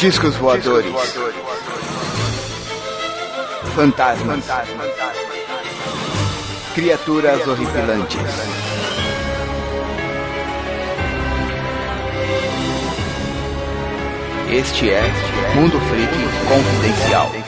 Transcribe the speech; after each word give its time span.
Discos 0.00 0.36
voadores. 0.36 0.94
Fantasmas. 3.74 4.44
Criaturas 6.74 7.46
horripilantes. 7.48 8.20
Este 14.48 14.90
é 14.90 15.02
Mundo 15.56 15.80
Freak 15.80 16.12
Confidencial. 16.46 17.47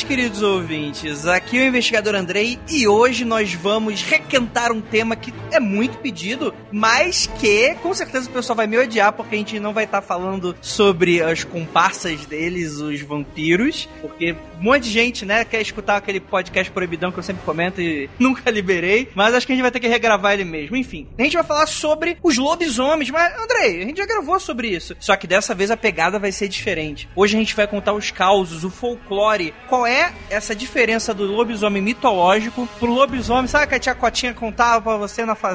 Noites, 0.00 0.02
queridos 0.02 0.42
ouvintes. 0.42 1.26
Aqui 1.26 1.58
é 1.58 1.62
o 1.62 1.66
investigador 1.66 2.14
Andrei 2.14 2.58
e 2.68 2.86
hoje 2.86 3.24
nós 3.24 3.54
vamos 3.54 4.02
requentar 4.02 4.72
um 4.72 4.80
tema 4.80 5.16
que 5.16 5.32
é 5.54 5.60
muito 5.60 5.98
pedido, 5.98 6.54
mas 6.72 7.26
que 7.38 7.74
com 7.76 7.92
certeza 7.94 8.28
o 8.28 8.32
pessoal 8.32 8.56
vai 8.56 8.66
me 8.66 8.78
odiar 8.78 9.12
porque 9.12 9.34
a 9.34 9.38
gente 9.38 9.60
não 9.60 9.72
vai 9.72 9.84
estar 9.84 10.02
falando 10.02 10.56
sobre 10.60 11.22
as 11.22 11.44
comparsas 11.44 12.26
deles, 12.26 12.78
os 12.78 13.00
vampiros, 13.00 13.88
porque 14.00 14.32
um 14.32 14.62
monte 14.62 14.84
de 14.84 14.90
gente, 14.90 15.24
né, 15.24 15.44
quer 15.44 15.60
escutar 15.60 15.96
aquele 15.96 16.20
podcast 16.20 16.70
proibidão 16.72 17.12
que 17.12 17.18
eu 17.18 17.22
sempre 17.22 17.42
comento 17.44 17.80
e 17.80 18.08
nunca 18.18 18.50
liberei, 18.50 19.08
mas 19.14 19.34
acho 19.34 19.46
que 19.46 19.52
a 19.52 19.56
gente 19.56 19.62
vai 19.62 19.70
ter 19.70 19.80
que 19.80 19.88
regravar 19.88 20.34
ele 20.34 20.44
mesmo. 20.44 20.76
Enfim, 20.76 21.06
a 21.18 21.22
gente 21.22 21.34
vai 21.34 21.44
falar 21.44 21.66
sobre 21.66 22.16
os 22.22 22.36
lobisomens, 22.36 23.10
mas 23.10 23.32
Andrei, 23.40 23.82
a 23.82 23.86
gente 23.86 23.98
já 23.98 24.06
gravou 24.06 24.38
sobre 24.40 24.68
isso. 24.68 24.96
Só 24.98 25.16
que 25.16 25.26
dessa 25.26 25.54
vez 25.54 25.70
a 25.70 25.76
pegada 25.76 26.18
vai 26.18 26.32
ser 26.32 26.48
diferente. 26.48 27.08
Hoje 27.14 27.36
a 27.36 27.38
gente 27.38 27.54
vai 27.54 27.66
contar 27.66 27.92
os 27.92 28.10
causos, 28.10 28.64
o 28.64 28.70
folclore. 28.70 29.54
Qual 29.68 29.86
é 29.86 30.12
essa 30.28 30.54
diferença 30.54 31.14
do 31.14 31.24
lobisomem 31.24 31.82
mitológico 31.82 32.68
pro 32.78 32.92
lobisomem? 32.92 33.46
Sabe 33.46 33.66
que 33.66 33.74
a 33.74 33.78
tia 33.78 33.94
Cotinha 33.94 34.34
contava 34.34 34.82
pra 34.82 34.96
você 34.96 35.24
na 35.24 35.34
fazenda 35.34 35.49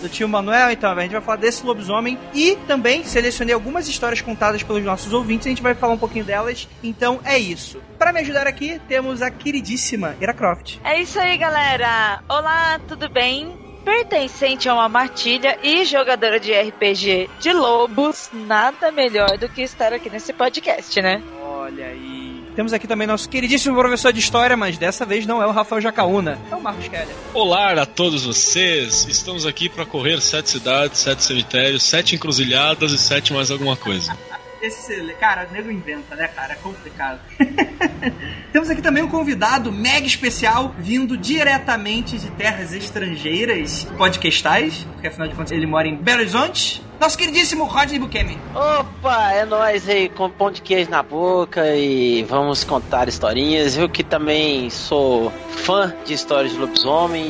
do 0.00 0.08
tio 0.08 0.28
Manuel? 0.28 0.70
Então, 0.70 0.90
a 0.90 1.00
gente 1.00 1.12
vai 1.12 1.20
falar 1.20 1.36
desse 1.36 1.64
lobisomem 1.64 2.18
e 2.34 2.56
também 2.66 3.04
selecionei 3.04 3.54
algumas 3.54 3.88
histórias 3.88 4.20
contadas 4.20 4.62
pelos 4.62 4.84
nossos 4.84 5.12
ouvintes. 5.12 5.46
A 5.46 5.50
gente 5.50 5.62
vai 5.62 5.74
falar 5.74 5.94
um 5.94 5.98
pouquinho 5.98 6.24
delas. 6.24 6.68
Então 6.82 7.20
é 7.24 7.38
isso. 7.38 7.80
Para 7.98 8.12
me 8.12 8.20
ajudar 8.20 8.46
aqui, 8.46 8.80
temos 8.88 9.22
a 9.22 9.30
queridíssima 9.30 10.16
Ira 10.20 10.34
Croft. 10.34 10.78
É 10.84 11.00
isso 11.00 11.18
aí, 11.18 11.36
galera. 11.36 12.22
Olá, 12.28 12.80
tudo 12.86 13.08
bem? 13.08 13.58
Pertencente 13.84 14.68
a 14.68 14.74
uma 14.74 14.88
matilha 14.88 15.58
e 15.62 15.84
jogadora 15.84 16.38
de 16.38 16.52
RPG 16.52 17.30
de 17.40 17.52
lobos, 17.52 18.30
nada 18.32 18.92
melhor 18.92 19.38
do 19.38 19.48
que 19.48 19.62
estar 19.62 19.92
aqui 19.92 20.10
nesse 20.10 20.32
podcast, 20.32 21.00
né? 21.00 21.22
Olha 21.42 21.86
aí. 21.86 22.19
Temos 22.54 22.72
aqui 22.72 22.86
também 22.86 23.06
nosso 23.06 23.28
queridíssimo 23.28 23.76
professor 23.76 24.12
de 24.12 24.18
história, 24.18 24.56
mas 24.56 24.76
dessa 24.76 25.06
vez 25.06 25.24
não 25.24 25.42
é 25.42 25.46
o 25.46 25.52
Rafael 25.52 25.80
Jacaúna, 25.80 26.38
é 26.50 26.54
o 26.54 26.60
Marcos 26.60 26.88
Keller. 26.88 27.14
Olá 27.32 27.72
a 27.80 27.86
todos 27.86 28.24
vocês! 28.24 29.06
Estamos 29.08 29.46
aqui 29.46 29.68
para 29.68 29.86
correr 29.86 30.20
sete 30.20 30.50
cidades, 30.50 30.98
sete 30.98 31.22
cemitérios, 31.22 31.82
sete 31.84 32.16
encruzilhadas 32.16 32.92
e 32.92 32.98
sete 32.98 33.32
mais 33.32 33.50
alguma 33.50 33.76
coisa. 33.76 34.16
Esse, 34.60 34.94
cara, 35.18 35.46
o 35.48 35.52
nego 35.54 35.70
inventa, 35.70 36.14
né, 36.14 36.28
cara? 36.28 36.52
É 36.52 36.56
complicado. 36.56 37.20
Temos 38.52 38.68
aqui 38.68 38.82
também 38.82 39.02
um 39.02 39.08
convidado 39.08 39.72
mega 39.72 40.06
especial, 40.06 40.74
vindo 40.78 41.16
diretamente 41.16 42.18
de 42.18 42.30
terras 42.32 42.74
estrangeiras, 42.74 43.84
podcastais, 43.96 44.86
porque 44.92 45.06
afinal 45.06 45.28
de 45.28 45.34
contas 45.34 45.52
ele 45.52 45.66
mora 45.66 45.88
em 45.88 45.96
Belo 45.96 46.20
Horizonte. 46.20 46.82
Nosso 47.00 47.16
queridíssimo 47.16 47.64
Rodney 47.64 47.98
Bukemi. 47.98 48.38
Opa, 48.54 49.32
é 49.32 49.46
nóis 49.46 49.88
aí, 49.88 50.10
com 50.10 50.28
pão 50.28 50.50
de 50.50 50.60
queijo 50.60 50.90
na 50.90 51.02
boca 51.02 51.74
e 51.74 52.22
vamos 52.24 52.62
contar 52.62 53.08
historinhas. 53.08 53.74
Eu 53.74 53.88
que 53.88 54.04
também 54.04 54.68
sou 54.68 55.32
fã 55.48 55.94
de 56.04 56.12
histórias 56.12 56.52
de 56.52 56.58
lobisomem 56.58 57.24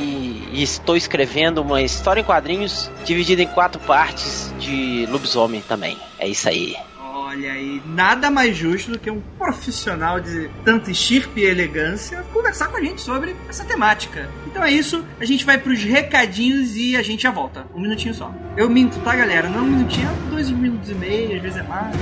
e 0.51 0.61
estou 0.61 0.97
escrevendo 0.97 1.59
uma 1.63 1.81
história 1.81 2.21
em 2.21 2.25
quadrinhos 2.25 2.91
dividida 3.05 3.43
em 3.43 3.47
quatro 3.47 3.81
partes 3.83 4.53
de 4.59 5.07
lobisomem 5.09 5.61
também. 5.61 5.97
É 6.19 6.27
isso 6.27 6.49
aí. 6.49 6.77
Olha 7.31 7.53
aí, 7.53 7.81
nada 7.87 8.29
mais 8.29 8.57
justo 8.57 8.91
do 8.91 8.99
que 8.99 9.09
um 9.09 9.21
profissional 9.39 10.19
de 10.19 10.51
tanta 10.65 10.91
estirpe 10.91 11.41
e 11.41 11.45
elegância 11.45 12.25
conversar 12.33 12.67
com 12.67 12.77
a 12.77 12.81
gente 12.81 13.01
sobre 13.01 13.37
essa 13.49 13.65
temática. 13.65 14.29
Então 14.49 14.65
é 14.65 14.73
isso, 14.73 15.07
a 15.21 15.25
gente 15.25 15.47
vai 15.47 15.57
pros 15.57 15.81
recadinhos 15.81 16.75
e 16.75 16.97
a 16.97 17.03
gente 17.03 17.23
já 17.23 17.31
volta. 17.31 17.67
Um 17.73 17.83
minutinho 17.83 18.15
só. 18.15 18.35
Eu 18.57 18.69
minto, 18.69 18.99
tá, 18.99 19.15
galera? 19.15 19.49
Não 19.49 19.63
um 19.63 19.71
minutinho, 19.71 20.09
é 20.09 20.31
dois 20.31 20.51
minutos 20.51 20.91
e 20.91 20.95
meio, 20.95 21.37
às 21.37 21.43
vezes 21.43 21.59
é 21.59 21.63
mais. 21.63 21.95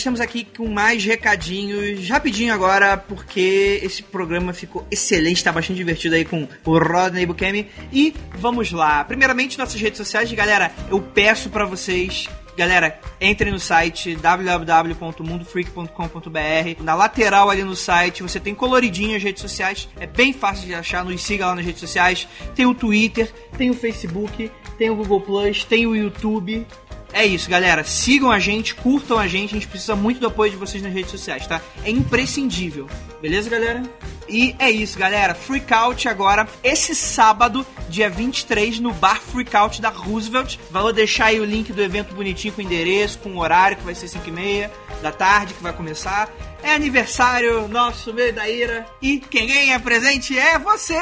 Estamos 0.00 0.20
aqui 0.20 0.46
com 0.56 0.68
mais 0.68 1.04
recadinhos, 1.04 2.08
rapidinho 2.08 2.52
agora, 2.52 2.96
porque 2.96 3.80
esse 3.82 4.02
programa 4.02 4.52
ficou 4.52 4.86
excelente, 4.90 5.42
tá 5.42 5.52
bastante 5.52 5.76
divertido 5.76 6.14
aí 6.14 6.24
com 6.24 6.48
o 6.64 6.78
Rodney 6.78 7.26
Bukemi. 7.26 7.68
E 7.92 8.14
vamos 8.34 8.72
lá, 8.72 9.04
primeiramente 9.04 9.58
nossas 9.58 9.80
redes 9.80 9.98
sociais, 9.98 10.32
galera, 10.32 10.72
eu 10.90 11.00
peço 11.00 11.50
pra 11.50 11.64
vocês 11.64 12.28
Galera, 12.56 12.98
entrem 13.20 13.52
no 13.52 13.60
site 13.60 14.16
www.mundofreak.com.br. 14.16 16.82
Na 16.82 16.94
lateral 16.94 17.50
ali 17.50 17.62
no 17.62 17.76
site 17.76 18.22
você 18.22 18.40
tem 18.40 18.54
coloridinho 18.54 19.14
as 19.14 19.22
redes 19.22 19.42
sociais. 19.42 19.86
É 20.00 20.06
bem 20.06 20.32
fácil 20.32 20.66
de 20.66 20.74
achar. 20.74 21.04
Nos 21.04 21.22
siga 21.22 21.48
lá 21.48 21.54
nas 21.54 21.66
redes 21.66 21.80
sociais. 21.80 22.26
Tem 22.54 22.64
o 22.64 22.74
Twitter, 22.74 23.30
tem 23.58 23.68
o 23.68 23.74
Facebook, 23.74 24.50
tem 24.78 24.88
o 24.88 24.96
Google 24.96 25.20
Plus, 25.20 25.64
tem 25.64 25.86
o 25.86 25.94
YouTube. 25.94 26.66
É 27.16 27.24
isso, 27.24 27.48
galera. 27.48 27.82
Sigam 27.82 28.30
a 28.30 28.38
gente, 28.38 28.74
curtam 28.74 29.18
a 29.18 29.26
gente. 29.26 29.52
A 29.52 29.54
gente 29.54 29.68
precisa 29.68 29.96
muito 29.96 30.20
do 30.20 30.26
apoio 30.26 30.50
de 30.50 30.58
vocês 30.58 30.82
nas 30.82 30.92
redes 30.92 31.10
sociais, 31.10 31.46
tá? 31.46 31.62
É 31.82 31.90
imprescindível. 31.90 32.86
Beleza, 33.22 33.48
galera? 33.48 33.82
E 34.28 34.54
é 34.58 34.70
isso, 34.70 34.98
galera. 34.98 35.34
Freakout 35.34 36.06
agora, 36.10 36.46
esse 36.62 36.94
sábado, 36.94 37.64
dia 37.88 38.10
23, 38.10 38.80
no 38.80 38.92
Bar 38.92 39.18
Freakout 39.18 39.80
da 39.80 39.88
Roosevelt. 39.88 40.58
Vou 40.70 40.92
deixar 40.92 41.26
aí 41.26 41.40
o 41.40 41.44
link 41.46 41.72
do 41.72 41.82
evento 41.82 42.14
bonitinho 42.14 42.52
com 42.52 42.60
endereço, 42.60 43.18
com 43.20 43.30
o 43.30 43.38
horário, 43.38 43.78
que 43.78 43.84
vai 43.84 43.94
ser 43.94 44.08
5 44.08 44.28
e 44.28 44.32
meia 44.32 44.70
da 45.00 45.10
tarde, 45.10 45.54
que 45.54 45.62
vai 45.62 45.72
começar. 45.72 46.30
É 46.62 46.74
aniversário 46.74 47.66
nosso, 47.66 48.12
meio 48.12 48.34
da 48.34 48.46
ira. 48.46 48.84
E 49.00 49.20
quem 49.20 49.46
ganha 49.46 49.80
presente 49.80 50.38
é 50.38 50.58
você! 50.58 50.98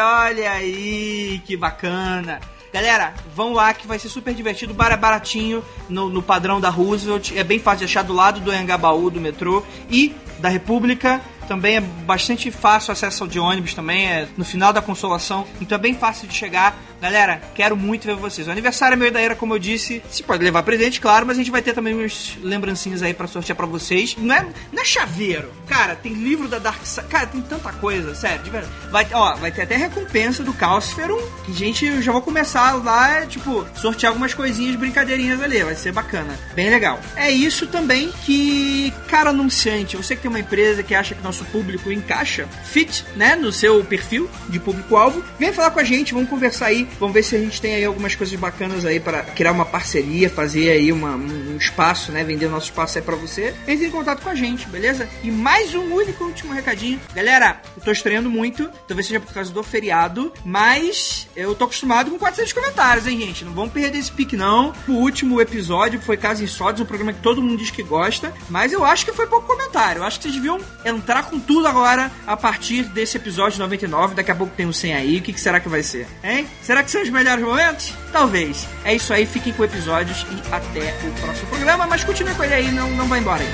Olha 0.00 0.50
aí, 0.50 1.42
que 1.44 1.58
bacana. 1.58 2.40
Galera, 2.72 3.14
vão 3.34 3.52
lá 3.52 3.72
que 3.72 3.86
vai 3.86 3.98
ser 3.98 4.08
super 4.08 4.34
divertido. 4.34 4.74
É 4.78 4.96
baratinho 4.96 5.64
no, 5.88 6.08
no 6.08 6.22
padrão 6.22 6.60
da 6.60 6.68
Roosevelt. 6.68 7.32
É 7.36 7.42
bem 7.42 7.58
fácil 7.58 7.80
de 7.80 7.84
achar 7.86 8.02
do 8.02 8.12
lado 8.12 8.40
do 8.40 8.50
Anhangabaú, 8.50 9.10
do 9.10 9.20
metrô. 9.20 9.62
E 9.90 10.14
da 10.38 10.48
República. 10.48 11.20
Também 11.46 11.76
é 11.76 11.80
bastante 11.80 12.50
fácil 12.50 12.92
acesso 12.92 13.26
de 13.26 13.40
ônibus 13.40 13.72
também, 13.72 14.06
é 14.06 14.28
no 14.36 14.44
final 14.44 14.70
da 14.70 14.82
consolação, 14.82 15.46
então 15.62 15.76
é 15.76 15.80
bem 15.80 15.94
fácil 15.94 16.28
de 16.28 16.34
chegar. 16.34 16.78
Galera, 17.00 17.40
quero 17.54 17.76
muito 17.76 18.06
ver 18.06 18.16
vocês. 18.16 18.48
O 18.48 18.50
aniversário 18.50 18.94
é 18.94 18.96
meio 18.96 19.12
da 19.12 19.20
era, 19.20 19.34
como 19.34 19.54
eu 19.54 19.58
disse. 19.58 20.02
Você 20.10 20.22
pode 20.22 20.42
levar 20.42 20.62
presente, 20.64 21.00
claro, 21.00 21.26
mas 21.26 21.36
a 21.36 21.40
gente 21.40 21.50
vai 21.50 21.62
ter 21.62 21.72
também 21.72 21.94
umas 21.94 22.36
lembrancinhas 22.42 23.02
aí 23.02 23.14
pra 23.14 23.26
sortear 23.26 23.56
pra 23.56 23.66
vocês. 23.66 24.16
Não 24.18 24.34
é, 24.34 24.46
não 24.72 24.82
é 24.82 24.84
chaveiro. 24.84 25.52
Cara, 25.66 25.94
tem 25.94 26.12
livro 26.12 26.48
da 26.48 26.58
Dark 26.58 26.84
Side. 26.84 27.06
Cara, 27.06 27.26
tem 27.26 27.40
tanta 27.40 27.72
coisa, 27.74 28.14
sério, 28.14 28.42
de 28.42 28.50
verdade. 28.50 28.72
Vai, 28.90 29.06
ó, 29.12 29.36
vai 29.36 29.52
ter 29.52 29.62
até 29.62 29.76
recompensa 29.76 30.42
do 30.42 30.52
Calciferum, 30.52 31.20
que 31.44 31.52
gente, 31.52 31.86
eu 31.86 32.02
já 32.02 32.10
vou 32.10 32.22
começar 32.22 32.72
lá, 32.82 33.24
tipo, 33.26 33.64
sortear 33.76 34.10
algumas 34.10 34.34
coisinhas, 34.34 34.74
brincadeirinhas 34.76 35.40
ali. 35.40 35.62
Vai 35.62 35.76
ser 35.76 35.92
bacana. 35.92 36.38
Bem 36.54 36.68
legal. 36.68 36.98
É 37.14 37.30
isso 37.30 37.66
também 37.66 38.10
que, 38.24 38.92
cara 39.06 39.30
anunciante, 39.30 39.96
você 39.96 40.16
que 40.16 40.22
tem 40.22 40.28
uma 40.28 40.40
empresa 40.40 40.82
que 40.82 40.94
acha 40.94 41.14
que 41.14 41.22
nosso 41.22 41.44
público 41.46 41.92
encaixa, 41.92 42.48
fit, 42.64 43.04
né, 43.14 43.36
no 43.36 43.52
seu 43.52 43.84
perfil 43.84 44.28
de 44.48 44.58
público-alvo, 44.58 45.22
vem 45.38 45.52
falar 45.52 45.70
com 45.70 45.80
a 45.80 45.84
gente, 45.84 46.14
vamos 46.14 46.28
conversar 46.28 46.66
aí, 46.66 46.87
vamos 46.98 47.14
ver 47.14 47.22
se 47.22 47.36
a 47.36 47.38
gente 47.38 47.60
tem 47.60 47.74
aí 47.74 47.84
algumas 47.84 48.14
coisas 48.14 48.34
bacanas 48.38 48.84
aí 48.84 49.00
para 49.00 49.22
criar 49.22 49.52
uma 49.52 49.64
parceria, 49.64 50.28
fazer 50.30 50.70
aí 50.70 50.92
uma, 50.92 51.14
um 51.14 51.56
espaço, 51.56 52.12
né, 52.12 52.24
vender 52.24 52.46
o 52.46 52.50
nosso 52.50 52.66
espaço 52.66 52.98
aí 52.98 53.04
pra 53.04 53.16
você. 53.16 53.54
Entre 53.66 53.86
em 53.86 53.90
contato 53.90 54.22
com 54.22 54.28
a 54.28 54.34
gente, 54.34 54.68
beleza? 54.68 55.08
E 55.22 55.30
mais 55.30 55.74
um 55.74 55.92
único 55.94 56.24
último 56.24 56.52
recadinho. 56.52 57.00
Galera, 57.14 57.60
eu 57.76 57.82
tô 57.82 57.90
estreando 57.90 58.30
muito, 58.30 58.68
talvez 58.86 59.06
seja 59.06 59.20
por 59.20 59.32
causa 59.32 59.52
do 59.52 59.62
feriado, 59.62 60.32
mas 60.44 61.28
eu 61.36 61.54
tô 61.54 61.64
acostumado 61.64 62.10
com 62.10 62.18
400 62.18 62.52
comentários, 62.52 63.06
hein, 63.06 63.18
gente? 63.20 63.44
Não 63.44 63.52
vamos 63.52 63.72
perder 63.72 63.98
esse 63.98 64.12
pique, 64.12 64.36
não. 64.36 64.72
O 64.86 64.92
último 64.92 65.40
episódio 65.40 66.00
foi 66.00 66.16
Casa 66.16 66.42
em 66.42 66.46
Sódios, 66.46 66.80
um 66.80 66.86
programa 66.86 67.12
que 67.12 67.20
todo 67.20 67.42
mundo 67.42 67.58
diz 67.58 67.70
que 67.70 67.82
gosta, 67.82 68.32
mas 68.48 68.72
eu 68.72 68.84
acho 68.84 69.04
que 69.04 69.12
foi 69.12 69.26
pouco 69.26 69.46
comentário. 69.46 70.00
Eu 70.00 70.04
acho 70.04 70.18
que 70.18 70.24
vocês 70.24 70.34
deviam 70.34 70.60
entrar 70.84 71.24
com 71.24 71.38
tudo 71.38 71.66
agora 71.66 72.10
a 72.26 72.36
partir 72.36 72.84
desse 72.84 73.16
episódio 73.16 73.58
99. 73.58 74.14
Daqui 74.14 74.30
a 74.30 74.34
pouco 74.34 74.54
tem 74.54 74.66
o 74.66 74.72
100 74.72 74.94
aí. 74.94 75.18
O 75.18 75.22
que, 75.22 75.32
que 75.32 75.40
será 75.40 75.60
que 75.60 75.68
vai 75.68 75.82
ser? 75.82 76.06
Hein? 76.22 76.46
Será 76.62 76.77
que 76.82 76.90
são 76.90 77.02
os 77.02 77.10
melhores 77.10 77.44
momentos? 77.44 77.92
Talvez. 78.12 78.66
É 78.84 78.94
isso 78.94 79.12
aí, 79.12 79.26
fiquem 79.26 79.52
com 79.52 79.64
episódios 79.64 80.26
e 80.30 80.54
até 80.54 80.94
o 81.06 81.12
próximo 81.20 81.48
programa. 81.48 81.86
Mas 81.86 82.04
continue 82.04 82.34
com 82.34 82.44
ele 82.44 82.54
aí, 82.54 82.70
não, 82.70 82.90
não 82.90 83.06
vai 83.06 83.20
embora 83.20 83.42
aí. 83.42 83.48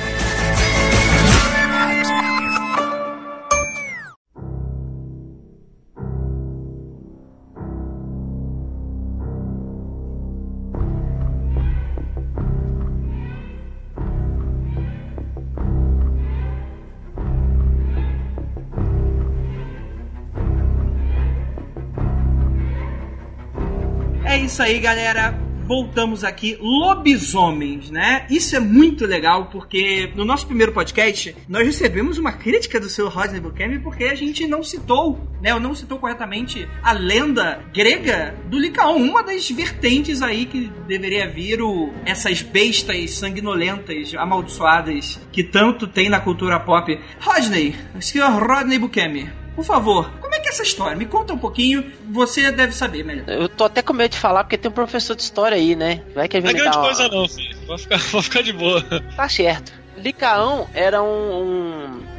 Isso 24.54 24.62
aí, 24.62 24.78
galera. 24.78 25.36
Voltamos 25.66 26.22
aqui, 26.22 26.56
lobisomens, 26.60 27.90
né? 27.90 28.24
Isso 28.30 28.54
é 28.54 28.60
muito 28.60 29.04
legal 29.04 29.46
porque 29.46 30.12
no 30.14 30.24
nosso 30.24 30.46
primeiro 30.46 30.70
podcast 30.70 31.34
nós 31.48 31.66
recebemos 31.66 32.18
uma 32.18 32.30
crítica 32.30 32.78
do 32.78 32.88
seu 32.88 33.08
Rodney 33.08 33.40
Bukemi 33.40 33.80
porque 33.80 34.04
a 34.04 34.14
gente 34.14 34.46
não 34.46 34.62
citou, 34.62 35.18
né? 35.42 35.52
Ou 35.52 35.58
não 35.58 35.74
citou 35.74 35.98
corretamente 35.98 36.68
a 36.84 36.92
lenda 36.92 37.64
grega 37.74 38.36
do 38.48 38.56
Licaon, 38.56 38.98
uma 38.98 39.24
das 39.24 39.50
vertentes 39.50 40.22
aí 40.22 40.46
que 40.46 40.70
deveria 40.86 41.28
vir 41.28 41.60
o, 41.60 41.92
essas 42.06 42.40
bestas 42.40 43.10
sanguinolentas, 43.10 44.14
amaldiçoadas 44.14 45.18
que 45.32 45.42
tanto 45.42 45.88
tem 45.88 46.08
na 46.08 46.20
cultura 46.20 46.60
pop. 46.60 46.96
Rodney, 47.18 47.74
o 47.96 48.00
senhor 48.00 48.30
Rodney 48.30 48.78
Bukemi, 48.78 49.32
por 49.56 49.64
favor, 49.64 50.10
que 50.44 50.48
é 50.50 50.52
essa 50.52 50.62
história? 50.62 50.96
Me 50.96 51.06
conta 51.06 51.32
um 51.32 51.38
pouquinho, 51.38 51.90
você 52.10 52.52
deve 52.52 52.72
saber 52.74 53.02
melhor. 53.04 53.24
Eu 53.28 53.48
tô 53.48 53.64
até 53.64 53.80
com 53.82 53.92
medo 53.94 54.12
de 54.12 54.18
falar 54.18 54.44
porque 54.44 54.58
tem 54.58 54.70
um 54.70 54.74
professor 54.74 55.16
de 55.16 55.22
história 55.22 55.56
aí, 55.56 55.74
né? 55.74 56.02
Vai 56.14 56.28
que 56.28 56.36
ele 56.36 56.44
Não 56.44 56.50
é 56.50 56.54
grande 56.54 56.70
dar 56.70 56.78
uma- 56.78 56.86
coisa 56.86 57.08
não, 57.08 57.28
filho. 57.28 57.56
Vai 57.66 57.78
ficar, 57.78 57.96
vai 58.12 58.22
ficar 58.22 58.42
de 58.42 58.52
boa. 58.52 58.82
Tá 59.16 59.28
certo. 59.28 59.72
Licaão 59.96 60.68
era 60.74 61.02
um, 61.02 61.06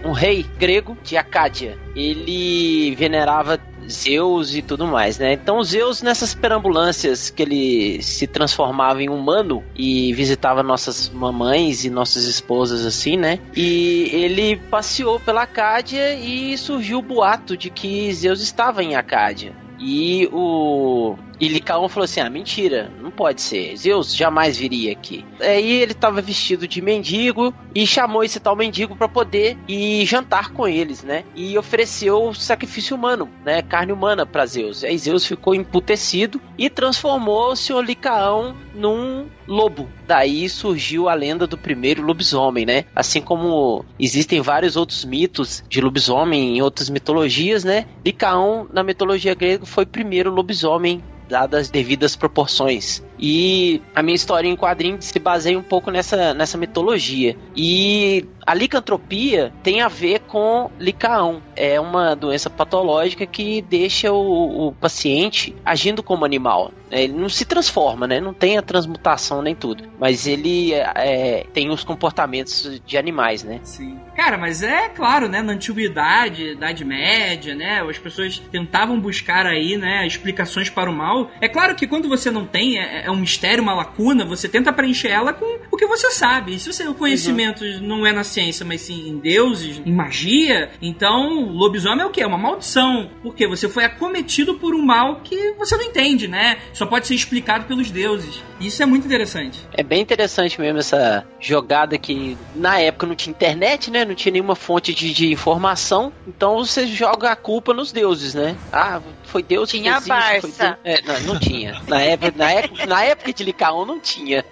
um, 0.03 0.09
um 0.09 0.11
rei 0.11 0.43
grego 0.57 0.97
de 1.03 1.15
Acádia. 1.17 1.77
Ele 1.95 2.95
venerava 2.95 3.59
Zeus 3.89 4.55
e 4.55 4.61
tudo 4.61 4.87
mais, 4.87 5.17
né? 5.17 5.33
Então 5.33 5.63
Zeus 5.63 6.01
nessas 6.01 6.33
perambulâncias 6.33 7.29
que 7.29 7.43
ele 7.43 8.01
se 8.01 8.27
transformava 8.27 9.01
em 9.01 9.09
humano 9.09 9.63
e 9.75 10.13
visitava 10.13 10.63
nossas 10.63 11.09
mamães 11.09 11.85
e 11.85 11.89
nossas 11.89 12.25
esposas 12.25 12.85
assim, 12.85 13.17
né? 13.17 13.39
E 13.55 14.09
ele 14.11 14.57
passeou 14.69 15.19
pela 15.19 15.43
Acádia 15.43 16.15
e 16.15 16.57
surgiu 16.57 16.99
o 16.99 17.01
boato 17.01 17.55
de 17.55 17.69
que 17.69 18.11
Zeus 18.13 18.41
estava 18.41 18.83
em 18.83 18.95
Acádia. 18.95 19.55
E 19.79 20.29
o 20.31 21.15
e 21.39 21.47
Licaon 21.47 21.87
falou 21.87 22.05
assim: 22.05 22.19
Ah, 22.19 22.29
mentira, 22.29 22.91
não 23.01 23.11
pode 23.11 23.41
ser. 23.41 23.75
Zeus 23.77 24.15
jamais 24.15 24.57
viria 24.57 24.91
aqui. 24.91 25.25
Aí 25.39 25.81
ele 25.81 25.91
estava 25.91 26.21
vestido 26.21 26.67
de 26.67 26.81
mendigo 26.81 27.53
e 27.73 27.85
chamou 27.85 28.23
esse 28.23 28.39
tal 28.39 28.55
mendigo 28.55 28.95
para 28.95 29.07
poder 29.07 29.57
ir 29.67 30.05
jantar 30.05 30.51
com 30.51 30.67
eles, 30.67 31.03
né? 31.03 31.23
E 31.35 31.57
ofereceu 31.57 32.33
sacrifício 32.33 32.95
humano, 32.95 33.29
né? 33.43 33.61
Carne 33.61 33.91
humana 33.91 34.25
para 34.25 34.45
Zeus. 34.45 34.83
Aí 34.83 34.97
Zeus 34.97 35.25
ficou 35.25 35.55
emputecido 35.55 36.41
e 36.57 36.69
transformou 36.69 37.51
o 37.51 37.55
senhor 37.55 37.83
Licaão 37.83 38.55
num 38.73 39.27
lobo. 39.47 39.89
Daí 40.07 40.47
surgiu 40.49 41.09
a 41.09 41.13
lenda 41.13 41.47
do 41.47 41.57
primeiro 41.57 42.01
lobisomem, 42.01 42.65
né? 42.65 42.85
Assim 42.95 43.21
como 43.21 43.85
existem 43.99 44.41
vários 44.41 44.75
outros 44.75 45.05
mitos 45.05 45.63
de 45.67 45.81
lobisomem 45.81 46.57
em 46.57 46.61
outras 46.61 46.89
mitologias, 46.89 47.63
né? 47.63 47.85
Licaão, 48.03 48.67
na 48.71 48.83
mitologia 48.83 49.33
grega, 49.33 49.65
foi 49.65 49.83
o 49.83 49.87
primeiro 49.87 50.31
lobisomem 50.31 51.03
dadas 51.27 51.61
as 51.61 51.69
devidas 51.69 52.15
proporções. 52.15 53.03
E 53.19 53.81
a 53.93 54.01
minha 54.01 54.15
história 54.15 54.47
em 54.47 54.55
quadrinho 54.55 54.97
se 55.01 55.17
baseia 55.19 55.57
um 55.57 55.63
pouco 55.63 55.91
nessa, 55.91 56.33
nessa 56.33 56.57
mitologia. 56.57 57.35
E 57.55 58.25
a 58.45 58.53
licantropia 58.53 59.51
tem 59.63 59.81
a 59.81 59.87
ver 59.87 60.19
com 60.21 60.69
licaão. 60.79 61.41
É 61.55 61.79
uma 61.79 62.15
doença 62.15 62.49
patológica 62.49 63.25
que 63.25 63.61
deixa 63.61 64.11
o, 64.11 64.67
o 64.67 64.71
paciente 64.73 65.55
agindo 65.65 66.03
como 66.03 66.25
animal. 66.25 66.71
É, 66.91 67.03
Ele 67.03 67.13
não 67.13 67.29
se 67.29 67.45
transforma, 67.45 68.07
né? 68.07 68.19
Não 68.19 68.33
tem 68.33 68.57
a 68.57 68.61
transmutação 68.61 69.41
nem 69.41 69.55
tudo. 69.55 69.83
Mas 69.99 70.27
ele 70.27 70.73
é, 70.73 71.45
tem 71.53 71.71
os 71.71 71.83
comportamentos 71.83 72.81
de 72.85 72.97
animais, 72.97 73.43
né? 73.43 73.59
Sim. 73.63 73.97
Cara, 74.15 74.37
mas 74.37 74.61
é 74.61 74.89
claro, 74.89 75.27
né? 75.27 75.41
Na 75.41 75.53
antiguidade, 75.53 76.51
Idade 76.51 76.85
Média, 76.85 77.55
né? 77.55 77.81
As 77.81 77.97
pessoas 77.97 78.37
tentavam 78.51 78.99
buscar 78.99 79.45
aí, 79.45 79.77
né? 79.77 80.05
Explicações 80.05 80.69
para 80.69 80.89
o 80.89 80.93
mal. 80.93 81.31
É 81.41 81.49
claro 81.49 81.75
que 81.75 81.87
quando 81.87 82.07
você 82.07 82.29
não 82.29 82.45
tem, 82.45 82.77
é, 82.79 83.04
é 83.05 83.11
um 83.11 83.15
mistério, 83.17 83.61
uma 83.63 83.73
lacuna, 83.73 84.25
você 84.25 84.47
tenta 84.49 84.73
preencher 84.73 85.09
ela 85.09 85.31
com 85.33 85.45
o 85.71 85.77
que 85.77 85.85
você 85.85 86.11
sabe. 86.11 86.55
E 86.55 86.59
se 86.59 86.71
você, 86.71 86.87
o 86.87 86.93
conhecimento 86.93 87.63
não 87.81 88.05
é 88.05 88.11
na 88.11 88.23
ciência, 88.23 88.65
mas 88.65 88.81
sim 88.81 89.07
em 89.09 89.17
deuses, 89.17 89.81
em 89.85 89.91
magia, 89.93 90.69
então 90.81 91.45
lobisomem 91.51 92.01
é 92.01 92.05
o 92.05 92.09
quê? 92.09 92.21
É 92.23 92.27
uma 92.27 92.37
maldição. 92.37 93.09
Porque 93.21 93.47
você 93.47 93.69
foi 93.69 93.83
acometido 93.85 94.55
por 94.55 94.73
um 94.75 94.81
mal 94.83 95.21
que 95.23 95.53
você 95.53 95.75
não 95.77 95.83
entende, 95.83 96.27
né? 96.27 96.57
Só 96.73 96.85
pode 96.85 97.07
ser 97.07 97.15
explicado 97.15 97.65
pelos 97.65 97.91
deuses. 97.91 98.41
Isso 98.59 98.81
é 98.81 98.85
muito 98.85 99.05
interessante. 99.05 99.59
É 99.73 99.83
bem 99.83 100.01
interessante 100.01 100.59
mesmo 100.59 100.79
essa 100.79 101.25
jogada 101.39 101.97
que 101.97 102.37
na 102.55 102.79
época 102.79 103.05
não 103.05 103.15
tinha 103.15 103.31
internet, 103.31 103.91
né? 103.91 104.05
Não 104.05 104.15
tinha 104.15 104.31
nenhuma 104.31 104.55
fonte 104.55 104.93
de, 104.93 105.13
de 105.13 105.31
informação. 105.31 106.11
Então 106.27 106.57
você 106.57 106.87
joga 106.87 107.31
a 107.31 107.35
culpa 107.35 107.73
nos 107.73 107.91
deuses, 107.91 108.33
né? 108.33 108.55
Ah, 108.71 109.01
foi 109.23 109.43
Deus 109.43 109.69
que 109.71 109.79
Tinha 109.79 109.99
fez 110.01 110.03
isso, 110.03 110.41
foi 110.41 110.51
Barça. 110.51 110.77
Deus- 110.83 110.99
É, 110.99 111.01
não, 111.25 111.33
não 111.33 111.39
tinha. 111.39 111.81
Na 111.87 112.01
época, 112.01 112.33
na 112.35 112.51
época, 112.51 112.85
na 112.95 113.03
época 113.03 113.33
de 113.33 113.43
Licaon 113.43 113.85
não 113.85 113.99
tinha. 113.99 114.43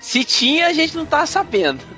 Se 0.00 0.24
tinha, 0.24 0.68
a 0.68 0.72
gente 0.72 0.96
não 0.96 1.04
tá 1.04 1.26
sabendo. 1.26 1.84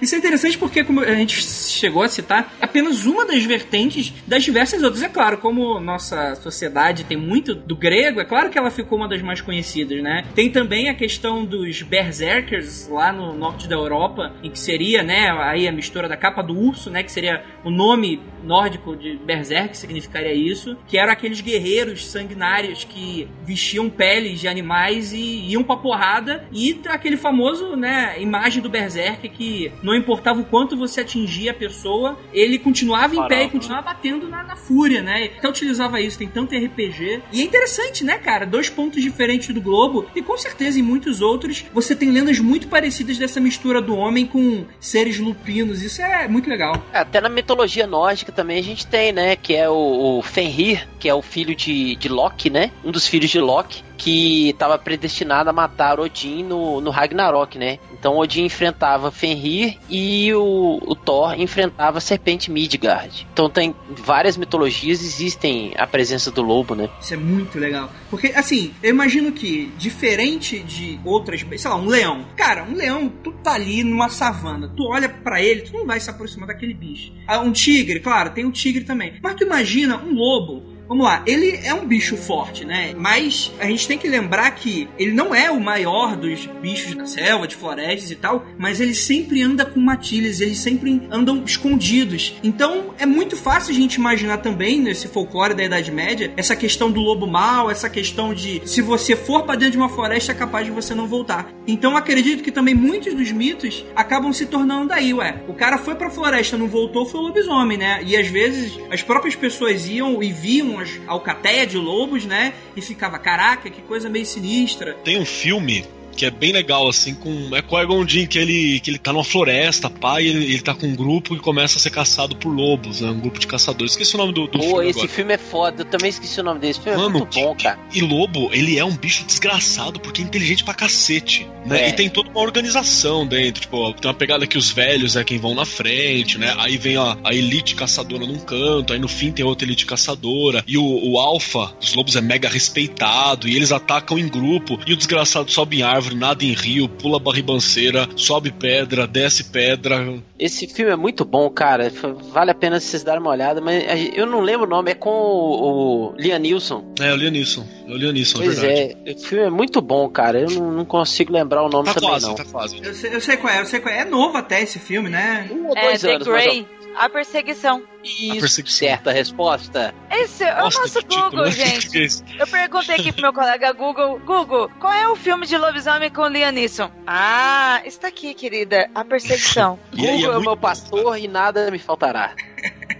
Isso 0.00 0.14
é 0.14 0.18
interessante 0.18 0.58
porque, 0.58 0.84
como 0.84 1.00
a 1.00 1.14
gente 1.14 1.42
chegou 1.42 2.02
a 2.02 2.08
citar, 2.08 2.52
apenas 2.60 3.06
uma 3.06 3.24
das 3.24 3.44
vertentes 3.44 4.12
das 4.26 4.42
diversas 4.42 4.82
outras. 4.82 5.02
É 5.02 5.08
claro, 5.08 5.38
como 5.38 5.80
nossa 5.80 6.34
sociedade 6.36 7.04
tem 7.04 7.16
muito 7.16 7.54
do 7.54 7.76
grego, 7.76 8.20
é 8.20 8.24
claro 8.24 8.50
que 8.50 8.58
ela 8.58 8.70
ficou 8.70 8.98
uma 8.98 9.08
das 9.08 9.22
mais 9.22 9.40
conhecidas, 9.40 10.02
né? 10.02 10.24
Tem 10.34 10.50
também 10.50 10.88
a 10.88 10.94
questão 10.94 11.44
dos 11.44 11.82
berserkers 11.82 12.88
lá 12.88 13.12
no 13.12 13.34
norte 13.34 13.68
da 13.68 13.74
Europa, 13.74 14.32
em 14.42 14.50
que 14.50 14.58
seria, 14.58 15.02
né, 15.02 15.30
aí 15.30 15.66
a 15.66 15.72
mistura 15.72 16.08
da 16.08 16.16
capa 16.16 16.42
do 16.42 16.58
urso, 16.58 16.90
né, 16.90 17.02
que 17.02 17.12
seria 17.12 17.44
o 17.64 17.70
nome 17.70 18.20
nórdico 18.44 18.96
de 18.96 19.16
berserk, 19.16 19.76
significaria 19.76 20.34
isso, 20.34 20.76
que 20.86 20.98
eram 20.98 21.12
aqueles 21.12 21.40
guerreiros 21.40 22.06
sanguinários 22.06 22.84
que 22.84 23.28
vestiam 23.44 23.88
peles 23.88 24.40
de 24.40 24.48
animais 24.48 25.12
e 25.12 25.50
iam 25.50 25.62
pra 25.62 25.76
porrada, 25.76 26.44
e 26.52 26.80
aquele 26.86 27.16
famoso, 27.16 27.76
né, 27.76 28.20
imagem 28.20 28.62
do 28.62 28.68
berserk 28.68 29.28
que 29.28 29.72
não 29.82 29.94
importava 29.94 30.40
o 30.40 30.44
quanto 30.44 30.76
você 30.76 31.00
atingia 31.00 31.50
a 31.50 31.54
pessoa, 31.54 32.18
ele 32.32 32.58
continuava 32.58 33.14
em 33.14 33.18
pé 33.18 33.24
e 33.24 33.28
Parava. 33.28 33.50
continuava 33.50 33.82
batendo 33.82 34.28
na, 34.28 34.42
na 34.42 34.56
fúria, 34.56 35.02
né? 35.02 35.30
Até 35.38 35.48
utilizava 35.48 36.00
isso, 36.00 36.18
tem 36.18 36.28
tanto 36.28 36.54
RPG. 36.54 37.22
E 37.32 37.40
é 37.40 37.44
interessante, 37.44 38.04
né, 38.04 38.18
cara? 38.18 38.46
Dois 38.46 38.68
pontos 38.70 39.02
diferentes 39.02 39.54
do 39.54 39.60
globo, 39.60 40.06
e 40.14 40.22
com 40.22 40.36
certeza 40.36 40.78
em 40.78 40.82
muitos 40.82 41.20
outros 41.20 41.64
você 41.72 41.94
tem 41.94 42.10
lendas 42.10 42.38
muito 42.38 42.68
parecidas 42.68 43.18
dessa 43.18 43.40
mistura 43.40 43.80
do 43.80 43.96
homem 43.96 44.26
com 44.26 44.64
seres 44.80 45.18
lupinos. 45.18 45.82
Isso 45.82 46.00
é 46.02 46.28
muito 46.28 46.48
legal. 46.48 46.82
É, 46.92 46.98
Até 46.98 47.20
na 47.20 47.28
mitologia 47.28 47.86
nórdica 47.86 48.32
também 48.32 48.58
a 48.58 48.62
gente 48.62 48.86
tem, 48.86 49.12
né? 49.12 49.36
Que 49.36 49.54
é 49.54 49.68
o, 49.68 50.18
o 50.18 50.22
Fenrir, 50.22 50.86
que 50.98 51.08
é 51.08 51.14
o 51.14 51.22
filho 51.22 51.54
de, 51.54 51.96
de 51.96 52.08
Loki, 52.08 52.50
né? 52.50 52.70
Um 52.84 52.90
dos 52.90 53.06
filhos 53.06 53.30
de 53.30 53.40
Loki. 53.40 53.82
Que 54.02 54.50
estava 54.50 54.76
predestinado 54.76 55.48
a 55.48 55.52
matar 55.52 56.00
Odin 56.00 56.42
no, 56.42 56.80
no 56.80 56.90
Ragnarok, 56.90 57.56
né? 57.56 57.78
Então 57.92 58.18
Odin 58.18 58.44
enfrentava 58.44 59.12
Fenrir 59.12 59.78
e 59.88 60.34
o, 60.34 60.80
o 60.84 60.96
Thor 60.96 61.40
enfrentava 61.40 61.98
a 61.98 62.00
serpente 62.00 62.50
Midgard. 62.50 63.28
Então 63.32 63.48
tem 63.48 63.72
várias 63.90 64.36
mitologias 64.36 65.02
existem 65.02 65.72
a 65.78 65.86
presença 65.86 66.32
do 66.32 66.42
lobo, 66.42 66.74
né? 66.74 66.88
Isso 67.00 67.14
é 67.14 67.16
muito 67.16 67.58
legal. 67.60 67.90
Porque, 68.10 68.32
assim, 68.34 68.74
eu 68.82 68.90
imagino 68.90 69.30
que, 69.30 69.72
diferente 69.78 70.58
de 70.58 70.98
outras, 71.04 71.40
sei 71.56 71.70
lá, 71.70 71.76
um 71.76 71.86
leão. 71.86 72.26
Cara, 72.36 72.64
um 72.64 72.74
leão, 72.74 73.08
tu 73.08 73.30
tá 73.32 73.54
ali 73.54 73.84
numa 73.84 74.08
savana, 74.08 74.68
tu 74.76 74.84
olha 74.88 75.08
para 75.08 75.40
ele, 75.40 75.62
tu 75.62 75.72
não 75.72 75.86
vai 75.86 76.00
se 76.00 76.10
aproximar 76.10 76.48
daquele 76.48 76.74
bicho. 76.74 77.12
Ah, 77.26 77.38
um 77.38 77.52
tigre, 77.52 78.00
claro, 78.00 78.30
tem 78.30 78.44
um 78.44 78.50
tigre 78.50 78.82
também. 78.82 79.14
Mas 79.22 79.36
tu 79.36 79.44
imagina 79.44 79.96
um 79.96 80.12
lobo 80.12 80.71
Vamos 80.88 81.06
lá, 81.06 81.22
ele 81.26 81.58
é 81.64 81.72
um 81.72 81.86
bicho 81.86 82.16
forte, 82.16 82.64
né? 82.64 82.92
Mas 82.96 83.52
a 83.58 83.66
gente 83.66 83.88
tem 83.88 83.96
que 83.96 84.08
lembrar 84.08 84.50
que 84.50 84.88
ele 84.98 85.12
não 85.12 85.34
é 85.34 85.50
o 85.50 85.60
maior 85.60 86.16
dos 86.16 86.46
bichos 86.60 86.94
da 86.94 87.06
selva, 87.06 87.46
de 87.46 87.56
florestas 87.56 88.10
e 88.10 88.16
tal, 88.16 88.44
mas 88.58 88.80
ele 88.80 88.94
sempre 88.94 89.42
anda 89.42 89.64
com 89.64 89.80
matilhas, 89.80 90.40
eles 90.40 90.58
sempre 90.58 91.02
andam 91.10 91.42
escondidos. 91.44 92.34
Então 92.42 92.94
é 92.98 93.06
muito 93.06 93.36
fácil 93.36 93.72
a 93.72 93.74
gente 93.74 93.94
imaginar 93.94 94.38
também 94.38 94.80
nesse 94.80 95.08
folclore 95.08 95.54
da 95.54 95.64
Idade 95.64 95.90
Média 95.90 96.32
essa 96.36 96.54
questão 96.54 96.90
do 96.90 97.00
lobo 97.00 97.26
mau, 97.26 97.70
essa 97.70 97.88
questão 97.88 98.34
de 98.34 98.60
se 98.64 98.82
você 98.82 99.16
for 99.16 99.44
para 99.44 99.56
dentro 99.56 99.72
de 99.72 99.78
uma 99.78 99.88
floresta 99.88 100.32
é 100.32 100.34
capaz 100.34 100.66
de 100.66 100.72
você 100.72 100.94
não 100.94 101.06
voltar. 101.06 101.50
Então 101.66 101.96
acredito 101.96 102.42
que 102.42 102.52
também 102.52 102.74
muitos 102.74 103.14
dos 103.14 103.32
mitos 103.32 103.84
acabam 103.94 104.32
se 104.32 104.46
tornando 104.46 104.88
daí, 104.88 105.14
ué. 105.14 105.42
O 105.48 105.54
cara 105.54 105.78
foi 105.78 105.94
pra 105.94 106.10
floresta, 106.10 106.58
não 106.58 106.68
voltou, 106.68 107.06
foi 107.06 107.20
o 107.20 107.24
lobisomem, 107.24 107.78
né? 107.78 108.02
E 108.04 108.16
às 108.16 108.26
vezes 108.26 108.78
as 108.90 109.02
próprias 109.02 109.34
pessoas 109.34 109.88
iam 109.88 110.22
e 110.22 110.32
viam 110.32 110.81
as 110.82 111.00
alcateia 111.06 111.66
de 111.66 111.76
lobos, 111.76 112.24
né? 112.24 112.54
E 112.76 112.80
ficava, 112.80 113.18
caraca, 113.18 113.70
que 113.70 113.82
coisa 113.82 114.08
meio 114.08 114.26
sinistra. 114.26 114.94
Tem 115.04 115.18
um 115.18 115.24
filme 115.24 115.84
que 116.16 116.26
é 116.26 116.30
bem 116.30 116.52
legal, 116.52 116.88
assim, 116.88 117.14
com. 117.14 117.54
É 117.54 117.62
Qui-Gon 117.62 118.06
Jinn, 118.06 118.26
que 118.26 118.38
ele, 118.38 118.80
que 118.80 118.90
ele 118.90 118.98
tá 118.98 119.12
numa 119.12 119.24
floresta, 119.24 119.90
e 120.20 120.26
ele, 120.26 120.44
ele 120.44 120.60
tá 120.60 120.74
com 120.74 120.86
um 120.86 120.94
grupo 120.94 121.34
e 121.34 121.38
começa 121.38 121.78
a 121.78 121.80
ser 121.80 121.90
caçado 121.90 122.36
por 122.36 122.50
lobos, 122.50 123.00
né? 123.00 123.10
Um 123.10 123.20
grupo 123.20 123.38
de 123.38 123.46
caçadores. 123.46 123.92
Esqueci 123.92 124.14
o 124.14 124.18
nome 124.18 124.32
do, 124.32 124.46
do 124.46 124.58
Pô, 124.58 124.64
filme. 124.64 124.88
esse 124.88 124.98
agora. 125.00 125.12
filme 125.12 125.34
é 125.34 125.38
foda, 125.38 125.82
eu 125.82 125.84
também 125.84 126.10
esqueci 126.10 126.40
o 126.40 126.44
nome 126.44 126.60
desse 126.60 126.80
filme, 126.80 126.98
Mano, 126.98 127.16
é 127.16 127.18
muito 127.20 127.34
bom, 127.34 127.54
cara. 127.54 127.78
E 127.92 128.00
lobo, 128.00 128.50
ele 128.52 128.78
é 128.78 128.84
um 128.84 128.96
bicho 128.96 129.24
desgraçado 129.24 130.00
porque 130.00 130.22
é 130.22 130.24
inteligente 130.24 130.64
pra 130.64 130.74
cacete, 130.74 131.48
né? 131.64 131.82
É. 131.82 131.88
E 131.88 131.92
tem 131.92 132.08
toda 132.08 132.30
uma 132.30 132.40
organização 132.40 133.26
dentro, 133.26 133.62
tipo, 133.62 133.92
tem 133.94 134.10
uma 134.10 134.16
pegada 134.16 134.46
que 134.46 134.58
os 134.58 134.70
velhos 134.70 135.16
é 135.16 135.24
quem 135.24 135.38
vão 135.38 135.54
na 135.54 135.64
frente, 135.64 136.38
né? 136.38 136.54
Aí 136.58 136.76
vem 136.76 136.96
a, 136.96 137.16
a 137.24 137.34
elite 137.34 137.74
caçadora 137.74 138.26
num 138.26 138.38
canto, 138.38 138.92
aí 138.92 138.98
no 138.98 139.08
fim 139.08 139.30
tem 139.32 139.44
outra 139.44 139.66
elite 139.66 139.86
caçadora, 139.86 140.64
e 140.66 140.76
o, 140.76 140.84
o 140.84 141.18
alfa 141.18 141.72
dos 141.80 141.94
lobos 141.94 142.16
é 142.16 142.20
mega 142.20 142.48
respeitado, 142.48 143.48
e 143.48 143.56
eles 143.56 143.72
atacam 143.72 144.18
em 144.18 144.28
grupo, 144.28 144.78
e 144.86 144.92
o 144.92 144.96
desgraçado 144.96 145.50
sobe 145.50 145.78
em 145.78 145.82
árvore, 145.82 146.01
nada 146.10 146.44
em 146.44 146.52
rio, 146.52 146.88
pula 146.88 147.18
barribanceira, 147.18 148.08
sobe 148.16 148.50
pedra, 148.52 149.06
desce 149.06 149.44
pedra. 149.44 150.22
Esse 150.38 150.66
filme 150.66 150.90
é 150.92 150.96
muito 150.96 151.24
bom, 151.24 151.48
cara. 151.50 151.90
Vale 152.32 152.50
a 152.50 152.54
pena 152.54 152.80
vocês 152.80 153.02
darem 153.02 153.20
uma 153.20 153.30
olhada, 153.30 153.60
mas 153.60 153.84
eu 154.14 154.26
não 154.26 154.40
lembro 154.40 154.66
o 154.66 154.70
nome, 154.70 154.90
é 154.90 154.94
com 154.94 155.10
o, 155.10 156.12
o 156.12 156.14
Liam 156.16 156.38
Neeson. 156.38 156.84
É, 157.00 157.10
eu 157.10 157.16
li 157.16 157.30
nisso, 157.30 157.64
eu 157.86 157.96
li 157.96 158.12
nisso, 158.12 158.36
é 158.42 158.44
Pois 158.44 158.58
verdade. 158.58 158.96
é, 159.06 159.12
o 159.12 159.18
filme 159.18 159.44
é 159.44 159.50
muito 159.50 159.80
bom, 159.80 160.08
cara. 160.08 160.40
Eu 160.40 160.50
não, 160.50 160.72
não 160.72 160.84
consigo 160.84 161.32
lembrar 161.32 161.62
o 161.62 161.68
nome 161.68 161.86
Tá 161.86 161.94
também, 161.94 162.08
quase, 162.10 162.26
não. 162.26 162.34
tá 162.34 162.44
quase. 162.44 162.80
Eu 162.82 162.94
sei, 162.94 163.14
eu 163.14 163.20
sei 163.20 163.36
qual 163.36 163.52
é, 163.52 163.60
eu 163.60 163.66
sei 163.66 163.80
qual 163.80 163.94
é. 163.94 164.00
É 164.00 164.04
novo 164.04 164.36
até 164.36 164.60
esse 164.62 164.78
filme, 164.78 165.08
né? 165.08 165.48
Um 165.52 165.68
ou 165.68 165.76
É, 165.76 165.82
dois 165.88 166.00
The 166.00 166.14
anos, 166.14 166.26
Grey, 166.26 166.66
a 166.96 167.08
perseguição. 167.08 167.82
Isso, 168.04 168.40
perseguição. 168.40 168.88
certa 168.88 169.12
resposta. 169.12 169.94
Esse 170.10 170.44
é 170.44 170.54
o 170.54 170.64
Nossa, 170.64 170.80
nosso 170.80 170.98
que 171.00 171.08
título, 171.08 171.30
Google, 171.30 171.44
né? 171.44 171.50
gente. 171.50 172.22
É? 172.38 172.42
Eu 172.42 172.46
perguntei 172.46 172.96
aqui 172.96 173.12
pro 173.12 173.22
meu 173.22 173.32
colega 173.32 173.72
Google, 173.72 174.18
Google, 174.20 174.70
qual 174.80 174.92
é 174.92 175.08
o 175.08 175.16
filme 175.16 175.46
de 175.46 175.56
lobisomem 175.56 176.10
com 176.10 176.26
Liam 176.26 176.50
Neeson? 176.50 176.90
Ah, 177.06 177.80
está 177.84 178.08
aqui, 178.08 178.34
querida, 178.34 178.90
A 178.94 179.04
Perseguição. 179.04 179.78
É 179.92 179.96
Google 179.96 180.12
é, 180.12 180.28
o 180.28 180.32
muito 180.34 180.42
meu 180.42 180.56
pastor 180.56 181.18
e 181.18 181.28
nada 181.28 181.70
me 181.70 181.78
faltará. 181.78 182.34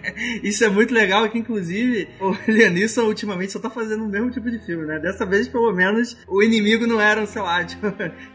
Isso 0.43 0.65
é 0.65 0.69
muito 0.69 0.93
legal, 0.93 1.29
que 1.29 1.39
inclusive 1.39 2.09
o 2.21 2.35
Lianisson 2.51 3.03
ultimamente 3.03 3.53
só 3.53 3.59
tá 3.59 3.71
fazendo 3.71 4.05
o 4.05 4.09
mesmo 4.09 4.31
tipo 4.31 4.51
de 4.51 4.59
filme, 4.59 4.87
né? 4.87 4.99
Dessa 4.99 5.25
vez, 5.25 5.49
pelo 5.49 5.73
menos, 5.73 6.17
o 6.27 6.43
inimigo 6.43 6.87
não 6.87 7.01
eram, 7.01 7.27
sei 7.27 7.43
lá, 7.43 7.63
tipo, 7.65 7.87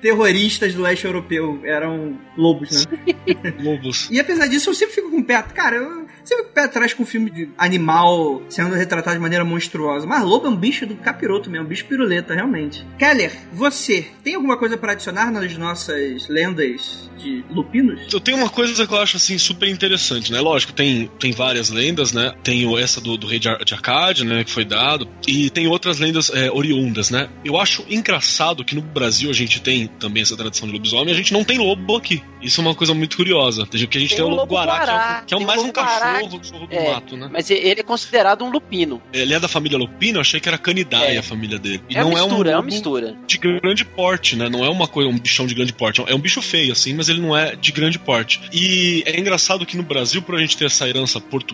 terroristas 0.02 0.74
do 0.74 0.82
leste 0.82 1.06
europeu, 1.06 1.60
eram 1.64 2.18
lobos, 2.38 2.86
né? 2.86 2.98
Lobos. 3.60 4.10
E 4.12 4.20
apesar 4.20 4.48
disso, 4.48 4.70
eu 4.70 4.74
sempre 4.74 4.96
fico 4.96 5.10
com 5.10 5.20
o 5.20 5.24
pé. 5.24 5.42
Cara, 5.42 5.78
eu 5.78 6.08
sempre 6.24 6.44
fico 6.44 6.44
com 6.44 6.50
o 6.50 6.54
pé 6.54 6.64
atrás 6.64 6.94
com 6.94 7.06
filme 7.06 7.30
de 7.30 7.50
animal 7.58 8.42
sendo 8.50 8.76
retratado 8.76 9.16
de 9.16 9.22
maneira 9.22 9.44
monstruosa. 9.44 10.06
Mas 10.06 10.24
lobo 10.24 10.48
é 10.48 10.50
um 10.50 10.56
bicho 10.56 10.86
do 10.86 10.96
capiroto 10.96 11.50
mesmo, 11.50 11.66
um 11.66 11.70
bicho 11.70 11.86
piruleta, 11.86 12.34
realmente. 12.34 12.86
Keller, 12.98 13.32
você 13.54 14.08
tem 14.24 14.36
alguma 14.36 14.58
coisa 14.58 14.78
pra 14.78 14.94
adicionar 14.94 15.32
nas 15.32 15.56
nossas 15.58 16.28
lendas 16.28 17.10
de 17.18 17.44
lupinos? 17.50 18.14
Eu 18.14 18.20
tenho 18.20 18.38
uma 18.38 18.50
coisa 18.50 18.86
que 18.86 18.94
eu 18.94 18.98
acho 18.98 19.18
assim 19.18 19.38
super 19.38 19.68
interessante, 19.68 20.32
né? 20.32 20.40
Lógico, 20.40 20.74
tem, 20.74 21.10
tem 21.20 21.32
várias 21.32 21.57
lendas, 21.70 22.12
né? 22.12 22.34
Tem 22.44 22.66
o- 22.66 22.78
essa 22.78 23.00
do, 23.02 23.18
do 23.18 23.28
rei 23.28 23.40
de 23.40 23.50
Ar- 23.50 23.64
de 23.64 23.74
Arcádia, 23.74 24.24
né? 24.26 24.44
Que 24.44 24.52
foi 24.52 24.64
dado. 24.66 25.08
E 25.28 25.50
tem 25.50 25.68
outras 25.68 26.00
lendas 26.00 26.30
é, 26.34 26.52
oriundas, 26.52 27.10
né? 27.10 27.30
Eu 27.44 27.60
acho 27.60 27.84
engraçado 27.90 28.64
que 28.64 28.76
no 28.76 28.82
Brasil 28.82 29.30
a 29.30 29.34
gente 29.34 29.60
tem 29.62 29.88
também 29.88 30.24
essa 30.24 30.36
tradição 30.38 30.68
de 30.68 30.74
lobisomem 30.74 31.14
a 31.14 31.18
gente 31.18 31.34
não 31.34 31.44
tem 31.44 31.58
lobo 31.58 31.96
aqui. 31.96 32.22
Isso 32.42 32.62
é 32.62 32.64
uma 32.64 32.76
coisa 32.76 32.94
muito 32.94 33.18
curiosa. 33.18 33.66
Porque 33.66 33.98
a 33.98 34.02
gente 34.02 34.10
tem, 34.10 34.18
Tem 34.18 34.26
o 34.26 34.30
o 34.30 34.36
lobo 34.36 34.54
guará, 34.54 34.74
que 34.74 34.78
é, 34.78 34.86
guará, 34.86 35.24
que 35.28 35.34
é 35.34 35.38
um 35.38 35.40
tem 35.40 35.46
o 35.46 35.48
mais 35.48 35.62
um 35.62 35.66
lobo 35.68 35.80
guará 35.80 36.00
cachorro, 36.14 36.40
cachorro 36.40 36.68
do 36.68 36.74
É, 36.76 36.94
mato, 36.94 37.18
né? 37.18 37.30
Mas 37.32 37.50
ele 37.50 37.80
é 37.80 37.84
considerado 37.84 38.44
um 38.44 38.50
lupino. 38.50 39.02
Ele 39.14 39.34
é 39.34 39.40
da 39.40 39.48
família 39.48 39.78
Lupino, 39.78 40.18
eu 40.18 40.22
achei 40.22 40.40
que 40.40 40.48
era 40.48 40.58
Canidae 40.58 41.16
É. 41.16 41.18
a 41.18 41.24
família 41.24 41.58
dele. 41.60 41.82
E 41.90 41.98
é 41.98 42.02
não 42.02 42.10
uma 42.12 42.20
mistura, 42.20 42.50
é 42.50 42.54
é 42.54 42.56
um 42.56 42.60
uma 42.60 42.64
lobo 42.66 42.72
mistura. 42.74 43.16
de 43.28 43.38
grande 43.38 43.86
porte, 43.86 44.36
né? 44.36 44.50
Não 44.50 44.64
é 44.64 44.70
uma 44.70 44.88
coisa, 44.88 45.10
um 45.10 45.18
bichão 45.18 45.46
de 45.48 45.54
grande 45.56 45.74
porte. 45.74 46.02
É 46.06 46.14
um 46.16 46.20
bicho 46.20 46.42
feio, 46.42 46.72
assim, 46.72 46.94
mas 46.94 47.10
ele 47.10 47.20
não 47.22 47.36
é 47.36 47.56
de 47.56 47.72
grande 47.72 47.98
porte. 48.00 48.40
E 48.54 49.04
é 49.06 49.20
engraçado 49.20 49.66
que 49.66 49.76
no 49.78 49.84
Brasil, 49.84 50.22
por 50.22 50.36
a 50.36 50.40
gente 50.40 50.56
ter 50.58 50.66
essa 50.66 50.88
herança 50.88 51.20
portuguesa, 51.20 51.47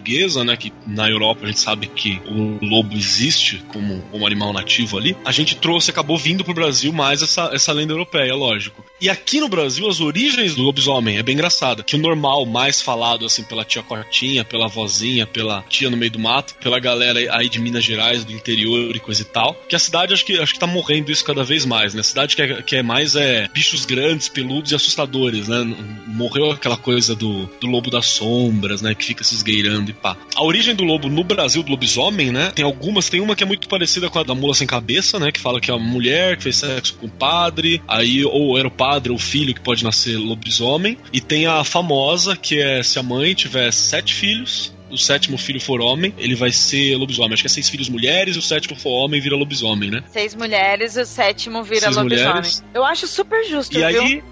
né? 0.43 0.55
Que 0.57 0.71
na 0.85 1.09
Europa 1.09 1.43
a 1.43 1.47
gente 1.47 1.59
sabe 1.59 1.87
que 1.87 2.21
o 2.25 2.65
lobo 2.65 2.95
existe 2.95 3.63
como 3.67 4.03
um 4.13 4.25
animal 4.25 4.53
nativo 4.53 4.97
ali. 4.97 5.15
A 5.25 5.31
gente 5.31 5.55
trouxe, 5.55 5.91
acabou 5.91 6.17
vindo 6.17 6.43
pro 6.43 6.53
Brasil 6.53 6.91
mais 6.93 7.21
essa, 7.21 7.49
essa 7.53 7.71
lenda 7.71 7.93
europeia, 7.93 8.33
lógico. 8.35 8.83
E 8.99 9.09
aqui 9.09 9.39
no 9.39 9.49
Brasil, 9.49 9.87
as 9.89 9.99
origens 9.99 10.55
do 10.55 10.61
lobisomem 10.61 11.17
é 11.17 11.23
bem 11.23 11.33
engraçada. 11.33 11.83
Que 11.83 11.95
o 11.95 11.99
normal, 11.99 12.45
mais 12.45 12.81
falado, 12.81 13.25
assim, 13.25 13.43
pela 13.43 13.65
tia 13.65 13.83
Cotinha, 13.83 14.45
pela 14.45 14.67
vozinha, 14.67 15.25
pela 15.25 15.61
tia 15.63 15.89
no 15.89 15.97
meio 15.97 16.11
do 16.11 16.19
mato, 16.19 16.55
pela 16.55 16.79
galera 16.79 17.19
aí 17.35 17.49
de 17.49 17.59
Minas 17.59 17.83
Gerais, 17.83 18.23
do 18.23 18.31
interior 18.31 18.95
e 18.95 18.99
coisa 18.99 19.21
e 19.21 19.25
tal. 19.25 19.55
Que 19.67 19.75
a 19.75 19.79
cidade 19.79 20.13
acho 20.13 20.25
que, 20.25 20.39
acho 20.39 20.53
que 20.53 20.59
tá 20.59 20.67
morrendo 20.67 21.11
isso 21.11 21.25
cada 21.25 21.43
vez 21.43 21.65
mais, 21.65 21.93
né? 21.93 21.99
A 21.99 22.03
cidade 22.03 22.35
que 22.35 22.41
é, 22.41 22.61
que 22.61 22.75
é 22.77 22.83
mais 22.83 23.15
é 23.15 23.47
bichos 23.53 23.85
grandes, 23.85 24.29
peludos 24.29 24.71
e 24.71 24.75
assustadores, 24.75 25.47
né? 25.47 25.63
Morreu 26.07 26.51
aquela 26.51 26.77
coisa 26.77 27.15
do, 27.15 27.45
do 27.59 27.67
lobo 27.67 27.89
das 27.89 28.07
sombras, 28.07 28.81
né? 28.81 28.95
Que 28.95 29.05
fica 29.05 29.23
se 29.23 29.35
esgueirando 29.35 29.82
e 29.91 29.93
pá. 29.93 30.15
A 30.35 30.43
origem 30.43 30.75
do 30.75 30.83
lobo 30.83 31.09
no 31.09 31.23
Brasil, 31.23 31.63
do 31.63 31.71
lobisomem, 31.71 32.31
né? 32.31 32.51
Tem 32.55 32.63
algumas, 32.65 33.09
tem 33.09 33.21
uma 33.21 33.35
que 33.35 33.43
é 33.43 33.45
muito 33.47 33.67
parecida 33.67 34.09
com 34.09 34.19
a 34.19 34.23
da 34.23 34.35
mula 34.35 34.53
sem 34.53 34.67
cabeça, 34.67 35.19
né? 35.19 35.31
Que 35.31 35.39
fala 35.39 35.59
que 35.59 35.69
é 35.71 35.73
uma 35.73 35.85
mulher 35.85 36.37
que 36.37 36.43
fez 36.43 36.57
sexo 36.57 36.95
com 36.95 37.07
o 37.07 37.09
padre, 37.09 37.81
aí 37.87 38.23
ou 38.25 38.57
era 38.57 38.67
o 38.67 38.71
padre 38.71 39.09
ou 39.11 39.15
o 39.15 39.19
filho 39.19 39.53
que 39.53 39.61
pode 39.61 39.83
nascer 39.83 40.17
lobisomem. 40.17 40.97
E 41.11 41.19
tem 41.21 41.45
a 41.45 41.63
famosa, 41.63 42.35
que 42.35 42.59
é 42.59 42.81
se 42.83 42.99
a 42.99 43.03
mãe 43.03 43.33
tiver 43.33 43.71
sete 43.71 44.13
filhos, 44.13 44.73
o 44.89 44.97
sétimo 44.97 45.37
filho 45.39 45.59
for 45.59 45.81
homem, 45.81 46.13
ele 46.17 46.35
vai 46.35 46.51
ser 46.51 46.95
lobisomem. 46.97 47.33
Acho 47.33 47.43
que 47.43 47.47
é 47.47 47.49
seis 47.49 47.67
filhos 47.69 47.89
mulheres, 47.89 48.37
o 48.37 48.41
sétimo 48.41 48.75
for 48.75 48.91
homem 49.05 49.19
vira 49.19 49.35
lobisomem, 49.35 49.89
né? 49.89 50.03
Seis 50.11 50.35
mulheres, 50.35 50.95
o 50.95 51.05
sétimo 51.05 51.63
vira 51.63 51.81
Seis 51.81 51.95
lobisomem. 51.95 52.27
mulheres. 52.29 52.63
Eu 52.73 52.85
acho 52.85 53.07
super 53.07 53.43
justo, 53.45 53.73
E 53.73 53.77
viu? 53.91 54.01
aí. 54.01 54.23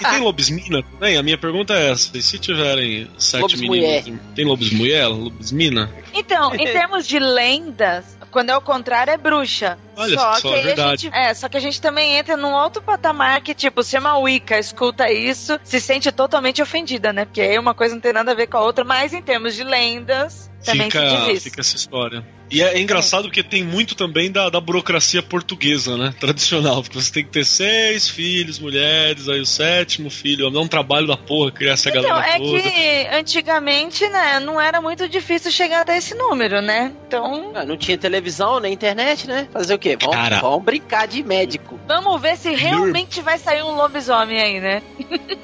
E 0.00 0.10
tem 0.10 0.20
lobismina 0.20 0.82
também? 0.82 1.16
A 1.16 1.22
minha 1.22 1.38
pergunta 1.38 1.74
é 1.74 1.90
essa: 1.90 2.16
e 2.16 2.22
se 2.22 2.38
tiverem 2.38 3.08
sete 3.18 3.42
Lobos 3.42 3.60
meninos, 3.60 4.20
tem 4.34 4.44
lobismulher, 4.44 5.08
lobismina? 5.08 5.90
Então, 6.12 6.54
em 6.54 6.64
termos 6.72 7.06
de 7.06 7.18
lendas, 7.18 8.16
quando 8.30 8.50
é 8.50 8.56
o 8.56 8.60
contrário, 8.60 9.12
é 9.12 9.16
bruxa. 9.16 9.78
Olha 9.96 10.18
só, 10.18 10.34
só, 10.34 10.48
que 10.52 10.54
é 10.54 10.62
verdade. 10.62 11.02
gente, 11.02 11.14
é, 11.14 11.34
só 11.34 11.48
que 11.48 11.56
a 11.56 11.60
gente 11.60 11.80
também 11.80 12.16
entra 12.16 12.36
num 12.36 12.52
outro 12.52 12.82
patamar 12.82 13.40
que, 13.40 13.54
tipo, 13.54 13.82
se 13.82 13.98
uma 13.98 14.18
Wicca 14.18 14.58
escuta 14.58 15.10
isso, 15.10 15.58
se 15.64 15.80
sente 15.80 16.10
totalmente 16.12 16.60
ofendida, 16.62 17.12
né? 17.12 17.24
Porque 17.24 17.40
aí 17.40 17.58
uma 17.58 17.74
coisa 17.74 17.94
não 17.94 18.00
tem 18.00 18.12
nada 18.12 18.32
a 18.32 18.34
ver 18.34 18.46
com 18.46 18.56
a 18.56 18.62
outra, 18.62 18.84
mas 18.84 19.12
em 19.12 19.22
termos 19.22 19.54
de 19.54 19.64
lendas, 19.64 20.50
também 20.64 20.90
se 20.90 20.98
diz 20.98 21.10
Fica, 21.10 21.32
isso. 21.32 21.44
fica 21.44 21.60
essa 21.60 21.76
história. 21.76 22.24
E 22.50 22.62
é, 22.62 22.74
é 22.74 22.80
engraçado 22.80 23.24
porque 23.24 23.42
tem 23.42 23.64
muito 23.64 23.94
também 23.94 24.30
da, 24.30 24.48
da 24.50 24.60
burocracia 24.60 25.22
portuguesa, 25.22 25.96
né? 25.96 26.14
Tradicional. 26.20 26.82
Porque 26.82 27.00
você 27.00 27.12
tem 27.12 27.24
que 27.24 27.30
ter 27.30 27.44
seis 27.44 28.08
filhos, 28.08 28.58
mulheres, 28.58 29.28
aí 29.28 29.40
o 29.40 29.46
sétimo 29.46 30.10
filho. 30.10 30.50
Dá 30.50 30.60
um 30.60 30.68
trabalho 30.68 31.06
da 31.06 31.16
porra 31.16 31.50
criar 31.50 31.72
essa 31.72 31.88
Então, 31.88 32.02
galera 32.02 32.28
é 32.28 32.38
toda. 32.38 32.60
que 32.62 33.06
antigamente, 33.12 34.06
né, 34.08 34.40
não 34.40 34.60
era 34.60 34.80
muito 34.80 35.08
difícil 35.08 35.50
chegar 35.50 35.80
até 35.80 35.96
esse 35.96 36.14
número, 36.14 36.60
né? 36.60 36.92
Então, 37.06 37.52
Ah, 37.54 37.64
não 37.64 37.76
tinha 37.76 37.96
televisão, 37.98 38.60
nem 38.60 38.72
internet, 38.72 39.26
né? 39.26 39.48
Fazer 39.52 39.74
o 39.74 39.78
quê? 39.84 39.96
Vamos, 40.00 40.16
Cara. 40.16 40.40
vamos 40.40 40.64
brincar 40.64 41.06
de 41.06 41.22
médico. 41.22 41.78
vamos 41.86 42.20
ver 42.20 42.36
se 42.36 42.54
realmente 42.54 43.20
vai 43.20 43.38
sair 43.38 43.62
um 43.62 43.74
lobisomem 43.76 44.40
aí, 44.40 44.60
né? 44.60 44.82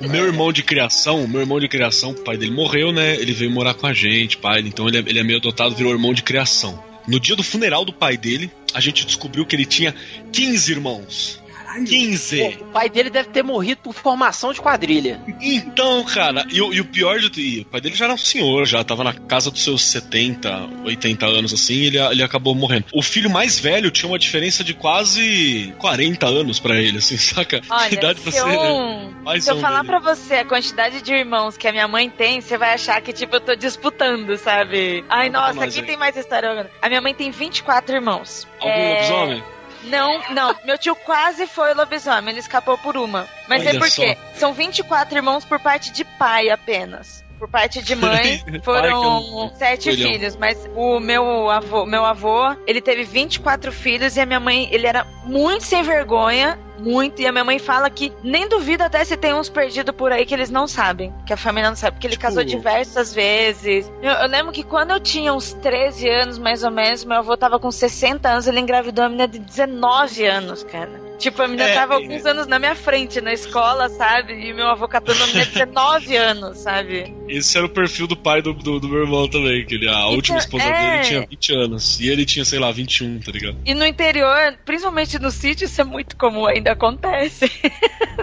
Meu 0.00 0.24
irmão 0.24 0.50
de 0.50 0.62
criação, 0.62 1.22
o 1.22 1.28
meu 1.28 1.42
irmão 1.42 1.60
de 1.60 1.68
criação, 1.68 2.12
o 2.12 2.14
pai 2.14 2.38
dele 2.38 2.52
morreu, 2.52 2.90
né? 2.90 3.14
Ele 3.16 3.32
veio 3.32 3.50
morar 3.50 3.74
com 3.74 3.86
a 3.86 3.92
gente, 3.92 4.38
pai. 4.38 4.60
Então 4.60 4.88
ele 4.88 4.98
é, 4.98 5.00
ele 5.00 5.18
é 5.18 5.22
meio 5.22 5.38
adotado, 5.38 5.74
virou 5.74 5.92
irmão 5.92 6.14
de 6.14 6.22
criação. 6.22 6.82
No 7.06 7.20
dia 7.20 7.36
do 7.36 7.42
funeral 7.42 7.84
do 7.84 7.92
pai 7.92 8.16
dele, 8.16 8.50
a 8.72 8.80
gente 8.80 9.04
descobriu 9.04 9.44
que 9.44 9.54
ele 9.54 9.66
tinha 9.66 9.94
15 10.32 10.72
irmãos. 10.72 11.39
Caralho. 11.70 11.86
15! 11.86 12.58
O 12.60 12.64
pai 12.66 12.88
dele 12.90 13.10
deve 13.10 13.28
ter 13.28 13.42
morrido 13.42 13.80
por 13.82 13.94
formação 13.94 14.52
de 14.52 14.60
quadrilha. 14.60 15.20
Então, 15.40 16.04
cara, 16.04 16.44
e, 16.50 16.60
o- 16.60 16.72
e 16.72 16.80
o 16.80 16.84
pior 16.84 17.18
de 17.20 17.30
tudo, 17.30 17.62
o 17.62 17.64
pai 17.66 17.80
dele 17.80 17.94
já 17.94 18.06
era 18.06 18.14
um 18.14 18.18
senhor, 18.18 18.66
já 18.66 18.82
tava 18.82 19.04
na 19.04 19.12
casa 19.14 19.50
dos 19.50 19.62
seus 19.62 19.82
70, 19.84 20.68
80 20.84 21.26
anos, 21.26 21.52
assim, 21.52 21.74
ele, 21.84 21.98
ele 21.98 22.22
acabou 22.22 22.54
morrendo. 22.54 22.86
O 22.92 23.02
filho 23.02 23.30
mais 23.30 23.58
velho 23.58 23.90
tinha 23.90 24.08
uma 24.10 24.18
diferença 24.18 24.62
de 24.64 24.74
quase 24.74 25.72
40 25.78 26.26
anos 26.26 26.58
pra 26.58 26.74
ele, 26.80 26.98
assim, 26.98 27.16
saca? 27.18 27.60
Olha, 27.70 27.94
Idade 27.94 28.20
pra 28.20 28.32
se 28.32 28.38
ser 28.40 28.46
eu, 28.48 29.12
mais 29.22 29.44
se 29.44 29.50
eu 29.50 29.56
um 29.56 29.60
falar 29.60 29.82
dele. 29.82 29.88
pra 29.88 30.14
você 30.14 30.34
a 30.34 30.44
quantidade 30.44 31.02
de 31.02 31.12
irmãos 31.14 31.56
que 31.56 31.68
a 31.68 31.72
minha 31.72 31.86
mãe 31.88 32.10
tem, 32.10 32.40
você 32.40 32.56
vai 32.58 32.74
achar 32.74 33.00
que, 33.00 33.12
tipo, 33.12 33.36
eu 33.36 33.40
tô 33.40 33.54
disputando, 33.54 34.36
sabe? 34.36 35.04
Ai, 35.08 35.28
nossa, 35.30 35.54
nós 35.54 35.72
quem 35.74 35.82
aí. 35.82 35.86
tem 35.88 35.96
mais 35.96 36.16
história? 36.16 36.70
A 36.82 36.88
minha 36.88 37.00
mãe 37.00 37.14
tem 37.14 37.30
24 37.30 37.94
irmãos. 37.94 38.46
Algum 38.60 38.72
É, 38.72 38.94
lobisomem? 38.94 39.42
Não, 39.84 40.22
não. 40.30 40.54
Meu 40.64 40.76
tio 40.76 40.94
quase 40.94 41.46
foi 41.46 41.74
lobisomem, 41.74 42.30
ele 42.30 42.40
escapou 42.40 42.76
por 42.76 42.96
uma. 42.96 43.28
Mas 43.48 43.64
é 43.64 43.70
Olha 43.70 43.78
porque 43.78 44.16
são 44.34 44.52
24 44.52 45.16
irmãos 45.16 45.44
por 45.44 45.58
parte 45.58 45.90
de 45.90 46.04
pai 46.04 46.50
apenas. 46.50 47.24
Por 47.40 47.48
parte 47.48 47.82
de 47.82 47.96
mãe 47.96 48.38
foram 48.62 49.46
um 49.46 49.50
sete 49.56 49.90
filhos, 49.96 50.36
mas 50.36 50.68
o 50.76 51.00
meu 51.00 51.48
avô, 51.48 51.86
meu 51.86 52.04
avô, 52.04 52.54
ele 52.66 52.82
teve 52.82 53.02
24 53.02 53.72
filhos 53.72 54.14
e 54.16 54.20
a 54.20 54.26
minha 54.26 54.38
mãe, 54.38 54.68
ele 54.70 54.86
era 54.86 55.06
muito 55.24 55.64
sem 55.64 55.82
vergonha, 55.82 56.58
muito, 56.78 57.20
e 57.22 57.26
a 57.26 57.32
minha 57.32 57.42
mãe 57.44 57.58
fala 57.58 57.88
que 57.88 58.12
nem 58.22 58.46
duvida 58.46 58.84
até 58.84 59.02
se 59.04 59.16
tem 59.16 59.32
uns 59.32 59.48
perdidos 59.48 59.94
por 59.94 60.12
aí 60.12 60.26
que 60.26 60.34
eles 60.34 60.50
não 60.50 60.68
sabem, 60.68 61.14
que 61.26 61.32
a 61.32 61.36
família 61.36 61.70
não 61.70 61.76
sabe, 61.76 61.92
porque 61.96 62.06
ele 62.08 62.14
Tipo- 62.14 62.26
casou 62.26 62.44
diversas 62.44 63.14
vezes. 63.14 63.90
Eu, 64.02 64.12
eu 64.12 64.28
lembro 64.28 64.52
que 64.52 64.62
quando 64.62 64.90
eu 64.90 65.00
tinha 65.00 65.32
uns 65.32 65.54
13 65.54 66.08
anos, 66.10 66.38
mais 66.38 66.62
ou 66.62 66.70
menos, 66.70 67.04
meu 67.06 67.16
avô 67.18 67.36
tava 67.38 67.58
com 67.58 67.70
60 67.70 68.28
anos, 68.28 68.46
ele 68.46 68.60
engravidou 68.60 69.02
uma 69.04 69.08
menina 69.10 69.28
de 69.28 69.38
19 69.38 70.26
anos, 70.26 70.62
cara. 70.62 71.09
Tipo, 71.20 71.42
a 71.42 71.48
menina 71.48 71.68
É, 71.68 71.74
tava 71.74 71.92
é. 71.92 71.96
alguns 71.96 72.24
anos 72.24 72.46
na 72.46 72.58
minha 72.58 72.74
frente 72.74 73.20
na 73.20 73.32
escola, 73.32 73.90
sabe? 73.90 74.32
E 74.32 74.54
meu 74.54 74.66
avô 74.66 74.88
catando 74.88 75.18
uma 75.18 75.26
menina 75.26 75.44
de 75.44 75.52
19 75.52 76.16
anos, 76.16 76.58
sabe? 76.58 77.14
Esse 77.28 77.58
era 77.58 77.66
o 77.66 77.68
perfil 77.68 78.06
do 78.06 78.16
pai 78.16 78.40
do, 78.40 78.54
do, 78.54 78.80
do 78.80 78.88
meu 78.88 79.02
irmão 79.02 79.28
também, 79.28 79.64
que 79.66 79.74
ele, 79.74 79.86
a 79.86 80.06
última 80.06 80.38
esposa 80.38 80.64
é. 80.64 80.90
dele 80.90 81.02
tinha 81.04 81.26
20 81.28 81.54
anos, 81.54 82.00
e 82.00 82.08
ele 82.08 82.24
tinha, 82.24 82.44
sei 82.44 82.58
lá, 82.58 82.72
21, 82.72 83.20
tá 83.20 83.30
ligado? 83.30 83.58
E 83.66 83.74
no 83.74 83.84
interior, 83.84 84.56
principalmente 84.64 85.18
no 85.18 85.30
sítio, 85.30 85.66
isso 85.66 85.80
é 85.80 85.84
muito 85.84 86.16
comum, 86.16 86.46
ainda 86.46 86.72
acontece. 86.72 87.50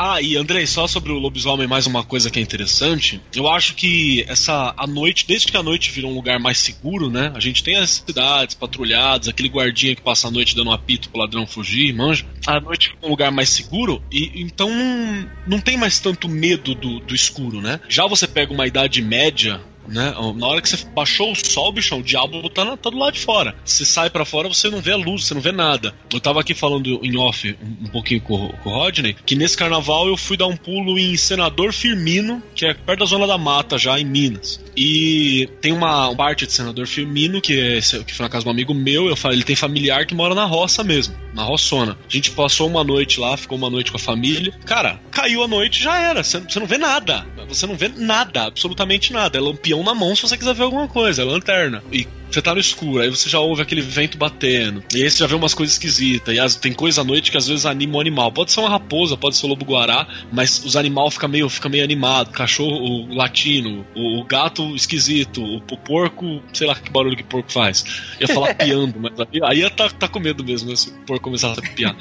Ah, 0.00 0.22
e 0.22 0.36
Andrei, 0.36 0.64
só 0.64 0.86
sobre 0.86 1.10
o 1.10 1.18
lobisomem, 1.18 1.66
mais 1.66 1.88
uma 1.88 2.04
coisa 2.04 2.30
que 2.30 2.38
é 2.38 2.42
interessante. 2.42 3.20
Eu 3.34 3.48
acho 3.48 3.74
que 3.74 4.24
essa 4.28 4.72
a 4.76 4.86
noite, 4.86 5.26
desde 5.26 5.50
que 5.50 5.56
a 5.56 5.62
noite 5.62 5.90
virou 5.90 6.12
um 6.12 6.14
lugar 6.14 6.38
mais 6.38 6.58
seguro, 6.58 7.10
né? 7.10 7.32
A 7.34 7.40
gente 7.40 7.64
tem 7.64 7.76
as 7.76 7.90
cidades 8.06 8.54
patrulhadas, 8.54 9.26
aquele 9.26 9.48
guardinha 9.48 9.96
que 9.96 10.02
passa 10.02 10.28
a 10.28 10.30
noite 10.30 10.54
dando 10.54 10.70
um 10.70 10.72
apito 10.72 11.08
pro 11.08 11.20
ladrão 11.20 11.48
fugir, 11.48 11.92
manja. 11.92 12.24
A 12.46 12.60
noite 12.60 12.90
ficou 12.90 13.08
um 13.08 13.10
lugar 13.10 13.32
mais 13.32 13.48
seguro 13.48 14.00
e 14.12 14.40
então 14.40 14.70
não, 14.70 15.30
não 15.44 15.60
tem 15.60 15.76
mais 15.76 15.98
tanto 15.98 16.28
medo 16.28 16.76
do, 16.76 17.00
do 17.00 17.14
escuro, 17.14 17.60
né? 17.60 17.80
Já 17.88 18.06
você 18.06 18.28
pega 18.28 18.52
uma 18.52 18.68
idade 18.68 19.02
média 19.02 19.60
né? 19.88 20.14
Na 20.36 20.46
hora 20.46 20.60
que 20.62 20.68
você 20.68 20.76
baixou 20.94 21.32
o 21.32 21.34
sol, 21.36 21.72
bichão, 21.72 21.98
o 22.00 22.02
diabo 22.02 22.48
tá, 22.50 22.64
na- 22.64 22.76
tá 22.76 22.90
do 22.90 22.98
lado 22.98 23.14
de 23.14 23.20
fora. 23.20 23.54
Você 23.64 23.84
sai 23.84 24.10
pra 24.10 24.24
fora, 24.24 24.48
você 24.48 24.68
não 24.70 24.80
vê 24.80 24.92
a 24.92 24.96
luz, 24.96 25.24
você 25.26 25.34
não 25.34 25.40
vê 25.40 25.52
nada. 25.52 25.94
Eu 26.12 26.20
tava 26.20 26.40
aqui 26.40 26.54
falando 26.54 27.00
em 27.02 27.16
off 27.16 27.56
um, 27.62 27.86
um 27.86 27.88
pouquinho 27.90 28.20
com, 28.20 28.48
com 28.48 28.70
o 28.70 28.72
Rodney, 28.72 29.16
que 29.26 29.34
nesse 29.34 29.56
carnaval 29.56 30.06
eu 30.08 30.16
fui 30.16 30.36
dar 30.36 30.46
um 30.46 30.56
pulo 30.56 30.98
em 30.98 31.16
Senador 31.16 31.72
Firmino, 31.72 32.42
que 32.54 32.66
é 32.66 32.74
perto 32.74 33.00
da 33.00 33.06
Zona 33.06 33.26
da 33.26 33.38
Mata, 33.38 33.78
já 33.78 33.98
em 33.98 34.04
Minas. 34.04 34.60
E 34.76 35.48
tem 35.60 35.72
uma 35.72 36.14
parte 36.14 36.46
de 36.46 36.52
Senador 36.52 36.86
Firmino, 36.86 37.40
que, 37.40 37.58
é, 37.58 37.80
que 38.04 38.14
foi 38.14 38.24
na 38.24 38.30
casa 38.30 38.44
de 38.44 38.48
um 38.48 38.52
amigo 38.52 38.72
meu, 38.74 39.08
eu 39.08 39.16
falei, 39.16 39.36
ele 39.38 39.44
tem 39.44 39.56
familiar 39.56 40.06
que 40.06 40.14
mora 40.14 40.34
na 40.34 40.44
roça 40.44 40.84
mesmo, 40.84 41.14
na 41.34 41.42
roçona. 41.42 41.98
A 42.08 42.12
gente 42.12 42.30
passou 42.30 42.68
uma 42.68 42.84
noite 42.84 43.18
lá, 43.20 43.36
ficou 43.36 43.58
uma 43.58 43.70
noite 43.70 43.90
com 43.90 43.96
a 43.96 44.00
família. 44.00 44.52
Cara, 44.64 45.00
caiu 45.10 45.42
a 45.42 45.48
noite, 45.48 45.82
já 45.82 45.98
era. 45.98 46.22
Você 46.22 46.38
não 46.60 46.66
vê 46.66 46.78
nada. 46.78 47.26
Você 47.48 47.66
não 47.66 47.74
vê 47.76 47.88
nada, 47.88 48.44
absolutamente 48.44 49.12
nada. 49.12 49.38
É 49.38 49.40
lampião 49.40 49.77
na 49.82 49.94
mão 49.94 50.14
se 50.14 50.22
você 50.22 50.36
quiser 50.36 50.54
ver 50.54 50.64
alguma 50.64 50.88
coisa, 50.88 51.24
lanterna. 51.24 51.82
E 51.92 52.06
você 52.30 52.42
tá 52.42 52.54
no 52.54 52.60
escuro, 52.60 53.02
aí 53.02 53.08
você 53.10 53.28
já 53.28 53.38
ouve 53.40 53.62
aquele 53.62 53.80
vento 53.80 54.18
batendo. 54.18 54.82
E 54.94 55.02
aí 55.02 55.10
você 55.10 55.18
já 55.18 55.26
vê 55.26 55.34
umas 55.34 55.54
coisas 55.54 55.74
esquisitas. 55.74 56.34
E 56.34 56.38
as- 56.38 56.56
tem 56.56 56.72
coisa 56.72 57.00
à 57.00 57.04
noite 57.04 57.30
que 57.30 57.36
às 57.36 57.46
vezes 57.48 57.64
anima 57.66 57.96
o 57.96 58.00
animal. 58.00 58.30
Pode 58.32 58.52
ser 58.52 58.60
uma 58.60 58.68
raposa, 58.70 59.16
pode 59.16 59.36
ser 59.36 59.46
o 59.46 59.48
lobo 59.48 59.64
guará, 59.64 60.06
mas 60.32 60.64
os 60.64 60.76
animais 60.76 61.14
ficam 61.14 61.28
meio, 61.28 61.48
fica 61.48 61.68
meio 61.68 61.84
animado. 61.84 62.30
Cachorro 62.30 62.76
o 62.78 63.14
latino, 63.14 63.86
o, 63.94 64.20
o 64.20 64.24
gato 64.24 64.74
esquisito, 64.74 65.42
o, 65.42 65.56
o 65.56 65.76
porco, 65.78 66.42
sei 66.52 66.66
lá 66.66 66.74
que 66.74 66.90
barulho 66.90 67.16
que 67.16 67.22
porco 67.24 67.50
faz. 67.52 67.84
Eu 68.20 68.28
ia 68.28 68.34
falar 68.34 68.54
piando, 68.56 68.94
mas 69.00 69.12
aí, 69.20 69.40
aí 69.44 69.58
ia 69.60 69.70
tá, 69.70 69.88
tá 69.88 70.08
com 70.08 70.20
medo 70.20 70.44
mesmo, 70.44 70.68
né, 70.70 70.76
se 70.76 70.88
o 70.90 70.92
porco 71.06 71.24
começasse 71.24 71.58
a 71.60 71.62
piar. 71.62 71.96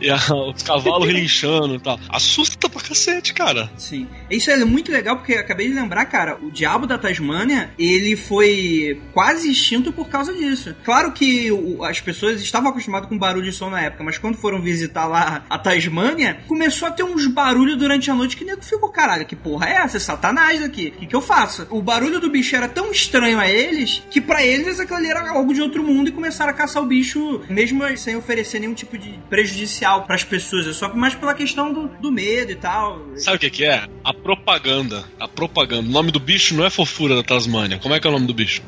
E 0.00 0.08
a- 0.10 0.16
os 0.54 0.62
cavalos 0.62 1.06
relinchando 1.06 1.74
e 1.74 1.80
tal. 1.80 1.98
Assusta 2.08 2.68
pra 2.68 2.80
cacete, 2.80 3.32
cara. 3.34 3.70
Sim. 3.76 4.06
Isso 4.30 4.50
é 4.50 4.64
muito 4.64 4.90
legal 4.92 5.16
porque 5.16 5.34
acabei 5.34 5.68
de 5.68 5.74
lembrar, 5.74 6.04
cara, 6.06 6.38
o 6.42 6.50
Diabo 6.50 6.86
da 6.86 6.98
Tasmânia, 6.98 7.70
ele 7.78 8.16
foi 8.16 9.00
quase 9.12 9.54
extinto 9.72 9.92
por 9.92 10.08
causa 10.08 10.32
disso. 10.34 10.74
Claro 10.84 11.12
que 11.12 11.48
as 11.82 12.00
pessoas 12.00 12.40
estavam 12.42 12.70
acostumadas 12.70 13.08
com 13.08 13.16
barulho 13.16 13.44
de 13.44 13.52
som 13.52 13.70
na 13.70 13.80
época, 13.80 14.04
mas 14.04 14.18
quando 14.18 14.36
foram 14.36 14.60
visitar 14.60 15.06
lá 15.06 15.44
a 15.48 15.58
Tasmânia, 15.58 16.40
começou 16.46 16.88
a 16.88 16.90
ter 16.90 17.02
uns 17.02 17.26
barulhos 17.26 17.78
durante 17.78 18.10
a 18.10 18.14
noite 18.14 18.36
que 18.36 18.44
nego 18.44 18.62
ficou, 18.62 18.90
caralho, 18.90 19.24
que 19.24 19.34
porra 19.34 19.68
é 19.68 19.72
essa? 19.76 19.96
É 19.96 20.00
Satanás 20.00 20.62
aqui. 20.62 20.92
O 20.96 21.00
que, 21.00 21.06
que 21.06 21.16
eu 21.16 21.22
faço? 21.22 21.66
O 21.70 21.80
barulho 21.80 22.20
do 22.20 22.30
bicho 22.30 22.54
era 22.54 22.68
tão 22.68 22.90
estranho 22.90 23.38
a 23.38 23.48
eles 23.48 24.02
que 24.10 24.20
pra 24.20 24.44
eles 24.44 24.78
aquilo 24.78 24.98
ali 24.98 25.08
era 25.08 25.30
algo 25.30 25.54
de 25.54 25.62
outro 25.62 25.82
mundo 25.82 26.08
e 26.08 26.12
começaram 26.12 26.50
a 26.50 26.54
caçar 26.54 26.82
o 26.82 26.86
bicho, 26.86 27.40
mesmo 27.48 27.82
sem 27.96 28.16
oferecer 28.16 28.58
nenhum 28.58 28.74
tipo 28.74 28.98
de 28.98 29.18
prejudicial 29.30 30.04
pras 30.04 30.24
pessoas. 30.24 30.66
É 30.66 30.72
só 30.72 30.94
mais 30.94 31.14
pela 31.14 31.34
questão 31.34 31.72
do, 31.72 31.88
do 32.00 32.12
medo 32.12 32.52
e 32.52 32.56
tal. 32.56 33.00
Sabe 33.16 33.36
o 33.36 33.40
que, 33.40 33.50
que 33.50 33.64
é? 33.64 33.86
A 34.04 34.12
propaganda. 34.12 35.04
A 35.18 35.26
propaganda. 35.28 35.88
O 35.88 35.92
nome 35.92 36.10
do 36.10 36.20
bicho 36.20 36.54
não 36.54 36.64
é 36.64 36.70
fofura 36.70 37.16
da 37.16 37.22
Tasmânia. 37.22 37.78
Como 37.78 37.94
é 37.94 38.00
que 38.00 38.06
é 38.06 38.10
o 38.10 38.12
nome 38.12 38.26
do 38.26 38.34
bicho? 38.34 38.62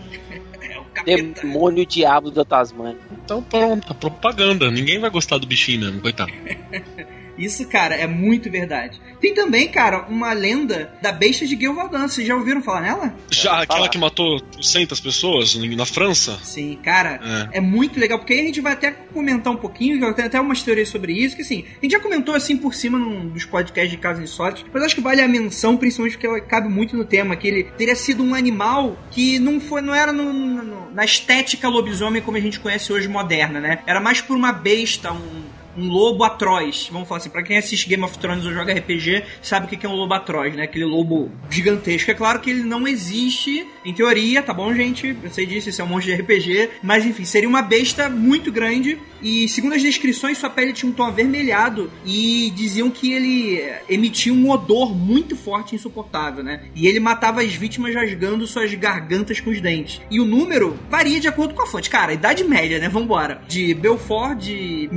Capeta. 0.95 1.43
Demônio 1.43 1.85
diabo 1.85 2.31
da 2.31 2.45
Tasmânia. 2.45 2.99
Então 3.25 3.43
pronto, 3.43 3.91
a 3.91 3.95
propaganda. 3.95 4.71
Ninguém 4.71 4.99
vai 4.99 5.11
gostar 5.11 5.39
do 5.39 5.47
bichinho 5.47 5.81
mesmo, 5.81 6.01
coitado. 6.01 6.33
Isso, 7.39 7.67
cara, 7.69 7.95
é 7.95 8.07
muito 8.07 8.51
verdade. 8.51 9.01
Tem 9.21 9.35
também, 9.35 9.69
cara, 9.69 10.07
uma 10.09 10.33
lenda 10.33 10.93
da 11.03 11.11
besta 11.13 11.47
de 11.47 11.57
Gilvaldan. 11.57 12.07
Vocês 12.07 12.27
já 12.27 12.35
ouviram 12.37 12.63
falar 12.63 12.81
nela? 12.83 13.15
Já 13.31 13.63
aquela 13.63 13.79
falar. 13.79 13.89
que 13.89 13.99
matou 13.99 14.41
200 14.57 15.01
pessoas 15.01 15.55
na 15.55 15.87
França? 15.87 16.39
Sim, 16.43 16.79
cara, 16.83 17.49
é. 17.53 17.61
muito 17.61 17.99
legal, 17.99 18.19
porque 18.19 18.33
aí 18.35 18.41
a 18.41 18.45
gente 18.45 18.61
vai 18.61 18.73
até 18.75 18.91
comentar 18.91 19.53
um 19.53 19.57
pouquinho, 19.57 19.99
que 19.99 20.05
eu 20.05 20.15
tenho 20.15 20.29
até 20.29 20.41
umas 20.41 20.63
teorias 20.63 20.89
sobre 20.89 21.13
isso, 21.13 21.35
que 21.37 21.43
assim, 21.43 21.65
a 21.81 21.85
gente 21.85 21.93
já 21.93 22.01
comentou 22.01 22.35
assim 22.35 22.57
por 22.57 22.75
cima 22.75 22.99
num 22.99 23.29
dos 23.29 23.45
podcasts 23.45 23.91
de 23.91 23.97
Casos 23.97 24.23
Insólitos, 24.23 24.65
mas 24.73 24.83
acho 24.83 24.95
que 24.95 25.01
vale 25.01 25.21
a 25.21 25.29
menção, 25.29 25.77
principalmente 25.77 26.13
porque 26.15 26.27
ela 26.27 26.41
cabe 26.41 26.69
muito 26.69 26.97
no 26.97 27.05
tema, 27.05 27.35
que 27.37 27.49
ele 27.49 27.65
teria 27.77 27.97
sido 27.97 28.23
um 28.23 28.35
animal 28.35 28.97
que 29.11 29.39
não 29.39 29.61
foi, 29.61 29.81
não 29.81 29.95
era 29.95 30.13
no- 30.13 30.33
no- 30.33 30.63
no- 30.63 30.91
na 30.93 31.05
estética 31.05 31.69
lobisomem 31.69 32.23
como 32.23 32.37
a 32.37 32.41
gente 32.41 32.61
conhece 32.61 32.93
hoje 32.93 33.09
moderna, 33.09 33.59
né? 33.61 33.81
Era 33.87 34.01
mais 34.01 34.21
por 34.21 34.37
uma 34.37 34.53
besta, 34.53 35.13
um 35.13 35.43
um 35.77 35.89
lobo 35.89 36.25
atroz. 36.25 36.89
Vamos 36.91 37.09
falar 37.09 37.19
assim, 37.19 37.31
pra 37.31 37.43
quem 37.43 37.59
assiste 37.59 37.89
Game 37.89 38.03
of 38.03 38.19
Thrones 38.19 38.45
ou 38.45 38.53
joga 38.53 38.73
RPG, 38.73 39.25
sabe 39.43 39.67
o 39.67 39.69
que 39.69 39.85
é 39.85 39.89
um 39.89 39.95
lobo 39.95 40.15
atroz, 40.15 40.55
né? 40.55 40.65
Aquele 40.65 40.85
lobo 40.85 41.31
gigantesco. 41.51 42.11
É 42.11 42.15
claro 42.15 42.41
que 42.41 42.51
ele 42.51 42.63
não 42.63 42.87
existe, 42.87 43.67
em 43.85 43.93
teoria, 43.93 44.43
tá 44.43 44.53
bom, 44.53 44.73
gente? 44.75 45.17
Eu 45.23 45.31
sei 45.31 45.47
disso, 45.47 45.69
isso 45.69 45.81
é 45.81 45.85
um 45.85 45.89
monte 45.89 46.05
de 46.05 46.15
RPG. 46.15 46.71
Mas 46.83 47.05
enfim, 47.05 47.25
seria 47.25 47.49
uma 47.49 47.63
besta 47.63 48.09
muito 48.09 48.51
grande. 48.51 48.99
E 49.23 49.49
segundo 49.49 49.75
as 49.75 49.83
descrições, 49.83 50.39
sua 50.39 50.51
pele 50.51 50.73
tinha 50.73 50.91
um 50.91 50.95
tom 50.95 51.05
avermelhado. 51.05 51.91
E 52.05 52.53
diziam 52.55 52.91
que 52.91 53.13
ele 53.13 53.63
emitia 53.89 54.33
um 54.33 54.51
odor 54.51 54.95
muito 54.95 55.37
forte 55.37 55.73
e 55.73 55.77
insuportável, 55.77 56.43
né? 56.43 56.63
E 56.75 56.87
ele 56.87 57.01
matava 57.01 57.43
as 57.43 57.55
vítimas 57.55 57.95
rasgando 57.95 58.47
suas 58.47 58.73
gargantas 58.75 59.41
com 59.41 59.51
os 59.51 59.61
dentes. 59.61 60.01
E 60.11 60.21
o 60.21 60.25
número 60.25 60.79
varia 60.91 61.21
de 61.21 61.29
acordo 61.29 61.55
com 61.55 61.63
a 61.63 61.67
fonte. 61.67 61.91
Cara, 61.91 62.13
idade 62.13 62.45
média, 62.45 62.79
né? 62.79 62.89
Vambora. 62.89 63.41
De 63.49 63.75
Belfort, 63.75 64.39
de 64.39 64.89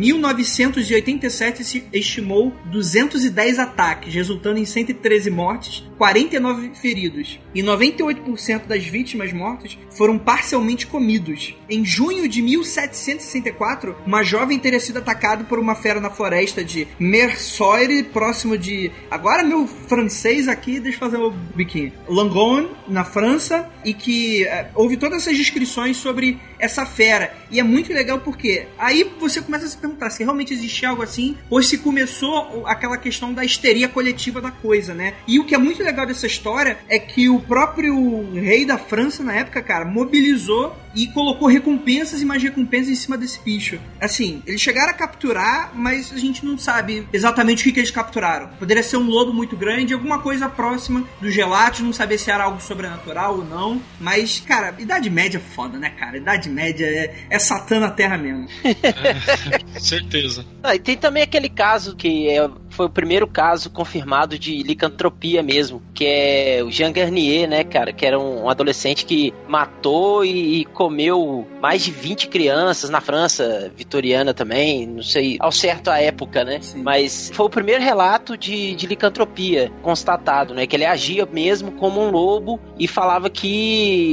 1987, 0.67 1.63
se 1.63 1.83
estimou 1.93 2.53
210 2.65 3.59
ataques, 3.59 4.13
resultando 4.13 4.59
em 4.59 4.65
113 4.65 5.29
mortes, 5.29 5.83
49 5.97 6.71
feridos. 6.75 7.39
E 7.53 7.61
98% 7.61 8.67
das 8.67 8.85
vítimas 8.85 9.33
mortas 9.33 9.77
foram 9.91 10.17
parcialmente 10.17 10.85
comidos. 10.85 11.55
Em 11.69 11.83
junho 11.83 12.27
de 12.27 12.41
1764, 12.41 13.95
uma 14.05 14.23
jovem 14.23 14.59
teria 14.59 14.79
sido 14.79 14.99
atacada 14.99 15.43
por 15.43 15.57
uma 15.59 15.75
fera 15.75 15.99
na 15.99 16.09
floresta 16.09 16.63
de 16.63 16.87
Mersoire, 16.99 18.03
próximo 18.03 18.57
de. 18.57 18.91
Agora 19.09 19.43
meu 19.43 19.67
francês 19.67 20.47
aqui, 20.47 20.79
deixa 20.79 20.97
eu 20.97 20.99
fazer 20.99 21.17
o 21.17 21.31
biquinho. 21.31 21.93
Langon, 22.07 22.67
na 22.87 23.03
França, 23.03 23.69
e 23.83 23.93
que 23.93 24.45
eh, 24.45 24.69
houve 24.75 24.97
todas 24.97 25.23
essas 25.23 25.37
descrições 25.37 25.97
sobre 25.97 26.39
essa 26.59 26.85
fera. 26.85 27.33
E 27.49 27.59
é 27.59 27.63
muito 27.63 27.93
legal 27.93 28.19
porque 28.19 28.67
aí 28.77 29.09
você 29.19 29.41
começa 29.41 29.65
a 29.65 29.69
se 29.69 29.77
perguntar 29.77 30.09
se 30.09 30.23
realmente 30.23 30.56
existia 30.57 30.89
algo 30.89 31.03
assim, 31.03 31.35
ou 31.49 31.61
se 31.61 31.77
começou 31.77 32.65
aquela 32.65 32.97
questão 32.97 33.33
da 33.33 33.45
histeria 33.45 33.87
coletiva 33.87 34.41
da 34.41 34.51
coisa, 34.51 34.93
né? 34.93 35.13
E 35.27 35.39
o 35.39 35.45
que 35.45 35.55
é 35.55 35.57
muito 35.57 35.83
legal 35.83 36.05
dessa 36.05 36.27
história 36.27 36.77
é 36.89 36.99
que 36.99 37.29
o 37.29 37.39
próprio 37.39 38.31
rei 38.33 38.65
da 38.65 38.77
França 38.77 39.23
na 39.23 39.33
época, 39.33 39.61
cara, 39.61 39.85
mobilizou 39.85 40.75
e 40.97 41.07
colocou 41.07 41.47
recompensas 41.47 42.21
e 42.21 42.25
mais 42.25 42.41
recompensas 42.41 42.89
em 42.89 42.95
cima 42.95 43.17
desse 43.17 43.39
bicho. 43.39 43.79
Assim, 44.01 44.41
eles 44.45 44.59
chegaram 44.59 44.89
a 44.89 44.93
capturar, 44.93 45.71
mas 45.75 46.11
a 46.11 46.17
gente 46.17 46.43
não 46.43 46.57
sabe 46.57 47.07
exatamente 47.13 47.61
o 47.61 47.63
que, 47.63 47.71
que 47.71 47.79
eles 47.79 47.91
capturaram. 47.91 48.49
Poderia 48.59 48.81
ser 48.81 48.97
um 48.97 49.07
lobo 49.07 49.31
muito 49.31 49.55
grande, 49.55 49.93
alguma 49.93 50.19
coisa 50.19 50.49
próxima 50.49 51.03
do 51.21 51.29
gelato, 51.29 51.83
não 51.83 51.93
saber 51.93 52.17
se 52.17 52.31
era 52.31 52.45
algo 52.45 52.59
sobrenatural 52.59 53.37
ou 53.37 53.45
não. 53.45 53.81
Mas, 53.99 54.39
cara, 54.39 54.75
Idade 54.79 55.09
Média 55.09 55.37
é 55.37 55.55
foda, 55.55 55.77
né, 55.77 55.91
cara? 55.91 56.17
Idade 56.17 56.49
Média 56.49 56.85
é, 56.85 57.13
é 57.29 57.39
Satã 57.39 57.79
na 57.79 57.91
Terra 57.91 58.17
mesmo. 58.17 58.47
É, 58.63 59.79
certeza. 59.79 60.45
Ah, 60.63 60.75
e 60.75 60.79
tem 60.79 60.97
também 60.97 61.23
aquele 61.23 61.47
caso 61.47 61.95
que 61.95 62.27
é 62.27 62.49
foi 62.77 62.85
o 62.85 62.89
primeiro 62.91 63.25
caso 63.25 63.71
confirmado 63.71 64.37
de 64.37 64.61
licantropia 64.61 65.41
mesmo, 65.41 65.81
que 65.95 66.05
é 66.05 66.63
o 66.63 66.69
Jean 66.69 66.91
Garnier, 66.91 67.49
né, 67.49 67.63
cara, 67.63 67.91
que 67.91 68.05
era 68.05 68.19
um 68.19 68.47
adolescente 68.47 69.03
que 69.03 69.33
matou 69.47 70.23
e, 70.23 70.63
comeu 70.87 71.45
mais 71.61 71.83
de 71.83 71.91
20 71.91 72.29
crianças 72.29 72.89
na 72.89 73.01
França 73.01 73.69
vitoriana 73.75 74.33
também, 74.33 74.87
não 74.87 75.03
sei 75.03 75.35
ao 75.37 75.51
certo 75.51 75.89
a 75.89 75.99
época, 75.99 76.45
né, 76.45 76.61
Sim. 76.61 76.81
mas 76.81 77.29
foi 77.33 77.45
o 77.45 77.49
primeiro 77.49 77.83
relato 77.83 78.37
de, 78.37 78.73
de 78.73 78.87
licantropia 78.87 79.69
constatado, 79.81 80.53
né, 80.53 80.65
que 80.65 80.77
ele 80.77 80.85
agia 80.85 81.25
mesmo 81.25 81.73
como 81.73 81.99
um 81.99 82.09
lobo 82.09 82.57
e 82.79 82.87
falava 82.87 83.29
que 83.29 83.47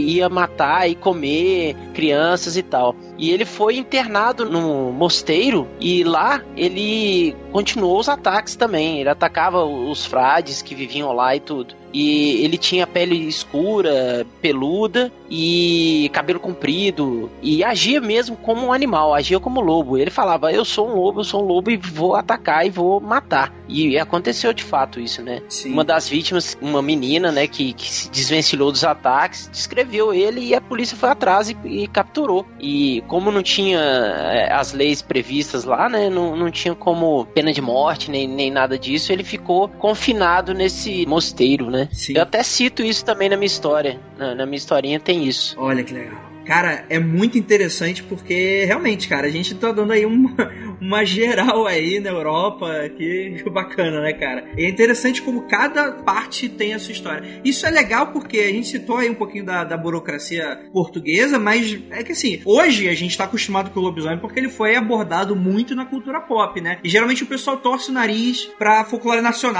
ia 0.08 0.28
matar 0.28 0.90
e 0.90 0.96
comer 0.96 1.76
crianças 1.94 2.56
e 2.56 2.62
tal. 2.62 2.96
E 3.18 3.30
ele 3.30 3.44
foi 3.44 3.76
internado 3.76 4.44
no 4.44 4.92
mosteiro 4.92 5.68
e 5.80 6.02
lá 6.02 6.42
ele 6.56 7.34
continuou 7.52 7.98
os 7.98 8.08
ataques 8.08 8.56
também. 8.56 9.00
Ele 9.00 9.08
atacava 9.08 9.64
os 9.64 10.04
frades 10.04 10.62
que 10.62 10.74
viviam 10.74 11.12
lá 11.12 11.34
e 11.36 11.40
tudo. 11.40 11.74
E 11.94 12.44
ele 12.44 12.58
tinha 12.58 12.88
pele 12.88 13.14
escura, 13.28 14.26
peluda 14.42 15.12
e 15.30 16.10
cabelo 16.12 16.40
comprido. 16.40 17.30
E 17.40 17.62
agia 17.62 18.00
mesmo 18.00 18.36
como 18.36 18.66
um 18.66 18.72
animal, 18.72 19.14
agia 19.14 19.38
como 19.38 19.60
lobo. 19.60 19.96
Ele 19.96 20.10
falava: 20.10 20.52
Eu 20.52 20.64
sou 20.64 20.88
um 20.88 20.96
lobo, 20.96 21.20
eu 21.20 21.24
sou 21.24 21.40
um 21.40 21.46
lobo 21.46 21.70
e 21.70 21.76
vou 21.76 22.16
atacar 22.16 22.66
e 22.66 22.70
vou 22.70 23.00
matar. 23.00 23.54
E 23.68 23.96
aconteceu 23.96 24.52
de 24.52 24.64
fato 24.64 24.98
isso, 24.98 25.22
né? 25.22 25.40
Sim. 25.48 25.72
Uma 25.72 25.84
das 25.84 26.08
vítimas, 26.08 26.58
uma 26.60 26.82
menina, 26.82 27.30
né, 27.30 27.46
que, 27.46 27.72
que 27.72 27.88
se 27.88 28.10
desvencilhou 28.10 28.72
dos 28.72 28.84
ataques, 28.84 29.48
descreveu 29.50 30.12
ele 30.12 30.40
e 30.40 30.54
a 30.54 30.60
polícia 30.60 30.96
foi 30.96 31.08
atrás 31.08 31.48
e, 31.48 31.56
e 31.64 31.86
capturou. 31.86 32.44
E 32.58 33.03
como 33.06 33.30
não 33.30 33.42
tinha 33.42 33.78
é, 33.78 34.52
as 34.52 34.72
leis 34.72 35.02
previstas 35.02 35.64
lá, 35.64 35.88
né, 35.88 36.08
não, 36.10 36.36
não 36.36 36.50
tinha 36.50 36.74
como 36.74 37.26
pena 37.26 37.52
de 37.52 37.60
morte 37.60 38.10
nem, 38.10 38.26
nem 38.26 38.50
nada 38.50 38.78
disso, 38.78 39.12
ele 39.12 39.24
ficou 39.24 39.68
confinado 39.68 40.54
nesse 40.54 41.06
mosteiro, 41.06 41.70
né? 41.70 41.88
Sim. 41.92 42.14
Eu 42.16 42.22
até 42.22 42.42
cito 42.42 42.82
isso 42.82 43.04
também 43.04 43.28
na 43.28 43.36
minha 43.36 43.46
história. 43.46 44.00
Na, 44.18 44.34
na 44.34 44.46
minha 44.46 44.56
historinha 44.56 44.98
tem 45.00 45.24
isso. 45.24 45.56
Olha 45.58 45.82
que 45.82 45.92
legal. 45.92 46.34
Cara, 46.44 46.84
é 46.90 46.98
muito 46.98 47.38
interessante 47.38 48.02
porque 48.02 48.64
realmente, 48.66 49.08
cara, 49.08 49.26
a 49.26 49.30
gente 49.30 49.54
tá 49.54 49.72
dando 49.72 49.92
aí 49.92 50.04
uma, 50.04 50.30
uma 50.80 51.04
geral 51.04 51.66
aí 51.66 52.00
na 52.00 52.10
Europa, 52.10 52.88
que 52.96 53.42
bacana, 53.50 54.00
né, 54.00 54.12
cara? 54.12 54.48
É 54.56 54.68
interessante 54.68 55.22
como 55.22 55.46
cada 55.48 55.92
parte 55.92 56.48
tem 56.48 56.74
a 56.74 56.78
sua 56.78 56.92
história. 56.92 57.40
Isso 57.44 57.66
é 57.66 57.70
legal 57.70 58.08
porque 58.08 58.38
a 58.38 58.52
gente 58.52 58.68
citou 58.68 58.96
aí 58.96 59.08
um 59.08 59.14
pouquinho 59.14 59.44
da, 59.44 59.64
da 59.64 59.76
burocracia 59.76 60.68
portuguesa, 60.72 61.38
mas 61.38 61.78
é 61.90 62.02
que 62.02 62.12
assim, 62.12 62.40
hoje 62.44 62.88
a 62.88 62.94
gente 62.94 63.16
tá 63.16 63.24
acostumado 63.24 63.70
com 63.70 63.80
o 63.80 63.82
lobisomem 63.82 64.18
porque 64.18 64.38
ele 64.38 64.48
foi 64.48 64.76
abordado 64.76 65.36
muito 65.36 65.74
na 65.74 65.84
cultura 65.84 66.20
pop, 66.20 66.60
né? 66.60 66.78
E 66.82 66.88
geralmente 66.88 67.22
o 67.22 67.26
pessoal 67.26 67.56
torce 67.56 67.90
o 67.90 67.94
nariz 67.94 68.44
pra 68.58 68.84
folclore 68.84 69.20
nacional. 69.20 69.54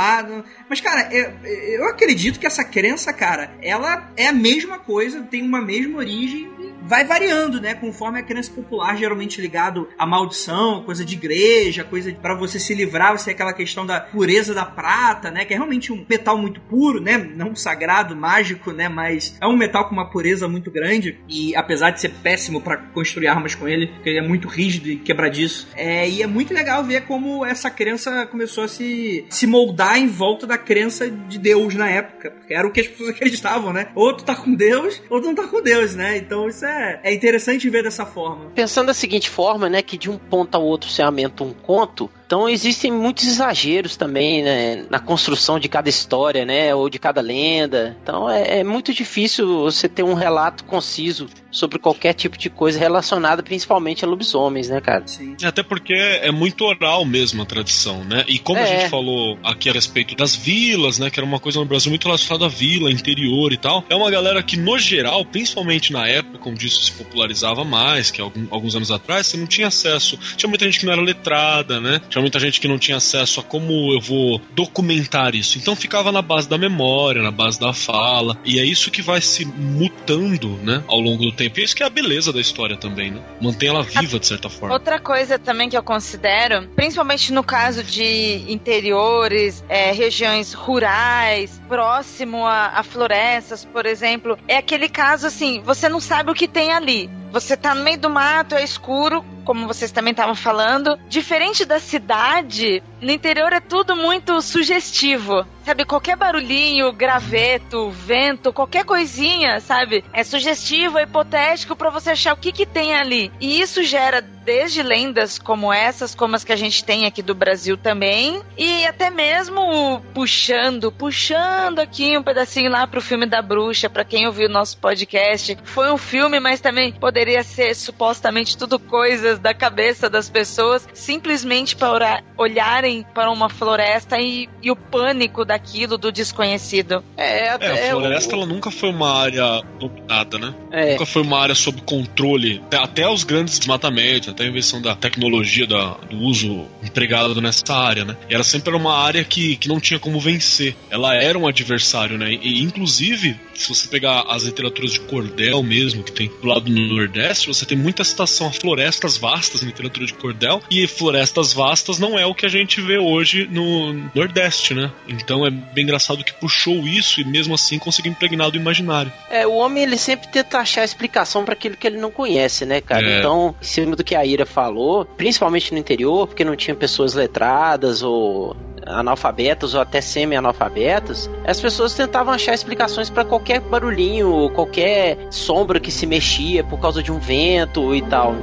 Mas, 0.68 0.81
cara, 0.81 1.09
eu, 1.12 1.33
eu 1.44 1.88
acredito 1.88 2.38
que 2.38 2.46
essa 2.46 2.64
crença, 2.64 3.12
cara, 3.12 3.57
ela 3.62 4.12
é 4.16 4.29
a 4.29 4.33
mesma 4.33 4.79
coisa, 4.79 5.22
tem 5.22 5.42
uma 5.42 5.61
mesma 5.61 5.98
origem 5.98 6.50
vai 6.85 7.05
variando, 7.05 7.61
né? 7.61 7.75
Conforme 7.75 8.20
a 8.20 8.23
crença 8.23 8.51
popular, 8.53 8.97
geralmente 8.97 9.40
ligado 9.40 9.88
à 9.99 10.07
maldição, 10.07 10.83
coisa 10.85 11.05
de 11.05 11.14
igreja, 11.14 11.85
coisa 11.85 12.12
para 12.12 12.35
você 12.35 12.59
se 12.59 12.75
livrar, 12.75 13.16
você 13.16 13.27
tem 13.27 13.35
aquela 13.35 13.53
questão 13.53 13.85
da 13.87 14.01
pureza 14.01 14.55
da 14.55 14.64
prata, 14.64 15.31
né? 15.31 15.44
Que 15.44 15.55
é 15.55 15.57
realmente 15.57 15.92
um 15.92 16.05
metal 16.09 16.37
muito 16.38 16.61
puro, 16.61 17.01
né? 17.01 17.18
Não 17.18 17.55
sagrado, 17.55 18.14
mágico, 18.14 18.73
né? 18.73 18.88
Mas 18.88 19.37
é 19.40 19.47
um 19.47 19.57
metal 19.57 19.88
com 19.88 19.94
uma 19.94 20.11
pureza 20.11 20.47
muito 20.47 20.70
grande 20.70 21.18
e 21.29 21.55
apesar 21.57 21.90
de 21.90 22.01
ser 22.01 22.11
péssimo 22.23 22.61
para 22.61 22.77
construir 22.77 23.29
armas 23.29 23.55
com 23.55 23.66
ele, 23.68 23.88
porque 23.88 24.11
ele 24.11 24.18
é 24.18 24.23
muito 24.27 24.49
rígido 24.49 24.88
e 24.88 24.97
quebradiço, 24.97 25.68
é, 25.77 26.09
e 26.09 26.23
é 26.23 26.27
muito 26.27 26.53
legal 26.53 26.85
ver 26.85 27.03
como 27.03 27.44
essa 27.44 27.70
crença 27.70 28.27
começou 28.27 28.64
a 28.64 28.68
se, 28.68 29.25
se 29.31 29.47
moldar 29.47 29.99
em 29.99 30.07
volta 30.07 30.47
da 30.47 30.59
crença 30.59 31.11
de 31.11 31.38
Deus 31.38 31.75
na 31.75 31.88
época, 31.88 32.31
porque 32.31 32.55
era 32.55 32.66
o 32.66 32.70
que 32.70 32.81
as 32.81 32.88
pessoas 32.88 33.11
acreditavam, 33.14 33.73
né? 33.73 33.88
Ou 33.94 34.14
tu 34.14 34.25
tá 34.25 34.35
com 34.35 34.55
Deus, 34.55 35.03
ou 35.09 35.20
tu 35.20 35.27
não 35.27 35.35
tá 35.35 35.47
com 35.47 35.62
Deus, 35.62 35.94
né? 35.94 36.16
Então 36.16 36.49
isso 36.49 36.64
é 36.64 36.73
é, 37.02 37.14
interessante 37.14 37.68
ver 37.70 37.82
dessa 37.82 38.04
forma. 38.06 38.50
Pensando 38.54 38.87
da 38.88 38.94
seguinte 38.94 39.30
forma, 39.30 39.68
né, 39.68 39.82
que 39.82 39.96
de 39.96 40.10
um 40.10 40.18
ponto 40.18 40.54
ao 40.54 40.62
outro 40.62 40.90
se 40.90 41.02
aumenta 41.02 41.44
um 41.44 41.52
conto, 41.52 42.10
então 42.26 42.48
existem 42.48 42.90
muitos 42.90 43.26
exageros 43.26 43.96
também, 43.96 44.42
né, 44.42 44.84
na 44.90 44.98
construção 44.98 45.58
de 45.58 45.68
cada 45.68 45.88
história, 45.88 46.44
né, 46.44 46.74
ou 46.74 46.88
de 46.88 46.98
cada 46.98 47.20
lenda. 47.20 47.96
Então 48.02 48.28
é, 48.28 48.60
é, 48.60 48.64
muito 48.64 48.92
difícil 48.92 49.60
você 49.60 49.88
ter 49.88 50.02
um 50.02 50.14
relato 50.14 50.64
conciso 50.64 51.28
sobre 51.50 51.78
qualquer 51.78 52.14
tipo 52.14 52.37
de 52.37 52.50
coisa 52.50 52.78
relacionada 52.78 53.42
principalmente 53.42 54.04
a 54.04 54.08
lobisomens, 54.08 54.68
né, 54.68 54.80
cara? 54.80 55.06
Sim. 55.06 55.37
Até 55.44 55.62
porque 55.62 55.92
é 55.92 56.30
muito 56.32 56.64
oral 56.64 57.04
mesmo 57.04 57.42
a 57.42 57.46
tradição, 57.46 58.02
né? 58.04 58.24
E 58.26 58.38
como 58.38 58.58
é. 58.58 58.62
a 58.62 58.66
gente 58.66 58.90
falou 58.90 59.38
aqui 59.42 59.68
a 59.68 59.72
respeito 59.72 60.16
das 60.16 60.34
vilas, 60.34 60.98
né, 60.98 61.10
que 61.10 61.20
era 61.20 61.26
uma 61.26 61.38
coisa 61.38 61.60
no 61.60 61.66
Brasil 61.66 61.90
muito 61.90 62.04
relacionada 62.04 62.46
à 62.46 62.48
vila, 62.48 62.90
interior 62.90 63.52
e 63.52 63.56
tal, 63.56 63.84
é 63.88 63.94
uma 63.94 64.10
galera 64.10 64.42
que 64.42 64.56
no 64.56 64.78
geral, 64.78 65.24
principalmente 65.24 65.92
na 65.92 66.08
época 66.08 66.48
onde 66.48 66.66
isso 66.66 66.82
se 66.84 66.92
popularizava 66.92 67.64
mais, 67.64 68.10
que 68.10 68.20
alguns 68.20 68.74
anos 68.74 68.90
atrás, 68.90 69.26
você 69.26 69.37
não 69.37 69.46
tinha 69.46 69.68
acesso. 69.68 70.18
Tinha 70.37 70.48
muita 70.48 70.64
gente 70.64 70.80
que 70.80 70.87
não 70.87 70.92
era 70.92 71.02
letrada, 71.02 71.80
né? 71.80 72.00
Tinha 72.14 72.22
muita 72.22 72.38
gente 72.38 72.61
que 72.61 72.68
não 72.68 72.79
tinha 72.79 72.98
acesso 72.98 73.40
a 73.40 73.42
como 73.42 73.92
eu 73.92 74.00
vou 74.00 74.40
documentar 74.53 75.35
isso. 75.35 75.59
Então 75.59 75.74
ficava 75.74 76.12
na 76.12 76.22
base 76.22 76.48
da 76.48 76.57
memória, 76.57 77.20
na 77.20 77.33
base 77.33 77.59
da 77.59 77.72
fala. 77.72 78.38
E 78.44 78.61
é 78.61 78.64
isso 78.64 78.88
que 78.88 79.03
vai 79.03 79.20
se 79.20 79.44
mutando, 79.44 80.50
né, 80.62 80.85
ao 80.87 81.00
longo 81.00 81.24
do 81.24 81.33
tempo. 81.33 81.59
E 81.59 81.64
isso 81.64 81.74
que 81.74 81.83
é 81.83 81.87
a 81.87 81.90
beleza 81.90 82.33
da 82.33 82.40
história 82.40 82.77
também, 82.77 83.11
né? 83.11 83.20
Mantém 83.40 83.68
ela 83.68 83.83
viva, 83.83 84.20
de 84.20 84.29
certa 84.29 84.48
forma. 84.48 84.72
Outra 84.72 85.00
coisa 85.00 85.40
também 85.40 85.68
que 85.68 85.77
eu 85.77 85.83
considero, 85.83 86.68
principalmente 86.77 87.33
no 87.33 87.42
caso 87.42 87.83
de 87.83 88.44
interiores, 88.46 89.64
é, 89.68 89.90
regiões 89.90 90.53
rurais, 90.53 91.61
próximo 91.68 92.46
a, 92.46 92.79
a 92.79 92.85
florestas, 92.85 93.64
por 93.64 93.87
exemplo, 93.87 94.38
é 94.46 94.59
aquele 94.59 94.88
caso 94.88 95.27
assim, 95.27 95.61
você 95.64 95.88
não 95.88 95.98
sabe 95.98 96.31
o 96.31 96.35
que 96.35 96.46
tem 96.46 96.70
ali. 96.70 97.11
Você 97.33 97.57
tá 97.57 97.74
no 97.74 97.83
meio 97.83 97.98
do 97.98 98.09
mato, 98.09 98.55
é 98.55 98.62
escuro, 98.62 99.24
como 99.44 99.66
vocês 99.66 99.92
também 99.92 100.12
estavam 100.12 100.35
falando. 100.35 100.98
Diferente 101.09 101.64
da 101.64 101.78
cidade, 101.78 102.83
no 103.04 103.12
interior 103.12 103.52
é 103.52 103.60
tudo 103.60 103.94
muito 103.94 104.40
sugestivo. 104.40 105.46
Sabe, 105.64 105.86
qualquer 105.86 106.14
barulhinho, 106.14 106.92
graveto, 106.92 107.88
vento, 107.90 108.52
qualquer 108.52 108.84
coisinha, 108.84 109.60
sabe? 109.60 110.04
É 110.12 110.22
sugestivo, 110.22 110.98
é 110.98 111.04
hipotético 111.04 111.74
para 111.74 111.88
você 111.88 112.10
achar 112.10 112.34
o 112.34 112.36
que 112.36 112.52
que 112.52 112.66
tem 112.66 112.94
ali. 112.94 113.32
E 113.40 113.62
isso 113.62 113.82
gera 113.82 114.20
desde 114.20 114.82
lendas 114.82 115.38
como 115.38 115.72
essas, 115.72 116.14
como 116.14 116.36
as 116.36 116.44
que 116.44 116.52
a 116.52 116.56
gente 116.56 116.84
tem 116.84 117.06
aqui 117.06 117.22
do 117.22 117.34
Brasil 117.34 117.78
também, 117.78 118.42
e 118.58 118.86
até 118.86 119.08
mesmo 119.08 120.02
puxando, 120.12 120.92
puxando 120.92 121.78
aqui 121.78 122.16
um 122.18 122.22
pedacinho 122.22 122.70
lá 122.70 122.86
pro 122.86 123.00
filme 123.00 123.24
da 123.24 123.40
bruxa, 123.40 123.88
para 123.88 124.04
quem 124.04 124.26
ouviu 124.26 124.48
o 124.48 124.52
nosso 124.52 124.76
podcast. 124.76 125.56
Foi 125.64 125.90
um 125.90 125.96
filme, 125.96 126.38
mas 126.40 126.60
também 126.60 126.92
poderia 126.92 127.42
ser 127.42 127.74
supostamente 127.74 128.58
tudo 128.58 128.78
coisas 128.78 129.38
da 129.38 129.54
cabeça 129.54 130.10
das 130.10 130.28
pessoas, 130.28 130.86
simplesmente 130.92 131.74
para 131.74 132.22
olharem 132.36 132.93
para 133.02 133.30
uma 133.30 133.48
floresta 133.48 134.18
e, 134.18 134.48
e 134.62 134.70
o 134.70 134.76
pânico 134.76 135.44
da 135.44 135.54
daquilo, 135.54 135.96
do 135.96 136.11
desconhecido. 136.11 137.02
É, 137.16 137.46
é 137.46 137.50
a 137.50 137.90
floresta 137.90 138.35
ela 138.35 138.44
nunca 138.46 138.70
foi 138.70 138.90
uma 138.90 139.11
área 139.11 139.62
dominada, 139.78 140.38
né? 140.38 140.54
É. 140.72 140.92
Nunca 140.92 141.07
foi 141.07 141.22
uma 141.22 141.38
área 141.38 141.54
sob 141.54 141.80
controle. 141.83 142.61
Até, 142.66 142.76
até 142.76 143.09
os 143.09 143.22
grandes 143.22 143.59
desmatamentos, 143.59 144.28
até 144.28 144.44
a 144.44 144.46
invenção 144.46 144.83
da 144.83 144.96
tecnologia, 144.96 145.66
da, 145.66 145.94
do 146.11 146.18
uso 146.18 146.66
empregado 146.83 147.40
nessa 147.40 147.74
área, 147.74 148.04
né? 148.04 148.16
E 148.28 148.35
ela 148.35 148.44
sempre 148.44 148.70
era 148.70 148.76
uma 148.76 148.96
área 148.98 149.24
que, 149.24 149.57
que 149.57 149.68
não 149.68 149.78
tinha 149.78 149.98
como 149.98 150.18
vencer. 150.18 150.74
Ela 150.90 151.14
era 151.14 151.38
um 151.38 151.46
adversário, 151.46 152.18
né? 152.18 152.33
E 152.33 152.62
inclusive, 152.62 153.38
se 153.54 153.68
você 153.68 153.88
pegar 153.88 154.24
as 154.28 154.44
literaturas 154.44 154.92
de 154.92 155.00
cordel 155.00 155.62
mesmo, 155.62 156.02
que 156.02 156.12
tem 156.12 156.30
do 156.40 156.46
lado 156.46 156.62
do 156.62 156.72
Nordeste, 156.72 157.48
você 157.48 157.64
tem 157.64 157.76
muita 157.76 158.04
citação 158.04 158.48
a 158.48 158.52
florestas 158.52 159.16
vastas 159.16 159.62
na 159.62 159.68
literatura 159.68 160.06
de 160.06 160.14
cordel, 160.14 160.62
e 160.70 160.86
florestas 160.86 161.52
vastas 161.52 161.98
não 161.98 162.18
é 162.18 162.26
o 162.26 162.34
que 162.34 162.46
a 162.46 162.48
gente 162.48 162.80
vê 162.80 162.98
hoje 162.98 163.48
no 163.50 163.92
Nordeste, 164.14 164.74
né? 164.74 164.90
Então 165.08 165.46
é 165.46 165.50
bem 165.50 165.84
engraçado 165.84 166.24
que 166.24 166.32
puxou 166.34 166.86
isso 166.86 167.20
e 167.20 167.24
mesmo 167.24 167.54
assim 167.54 167.78
conseguiu 167.78 168.12
impregnar 168.12 168.50
do 168.50 168.56
imaginário. 168.56 169.12
É, 169.30 169.46
o 169.46 169.54
homem 169.54 169.82
ele 169.82 169.96
sempre 169.96 170.28
tenta 170.28 170.58
achar 170.58 170.84
explicação 170.84 171.44
para 171.44 171.54
aquilo 171.54 171.76
que 171.76 171.86
ele 171.86 171.98
não 171.98 172.10
conhece, 172.10 172.64
né, 172.64 172.80
cara? 172.80 173.06
É. 173.06 173.18
Então, 173.18 173.54
em 173.60 173.64
cima 173.64 173.96
do 173.96 174.04
que 174.04 174.14
a 174.14 174.24
Ira 174.24 174.46
falou, 174.46 175.04
principalmente 175.04 175.72
no 175.72 175.78
interior, 175.78 176.26
porque 176.26 176.44
não 176.44 176.56
tinha 176.56 176.74
pessoas 176.74 177.14
letradas 177.14 178.02
ou 178.02 178.56
analfabetos 178.86 179.74
ou 179.74 179.80
até 179.80 180.00
semi-analfabetos, 180.00 181.30
as 181.46 181.60
pessoas 181.60 181.94
tentavam 181.94 182.34
achar 182.34 182.54
explicações 182.54 183.10
para 183.10 183.24
qualquer 183.24 183.43
barulhinho, 183.61 184.50
qualquer 184.50 185.18
sombra 185.30 185.78
que 185.78 185.90
se 185.90 186.07
mexia 186.07 186.64
por 186.64 186.78
causa 186.80 187.02
de 187.02 187.12
um 187.12 187.18
vento 187.18 187.94
e 187.94 188.02
tal. 188.02 188.35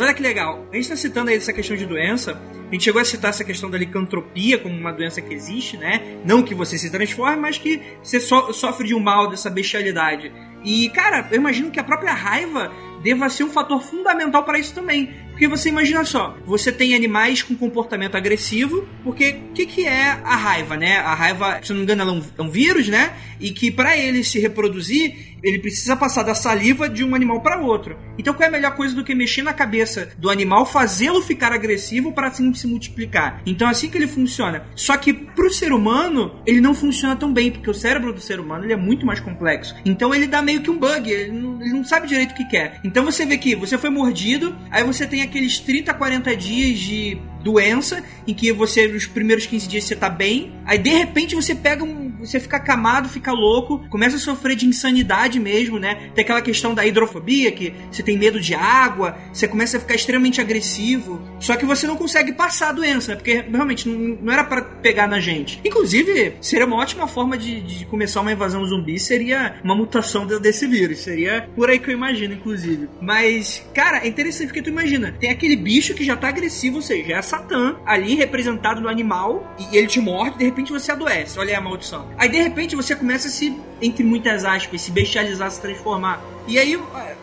Mas 0.00 0.08
olha 0.08 0.14
que 0.14 0.22
legal, 0.22 0.66
a 0.72 0.76
gente 0.76 0.84
está 0.84 0.96
citando 0.96 1.28
aí 1.28 1.36
essa 1.36 1.52
questão 1.52 1.76
de 1.76 1.84
doença, 1.84 2.40
a 2.70 2.72
gente 2.72 2.84
chegou 2.84 3.02
a 3.02 3.04
citar 3.04 3.28
essa 3.28 3.44
questão 3.44 3.68
da 3.68 3.76
licantropia 3.76 4.56
como 4.56 4.74
uma 4.74 4.90
doença 4.90 5.20
que 5.20 5.34
existe, 5.34 5.76
né? 5.76 6.00
Não 6.24 6.42
que 6.42 6.54
você 6.54 6.78
se 6.78 6.88
transforme, 6.88 7.36
mas 7.36 7.58
que 7.58 7.82
você 8.02 8.18
so 8.18 8.50
sofre 8.54 8.86
de 8.88 8.94
um 8.94 8.98
mal 8.98 9.28
dessa 9.28 9.50
bestialidade. 9.50 10.32
E, 10.64 10.88
cara, 10.88 11.28
eu 11.30 11.36
imagino 11.36 11.70
que 11.70 11.78
a 11.78 11.84
própria 11.84 12.14
raiva 12.14 12.72
deva 13.02 13.28
ser 13.28 13.44
um 13.44 13.50
fator 13.50 13.82
fundamental 13.82 14.42
para 14.42 14.58
isso 14.58 14.74
também. 14.74 15.14
Porque 15.40 15.56
você 15.56 15.70
imagina 15.70 16.04
só, 16.04 16.36
você 16.44 16.70
tem 16.70 16.94
animais 16.94 17.42
com 17.42 17.56
comportamento 17.56 18.14
agressivo, 18.14 18.86
porque 19.02 19.40
o 19.48 19.54
que, 19.54 19.64
que 19.64 19.86
é 19.86 20.10
a 20.22 20.36
raiva, 20.36 20.76
né? 20.76 20.98
A 20.98 21.14
raiva, 21.14 21.60
se 21.62 21.70
não 21.70 21.78
me 21.78 21.84
engano, 21.84 22.02
ela 22.02 22.10
é 22.10 22.14
um, 22.14 22.22
é 22.40 22.42
um 22.42 22.50
vírus, 22.50 22.88
né? 22.88 23.14
E 23.40 23.50
que 23.50 23.70
para 23.70 23.96
ele 23.96 24.22
se 24.22 24.38
reproduzir, 24.38 25.30
ele 25.42 25.58
precisa 25.58 25.96
passar 25.96 26.22
da 26.22 26.34
saliva 26.34 26.88
de 26.88 27.04
um 27.04 27.14
animal 27.14 27.40
para 27.40 27.60
outro. 27.60 27.96
Então 28.18 28.34
qual 28.34 28.44
é 28.44 28.48
a 28.48 28.52
melhor 28.52 28.74
coisa 28.74 28.94
do 28.94 29.04
que 29.04 29.14
mexer 29.14 29.42
na 29.42 29.52
cabeça 29.52 30.10
do 30.18 30.30
animal, 30.30 30.66
fazê-lo 30.66 31.22
ficar 31.22 31.52
agressivo 31.52 32.12
para 32.12 32.28
assim 32.28 32.52
se 32.54 32.66
multiplicar? 32.66 33.42
Então 33.46 33.68
é 33.68 33.70
assim 33.70 33.88
que 33.88 33.96
ele 33.96 34.06
funciona. 34.06 34.66
Só 34.74 34.96
que 34.96 35.12
pro 35.12 35.52
ser 35.52 35.72
humano, 35.72 36.40
ele 36.46 36.60
não 36.60 36.74
funciona 36.74 37.16
tão 37.16 37.32
bem, 37.32 37.50
porque 37.50 37.70
o 37.70 37.74
cérebro 37.74 38.12
do 38.12 38.20
ser 38.20 38.40
humano 38.40 38.64
ele 38.64 38.72
é 38.72 38.76
muito 38.76 39.06
mais 39.06 39.20
complexo. 39.20 39.74
Então 39.84 40.14
ele 40.14 40.26
dá 40.26 40.42
meio 40.42 40.60
que 40.60 40.70
um 40.70 40.78
bug, 40.78 41.10
ele 41.10 41.32
não, 41.32 41.60
ele 41.60 41.72
não 41.72 41.84
sabe 41.84 42.06
direito 42.06 42.32
o 42.32 42.34
que 42.34 42.44
quer. 42.44 42.80
Então 42.84 43.04
você 43.04 43.24
vê 43.24 43.38
que 43.38 43.54
você 43.54 43.78
foi 43.78 43.90
mordido, 43.90 44.56
aí 44.70 44.84
você 44.84 45.06
tem 45.06 45.22
aqueles 45.30 45.60
30, 45.60 45.94
40 45.94 46.36
dias 46.36 46.78
de 46.78 47.16
doença, 47.42 48.02
em 48.26 48.34
que 48.34 48.52
você, 48.52 48.86
nos 48.86 49.06
primeiros 49.06 49.46
15 49.46 49.68
dias, 49.68 49.84
você 49.84 49.96
tá 49.96 50.08
bem, 50.08 50.52
aí 50.64 50.78
de 50.78 50.90
repente 50.90 51.34
você 51.34 51.54
pega 51.54 51.84
um. 51.84 52.10
Você 52.20 52.38
fica 52.38 52.58
acamado, 52.58 53.08
fica 53.08 53.32
louco, 53.32 53.78
começa 53.88 54.16
a 54.16 54.18
sofrer 54.18 54.54
de 54.54 54.66
insanidade 54.66 55.40
mesmo, 55.40 55.78
né? 55.78 56.10
Tem 56.14 56.22
aquela 56.22 56.42
questão 56.42 56.74
da 56.74 56.84
hidrofobia, 56.84 57.50
que 57.50 57.72
você 57.90 58.02
tem 58.02 58.18
medo 58.18 58.38
de 58.38 58.54
água, 58.54 59.16
você 59.32 59.48
começa 59.48 59.78
a 59.78 59.80
ficar 59.80 59.94
extremamente 59.94 60.38
agressivo. 60.40 61.20
Só 61.40 61.56
que 61.56 61.64
você 61.64 61.86
não 61.86 61.96
consegue 61.96 62.32
passar 62.32 62.68
a 62.68 62.72
doença, 62.72 63.12
né? 63.12 63.16
Porque 63.16 63.42
realmente 63.50 63.88
não, 63.88 64.18
não 64.20 64.32
era 64.32 64.44
para 64.44 64.60
pegar 64.60 65.06
na 65.06 65.18
gente. 65.18 65.60
Inclusive, 65.64 66.34
seria 66.42 66.66
uma 66.66 66.76
ótima 66.76 67.06
forma 67.06 67.38
de, 67.38 67.60
de, 67.62 67.86
começar 67.86 68.20
uma 68.20 68.32
invasão 68.32 68.64
zumbi, 68.66 68.98
seria 68.98 69.58
uma 69.64 69.74
mutação 69.74 70.26
desse 70.26 70.66
vírus. 70.66 70.98
Seria 71.00 71.48
por 71.56 71.70
aí 71.70 71.78
que 71.78 71.88
eu 71.88 71.94
imagino, 71.94 72.34
inclusive. 72.34 72.88
Mas, 73.00 73.64
cara, 73.74 74.04
é 74.04 74.08
interessante 74.08 74.48
porque 74.48 74.62
tu 74.62 74.68
imagina, 74.68 75.14
tem 75.18 75.30
aquele 75.30 75.56
bicho 75.56 75.94
que 75.94 76.04
já 76.04 76.16
tá 76.16 76.28
agressivo, 76.28 76.76
ou 76.76 76.82
seja, 76.82 77.14
é 77.14 77.16
Satã 77.30 77.76
ali 77.86 78.14
representado 78.16 78.80
no 78.80 78.88
animal 78.88 79.54
e 79.58 79.76
ele 79.76 79.86
te 79.86 80.00
morde, 80.00 80.38
de 80.38 80.44
repente 80.44 80.72
você 80.72 80.90
adoece. 80.90 81.38
Olha 81.38 81.50
aí 81.50 81.54
a 81.54 81.60
maldição. 81.60 82.08
Aí 82.18 82.28
de 82.28 82.42
repente 82.42 82.74
você 82.74 82.96
começa 82.96 83.28
a 83.28 83.30
se, 83.30 83.56
entre 83.80 84.02
muitas 84.02 84.44
aspas, 84.44 84.82
se 84.82 84.90
bestializar, 84.90 85.50
se 85.50 85.60
transformar. 85.60 86.20
E 86.46 86.58
aí 86.58 86.78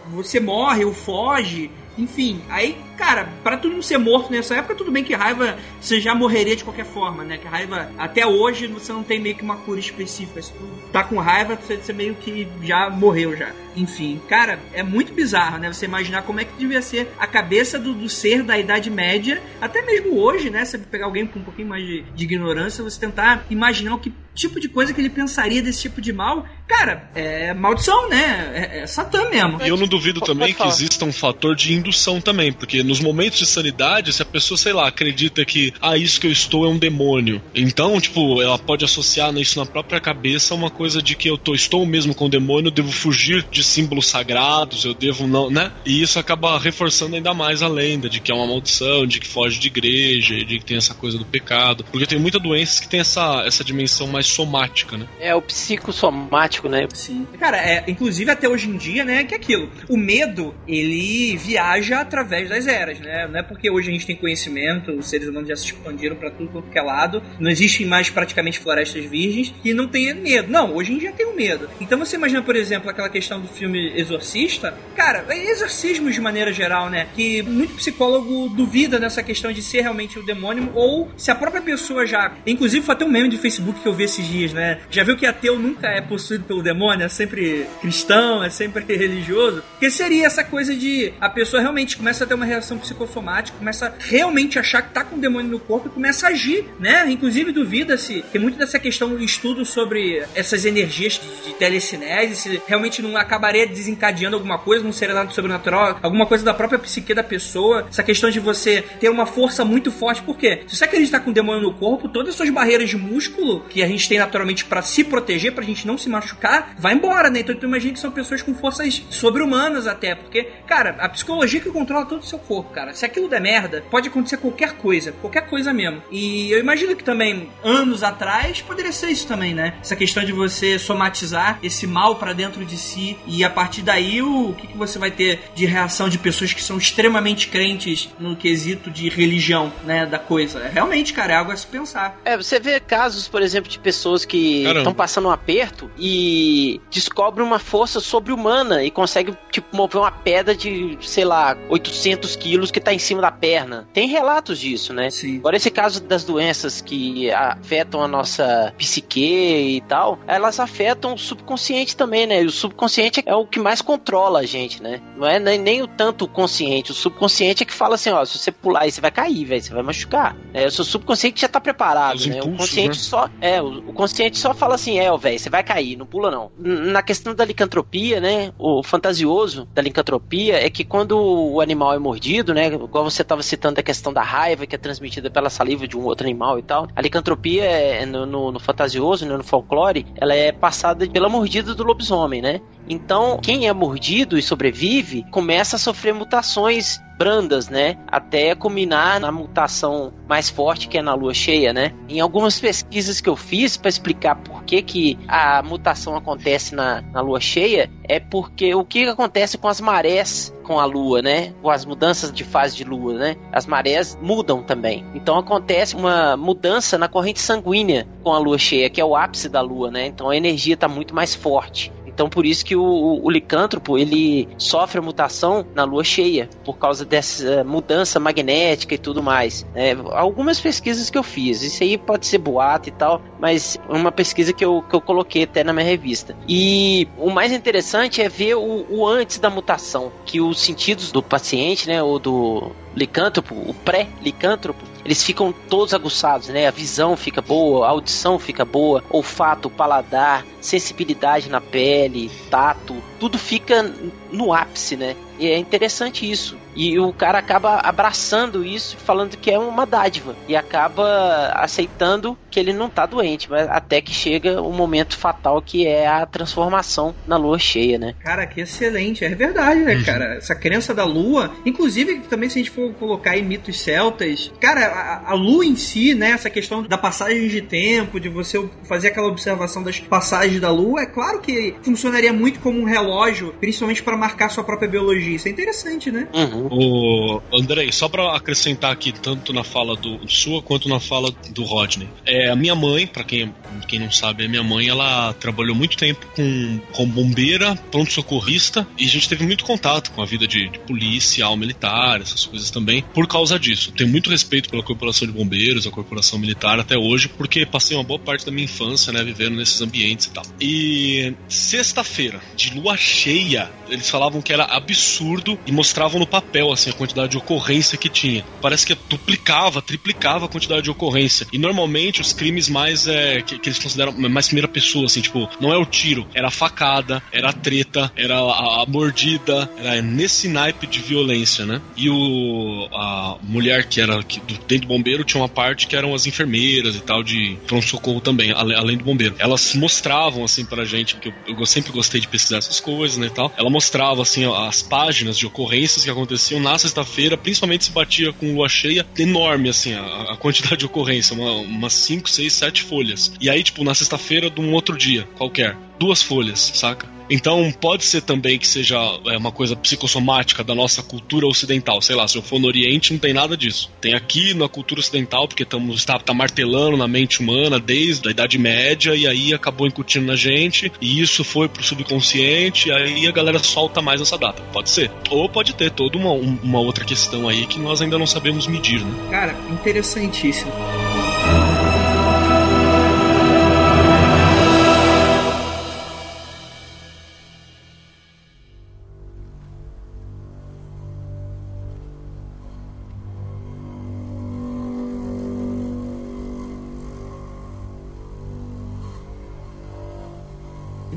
você 0.09 0.39
morre 0.39 0.85
ou 0.85 0.93
foge. 0.93 1.69
Enfim, 1.97 2.41
aí, 2.47 2.77
cara, 2.97 3.29
para 3.43 3.55
tu 3.57 3.69
não 3.69 3.81
ser 3.81 3.97
morto 3.97 4.31
nessa 4.31 4.55
época, 4.55 4.75
tudo 4.75 4.91
bem 4.91 5.03
que 5.03 5.13
raiva 5.13 5.57
você 5.79 6.01
já 6.01 6.15
morreria 6.15 6.55
de 6.55 6.63
qualquer 6.63 6.85
forma, 6.85 7.23
né? 7.23 7.37
Que 7.37 7.47
raiva, 7.47 7.89
até 7.97 8.25
hoje, 8.25 8.67
você 8.67 8.91
não 8.91 9.03
tem 9.03 9.19
meio 9.19 9.35
que 9.35 9.43
uma 9.43 9.57
cura 9.57 9.79
específica. 9.79 10.41
Se 10.41 10.51
tu 10.51 10.63
tá 10.91 11.03
com 11.03 11.17
raiva, 11.17 11.55
você 11.55 11.93
meio 11.93 12.15
que 12.15 12.47
já 12.63 12.89
morreu 12.89 13.37
já. 13.37 13.51
Enfim, 13.75 14.19
cara, 14.27 14.59
é 14.73 14.81
muito 14.81 15.13
bizarro, 15.13 15.59
né? 15.59 15.71
Você 15.71 15.85
imaginar 15.85 16.23
como 16.23 16.39
é 16.39 16.45
que 16.45 16.57
devia 16.57 16.81
ser 16.81 17.07
a 17.19 17.27
cabeça 17.27 17.77
do, 17.77 17.93
do 17.93 18.09
ser 18.09 18.41
da 18.41 18.57
Idade 18.57 18.89
Média, 18.89 19.41
até 19.61 19.83
mesmo 19.83 20.17
hoje, 20.17 20.49
né? 20.49 20.65
Você 20.65 20.79
pegar 20.79 21.05
alguém 21.05 21.27
com 21.27 21.39
um 21.39 21.43
pouquinho 21.43 21.67
mais 21.67 21.85
de, 21.85 22.01
de 22.01 22.23
ignorância, 22.23 22.83
você 22.83 22.99
tentar 22.99 23.45
imaginar 23.49 23.93
o 23.93 23.99
que 23.99 24.11
tipo 24.37 24.59
de 24.59 24.69
coisa 24.69 24.93
que 24.93 25.01
ele 25.01 25.09
pensaria 25.09 25.61
desse 25.61 25.81
tipo 25.81 25.99
de 25.99 26.13
mal, 26.13 26.45
cara, 26.67 27.09
é 27.15 27.53
maldição, 27.53 28.07
né? 28.07 28.51
É, 28.53 28.79
é 28.81 28.87
Satã 28.87 29.27
mesmo. 29.29 29.59
E 29.61 29.67
eu 29.67 29.75
não 29.75 29.87
duvido 29.87 30.21
também 30.21 30.53
que 30.53 30.63
exista 30.63 31.03
um 31.05 31.11
fator 31.11 31.55
de 31.55 31.73
indução 31.73 32.21
também, 32.21 32.53
porque 32.53 32.83
nos 32.87 32.99
momentos 32.99 33.39
de 33.39 33.45
sanidade, 33.45 34.13
se 34.13 34.21
a 34.21 34.25
pessoa, 34.25 34.57
sei 34.57 34.73
lá, 34.73 34.87
acredita 34.87 35.45
que, 35.45 35.73
ah, 35.81 35.97
isso 35.97 36.19
que 36.19 36.27
eu 36.27 36.31
estou 36.31 36.65
é 36.65 36.69
um 36.69 36.77
demônio, 36.77 37.41
então, 37.53 37.99
tipo, 37.99 38.41
ela 38.41 38.57
pode 38.57 38.85
associar 38.85 39.35
isso 39.37 39.59
na 39.59 39.65
própria 39.65 39.99
cabeça 39.99 40.55
uma 40.55 40.69
coisa 40.69 41.01
de 41.01 41.15
que 41.15 41.29
eu 41.29 41.37
tô, 41.37 41.53
estou 41.53 41.85
mesmo 41.85 42.15
com 42.15 42.25
o 42.25 42.29
demônio, 42.29 42.67
eu 42.67 42.71
devo 42.71 42.91
fugir 42.91 43.45
de 43.51 43.63
símbolos 43.63 44.07
sagrados, 44.07 44.85
eu 44.85 44.93
devo 44.93 45.27
não, 45.27 45.49
né? 45.49 45.71
E 45.85 46.01
isso 46.01 46.17
acaba 46.19 46.57
reforçando 46.57 47.15
ainda 47.15 47.33
mais 47.33 47.61
a 47.61 47.67
lenda 47.67 48.09
de 48.09 48.19
que 48.19 48.31
é 48.31 48.35
uma 48.35 48.47
maldição, 48.47 49.05
de 49.05 49.19
que 49.19 49.27
foge 49.27 49.59
de 49.59 49.67
igreja, 49.67 50.35
de 50.43 50.59
que 50.59 50.65
tem 50.65 50.77
essa 50.77 50.93
coisa 50.93 51.17
do 51.17 51.25
pecado, 51.25 51.83
porque 51.91 52.05
tem 52.05 52.19
muitas 52.19 52.41
doenças 52.41 52.79
que 52.79 52.87
tem 52.87 52.99
essa, 52.99 53.43
essa 53.45 53.63
dimensão 53.63 54.07
mais 54.07 54.25
somática, 54.27 54.97
né? 54.97 55.07
É, 55.19 55.35
o 55.35 55.41
psicossomático, 55.41 56.69
né? 56.69 56.87
Sim. 56.93 57.27
Cara, 57.39 57.57
é, 57.57 57.83
inclusive 57.87 58.31
até 58.31 58.47
hoje 58.47 58.69
em 58.69 58.77
dia, 58.77 59.03
né, 59.03 59.23
que 59.23 59.33
é 59.33 59.37
aquilo. 59.37 59.69
O 59.89 59.97
medo, 59.97 60.55
ele 60.67 61.35
viaja 61.37 62.01
através 62.01 62.49
das 62.49 62.67
eras, 62.77 62.99
né? 62.99 63.27
Não 63.27 63.39
é 63.39 63.43
porque 63.43 63.69
hoje 63.69 63.89
a 63.89 63.91
gente 63.91 64.05
tem 64.05 64.15
conhecimento, 64.15 64.91
os 64.91 65.09
seres 65.09 65.27
humanos 65.27 65.49
já 65.49 65.55
se 65.55 65.65
expandiram 65.65 66.15
para 66.15 66.31
tudo 66.31 66.49
quanto 66.49 66.75
é 66.75 66.81
lado, 66.81 67.21
não 67.39 67.49
existem 67.49 67.85
mais 67.85 68.09
praticamente 68.09 68.59
florestas 68.59 69.03
virgens 69.05 69.53
que 69.61 69.73
não 69.73 69.87
tenha 69.87 70.13
medo. 70.13 70.51
Não, 70.51 70.75
hoje 70.75 70.93
em 70.93 70.97
dia 70.97 71.11
tem 71.11 71.25
o 71.25 71.35
medo. 71.35 71.69
Então 71.81 71.97
você 71.97 72.15
imagina, 72.15 72.41
por 72.41 72.55
exemplo, 72.55 72.89
aquela 72.89 73.09
questão 73.09 73.39
do 73.39 73.47
filme 73.47 73.91
Exorcista, 73.95 74.73
cara, 74.95 75.25
é 75.29 75.51
exorcismos 75.51 76.13
de 76.13 76.21
maneira 76.21 76.51
geral, 76.53 76.89
né? 76.89 77.07
Que 77.15 77.41
muito 77.41 77.75
psicólogo 77.75 78.49
duvida 78.49 78.99
nessa 78.99 79.23
questão 79.23 79.51
de 79.51 79.61
ser 79.61 79.81
realmente 79.81 80.19
o 80.19 80.23
demônio 80.23 80.71
ou 80.73 81.09
se 81.17 81.31
a 81.31 81.35
própria 81.35 81.61
pessoa 81.61 82.05
já. 82.05 82.33
Inclusive, 82.45 82.85
foi 82.85 82.95
até 82.95 83.05
um 83.05 83.09
meme 83.09 83.29
de 83.29 83.37
Facebook 83.37 83.81
que 83.81 83.87
eu 83.87 83.93
vi 83.93 84.03
esses 84.03 84.25
dias, 84.25 84.53
né? 84.53 84.79
Já 84.89 85.03
viu 85.03 85.15
que 85.15 85.25
ateu 85.25 85.57
nunca 85.57 85.87
é 85.87 86.01
possuído 86.01 86.43
pelo 86.43 86.61
demônio, 86.61 87.05
é 87.05 87.09
sempre 87.09 87.65
cristão, 87.81 88.43
é 88.43 88.49
sempre 88.49 88.83
religioso? 88.95 89.63
Que 89.79 89.89
seria 89.89 90.25
essa 90.25 90.43
coisa 90.43 90.75
de 90.75 91.13
a 91.19 91.29
pessoa 91.29 91.61
realmente 91.61 91.97
começa 91.97 92.23
a 92.23 92.27
ter 92.27 92.33
uma 92.33 92.45
reação 92.45 92.66
psicossomática, 92.75 93.57
começa 93.57 93.87
a 93.87 93.93
realmente 93.99 94.57
achar 94.57 94.81
que 94.81 94.93
tá 94.93 95.03
com 95.03 95.15
o 95.15 95.19
demônio 95.19 95.51
no 95.51 95.59
corpo 95.59 95.87
e 95.87 95.91
começa 95.91 96.25
a 96.25 96.31
agir, 96.31 96.65
né? 96.79 97.05
Inclusive 97.09 97.51
duvida-se, 97.51 98.23
tem 98.31 98.41
muito 98.41 98.57
dessa 98.57 98.79
questão 98.79 99.09
do 99.09 99.23
estudo 99.23 99.63
sobre 99.63 100.23
essas 100.33 100.65
energias 100.65 101.13
de, 101.13 101.49
de 101.49 101.53
telecinese, 101.53 102.35
se 102.35 102.61
realmente 102.67 103.01
não 103.01 103.15
acabaria 103.15 103.67
desencadeando 103.67 104.35
alguma 104.35 104.57
coisa, 104.57 104.83
não 104.83 104.91
seria 104.91 105.13
nada 105.13 105.29
sobrenatural, 105.29 105.99
alguma 106.01 106.25
coisa 106.25 106.43
da 106.43 106.53
própria 106.53 106.79
psique 106.79 107.13
da 107.13 107.23
pessoa, 107.23 107.85
essa 107.89 108.03
questão 108.03 108.29
de 108.29 108.39
você 108.39 108.81
ter 108.99 109.09
uma 109.09 109.25
força 109.25 109.63
muito 109.63 109.91
forte, 109.91 110.21
porque 110.23 110.63
se 110.67 110.75
você 110.75 110.85
acreditar 110.85 111.19
com 111.19 111.29
o 111.29 111.33
demônio 111.33 111.61
no 111.61 111.73
corpo, 111.73 112.09
todas 112.09 112.29
as 112.29 112.35
suas 112.35 112.49
barreiras 112.49 112.89
de 112.89 112.97
músculo 112.97 113.61
que 113.69 113.83
a 113.83 113.87
gente 113.87 114.09
tem 114.09 114.17
naturalmente 114.17 114.65
para 114.65 114.81
se 114.81 115.03
proteger, 115.03 115.53
pra 115.53 115.63
gente 115.63 115.85
não 115.85 115.97
se 115.97 116.09
machucar, 116.09 116.75
vai 116.79 116.93
embora, 116.93 117.29
né? 117.29 117.39
Então 117.41 117.55
tu 117.55 117.65
imagina 117.65 117.93
que 117.93 117.99
são 117.99 118.11
pessoas 118.11 118.41
com 118.41 118.53
forças 118.55 119.03
sobre-humanas 119.09 119.85
até, 119.85 120.15
porque, 120.15 120.43
cara, 120.65 120.95
a 120.99 121.09
psicologia 121.09 121.59
que 121.59 121.69
controla 121.69 122.05
todo 122.05 122.21
o 122.21 122.25
seu 122.25 122.39
corpo, 122.39 122.56
cara. 122.63 122.93
Se 122.93 123.05
aquilo 123.05 123.27
der 123.27 123.41
merda, 123.41 123.83
pode 123.89 124.07
acontecer 124.07 124.37
qualquer 124.37 124.73
coisa, 124.73 125.11
qualquer 125.11 125.47
coisa 125.47 125.73
mesmo. 125.73 126.01
E 126.11 126.51
eu 126.51 126.59
imagino 126.59 126.95
que 126.95 127.03
também, 127.03 127.49
anos 127.63 128.03
atrás, 128.03 128.61
poderia 128.61 128.91
ser 128.91 129.09
isso 129.09 129.27
também, 129.27 129.53
né? 129.53 129.75
Essa 129.81 129.95
questão 129.95 130.23
de 130.23 130.31
você 130.31 130.77
somatizar 130.79 131.59
esse 131.63 131.87
mal 131.87 132.15
para 132.15 132.33
dentro 132.33 132.65
de 132.65 132.77
si 132.77 133.17
e 133.25 133.43
a 133.43 133.49
partir 133.49 133.81
daí 133.81 134.21
o, 134.21 134.49
o 134.49 134.53
que, 134.53 134.67
que 134.67 134.77
você 134.77 134.99
vai 134.99 135.11
ter 135.11 135.39
de 135.55 135.65
reação 135.65 136.09
de 136.09 136.17
pessoas 136.17 136.53
que 136.53 136.63
são 136.63 136.77
extremamente 136.77 137.47
crentes 137.47 138.09
no 138.19 138.35
quesito 138.35 138.89
de 138.89 139.09
religião, 139.09 139.71
né, 139.83 140.05
da 140.05 140.19
coisa. 140.19 140.59
É, 140.59 140.69
realmente, 140.69 141.13
cara, 141.13 141.33
é 141.33 141.35
algo 141.37 141.51
a 141.51 141.57
se 141.57 141.67
pensar. 141.67 142.19
É, 142.23 142.37
você 142.37 142.59
vê 142.59 142.79
casos, 142.79 143.27
por 143.27 143.41
exemplo, 143.41 143.69
de 143.69 143.79
pessoas 143.79 144.25
que 144.25 144.63
estão 144.65 144.93
passando 144.93 145.27
um 145.27 145.31
aperto 145.31 145.89
e 145.97 146.81
descobrem 146.89 147.45
uma 147.45 147.59
força 147.59 147.99
sobre-humana 147.99 148.83
e 148.83 148.91
conseguem, 148.91 149.37
tipo, 149.51 149.75
mover 149.75 150.01
uma 150.01 150.11
pedra 150.11 150.55
de, 150.55 150.97
sei 151.01 151.25
lá, 151.25 151.57
800 151.69 152.35
quilos 152.39 152.71
que 152.71 152.79
tá 152.79 152.93
em 152.93 152.99
cima 152.99 153.21
da 153.21 153.31
perna. 153.31 153.87
Tem 153.93 154.07
relatos 154.07 154.59
disso, 154.59 154.93
né? 154.93 155.09
Sim. 155.09 155.37
Agora, 155.37 155.57
esse 155.57 155.69
caso 155.69 156.01
das 156.01 156.23
doenças 156.23 156.81
que 156.81 157.31
afetam 157.31 158.01
a 158.01 158.07
nossa 158.07 158.73
psique 158.77 159.77
e 159.77 159.81
tal, 159.81 160.19
elas 160.27 160.59
afetam 160.59 161.13
o 161.13 161.17
subconsciente 161.17 161.95
também, 161.95 162.25
né? 162.25 162.41
E 162.41 162.45
o 162.45 162.51
subconsciente 162.51 163.23
é 163.25 163.35
o 163.35 163.45
que 163.45 163.59
mais 163.59 163.81
controla 163.81 164.39
a 164.39 164.45
gente, 164.45 164.81
né? 164.81 165.01
Não 165.15 165.27
é 165.27 165.39
nem, 165.39 165.57
nem 165.57 165.81
o 165.81 165.87
tanto 165.87 166.25
o 166.25 166.27
consciente. 166.27 166.91
O 166.91 166.93
subconsciente 166.93 167.63
é 167.63 167.65
que 167.65 167.73
fala 167.73 167.95
assim, 167.95 168.09
ó, 168.09 168.23
se 168.23 168.37
você 168.37 168.51
pular 168.51 168.81
aí, 168.81 168.91
você 168.91 169.01
vai 169.01 169.11
cair, 169.11 169.45
velho, 169.45 169.61
você 169.61 169.73
vai 169.73 169.83
machucar. 169.83 170.35
É, 170.53 170.65
o 170.65 170.71
seu 170.71 170.85
subconsciente 170.85 171.41
já 171.41 171.47
tá 171.47 171.59
preparado, 171.59 172.17
Os 172.17 172.27
né? 172.27 172.37
Impulsos, 172.37 172.53
o 172.53 172.57
consciente 172.57 172.97
né? 172.97 173.03
só. 173.03 173.29
É, 173.41 173.61
o, 173.61 173.89
o, 173.89 173.93
consciente 173.93 174.37
só 174.37 174.53
fala 174.53 174.75
assim, 174.75 174.99
é, 174.99 175.11
ó, 175.11 175.17
velho, 175.17 175.39
você 175.39 175.49
vai 175.49 175.63
cair, 175.63 175.97
não 175.97 176.05
pula 176.05 176.31
não. 176.31 176.51
Na 176.57 177.01
questão 177.01 177.33
da 177.33 177.43
licantropia, 177.43 178.21
né? 178.21 178.53
O 178.57 178.83
fantasioso 178.83 179.67
da 179.73 179.81
licantropia 179.81 180.63
é 180.63 180.69
que 180.69 180.83
quando 180.83 181.17
o 181.17 181.59
animal 181.61 181.93
é 181.93 181.99
mordido, 181.99 182.26
né? 182.53 182.67
Igual 182.67 183.03
você 183.03 183.23
tava 183.23 183.41
citando 183.41 183.79
a 183.79 183.83
questão 183.83 184.11
da 184.11 184.21
raiva 184.21 184.65
que 184.65 184.75
é 184.75 184.77
transmitida 184.77 185.29
pela 185.29 185.49
saliva 185.49 185.87
de 185.87 185.97
um 185.97 186.03
outro 186.03 186.25
animal 186.25 186.59
e 186.59 186.63
tal. 186.63 186.87
A 186.95 187.01
licantropia 187.01 187.63
é, 187.63 188.05
no, 188.05 188.25
no, 188.25 188.51
no 188.51 188.59
fantasioso, 188.59 189.25
né, 189.25 189.35
no 189.35 189.43
folclore, 189.43 190.05
ela 190.15 190.33
é 190.33 190.51
passada 190.51 191.07
pela 191.07 191.29
mordida 191.29 191.73
do 191.73 191.83
lobisomem, 191.83 192.41
né? 192.41 192.61
Então, 192.89 193.37
quem 193.41 193.67
é 193.67 193.73
mordido 193.73 194.37
e 194.37 194.41
sobrevive 194.41 195.25
começa 195.29 195.75
a 195.75 195.79
sofrer 195.79 196.13
mutações 196.13 196.99
brandas, 197.17 197.67
né? 197.67 197.97
Até 198.07 198.53
culminar 198.55 199.19
na 199.19 199.31
mutação 199.31 200.13
mais 200.27 200.49
forte 200.49 200.87
que 200.87 200.97
é 200.97 201.01
na 201.01 201.13
lua 201.13 201.33
cheia, 201.33 201.73
né? 201.73 201.93
Em 202.07 202.19
algumas 202.19 202.59
pesquisas 202.59 203.19
que 203.19 203.27
eu 203.27 203.35
fiz 203.35 203.75
para 203.75 203.89
explicar 203.89 204.35
por 204.35 204.63
que, 204.63 204.81
que 204.81 205.19
a 205.27 205.61
mutação 205.63 206.15
acontece 206.15 206.75
na, 206.75 207.01
na 207.01 207.21
lua 207.21 207.39
cheia, 207.39 207.89
é 208.03 208.19
porque 208.19 208.73
o 208.75 208.85
que 208.85 209.05
acontece 209.05 209.57
com 209.57 209.67
as 209.67 209.81
marés 209.81 210.53
com 210.67 210.79
a 210.79 210.85
lua, 210.85 211.21
né? 211.21 211.53
Com 211.61 211.69
as 211.69 211.85
mudanças 211.85 212.31
de 212.31 212.43
fase 212.43 212.75
de 212.75 212.83
lua, 212.83 213.13
né? 213.13 213.35
As 213.51 213.65
marés 213.65 214.17
mudam 214.21 214.61
também. 214.61 215.05
Então 215.15 215.37
acontece 215.37 215.95
uma 215.95 216.35
mudança 216.35 216.97
na 216.97 217.07
corrente 217.07 217.39
sanguínea 217.39 218.05
com 218.21 218.33
a 218.33 218.37
lua 218.37 218.57
cheia, 218.57 218.89
que 218.89 218.99
é 218.99 219.05
o 219.05 219.15
ápice 219.15 219.47
da 219.47 219.61
lua, 219.61 219.89
né? 219.89 220.05
Então 220.05 220.29
a 220.29 220.35
energia 220.35 220.73
está 220.73 220.87
muito 220.87 221.15
mais 221.15 221.33
forte. 221.33 221.91
Então 222.17 222.27
por 222.27 222.47
isso 222.47 222.65
que 222.65 222.75
o, 222.75 222.81
o, 222.81 223.25
o, 223.25 223.29
licântropo 223.29 223.95
ele 223.95 224.49
sofre 224.57 224.97
a 224.97 225.03
mutação 225.03 225.63
na 225.75 225.83
lua 225.83 226.03
cheia 226.03 226.49
por 226.65 226.75
causa 226.79 227.05
dessa 227.05 227.63
mudança 227.63 228.19
magnética 228.19 228.95
e 228.95 228.97
tudo 228.97 229.21
mais. 229.21 229.67
É, 229.75 229.95
algumas 230.13 230.59
pesquisas 230.59 231.11
que 231.11 231.17
eu 231.17 231.21
fiz, 231.21 231.61
isso 231.61 231.83
aí 231.83 231.95
pode 231.95 232.25
ser 232.25 232.39
boato 232.39 232.89
e 232.89 232.91
tal, 232.91 233.21
mas 233.39 233.77
uma 233.87 234.11
pesquisa 234.11 234.51
que 234.51 234.65
eu, 234.65 234.81
que 234.81 234.95
eu 234.95 235.01
coloquei 235.01 235.43
até 235.43 235.63
na 235.63 235.71
minha 235.71 235.85
revista. 235.85 236.35
E 236.49 237.07
o 237.19 237.29
mais 237.29 237.51
interessante 237.51 238.19
é 238.19 238.27
ver 238.27 238.55
o, 238.55 238.87
o 238.89 239.05
antes 239.05 239.37
da 239.37 239.51
mutação, 239.51 240.11
que 240.25 240.41
os 240.41 240.59
sentidos 240.59 241.11
do 241.11 241.21
paciente, 241.21 241.87
né, 241.87 242.01
ou 242.01 242.17
do 242.17 242.71
licântropo, 242.97 243.53
o 243.55 243.73
pré-licântropo, 243.73 244.83
eles 245.05 245.23
ficam 245.23 245.53
todos 245.53 245.93
aguçados, 245.93 246.49
né? 246.49 246.67
A 246.67 246.71
visão 246.71 247.15
fica 247.15 247.41
boa, 247.41 247.85
a 247.85 247.91
audição 247.91 248.39
fica 248.39 248.65
boa, 248.65 249.03
olfato, 249.09 249.69
paladar, 249.69 250.45
sensibilidade 250.59 251.49
na 251.49 251.61
pele, 251.61 252.31
tato, 252.49 252.95
tudo 253.19 253.37
fica 253.37 253.83
no 254.31 254.51
ápice, 254.51 254.97
né? 254.97 255.15
E 255.39 255.47
é 255.47 255.57
interessante 255.57 256.29
isso. 256.29 256.57
E 256.77 256.99
o 256.99 257.11
cara 257.11 257.39
acaba 257.39 257.79
abraçando 257.79 258.63
isso, 258.63 258.95
falando 258.97 259.35
que 259.35 259.49
é 259.49 259.57
uma 259.57 259.85
dádiva. 259.85 260.35
E 260.47 260.55
acaba 260.55 261.51
aceitando 261.55 262.37
que 262.51 262.59
ele 262.59 262.71
não 262.71 262.87
tá 262.87 263.05
doente, 263.05 263.49
mas 263.49 263.67
até 263.67 263.99
que 263.99 264.13
chega 264.13 264.61
o 264.61 264.71
momento 264.71 265.17
fatal 265.17 265.61
que 265.61 265.87
é 265.87 266.07
a 266.07 266.25
transformação 266.25 267.15
na 267.25 267.35
lua 267.35 267.57
cheia, 267.57 267.97
né? 267.97 268.13
Cara, 268.23 268.45
que 268.45 268.61
excelente. 268.61 269.25
É 269.25 269.29
verdade, 269.29 269.81
né, 269.81 269.95
uhum. 269.95 270.03
cara? 270.03 270.35
Essa 270.35 270.53
crença 270.53 270.93
da 270.93 271.03
lua, 271.03 271.51
inclusive 271.65 272.19
também 272.29 272.49
se 272.49 272.59
a 272.59 272.61
gente 272.63 272.71
for 272.71 272.93
colocar 272.93 273.35
em 273.35 273.43
mitos 273.43 273.79
celtas, 273.79 274.51
cara, 274.59 274.85
a, 274.85 275.31
a 275.31 275.33
lua 275.33 275.65
em 275.65 275.75
si, 275.75 276.13
né, 276.13 276.31
essa 276.31 276.49
questão 276.49 276.83
da 276.83 276.97
passagem 276.97 277.47
de 277.47 277.61
tempo, 277.61 278.19
de 278.19 278.29
você 278.29 278.63
fazer 278.83 279.07
aquela 279.07 279.27
observação 279.27 279.81
das 279.81 279.99
passagens 279.99 280.61
da 280.61 280.69
lua, 280.69 281.01
é 281.01 281.05
claro 281.05 281.39
que 281.39 281.75
funcionaria 281.81 282.31
muito 282.31 282.59
como 282.59 282.79
um 282.79 282.85
relógio, 282.85 283.55
principalmente 283.59 284.03
para 284.03 284.15
marcar 284.15 284.49
sua 284.49 284.63
própria 284.63 284.87
biologia. 284.87 285.35
Isso 285.35 285.47
é 285.47 285.51
interessante, 285.51 286.11
né? 286.11 286.27
Uhum. 286.33 286.66
O 286.69 287.41
Andrei, 287.53 287.91
só 287.91 288.09
para 288.09 288.35
acrescentar 288.35 288.91
aqui, 288.91 289.11
tanto 289.11 289.53
na 289.53 289.63
fala 289.63 289.95
do 289.95 290.19
sua 290.27 290.61
quanto 290.61 290.89
na 290.89 290.99
fala 290.99 291.31
do 291.49 291.63
Rodney. 291.63 292.09
É, 292.25 292.49
a 292.49 292.55
minha 292.55 292.75
mãe, 292.75 293.07
para 293.07 293.23
quem, 293.23 293.53
quem 293.87 293.99
não 293.99 294.11
sabe, 294.11 294.45
a 294.45 294.49
minha 294.49 294.63
mãe, 294.63 294.87
ela 294.87 295.33
trabalhou 295.33 295.75
muito 295.75 295.97
tempo 295.97 296.25
com, 296.35 296.79
com 296.91 297.07
bombeira, 297.07 297.75
pronto-socorrista, 297.91 298.87
e 298.97 299.05
a 299.05 299.07
gente 299.07 299.29
teve 299.29 299.45
muito 299.45 299.63
contato 299.63 300.11
com 300.11 300.21
a 300.21 300.25
vida 300.25 300.47
de, 300.47 300.69
de 300.69 300.79
policial 300.79 301.55
militar, 301.55 302.21
essas 302.21 302.45
coisas 302.45 302.71
também, 302.71 303.03
por 303.13 303.27
causa 303.27 303.59
disso. 303.59 303.91
Tenho 303.91 304.09
muito 304.09 304.29
respeito 304.29 304.69
pela 304.69 304.83
corporação 304.83 305.27
de 305.27 305.33
bombeiros, 305.33 305.87
a 305.87 305.91
corporação 305.91 306.39
militar 306.39 306.79
até 306.79 306.97
hoje, 306.97 307.27
porque 307.29 307.65
passei 307.65 307.95
uma 307.95 308.03
boa 308.03 308.19
parte 308.19 308.45
da 308.45 308.51
minha 308.51 308.65
infância, 308.65 309.13
né, 309.13 309.23
vivendo 309.23 309.55
nesses 309.55 309.81
ambientes 309.81 310.25
e 310.25 310.31
tal. 310.31 310.43
E 310.59 311.33
sexta-feira, 311.47 312.41
de 312.55 312.73
lua 312.73 312.97
cheia, 312.97 313.69
eles 313.89 314.09
falavam 314.09 314.41
que 314.41 314.51
era 314.51 314.65
absurdo 314.65 315.57
e 315.65 315.71
mostravam 315.71 316.19
no 316.19 316.27
papel 316.27 316.46
papel 316.47 316.71
assim 316.71 316.89
a 316.89 316.93
quantidade 316.93 317.31
de 317.31 317.37
ocorrência 317.37 317.97
que 317.97 318.09
tinha. 318.09 318.43
Parece 318.61 318.85
que 318.85 318.97
duplicava, 319.09 319.81
triplicava 319.81 320.45
a 320.45 320.49
quantidade 320.49 320.83
de 320.83 320.89
ocorrência. 320.89 321.45
E 321.51 321.57
normalmente 321.57 322.21
os 322.21 322.33
crimes 322.33 322.69
mais 322.69 323.07
é, 323.07 323.41
que, 323.41 323.59
que, 323.59 323.69
eles 323.69 323.79
consideram 323.79 324.13
mais 324.13 324.47
primeira 324.47 324.67
pessoa, 324.67 325.05
assim, 325.05 325.21
tipo, 325.21 325.49
não 325.59 325.73
é 325.73 325.77
o 325.77 325.85
tiro, 325.85 326.27
era 326.33 326.47
a 326.47 326.51
facada, 326.51 327.21
era 327.31 327.49
a 327.49 327.53
treta, 327.53 328.11
era 328.15 328.39
a, 328.39 328.83
a 328.83 328.85
mordida, 328.87 329.69
era 329.77 330.01
nesse 330.01 330.47
naipe 330.47 330.87
de 330.87 330.99
violência, 330.99 331.65
né? 331.65 331.81
E 331.95 332.09
o 332.09 332.87
a 332.93 333.37
mulher 333.43 333.87
que 333.87 333.99
era 333.99 334.23
que, 334.23 334.39
do, 334.39 334.53
dentro 334.67 334.87
do 334.87 334.93
bombeiro 334.93 335.23
tinha 335.23 335.41
uma 335.41 335.49
parte 335.49 335.87
que 335.87 335.95
eram 335.95 336.13
as 336.13 336.25
enfermeiras 336.25 336.95
e 336.95 337.01
tal 337.01 337.21
de 337.21 337.57
pronto-socorro 337.67 338.21
também, 338.21 338.51
além 338.51 338.97
do 338.97 339.03
bombeiro. 339.03 339.35
Elas 339.37 339.73
mostravam 339.75 340.43
assim 340.43 340.65
pra 340.65 340.85
gente, 340.85 341.15
porque 341.15 341.29
eu, 341.29 341.57
eu 341.59 341.65
sempre 341.65 341.91
gostei 341.91 342.21
de 342.21 342.27
pesquisar 342.27 342.57
essas 342.57 342.79
coisas, 342.79 343.17
né, 343.17 343.27
e 343.27 343.29
tal. 343.29 343.53
Ela 343.57 343.69
mostrava 343.69 344.21
assim 344.21 344.45
as 344.45 344.81
páginas 344.81 345.37
de 345.37 345.45
ocorrências 345.45 346.03
que 346.03 346.09
aconteciam 346.09 346.36
aconteciam 346.37 346.61
na 346.61 346.77
sexta-feira, 346.77 347.35
principalmente 347.35 347.85
se 347.85 347.91
batia 347.91 348.31
com 348.31 348.53
lua 348.53 348.69
cheia, 348.69 349.05
enorme, 349.17 349.69
assim, 349.69 349.93
a, 349.93 350.33
a 350.33 350.37
quantidade 350.37 350.77
de 350.77 350.85
ocorrência, 350.85 351.35
uma, 351.35 351.51
umas 351.53 351.93
5, 351.93 352.29
6, 352.29 352.53
7 352.53 352.83
folhas. 352.83 353.33
E 353.41 353.49
aí, 353.49 353.63
tipo, 353.63 353.83
na 353.83 353.93
sexta-feira 353.93 354.49
de 354.49 354.61
um 354.61 354.71
outro 354.71 354.95
dia, 354.95 355.27
qualquer, 355.35 355.75
duas 355.99 356.21
folhas, 356.21 356.59
saca? 356.75 357.16
Então 357.29 357.71
pode 357.79 358.03
ser 358.05 358.21
também 358.21 358.57
que 358.57 358.67
seja 358.67 358.97
é, 359.25 359.37
uma 359.37 359.51
coisa 359.51 359.75
psicossomática 359.75 360.63
da 360.63 360.73
nossa 360.73 361.03
cultura 361.03 361.45
ocidental. 361.47 362.01
Sei 362.01 362.15
lá, 362.15 362.27
se 362.27 362.37
eu 362.37 362.41
for 362.41 362.59
no 362.59 362.67
Oriente 362.67 363.11
não 363.11 363.19
tem 363.19 363.33
nada 363.33 363.55
disso. 363.57 363.91
Tem 363.99 364.13
aqui 364.13 364.53
na 364.53 364.67
cultura 364.67 364.99
ocidental, 364.99 365.47
porque 365.47 365.63
estamos 365.63 366.03
tá, 366.05 366.19
tá 366.19 366.33
martelando 366.33 366.97
na 366.97 367.07
mente 367.07 367.41
humana 367.41 367.79
desde 367.79 368.27
a 368.27 368.31
Idade 368.31 368.57
Média 368.57 369.15
e 369.15 369.27
aí 369.27 369.53
acabou 369.53 369.87
incutindo 369.87 370.25
na 370.25 370.35
gente 370.35 370.91
e 371.01 371.21
isso 371.21 371.43
foi 371.43 371.67
pro 371.67 371.83
subconsciente 371.83 372.89
e 372.89 372.91
aí 372.91 373.27
a 373.27 373.31
galera 373.31 373.59
solta 373.59 374.01
mais 374.01 374.21
essa 374.21 374.37
data. 374.37 374.61
Pode 374.71 374.89
ser. 374.89 375.11
Ou 375.29 375.49
pode 375.49 375.73
ter 375.73 375.91
toda 375.91 376.17
uma, 376.17 376.31
uma 376.31 376.79
outra 376.79 377.03
questão 377.03 377.47
aí 377.47 377.65
que 377.65 377.79
nós 377.79 378.01
ainda 378.01 378.17
não 378.17 378.27
sabemos 378.27 378.67
medir, 378.67 379.03
né? 379.03 379.29
Cara, 379.29 379.55
interessantíssimo. 379.71 380.71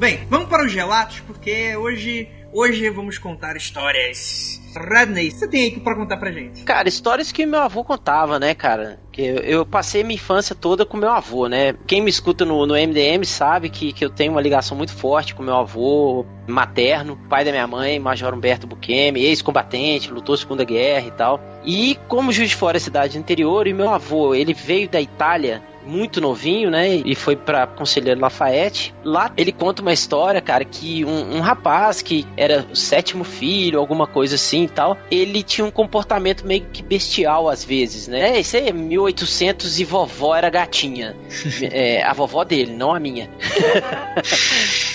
Bem, 0.01 0.21
vamos 0.31 0.49
para 0.49 0.65
os 0.65 0.73
gelatos, 0.73 1.21
porque 1.21 1.77
hoje, 1.77 2.27
hoje 2.55 2.89
vamos 2.89 3.19
contar 3.19 3.55
histórias. 3.55 4.59
Radney, 4.75 5.31
você 5.31 5.47
tem 5.47 5.65
aí 5.65 5.79
para 5.79 5.95
contar 5.95 6.17
pra 6.17 6.33
gente? 6.33 6.63
Cara, 6.63 6.89
histórias 6.89 7.31
que 7.31 7.45
meu 7.45 7.61
avô 7.61 7.85
contava, 7.85 8.39
né, 8.39 8.55
cara? 8.55 8.99
Que 9.13 9.21
eu, 9.21 9.37
eu, 9.41 9.67
passei 9.67 10.03
minha 10.03 10.15
infância 10.15 10.57
toda 10.57 10.87
com 10.87 10.97
meu 10.97 11.11
avô, 11.11 11.49
né? 11.49 11.75
Quem 11.87 12.01
me 12.01 12.09
escuta 12.09 12.47
no, 12.47 12.65
no 12.65 12.73
MDM 12.73 13.23
sabe 13.27 13.69
que, 13.69 13.93
que 13.93 14.03
eu 14.03 14.09
tenho 14.09 14.33
uma 14.33 14.41
ligação 14.41 14.75
muito 14.75 14.95
forte 14.95 15.35
com 15.35 15.43
meu 15.43 15.57
avô 15.57 16.25
materno, 16.49 17.19
pai 17.29 17.45
da 17.45 17.51
minha 17.51 17.67
mãe, 17.67 17.99
Major 17.99 18.33
Humberto 18.33 18.67
Buquemi, 18.67 19.27
ex-combatente, 19.27 20.11
lutou 20.11 20.35
Segunda 20.35 20.65
Guerra 20.65 21.09
e 21.09 21.11
tal. 21.11 21.41
E 21.63 21.99
como 22.09 22.33
Juiz 22.33 22.49
de 22.49 22.57
Fora 22.57 22.79
é 22.79 22.81
cidade 22.81 23.19
interior, 23.19 23.67
e 23.67 23.75
meu 23.75 23.91
avô, 23.91 24.35
ele 24.35 24.55
veio 24.55 24.89
da 24.89 24.99
Itália 24.99 25.63
muito 25.91 26.21
novinho, 26.21 26.71
né? 26.71 26.89
E 26.89 27.15
foi 27.15 27.35
pra 27.37 27.67
Conselheiro 27.67 28.21
Lafayette. 28.21 28.95
Lá 29.05 29.33
ele 29.37 29.53
conta 29.53 29.83
uma 29.83 29.93
história, 29.93 30.41
cara, 30.41 30.65
que 30.65 31.05
um, 31.05 31.37
um, 31.37 31.41
rapaz 31.41 32.01
que 32.01 32.27
era 32.37 32.67
o 32.71 32.77
sétimo 32.77 33.25
filho, 33.25 33.79
alguma 33.79 34.07
coisa 34.07 34.37
assim 34.37 34.65
e 34.65 34.69
tal, 34.69 34.97
ele 35.11 35.43
tinha 35.43 35.65
um 35.65 35.71
comportamento 35.71 36.47
meio 36.47 36.65
que 36.73 36.83
bestial 36.83 37.49
às 37.49 37.65
vezes, 37.65 38.07
né? 38.09 38.39
Isso 38.39 38.57
é 38.57 38.73
1800 38.73 39.81
e 39.81 39.85
vovó 39.85 40.37
era 40.37 40.49
gatinha. 40.49 41.17
é, 41.73 42.03
a 42.03 42.13
vovó 42.13 42.45
dele, 42.45 42.73
não 42.73 42.95
a 42.95 43.01
minha. 43.01 43.29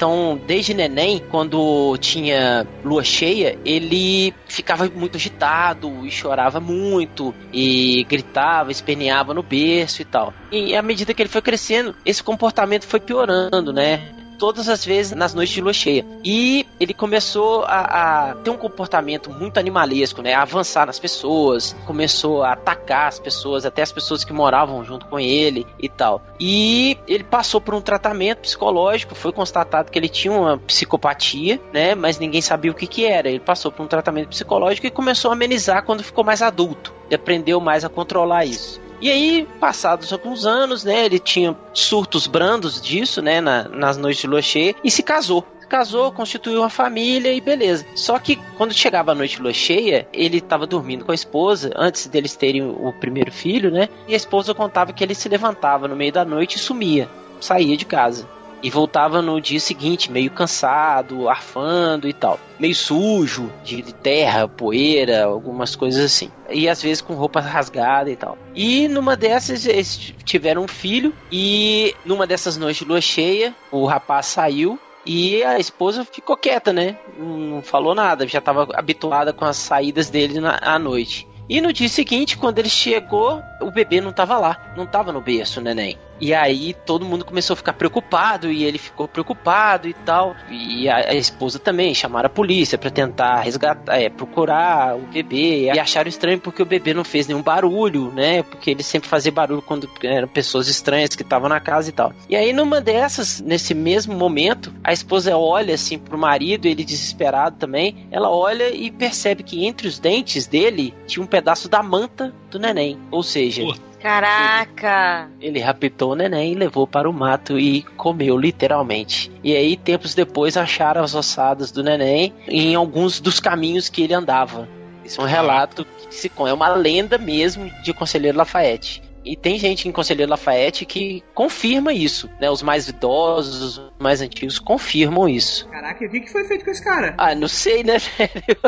Então, 0.00 0.40
desde 0.46 0.72
neném, 0.72 1.22
quando 1.30 1.94
tinha 1.98 2.66
lua 2.82 3.04
cheia, 3.04 3.58
ele 3.66 4.32
ficava 4.48 4.88
muito 4.88 5.18
agitado 5.18 6.06
e 6.06 6.10
chorava 6.10 6.58
muito 6.58 7.34
e 7.52 8.02
gritava, 8.08 8.70
esperneava 8.70 9.34
no 9.34 9.42
berço 9.42 10.00
e 10.00 10.06
tal. 10.06 10.32
E 10.50 10.74
à 10.74 10.80
medida 10.80 11.12
que 11.12 11.20
ele 11.20 11.28
foi 11.28 11.42
crescendo, 11.42 11.94
esse 12.02 12.22
comportamento 12.22 12.86
foi 12.86 12.98
piorando, 12.98 13.74
né? 13.74 14.19
Todas 14.40 14.70
as 14.70 14.82
vezes 14.82 15.12
nas 15.12 15.34
noites 15.34 15.54
de 15.54 15.60
lua 15.60 15.74
cheia. 15.74 16.04
E 16.24 16.66
ele 16.80 16.94
começou 16.94 17.62
a, 17.64 18.30
a 18.30 18.34
ter 18.36 18.48
um 18.48 18.56
comportamento 18.56 19.30
muito 19.30 19.60
animalesco, 19.60 20.22
né? 20.22 20.32
A 20.32 20.42
avançar 20.42 20.86
nas 20.86 20.98
pessoas, 20.98 21.76
começou 21.86 22.42
a 22.42 22.52
atacar 22.52 23.08
as 23.08 23.18
pessoas, 23.18 23.66
até 23.66 23.82
as 23.82 23.92
pessoas 23.92 24.24
que 24.24 24.32
moravam 24.32 24.82
junto 24.82 25.04
com 25.06 25.20
ele 25.20 25.66
e 25.78 25.90
tal. 25.90 26.22
E 26.40 26.96
ele 27.06 27.22
passou 27.22 27.60
por 27.60 27.74
um 27.74 27.82
tratamento 27.82 28.38
psicológico, 28.38 29.14
foi 29.14 29.30
constatado 29.30 29.90
que 29.90 29.98
ele 29.98 30.08
tinha 30.08 30.32
uma 30.32 30.56
psicopatia, 30.56 31.60
né? 31.70 31.94
Mas 31.94 32.18
ninguém 32.18 32.40
sabia 32.40 32.70
o 32.70 32.74
que 32.74 32.86
que 32.86 33.04
era. 33.04 33.28
Ele 33.28 33.40
passou 33.40 33.70
por 33.70 33.84
um 33.84 33.88
tratamento 33.88 34.28
psicológico 34.28 34.86
e 34.86 34.90
começou 34.90 35.30
a 35.30 35.34
amenizar 35.34 35.84
quando 35.84 36.02
ficou 36.02 36.24
mais 36.24 36.40
adulto. 36.40 36.94
Ele 37.06 37.16
aprendeu 37.16 37.60
mais 37.60 37.84
a 37.84 37.90
controlar 37.90 38.46
isso. 38.46 38.80
E 39.00 39.10
aí, 39.10 39.48
passados 39.58 40.12
alguns 40.12 40.44
anos, 40.44 40.84
né, 40.84 41.04
ele 41.06 41.18
tinha 41.18 41.56
surtos 41.72 42.26
brandos 42.26 42.80
disso, 42.80 43.22
né, 43.22 43.40
na, 43.40 43.68
nas 43.68 43.96
noites 43.96 44.20
de 44.20 44.26
lua 44.26 44.42
cheia, 44.42 44.74
e 44.84 44.90
se 44.90 45.02
casou 45.02 45.46
casou, 45.70 46.10
constituiu 46.10 46.62
uma 46.62 46.68
família 46.68 47.32
e 47.32 47.40
beleza. 47.40 47.86
Só 47.94 48.18
que 48.18 48.34
quando 48.58 48.74
chegava 48.74 49.12
a 49.12 49.14
noite 49.14 49.36
de 49.36 49.42
lua 49.42 49.52
cheia, 49.52 50.08
ele 50.12 50.38
estava 50.38 50.66
dormindo 50.66 51.04
com 51.04 51.12
a 51.12 51.14
esposa, 51.14 51.70
antes 51.76 52.08
deles 52.08 52.34
terem 52.34 52.68
o 52.68 52.92
primeiro 52.92 53.30
filho, 53.30 53.70
né? 53.70 53.88
E 54.08 54.12
a 54.12 54.16
esposa 54.16 54.52
contava 54.52 54.92
que 54.92 55.04
ele 55.04 55.14
se 55.14 55.28
levantava 55.28 55.86
no 55.86 55.94
meio 55.94 56.12
da 56.12 56.24
noite 56.24 56.56
e 56.56 56.58
sumia, 56.58 57.08
saía 57.40 57.76
de 57.76 57.86
casa. 57.86 58.28
E 58.62 58.70
voltava 58.70 59.22
no 59.22 59.40
dia 59.40 59.58
seguinte, 59.58 60.12
meio 60.12 60.30
cansado, 60.30 61.28
arfando 61.28 62.08
e 62.08 62.12
tal. 62.12 62.38
Meio 62.58 62.74
sujo, 62.74 63.50
de 63.64 63.82
terra, 63.82 64.46
poeira, 64.46 65.24
algumas 65.24 65.74
coisas 65.74 66.04
assim. 66.04 66.30
E 66.48 66.68
às 66.68 66.82
vezes 66.82 67.00
com 67.00 67.14
roupa 67.14 67.40
rasgada 67.40 68.10
e 68.10 68.16
tal. 68.16 68.36
E 68.54 68.86
numa 68.88 69.16
dessas, 69.16 69.66
eles 69.66 70.14
tiveram 70.24 70.64
um 70.64 70.68
filho. 70.68 71.14
E 71.32 71.94
numa 72.04 72.26
dessas 72.26 72.56
noites 72.56 72.82
de 72.82 72.88
lua 72.88 73.00
cheia, 73.00 73.54
o 73.70 73.86
rapaz 73.86 74.26
saiu 74.26 74.78
e 75.04 75.42
a 75.42 75.58
esposa 75.58 76.04
ficou 76.04 76.36
quieta, 76.36 76.72
né? 76.72 76.96
Não 77.18 77.62
falou 77.62 77.94
nada, 77.94 78.26
já 78.26 78.38
estava 78.38 78.68
habituada 78.74 79.32
com 79.32 79.44
as 79.44 79.56
saídas 79.56 80.10
dele 80.10 80.40
na, 80.40 80.58
à 80.62 80.78
noite. 80.78 81.26
E 81.48 81.60
no 81.60 81.72
dia 81.72 81.88
seguinte, 81.88 82.36
quando 82.36 82.58
ele 82.58 82.68
chegou, 82.68 83.42
o 83.60 83.70
bebê 83.70 84.00
não 84.00 84.10
estava 84.10 84.38
lá, 84.38 84.72
não 84.76 84.84
estava 84.84 85.10
no 85.10 85.20
berço, 85.20 85.60
neném. 85.60 85.98
E 86.20 86.34
aí 86.34 86.74
todo 86.84 87.04
mundo 87.04 87.24
começou 87.24 87.54
a 87.54 87.56
ficar 87.56 87.72
preocupado 87.72 88.50
e 88.50 88.64
ele 88.64 88.78
ficou 88.78 89.08
preocupado 89.08 89.88
e 89.88 89.94
tal. 89.94 90.36
E 90.50 90.88
a, 90.88 90.96
a 90.96 91.14
esposa 91.14 91.58
também 91.58 91.94
chamaram 91.94 92.26
a 92.26 92.30
polícia 92.30 92.76
para 92.76 92.90
tentar 92.90 93.40
resgatar, 93.40 93.98
é, 93.98 94.08
procurar 94.08 94.96
o 94.96 95.00
bebê. 95.00 95.64
E 95.64 95.78
acharam 95.78 96.08
estranho 96.08 96.38
porque 96.38 96.62
o 96.62 96.66
bebê 96.66 96.92
não 96.92 97.04
fez 97.04 97.26
nenhum 97.26 97.42
barulho, 97.42 98.12
né? 98.12 98.42
Porque 98.42 98.70
ele 98.70 98.82
sempre 98.82 99.08
fazia 99.08 99.32
barulho 99.32 99.62
quando 99.62 99.88
eram 100.02 100.28
pessoas 100.28 100.68
estranhas 100.68 101.14
que 101.16 101.22
estavam 101.22 101.48
na 101.48 101.60
casa 101.60 101.88
e 101.88 101.92
tal. 101.92 102.12
E 102.28 102.36
aí 102.36 102.52
numa 102.52 102.80
dessas, 102.80 103.40
nesse 103.40 103.74
mesmo 103.74 104.14
momento, 104.14 104.72
a 104.84 104.92
esposa 104.92 105.36
olha 105.36 105.74
assim 105.74 105.98
pro 105.98 106.18
marido, 106.18 106.66
ele 106.66 106.84
desesperado 106.84 107.56
também. 107.56 108.06
Ela 108.10 108.30
olha 108.30 108.74
e 108.74 108.90
percebe 108.90 109.42
que 109.42 109.64
entre 109.64 109.88
os 109.88 109.98
dentes 109.98 110.46
dele 110.46 110.94
tinha 111.06 111.22
um 111.22 111.26
pedaço 111.26 111.68
da 111.68 111.82
manta 111.82 112.34
do 112.50 112.58
neném. 112.58 112.98
Ou 113.10 113.22
seja, 113.22 113.62
Caraca! 114.00 115.30
Ele, 115.40 115.58
ele 115.58 115.60
raptou 115.60 116.12
o 116.12 116.14
neném, 116.14 116.54
levou 116.54 116.86
para 116.86 117.08
o 117.08 117.12
mato 117.12 117.58
e 117.58 117.82
comeu, 117.96 118.36
literalmente. 118.36 119.30
E 119.44 119.54
aí, 119.54 119.76
tempos 119.76 120.14
depois, 120.14 120.56
acharam 120.56 121.02
as 121.02 121.14
ossadas 121.14 121.70
do 121.70 121.82
neném 121.82 122.32
em 122.48 122.74
alguns 122.74 123.20
dos 123.20 123.40
caminhos 123.40 123.88
que 123.88 124.02
ele 124.02 124.14
andava. 124.14 124.68
Isso 125.04 125.20
é 125.20 125.24
um 125.24 125.26
relato 125.26 125.84
que 125.84 126.14
se 126.14 126.30
é 126.38 126.52
uma 126.52 126.68
lenda 126.68 127.18
mesmo 127.18 127.70
de 127.82 127.92
Conselheiro 127.92 128.38
Lafayette. 128.38 129.02
E 129.24 129.36
tem 129.36 129.58
gente 129.58 129.86
em 129.86 129.92
Conselheiro 129.92 130.30
Lafayette 130.30 130.86
que 130.86 131.22
confirma 131.34 131.92
isso, 131.92 132.28
né? 132.40 132.50
Os 132.50 132.62
mais 132.62 132.88
idosos, 132.88 133.78
os 133.78 133.82
mais 133.98 134.22
antigos 134.22 134.58
confirmam 134.58 135.28
isso. 135.28 135.68
Caraca, 135.68 136.04
o 136.04 136.08
que 136.10 136.20
que 136.20 136.32
foi 136.32 136.44
feito 136.44 136.64
com 136.64 136.70
esse 136.70 136.82
cara? 136.82 137.14
Ah, 137.18 137.34
não 137.34 137.48
sei, 137.48 137.84
né, 137.84 137.98
velho? 137.98 138.60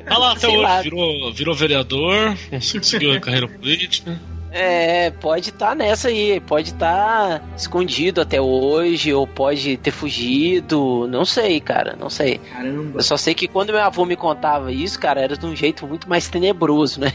Tá 0.06 0.18
lá 0.18 0.32
até 0.32 0.40
Sei 0.40 0.50
hoje, 0.50 0.62
lá. 0.62 0.80
virou, 0.80 1.32
virou 1.32 1.54
vereador, 1.54 2.34
conseguiu 2.50 3.12
a 3.12 3.20
carreira 3.20 3.46
política. 3.46 4.18
É, 4.52 5.10
pode 5.10 5.50
estar 5.50 5.76
nessa 5.76 6.08
aí, 6.08 6.40
pode 6.40 6.70
estar 6.70 7.42
escondido 7.56 8.20
até 8.20 8.40
hoje, 8.40 9.12
ou 9.12 9.26
pode 9.26 9.76
ter 9.76 9.90
fugido, 9.92 11.06
não 11.08 11.24
sei, 11.24 11.60
cara, 11.60 11.96
não 11.98 12.10
sei. 12.10 12.38
Caramba. 12.38 12.98
Eu 12.98 13.02
só 13.02 13.16
sei 13.16 13.34
que 13.34 13.46
quando 13.46 13.72
meu 13.72 13.82
avô 13.82 14.04
me 14.04 14.16
contava 14.16 14.72
isso, 14.72 14.98
cara, 14.98 15.20
era 15.20 15.36
de 15.36 15.46
um 15.46 15.54
jeito 15.54 15.86
muito 15.86 16.08
mais 16.08 16.28
tenebroso, 16.28 17.00
né? 17.00 17.12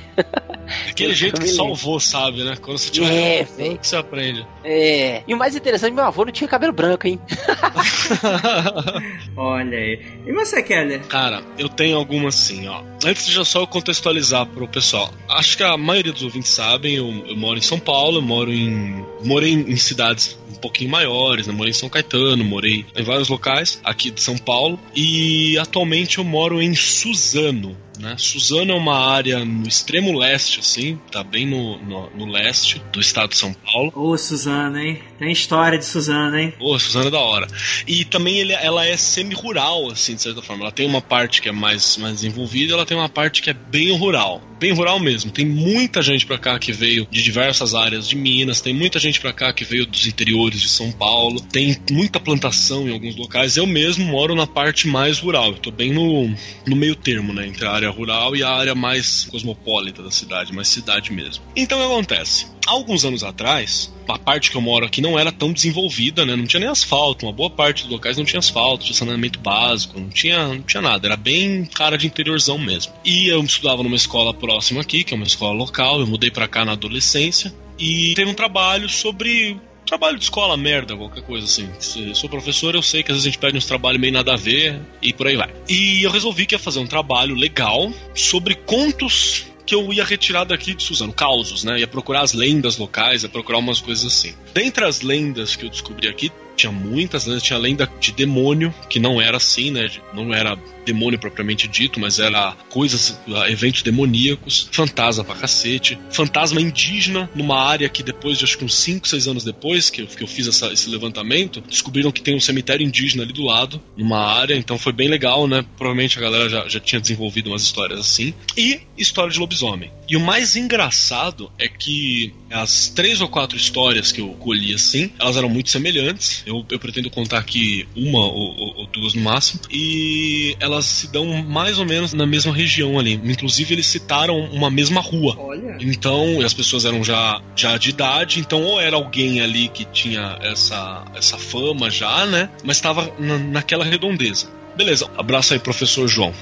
Aquele 0.89 1.11
Eu 1.11 1.15
jeito 1.15 1.33
que 1.35 1.41
me 1.47 1.51
lembro. 1.51 1.65
salvou, 1.75 1.99
sabe, 1.99 2.43
né? 2.43 2.55
Quando 2.61 2.77
você 2.77 2.89
tinha 2.89 3.09
É, 3.11 3.45
você 3.81 3.95
aprende. 3.97 4.47
É. 4.63 5.21
E 5.27 5.33
o 5.33 5.37
mais 5.37 5.55
interessante, 5.55 5.93
meu 5.93 6.05
avô 6.05 6.23
não 6.23 6.31
tinha 6.31 6.47
cabelo 6.47 6.71
branco, 6.73 7.05
hein? 7.07 7.19
Olha 9.35 9.77
aí. 9.77 9.99
E 10.25 10.31
você, 10.33 10.61
Keller? 10.63 11.01
Cara, 11.07 11.41
eu 11.57 11.69
tenho 11.69 11.97
algumas 11.97 12.35
sim, 12.35 12.67
ó. 12.67 12.81
Antes 13.05 13.25
de 13.25 13.33
já 13.33 13.45
só 13.45 13.61
eu 13.61 13.67
contextualizar 13.67 14.45
pro 14.45 14.67
pessoal. 14.67 15.11
Acho 15.29 15.57
que 15.57 15.63
a 15.63 15.77
maioria 15.77 16.11
dos 16.13 16.23
ouvintes 16.23 16.51
sabem, 16.51 16.95
eu, 16.95 17.24
eu 17.27 17.35
moro 17.35 17.57
em 17.57 17.61
São 17.61 17.79
Paulo, 17.79 18.17
eu 18.17 18.21
moro 18.21 18.53
em. 18.53 19.05
Morei 19.23 19.53
em, 19.53 19.75
cidades 19.75 20.37
um 20.55 20.59
pouquinho 20.59 20.89
maiores, 20.89 21.47
né? 21.47 21.53
Morei 21.53 21.71
em 21.71 21.73
São 21.73 21.89
Caetano, 21.89 22.43
morei 22.43 22.85
em 22.95 23.03
vários 23.03 23.29
locais 23.29 23.79
aqui 23.83 24.11
de 24.11 24.21
São 24.21 24.37
Paulo. 24.37 24.79
E 24.95 25.57
atualmente 25.57 26.17
eu 26.17 26.23
moro 26.23 26.61
em 26.61 26.73
Suzano. 26.75 27.77
Né? 27.99 28.15
Suzano 28.17 28.71
é 28.71 28.75
uma 28.75 28.97
área 28.97 29.43
no 29.43 29.67
extremo 29.67 30.17
leste, 30.17 30.59
assim, 30.59 30.99
tá 31.11 31.23
bem 31.23 31.45
no, 31.45 31.77
no, 31.83 32.09
no 32.11 32.25
leste 32.25 32.81
do 32.91 32.99
estado 32.99 33.29
de 33.29 33.37
São 33.37 33.53
Paulo. 33.53 33.91
Ô, 33.95 34.17
Suzana, 34.17 34.83
hein? 34.83 35.01
Tem 35.17 35.31
história 35.31 35.77
de 35.77 35.85
Suzana, 35.85 36.41
hein? 36.41 36.53
Pô, 36.57 36.77
Suzana 36.77 37.07
é 37.07 37.11
da 37.11 37.19
hora. 37.19 37.47
E 37.87 38.03
também 38.05 38.37
ele, 38.37 38.53
ela 38.53 38.85
é 38.85 38.97
semi-rural, 38.97 39.89
assim, 39.91 40.15
de 40.15 40.21
certa 40.21 40.41
forma. 40.41 40.63
Ela 40.63 40.71
tem 40.71 40.85
uma 40.85 41.01
parte 41.01 41.41
que 41.41 41.49
é 41.49 41.51
mais, 41.51 41.97
mais 41.97 42.15
desenvolvida, 42.15 42.73
ela 42.73 42.85
tem 42.85 42.97
uma 42.97 43.09
parte 43.09 43.41
que 43.41 43.49
é 43.49 43.53
bem 43.53 43.95
rural. 43.97 44.41
Bem 44.59 44.73
rural 44.73 44.99
mesmo. 44.99 45.31
Tem 45.31 45.45
muita 45.45 46.01
gente 46.01 46.25
pra 46.25 46.37
cá 46.37 46.57
que 46.59 46.71
veio 46.71 47.07
de 47.09 47.23
diversas 47.23 47.73
áreas 47.73 48.07
de 48.07 48.15
Minas, 48.15 48.61
tem 48.61 48.73
muita 48.73 48.99
gente 48.99 49.19
pra 49.19 49.33
cá 49.33 49.53
que 49.53 49.63
veio 49.63 49.85
dos 49.85 50.07
interiores 50.07 50.44
de 50.53 50.69
São 50.69 50.91
Paulo, 50.91 51.41
tem 51.41 51.77
muita 51.91 52.19
plantação 52.19 52.87
em 52.87 52.91
alguns 52.91 53.15
locais. 53.15 53.57
Eu 53.57 53.65
mesmo 53.65 54.05
moro 54.05 54.35
na 54.35 54.45
parte 54.45 54.87
mais 54.87 55.19
rural. 55.19 55.53
Tô 55.53 55.71
bem 55.71 55.91
no, 55.91 56.33
no 56.65 56.75
meio 56.75 56.95
termo, 56.95 57.33
né? 57.33 57.47
Entre 57.47 57.65
a 57.65 57.71
área 57.71 57.89
rural 57.89 58.35
e 58.35 58.43
a 58.43 58.49
área 58.49 58.75
mais 58.75 59.25
cosmopolita 59.25 60.01
da 60.03 60.11
cidade, 60.11 60.53
mais 60.53 60.67
cidade 60.67 61.11
mesmo. 61.11 61.43
Então 61.55 61.77
o 61.77 61.81
que 61.81 61.87
acontece? 61.87 62.47
Alguns 62.65 63.05
anos 63.05 63.23
atrás, 63.23 63.93
a 64.07 64.17
parte 64.17 64.49
que 64.49 64.57
eu 64.57 64.61
moro 64.61 64.85
aqui 64.85 64.99
não 64.99 65.19
era 65.19 65.31
tão 65.31 65.53
desenvolvida, 65.53 66.25
né? 66.25 66.35
Não 66.35 66.47
tinha 66.47 66.59
nem 66.59 66.69
asfalto, 66.69 67.25
uma 67.25 67.31
boa 67.31 67.49
parte 67.49 67.83
dos 67.83 67.91
locais 67.91 68.17
não 68.17 68.25
tinha 68.25 68.39
asfalto, 68.39 68.85
tinha 68.85 68.95
saneamento 68.95 69.39
básico, 69.39 69.99
não 69.99 70.09
tinha, 70.09 70.47
não 70.47 70.61
tinha 70.61 70.81
nada, 70.81 71.07
era 71.07 71.15
bem 71.15 71.63
cara 71.65 71.95
de 71.95 72.07
interiorzão 72.07 72.57
mesmo. 72.57 72.91
E 73.03 73.27
eu 73.27 73.43
estudava 73.43 73.83
numa 73.83 73.95
escola 73.95 74.33
próxima 74.33 74.81
aqui, 74.81 75.03
que 75.03 75.13
é 75.13 75.17
uma 75.17 75.27
escola 75.27 75.53
local, 75.53 75.99
eu 75.99 76.07
mudei 76.07 76.31
pra 76.31 76.47
cá 76.47 76.65
na 76.65 76.71
adolescência 76.71 77.53
e 77.77 78.13
teve 78.15 78.31
um 78.31 78.33
trabalho 78.33 78.89
sobre 78.89 79.59
trabalho 79.85 80.17
de 80.17 80.23
escola, 80.23 80.57
merda, 80.57 80.95
qualquer 80.95 81.23
coisa 81.23 81.45
assim. 81.45 81.69
Se 81.79 82.13
sou 82.15 82.29
professor, 82.29 82.75
eu 82.75 82.81
sei 82.81 83.03
que 83.03 83.11
às 83.11 83.17
vezes 83.17 83.27
a 83.27 83.29
gente 83.29 83.39
pede 83.39 83.57
uns 83.57 83.65
trabalhos 83.65 83.99
meio 84.01 84.13
nada 84.13 84.33
a 84.33 84.37
ver 84.37 84.79
e 85.01 85.13
por 85.13 85.27
aí 85.27 85.37
vai. 85.37 85.53
E 85.69 86.03
eu 86.03 86.11
resolvi 86.11 86.45
que 86.45 86.55
ia 86.55 86.59
fazer 86.59 86.79
um 86.79 86.87
trabalho 86.87 87.35
legal 87.35 87.91
sobre 88.13 88.55
contos 88.55 89.45
que 89.65 89.73
eu 89.73 89.91
ia 89.91 90.03
retirar 90.03 90.43
daqui 90.43 90.75
de 90.75 90.83
Suzano, 90.83 91.11
causos, 91.11 91.63
né? 91.63 91.79
Ia 91.79 91.87
procurar 91.87 92.21
as 92.21 92.33
lendas 92.33 92.77
locais, 92.77 93.23
ia 93.23 93.29
procurar 93.29 93.57
umas 93.57 93.81
coisas 93.81 94.05
assim. 94.05 94.35
Dentre 94.53 94.85
as 94.85 95.01
lendas 95.01 95.55
que 95.55 95.65
eu 95.65 95.69
descobri 95.69 96.07
aqui, 96.07 96.31
tinha 96.55 96.71
muitas 96.71 97.25
lendas, 97.25 97.43
tinha 97.43 97.57
a 97.57 97.61
lenda 97.61 97.89
de 97.99 98.11
demônio, 98.11 98.73
que 98.89 98.99
não 98.99 99.21
era 99.21 99.37
assim, 99.37 99.71
né? 99.71 99.89
Não 100.13 100.33
era 100.33 100.57
demônio 100.85 101.17
propriamente 101.19 101.67
dito, 101.67 101.99
mas 101.99 102.19
era 102.19 102.51
coisas, 102.69 103.19
eventos 103.47 103.81
demoníacos, 103.81 104.69
fantasma 104.71 105.23
pra 105.23 105.35
cacete, 105.35 105.97
fantasma 106.11 106.61
indígena 106.61 107.27
numa 107.33 107.59
área 107.59 107.89
que 107.89 108.03
depois 108.03 108.37
de 108.37 108.43
acho 108.45 108.57
que 108.57 108.63
uns 108.65 108.75
5, 108.75 109.07
6 109.07 109.27
anos 109.27 109.43
depois 109.43 109.89
que 109.89 110.01
eu, 110.03 110.07
que 110.07 110.21
eu 110.23 110.27
fiz 110.27 110.47
essa- 110.47 110.71
esse 110.71 110.87
levantamento, 110.89 111.61
descobriram 111.61 112.11
que 112.11 112.21
tem 112.21 112.35
um 112.35 112.39
cemitério 112.39 112.85
indígena 112.85 113.23
ali 113.23 113.33
do 113.33 113.43
lado, 113.43 113.81
numa 113.97 114.19
área, 114.19 114.55
então 114.55 114.77
foi 114.77 114.93
bem 114.93 115.07
legal, 115.07 115.47
né? 115.47 115.65
Provavelmente 115.77 116.17
a 116.17 116.21
galera 116.21 116.47
já, 116.49 116.67
já 116.67 116.79
tinha 116.79 117.01
desenvolvido 117.01 117.49
umas 117.49 117.63
histórias 117.63 117.99
assim. 117.99 118.33
E 118.55 118.81
história 118.97 119.31
de 119.31 119.39
lobisomem. 119.39 119.91
E 120.07 120.15
o 120.15 120.19
mais 120.19 120.55
engraçado 120.55 121.51
é 121.57 121.67
que 121.67 122.31
as 122.51 122.89
três 122.89 123.21
ou 123.21 123.27
quatro 123.27 123.57
histórias 123.57 124.11
que 124.11 124.21
eu 124.21 124.29
colhi 124.29 124.73
assim, 124.73 125.09
elas 125.19 125.35
eram 125.35 125.49
muito 125.49 125.69
semelhantes. 125.69 126.43
Eu, 126.45 126.65
eu 126.69 126.79
pretendo 126.79 127.09
contar 127.09 127.39
aqui 127.39 127.87
uma 127.95 128.19
ou, 128.19 128.55
ou- 128.57 128.75
ou 128.79 128.87
duas 128.87 129.13
no 129.13 129.21
máximo. 129.21 129.61
E 129.71 130.55
elas 130.59 130.85
se 130.85 131.07
dão 131.07 131.25
mais 131.43 131.79
ou 131.79 131.85
menos 131.85 132.13
na 132.13 132.25
mesma 132.25 132.53
região 132.53 132.99
ali. 132.99 133.13
Inclusive, 133.23 133.73
eles 133.73 133.85
citaram 133.87 134.37
uma 134.51 134.69
mesma 134.69 135.01
rua. 135.01 135.35
Olha. 135.39 135.77
Então, 135.81 136.41
as 136.45 136.53
pessoas 136.53 136.85
eram 136.85 137.03
já, 137.03 137.41
já 137.55 137.77
de 137.77 137.89
idade, 137.89 138.39
então 138.39 138.63
ou 138.63 138.79
era 138.79 138.95
alguém 138.95 139.41
ali 139.41 139.67
que 139.69 139.85
tinha 139.85 140.37
essa, 140.41 141.03
essa 141.15 141.37
fama 141.37 141.89
já, 141.89 142.25
né? 142.25 142.49
Mas 142.63 142.77
estava 142.77 143.11
na, 143.19 143.37
naquela 143.37 143.83
redondeza. 143.83 144.47
Beleza, 144.75 145.09
abraço 145.17 145.53
aí, 145.53 145.59
professor 145.59 146.07
João. 146.07 146.33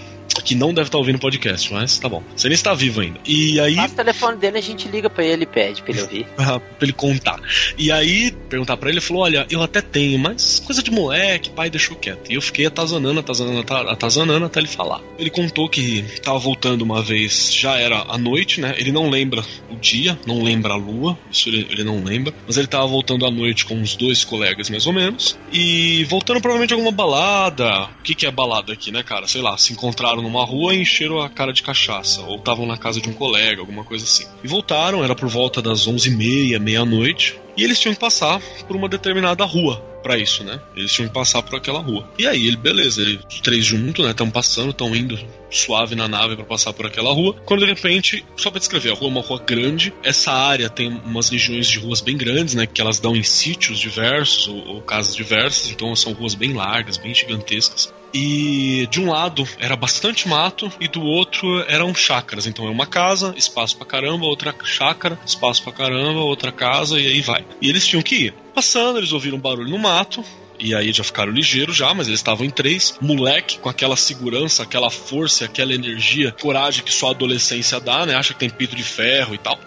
Que 0.41 0.55
não 0.55 0.73
deve 0.73 0.87
estar 0.87 0.97
ouvindo 0.97 1.15
o 1.15 1.19
podcast, 1.19 1.71
mas 1.73 1.97
tá 1.99 2.09
bom. 2.09 2.23
Você 2.35 2.47
nem 2.47 2.55
está 2.55 2.73
vivo 2.73 3.01
ainda. 3.01 3.19
E 3.25 3.59
aí. 3.59 3.75
Passa 3.75 3.93
o 3.93 3.97
telefone 3.97 4.37
dele, 4.37 4.57
a 4.57 4.61
gente 4.61 4.87
liga 4.87 5.09
pra 5.09 5.23
ele 5.23 5.43
e 5.43 5.47
pede 5.47 5.81
pra 5.81 5.91
ele 5.91 6.01
ouvir. 6.03 6.25
pra, 6.35 6.59
pra 6.59 6.77
ele 6.81 6.93
contar. 6.93 7.39
E 7.77 7.91
aí, 7.91 8.31
perguntar 8.49 8.77
pra 8.77 8.89
ele, 8.89 8.97
ele 8.99 9.05
falou: 9.05 9.23
Olha, 9.23 9.45
eu 9.49 9.61
até 9.61 9.81
tenho, 9.81 10.17
mas 10.19 10.59
coisa 10.59 10.81
de 10.81 10.91
moleque, 10.91 11.49
pai 11.49 11.69
deixou 11.69 11.95
quieto. 11.95 12.31
E 12.31 12.35
eu 12.35 12.41
fiquei 12.41 12.65
atazanando, 12.65 13.19
atazanando, 13.19 13.59
ata- 13.59 13.91
atazanando 13.91 14.45
até 14.45 14.59
ele 14.59 14.67
falar. 14.67 15.01
Ele 15.17 15.29
contou 15.29 15.67
que 15.69 16.03
tava 16.21 16.39
voltando 16.39 16.81
uma 16.81 17.01
vez, 17.01 17.53
já 17.53 17.77
era 17.77 18.01
à 18.07 18.17
noite, 18.17 18.59
né? 18.61 18.73
Ele 18.77 18.91
não 18.91 19.09
lembra 19.09 19.43
o 19.69 19.75
dia, 19.75 20.17
não 20.25 20.41
lembra 20.43 20.73
a 20.73 20.77
lua, 20.77 21.17
isso 21.31 21.49
ele, 21.49 21.67
ele 21.69 21.83
não 21.83 22.03
lembra. 22.03 22.33
Mas 22.47 22.57
ele 22.57 22.67
tava 22.67 22.87
voltando 22.87 23.25
à 23.25 23.31
noite 23.31 23.65
com 23.65 23.75
uns 23.75 23.95
dois 23.95 24.23
colegas, 24.23 24.69
mais 24.69 24.85
ou 24.87 24.93
menos. 24.93 25.37
E 25.51 26.03
voltando 26.05 26.41
provavelmente 26.41 26.73
alguma 26.73 26.91
balada. 26.91 27.83
O 27.99 28.03
que, 28.03 28.15
que 28.15 28.25
é 28.25 28.31
balada 28.31 28.73
aqui, 28.73 28.91
né, 28.91 29.03
cara? 29.03 29.27
Sei 29.27 29.41
lá, 29.41 29.57
se 29.57 29.73
encontraram 29.73 30.22
numa 30.23 30.45
rua 30.45 30.73
e 30.73 30.81
encheram 30.81 31.21
a 31.21 31.29
cara 31.29 31.53
de 31.53 31.61
cachaça. 31.61 32.21
Ou 32.21 32.37
estavam 32.37 32.65
na 32.65 32.77
casa 32.77 32.99
de 32.99 33.09
um 33.09 33.13
colega, 33.13 33.61
alguma 33.61 33.83
coisa 33.83 34.03
assim. 34.03 34.25
E 34.43 34.47
voltaram, 34.47 35.03
era 35.03 35.15
por 35.15 35.29
volta 35.29 35.61
das 35.61 35.87
11h30, 35.87 36.59
meia-noite. 36.59 37.39
E 37.55 37.63
eles 37.63 37.79
tinham 37.79 37.93
que 37.93 37.99
passar 37.99 38.41
por 38.67 38.75
uma 38.75 38.89
determinada 38.89 39.45
rua 39.45 39.93
pra 40.03 40.17
isso, 40.17 40.43
né? 40.43 40.59
Eles 40.75 40.91
tinham 40.91 41.07
que 41.07 41.13
passar 41.13 41.41
por 41.41 41.55
aquela 41.55 41.79
rua. 41.79 42.07
E 42.19 42.27
aí, 42.27 42.47
ele, 42.47 42.57
beleza, 42.57 43.01
ele, 43.01 43.19
os 43.29 43.39
três 43.39 43.63
juntos, 43.63 44.03
né? 44.03 44.11
Estão 44.11 44.29
passando, 44.29 44.71
estão 44.71 44.93
indo 44.95 45.17
suave 45.49 45.95
na 45.95 46.07
nave 46.07 46.35
pra 46.35 46.43
passar 46.43 46.73
por 46.73 46.85
aquela 46.85 47.13
rua. 47.13 47.35
Quando 47.45 47.61
de 47.61 47.67
repente, 47.67 48.25
só 48.35 48.51
pra 48.51 48.59
descrever, 48.59 48.91
a 48.91 48.95
rua 48.95 49.07
é 49.07 49.11
uma 49.11 49.21
rua 49.21 49.39
grande. 49.39 49.93
Essa 50.03 50.31
área 50.31 50.69
tem 50.69 50.89
umas 51.05 51.29
regiões 51.29 51.67
de 51.67 51.79
ruas 51.79 52.01
bem 52.01 52.17
grandes, 52.17 52.53
né? 52.53 52.67
Que 52.67 52.81
elas 52.81 52.99
dão 52.99 53.15
em 53.15 53.23
sítios 53.23 53.79
diversos 53.79 54.47
ou, 54.47 54.75
ou 54.75 54.81
casas 54.81 55.15
diversas. 55.15 55.71
Então 55.71 55.95
são 55.95 56.11
ruas 56.13 56.35
bem 56.35 56.53
largas, 56.53 56.97
bem 56.97 57.13
gigantescas. 57.13 57.93
E 58.13 58.87
de 58.91 59.01
um 59.01 59.09
lado 59.09 59.47
era 59.57 59.75
bastante 59.75 60.27
mato 60.27 60.71
e 60.79 60.87
do 60.87 61.01
outro 61.01 61.63
eram 61.67 61.93
chácaras. 61.95 62.45
Então 62.45 62.67
é 62.67 62.69
uma 62.69 62.85
casa, 62.85 63.33
espaço 63.35 63.75
pra 63.77 63.85
caramba, 63.85 64.25
outra 64.25 64.53
chácara, 64.63 65.19
espaço 65.25 65.63
pra 65.63 65.73
caramba, 65.73 66.19
outra 66.19 66.51
casa 66.51 66.99
e 66.99 67.07
aí 67.07 67.21
vai. 67.21 67.43
E 67.59 67.69
eles 67.69 67.87
tinham 67.87 68.03
que 68.03 68.25
ir. 68.25 68.33
Passando, 68.53 68.99
eles 68.99 69.11
ouviram 69.11 69.37
um 69.37 69.41
barulho 69.41 69.69
no 69.69 69.79
mato. 69.79 70.23
E 70.59 70.73
aí 70.73 70.93
já 70.93 71.03
ficaram 71.03 71.31
ligeiros 71.31 71.75
já, 71.75 71.93
mas 71.93 72.07
eles 72.07 72.19
estavam 72.19 72.45
em 72.45 72.49
três. 72.49 72.95
Moleque 73.01 73.57
com 73.59 73.67
aquela 73.67 73.97
segurança, 73.97 74.63
aquela 74.63 74.89
força, 74.89 75.45
aquela 75.45 75.73
energia, 75.73 76.31
coragem 76.31 76.83
que 76.83 76.93
só 76.93 77.07
a 77.07 77.11
adolescência 77.11 77.79
dá, 77.79 78.05
né? 78.05 78.15
Acha 78.15 78.33
que 78.33 78.39
tem 78.39 78.49
pito 78.49 78.75
de 78.75 78.83
ferro 78.83 79.33
e 79.33 79.37
tal. 79.37 79.59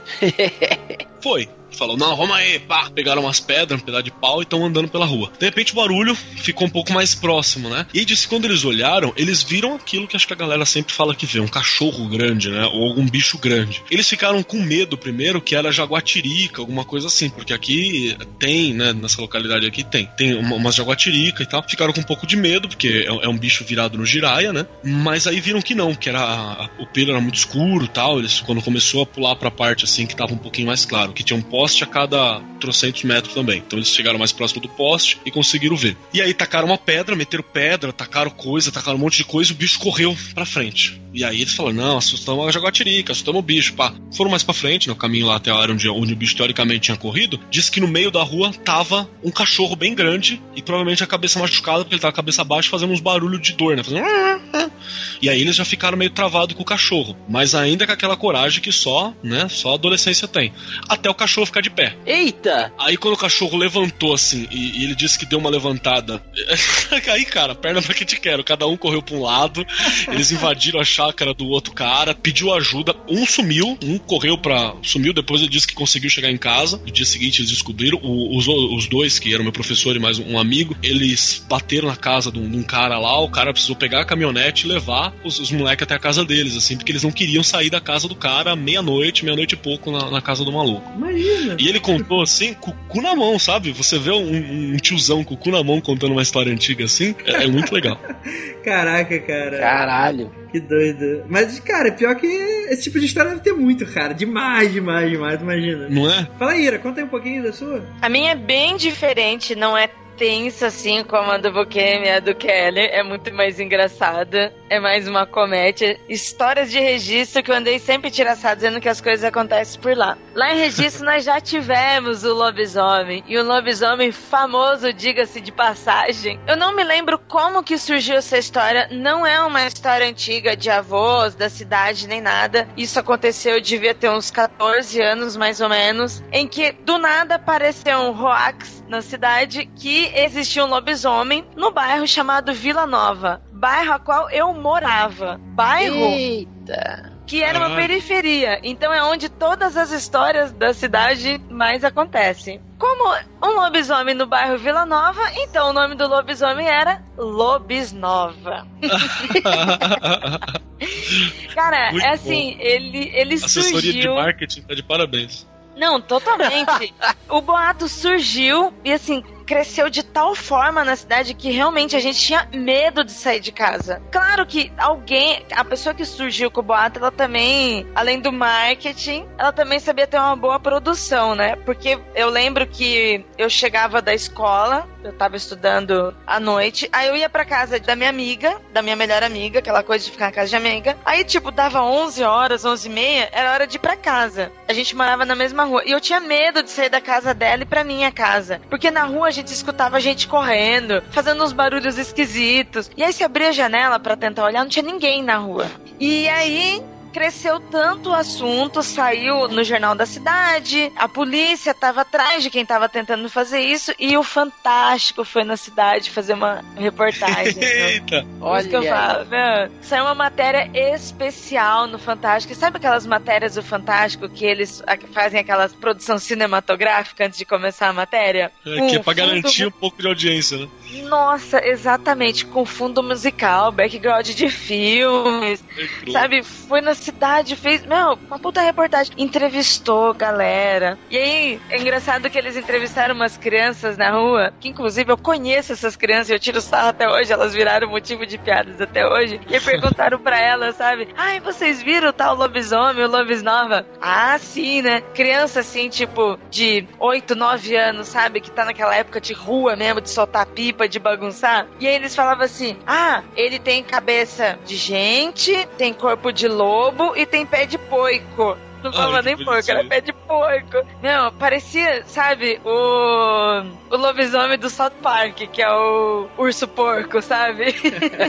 Foi. 1.21 1.49
Falou, 1.77 1.97
não, 1.97 2.17
vamos 2.17 2.35
aí, 2.35 2.59
pá. 2.59 2.91
Pegaram 2.91 3.23
umas 3.23 3.39
pedras, 3.39 3.81
um 3.81 3.85
pedaço 3.85 4.05
de 4.05 4.11
pau 4.11 4.41
e 4.41 4.45
estão 4.45 4.65
andando 4.65 4.89
pela 4.89 5.05
rua. 5.05 5.31
De 5.39 5.45
repente 5.45 5.73
o 5.73 5.77
barulho 5.77 6.15
ficou 6.15 6.67
um 6.67 6.71
pouco 6.71 6.93
mais 6.93 7.15
próximo, 7.15 7.69
né? 7.69 7.87
E 7.93 8.05
disse 8.05 8.23
que 8.23 8.35
quando 8.35 8.47
eles 8.47 8.65
olharam, 8.65 9.13
eles 9.17 9.43
viram 9.43 9.75
aquilo 9.75 10.09
que 10.09 10.17
acho 10.17 10.27
que 10.27 10.33
a 10.33 10.37
galera 10.37 10.65
sempre 10.65 10.95
fala 10.95 11.15
que 11.15 11.27
vê, 11.27 11.41
um 11.41 11.49
cachorro 11.49 12.09
grande, 12.09 12.51
né? 12.51 12.65
Ou 12.73 12.89
algum 12.89 13.07
bicho 13.07 13.39
grande. 13.39 13.83
Eles 13.91 14.09
ficaram 14.09 14.43
com 14.43 14.61
medo 14.61 14.97
primeiro 14.97 15.41
que 15.41 15.55
era 15.55 15.71
jaguatirica, 15.71 16.63
alguma 16.63 16.85
coisa 16.85 17.09
assim, 17.09 17.29
porque 17.29 17.53
aqui 17.53 18.17
tem, 18.39 18.73
né? 18.73 18.93
Nessa 18.93 19.21
localidade 19.21 19.67
aqui 19.67 19.85
tem. 19.85 20.07
Tem 20.17 20.35
uma, 20.35 20.57
umas 20.57 20.75
jaguatirica 20.75 21.43
e 21.43 21.47
tal. 21.47 21.63
Ficaram 21.69 21.93
com 21.93 22.01
um 22.01 22.05
pouco 22.05 22.27
de 22.27 22.37
medo, 22.37 22.69
porque 22.69 23.07
é, 23.07 23.27
é 23.27 23.29
um 23.29 23.37
bicho 23.37 23.65
virado 23.65 23.99
no 23.99 24.07
giraia, 24.07 24.53
né? 24.53 24.67
Mas 24.83 25.27
aí 25.27 25.41
viram 25.41 25.61
que 25.61 25.75
não, 25.75 25.95
que 25.95 26.09
era 26.09 26.71
o 26.79 26.87
pelo 26.87 27.11
era 27.11 27.21
muito 27.21 27.37
escuro 27.37 27.87
tal. 27.87 28.19
Eles, 28.19 28.41
quando 28.41 28.63
começou 28.63 29.03
a 29.03 29.07
pular 29.07 29.37
pra 29.37 29.51
parte 29.51 29.85
assim, 29.85 30.07
que 30.07 30.17
tava 30.17 30.33
um 30.33 30.39
pouquinho 30.39 30.69
mais 30.69 30.85
claro, 30.85 31.13
que 31.13 31.23
tinha 31.23 31.37
um 31.37 31.43
poste 31.43 31.66
a 31.83 31.87
cada 31.87 32.41
trocentos 32.61 33.03
metros 33.05 33.35
também. 33.35 33.59
Então 33.59 33.79
eles 33.79 33.89
chegaram 33.89 34.19
mais 34.19 34.33
próximo 34.33 34.61
do 34.61 34.69
poste 34.69 35.19
e 35.25 35.31
conseguiram 35.31 35.77
ver. 35.77 35.97
E 36.13 36.21
aí 36.21 36.33
tacaram 36.35 36.67
uma 36.67 36.79
pedra, 36.79 37.17
meteram 37.17 37.45
pedra, 37.45 37.93
tacaram 37.93 38.31
coisa, 38.31 38.73
tacaram 38.73 38.97
um 38.97 39.01
monte 39.01 39.19
de 39.19 39.25
coisa 39.25 39.53
e 39.53 39.55
o 39.55 39.57
bicho 39.57 39.79
correu 39.79 40.17
pra 40.35 40.47
frente. 40.47 41.01
E 41.13 41.25
aí 41.25 41.41
eles 41.41 41.55
falaram: 41.55 41.77
não, 41.77 41.99
assustamos 41.99 42.47
a 42.47 42.51
jaguatirica, 42.51 43.13
assustamos 43.13 43.39
o 43.39 43.43
bicho, 43.43 43.75
pá. 43.75 43.95
Foram 44.13 44.31
mais 44.31 44.43
pra 44.43 44.53
frente, 44.53 44.89
no 44.89 44.95
caminho 44.95 45.27
lá 45.27 45.37
até 45.37 45.51
a 45.51 45.57
área 45.57 45.73
onde, 45.73 45.89
onde 45.89 46.13
o 46.13 46.17
bicho 46.17 46.37
teoricamente 46.37 46.81
tinha 46.81 46.97
corrido. 46.97 47.41
Disse 47.51 47.71
que 47.71 47.81
no 47.81 47.89
meio 47.89 48.11
da 48.11 48.23
rua 48.23 48.53
tava 48.53 49.09
um 49.25 49.31
cachorro 49.31 49.75
bem 49.75 49.95
grande 49.95 50.43
e 50.55 50.63
provavelmente 50.63 51.03
a 51.03 51.07
cabeça 51.07 51.39
machucada, 51.39 51.81
porque 51.81 51.95
ele 51.95 52.03
tava 52.03 52.13
a 52.13 52.17
cabeça 52.17 52.45
baixa 52.45 52.69
fazendo 52.69 52.93
uns 52.93 53.01
barulhos 53.01 53.41
de 53.41 53.53
dor, 53.53 53.77
né? 53.77 53.83
Fazendo. 53.83 54.05
E 55.21 55.31
aí 55.31 55.41
eles 55.41 55.57
já 55.57 55.65
ficaram 55.65 55.97
meio 55.97 56.11
travados 56.11 56.55
com 56.55 56.63
o 56.63 56.65
cachorro. 56.65 57.17
Mas 57.29 57.55
ainda 57.55 57.87
com 57.87 57.93
aquela 57.93 58.17
coragem 58.17 58.61
que 58.61 58.71
só, 58.71 59.15
né, 59.23 59.49
só 59.49 59.73
a 59.73 59.75
adolescência 59.75 60.29
tem. 60.29 60.53
Até 60.89 61.09
o 61.09 61.15
cachorro 61.15 61.47
ficar 61.47 61.56
de 61.61 61.71
pé. 61.71 61.95
Eita! 62.07 62.73
Aí 62.79 62.97
quando 62.97 63.15
o 63.15 63.19
cachorro 63.19 63.57
levantou 63.57 64.13
assim, 64.15 64.47
e, 64.51 64.81
e 64.81 64.85
ele 64.85 64.95
disse 64.95 65.19
que 65.19 65.27
deu 65.27 65.39
uma 65.39 65.51
levantada. 65.51 66.23
aí, 67.11 67.25
cara, 67.25 67.55
perna 67.55 67.83
pra 67.83 67.95
que 67.95 68.05
te 68.05 68.19
quero. 68.21 68.45
Cada 68.45 68.67
um 68.67 68.77
correu 68.77 69.03
pra 69.03 69.17
um 69.17 69.23
lado, 69.23 69.65
eles 70.11 70.31
invadiram 70.33 70.81
a 70.81 70.85
chácara 70.85 71.33
do 71.35 71.47
outro 71.49 71.73
cara, 71.73 72.15
pediu 72.15 72.53
ajuda. 72.55 72.95
Um 73.09 73.27
sumiu, 73.27 73.79
um 73.83 73.99
correu 73.99 74.37
pra. 74.39 74.75
sumiu, 74.83 75.13
depois 75.13 75.41
ele 75.41 75.51
disse 75.51 75.67
que 75.67 75.75
conseguiu 75.75 76.11
chegar 76.11 76.31
em 76.31 76.37
casa. 76.37 76.79
No 76.79 76.91
dia 76.91 77.05
seguinte 77.07 77.41
eles 77.41 77.51
descobriram. 77.51 77.99
O- 78.03 78.37
os, 78.37 78.47
os 78.49 78.87
dois, 78.87 79.19
que 79.19 79.33
eram 79.33 79.43
meu 79.45 79.53
professor 79.53 79.95
e 79.97 79.99
mais 79.99 80.19
um 80.19 80.39
amigo, 80.39 80.77
eles 80.83 81.45
bateram 81.49 81.89
na 81.89 81.97
casa 81.97 82.31
de 82.31 82.39
um, 82.39 82.49
de 82.51 82.57
um 82.57 82.63
cara 82.63 82.99
lá. 82.99 83.21
O 83.21 83.29
cara 83.29 83.53
precisou 83.53 83.77
pegar 83.77 84.01
a 84.01 84.05
caminhonete 84.05 84.67
e 84.67 84.69
levar 84.69 85.15
os, 85.25 85.39
os 85.39 85.51
moleques 85.51 85.83
até 85.85 85.95
a 85.95 85.99
casa 85.99 86.25
deles, 86.25 86.57
assim, 86.57 86.77
porque 86.77 86.93
eles 86.93 87.03
não 87.03 87.11
queriam 87.11 87.43
sair 87.43 87.71
da 87.71 87.81
casa 87.81 88.09
do 88.09 88.15
cara 88.15 88.55
meia-noite, 88.57 89.25
meia-noite 89.25 89.55
e 89.55 89.57
pouco 89.59 89.91
na, 89.91 90.11
na 90.11 90.21
casa 90.21 90.45
do 90.45 90.53
maluco. 90.53 90.91
Imagina. 91.37 91.57
E 91.59 91.69
ele 91.69 91.81
contou 91.81 92.23
assim, 92.23 92.55
com 92.55 92.71
o 92.71 92.75
cu 92.89 93.01
na 93.01 93.15
mão, 93.15 93.39
sabe? 93.39 93.73
Você 93.73 93.99
vê 93.99 94.11
um, 94.11 94.75
um 94.75 94.77
tiozão 94.77 95.23
com 95.23 95.35
o 95.35 95.37
cu 95.37 95.51
na 95.51 95.63
mão 95.63 95.81
contando 95.81 96.13
uma 96.13 96.23
história 96.23 96.53
antiga 96.53 96.85
assim, 96.85 97.15
é, 97.25 97.45
é 97.45 97.47
muito 97.47 97.73
legal. 97.75 97.99
Caraca, 98.65 99.19
cara. 99.21 99.59
Caralho. 99.59 100.33
Que 100.51 100.61
doido. 100.61 101.25
Mas, 101.29 101.61
cara, 101.61 101.93
pior 101.93 102.15
que 102.17 102.27
esse 102.27 102.85
tipo 102.85 102.99
de 102.99 103.07
história 103.07 103.31
deve 103.31 103.43
ter 103.43 103.53
muito, 103.53 103.87
cara. 103.87 104.13
Demais, 104.13 104.73
demais, 104.73 105.11
demais, 105.11 105.41
imagina. 105.41 105.89
Não 105.89 106.11
é? 106.11 106.27
Fala 106.39 106.53
aí, 106.53 106.65
Ira, 106.65 106.79
conta 106.79 107.01
aí 107.01 107.07
um 107.07 107.11
pouquinho 107.11 107.43
da 107.43 107.53
sua. 107.53 107.85
A 108.01 108.09
minha 108.09 108.33
é 108.33 108.35
bem 108.35 108.77
diferente, 108.77 109.55
não 109.55 109.77
é 109.77 109.89
tensa 110.17 110.69
assim 110.69 111.05
como 111.05 111.31
a 111.31 111.37
do 111.37 111.53
Bukemi 111.53 112.07
e 112.07 112.11
a 112.11 112.21
do 112.21 112.35
Kelly. 112.35 112.81
É 112.81 113.03
muito 113.03 113.33
mais 113.33 113.61
engraçada. 113.61 114.53
É 114.69 114.81
mais 114.81 115.07
uma 115.07 115.27
comédia. 115.27 115.99
Histórias 116.09 116.71
de 116.71 116.81
registro 116.81 117.43
que 117.43 117.51
eu 117.51 117.55
andei 117.55 117.79
sempre 117.79 118.11
tiraçado 118.11 118.57
dizendo 118.57 118.81
que 118.81 118.89
as 118.89 119.01
coisas 119.01 119.25
acontecem 119.25 119.81
por 119.81 119.97
lá. 119.97 120.17
Lá 120.35 120.53
em 120.53 120.59
registro 120.59 121.05
nós 121.05 121.25
já 121.25 121.41
tivemos 121.41 122.25
o 122.25 122.33
lobisomem. 122.33 123.23
E 123.29 123.39
o 123.39 123.45
lobisomem 123.45 124.11
famoso, 124.11 124.93
diga-se 124.93 125.41
de 125.41 125.53
passagem. 125.53 126.41
Eu 126.47 126.57
não 126.57 126.75
me 126.75 126.83
lembro 126.83 127.19
como 127.19 127.63
que 127.63 127.79
surgiu 127.79 128.17
essa 128.17 128.39
história. 128.39 128.89
Não 128.91 129.27
é 129.27 129.41
uma 129.41 129.67
história 129.67 130.09
antiga 130.09 130.57
de 130.57 130.71
avós 130.71 131.35
da 131.35 131.49
cidade 131.49 132.09
nem 132.09 132.21
nada. 132.21 132.69
Isso 132.77 132.99
aconteceu, 132.99 133.55
eu 133.55 133.61
devia 133.61 133.95
ter 133.95 134.11
uns 134.11 134.31
14 134.31 135.01
anos 135.01 135.37
mais 135.37 135.61
ou 135.61 135.69
menos. 135.69 136.23
Em 136.33 136.49
que 136.49 136.73
do 136.73 136.99
nada 136.99 137.37
apareceu 137.37 137.99
um 137.99 138.21
hoax 138.21 138.85
na 138.89 139.03
cidade 139.03 139.67
que 139.77 140.11
existia 140.15 140.65
um 140.65 140.69
lobisomem 140.69 141.45
no 141.57 141.71
bairro 141.71 142.07
chamado 142.07 142.53
Vila 142.53 142.87
Nova. 142.87 143.43
Bairro 143.53 143.93
a 143.93 143.99
qual 143.99 144.31
eu 144.31 144.53
morava. 144.55 145.41
Bairro 145.55 145.97
Eita! 145.97 147.13
que 147.27 147.43
era 147.43 147.59
uma 147.59 147.69
Caralho. 147.71 147.89
periferia. 147.89 148.61
Então 148.63 148.93
é 148.93 149.03
onde 149.03 149.29
todas 149.29 149.77
as 149.77 149.91
histórias 149.91 150.53
da 150.53 150.73
cidade 150.73 151.41
mais 151.51 151.83
acontecem. 151.85 152.61
Como 152.79 153.17
um 153.43 153.61
lobisomem 153.61 154.15
no 154.15 154.27
bairro 154.27 154.57
Vila 154.59 154.87
Nova, 154.87 155.21
então 155.35 155.71
o 155.71 155.73
nome 155.73 155.97
do 155.97 156.07
lobisomem 156.07 156.69
era 156.69 157.03
Lobisnova. 157.19 158.67
Cara, 161.55 161.91
Muito 161.91 162.05
é 162.05 162.11
assim, 162.11 162.57
ele, 162.61 163.11
ele 163.15 163.35
Assessoria 163.35 163.81
de 163.81 163.93
surgiu. 163.93 164.15
marketing 164.15 164.63
tá 164.63 164.75
de 164.75 164.83
parabéns. 164.83 165.47
Não, 165.77 166.01
totalmente. 166.01 166.95
o 167.29 167.41
boato 167.41 167.89
surgiu 167.89 168.73
e 168.85 168.93
assim, 168.93 169.23
cresceu 169.47 169.89
de 169.89 170.03
tal 170.03 170.35
forma 170.35 170.85
na 170.85 170.97
cidade 170.97 171.33
que 171.33 171.51
realmente 171.51 171.95
a 171.95 172.01
gente 172.01 172.19
tinha 172.19 172.49
medo 172.53 173.05
de 173.05 173.13
sair 173.13 173.41
de 173.41 173.53
casa. 173.53 174.03
Claro 174.11 174.45
que 174.45 174.73
alguém, 174.77 175.45
a 175.53 175.65
pessoa 175.65 175.95
que 175.95 176.05
surgiu 176.05 176.51
com 176.51 176.61
o 176.61 176.65
boato, 176.65 176.99
ela 176.99 177.13
também, 177.13 177.87
além 177.95 178.21
do 178.21 178.33
marketing, 178.33 179.27
ela 179.39 179.53
também 179.53 179.79
sabia 179.79 180.07
ter 180.07 180.19
uma 180.19 180.37
boa 180.37 180.59
produção, 180.59 181.35
né? 181.35 181.57
Porque 181.65 181.99
eu 182.15 182.29
lembro 182.29 182.67
que 182.67 183.25
eu 183.39 183.49
chegava 183.49 184.03
da 184.03 184.13
escola, 184.13 184.89
eu 185.05 185.13
tava 185.13 185.37
estudando 185.37 186.15
à 186.27 186.41
noite, 186.41 186.89
aí 186.93 187.07
eu 187.07 187.17
ia 187.17 187.29
pra 187.29 187.45
casa 187.45 187.79
da 187.79 187.95
minha 187.95 188.11
amiga, 188.11 188.61
da 188.73 188.83
minha 188.83 188.97
melhor 188.97 189.23
amiga, 189.23 189.61
aquela 189.61 189.83
coisa 189.83 190.05
de 190.05 190.11
ficar 190.11 190.27
na 190.27 190.33
casa 190.33 190.49
de 190.49 190.57
amiga. 190.57 190.97
Aí, 191.05 191.25
tipo, 191.25 191.51
dava 191.51 191.83
11 191.83 192.25
horas, 192.25 192.65
11 192.65 192.89
e 192.89 192.91
meia, 192.91 193.29
era 193.33 193.53
hora 193.53 193.67
de 193.67 193.77
ir 193.77 193.79
pra 193.79 193.97
casa. 193.97 194.51
A 194.67 194.73
gente 194.73 194.97
morava 194.97 195.25
na 195.25 195.37
mesma 195.37 195.65
rua. 195.65 195.83
E 195.85 195.93
eu 195.93 196.01
tinha 196.01 196.19
medo 196.19 196.63
de 196.63 196.71
sair 196.71 196.89
da 196.89 197.01
casa 197.01 197.33
dela 197.33 197.63
e 197.63 197.67
pra 197.67 197.85
minha 197.85 198.11
casa. 198.11 198.61
Porque 198.69 198.91
na 198.91 199.05
rua 199.05 199.31
gente 199.37 199.53
escutava 199.53 200.01
gente 200.01 200.27
correndo, 200.27 201.03
fazendo 201.11 201.45
uns 201.45 201.53
barulhos 201.53 201.99
esquisitos. 201.99 202.91
E 202.97 203.03
aí 203.03 203.13
se 203.13 203.23
abria 203.23 203.49
a 203.49 203.53
janela 203.53 203.99
pra 203.99 204.17
tentar 204.17 204.45
olhar, 204.45 204.63
não 204.63 204.71
tinha 204.71 204.85
ninguém 204.85 205.23
na 205.23 205.37
rua. 205.37 205.67
E 206.01 206.29
aí 206.29 206.83
cresceu 207.17 207.59
tanto 207.59 208.11
o 208.11 208.15
assunto, 208.15 208.83
saiu 208.83 209.49
no 209.49 209.65
Jornal 209.65 209.95
da 209.95 210.05
Cidade, 210.05 210.93
a 210.95 211.09
polícia 211.09 211.73
tava 211.73 212.03
atrás 212.03 212.43
de 212.43 212.51
quem 212.51 212.67
tava 212.67 212.91
tentando 212.91 213.27
fazer 213.31 213.61
isso 213.61 213.91
e 213.99 214.19
o 214.19 214.23
Fantástico 214.23 215.25
foi 215.25 215.43
na 215.43 215.57
cidade 215.57 216.11
fazer 216.11 216.35
uma 216.35 216.63
reportagem. 216.77 217.57
Eita! 217.65 218.27
Olha 218.39 218.69
que 218.69 218.77
eu 218.77 218.83
falo, 218.83 219.25
meu, 219.31 219.71
saiu 219.81 220.05
uma 220.05 220.15
matéria 220.15 220.71
especial 220.95 221.87
no 221.87 221.99
Fantástico. 221.99 222.55
Sabe 222.55 222.77
aquelas 222.77 223.07
matérias 223.07 223.55
do 223.55 223.63
Fantástico 223.63 224.29
que 224.29 224.45
eles 224.45 224.83
fazem 225.15 225.41
aquela 225.41 225.71
produção 225.71 226.19
cinematográfica 226.19 227.25
antes 227.25 227.39
de 227.39 227.47
começar 227.47 227.89
a 227.89 227.95
matéria? 227.95 228.53
É, 228.67 228.89
que 228.89 228.97
é 228.97 228.99
pra 228.99 229.15
garantir 229.15 229.67
um 229.67 229.71
pouco 229.71 230.03
de 230.03 230.07
audiência, 230.07 230.59
né? 230.59 230.69
Nossa, 231.09 231.67
exatamente, 231.67 232.45
com 232.45 232.67
fundo 232.67 233.03
musical, 233.03 233.73
background 233.73 234.29
de 234.29 234.51
filmes, 234.51 235.65
é 236.07 236.11
sabe? 236.11 236.43
Foi 236.43 236.83
na 236.83 236.95
cidade, 237.07 237.55
fez, 237.57 237.85
meu, 237.87 238.19
uma 238.27 238.39
puta 238.39 238.61
reportagem. 238.61 239.15
Entrevistou 239.17 240.13
galera. 240.13 240.99
E 241.11 241.17
aí, 241.17 241.61
é 241.71 241.79
engraçado 241.81 242.29
que 242.29 242.39
eles 242.39 242.57
entrevistaram 242.57 243.15
umas 243.15 243.37
crianças 243.37 243.97
na 243.97 244.11
rua, 244.11 244.53
que 244.61 244.69
inclusive 244.69 245.13
eu 245.13 245.17
conheço 245.17 245.73
essas 245.73 245.95
crianças, 245.95 246.31
eu 246.31 246.39
tiro 246.39 246.61
sarro 246.61 246.89
até 246.89 247.09
hoje, 247.09 247.33
elas 247.33 247.55
viraram 247.55 247.89
motivo 247.89 248.27
de 248.27 248.39
piadas 248.39 248.81
até 248.81 249.07
hoje. 249.07 249.41
E 249.49 249.61
perguntaram 249.61 250.19
pra 250.19 250.41
elas, 250.41 250.77
sabe? 250.77 251.09
Ai, 251.17 251.41
vocês 251.41 251.83
viram 251.83 252.09
o 252.09 252.13
tal 252.13 252.35
lobisomem, 252.35 253.05
o 253.05 253.09
lobisnova? 253.09 253.87
Ah, 254.01 254.37
sim, 254.39 254.83
né? 254.83 255.01
Criança 255.15 255.61
assim, 255.61 255.89
tipo, 255.89 256.39
de 256.51 256.87
8, 256.99 257.35
9 257.37 257.77
anos, 257.77 258.09
sabe? 258.09 258.41
Que 258.41 258.51
tá 258.51 258.65
naquela 258.65 258.95
época 258.97 259.21
de 259.21 259.33
rua 259.33 259.77
mesmo, 259.77 260.01
de 260.01 260.11
soltar 260.11 260.47
pipa, 260.47 260.89
de 260.89 260.99
bagunçar. 260.99 261.67
E 261.79 261.87
aí 261.87 261.95
eles 261.95 262.15
falavam 262.15 262.45
assim: 262.45 262.77
ah, 262.87 263.23
ele 263.37 263.59
tem 263.59 263.83
cabeça 263.83 264.59
de 264.65 264.77
gente, 264.77 265.67
tem 265.79 265.93
corpo 265.93 266.33
de 266.33 266.49
lobo 266.49 266.96
e 267.17 267.27
tem 267.27 267.45
pé 267.47 267.67
de 267.67 267.79
poico. 267.79 268.57
Não 268.87 268.93
falava 268.93 269.23
nem 269.23 269.37
porco, 269.37 269.71
era 269.71 269.85
pé 269.85 270.01
de 270.01 270.13
porco. 270.13 270.87
Não, 271.03 271.33
parecia, 271.33 272.05
sabe, 272.07 272.61
o, 272.65 273.63
o 273.91 273.97
lobisomem 273.97 274.59
do 274.59 274.71
South 274.71 274.93
Park, 275.03 275.37
que 275.53 275.63
é 275.63 275.71
o 275.71 276.29
urso 276.39 276.69
porco, 276.69 277.21
sabe? 277.21 277.75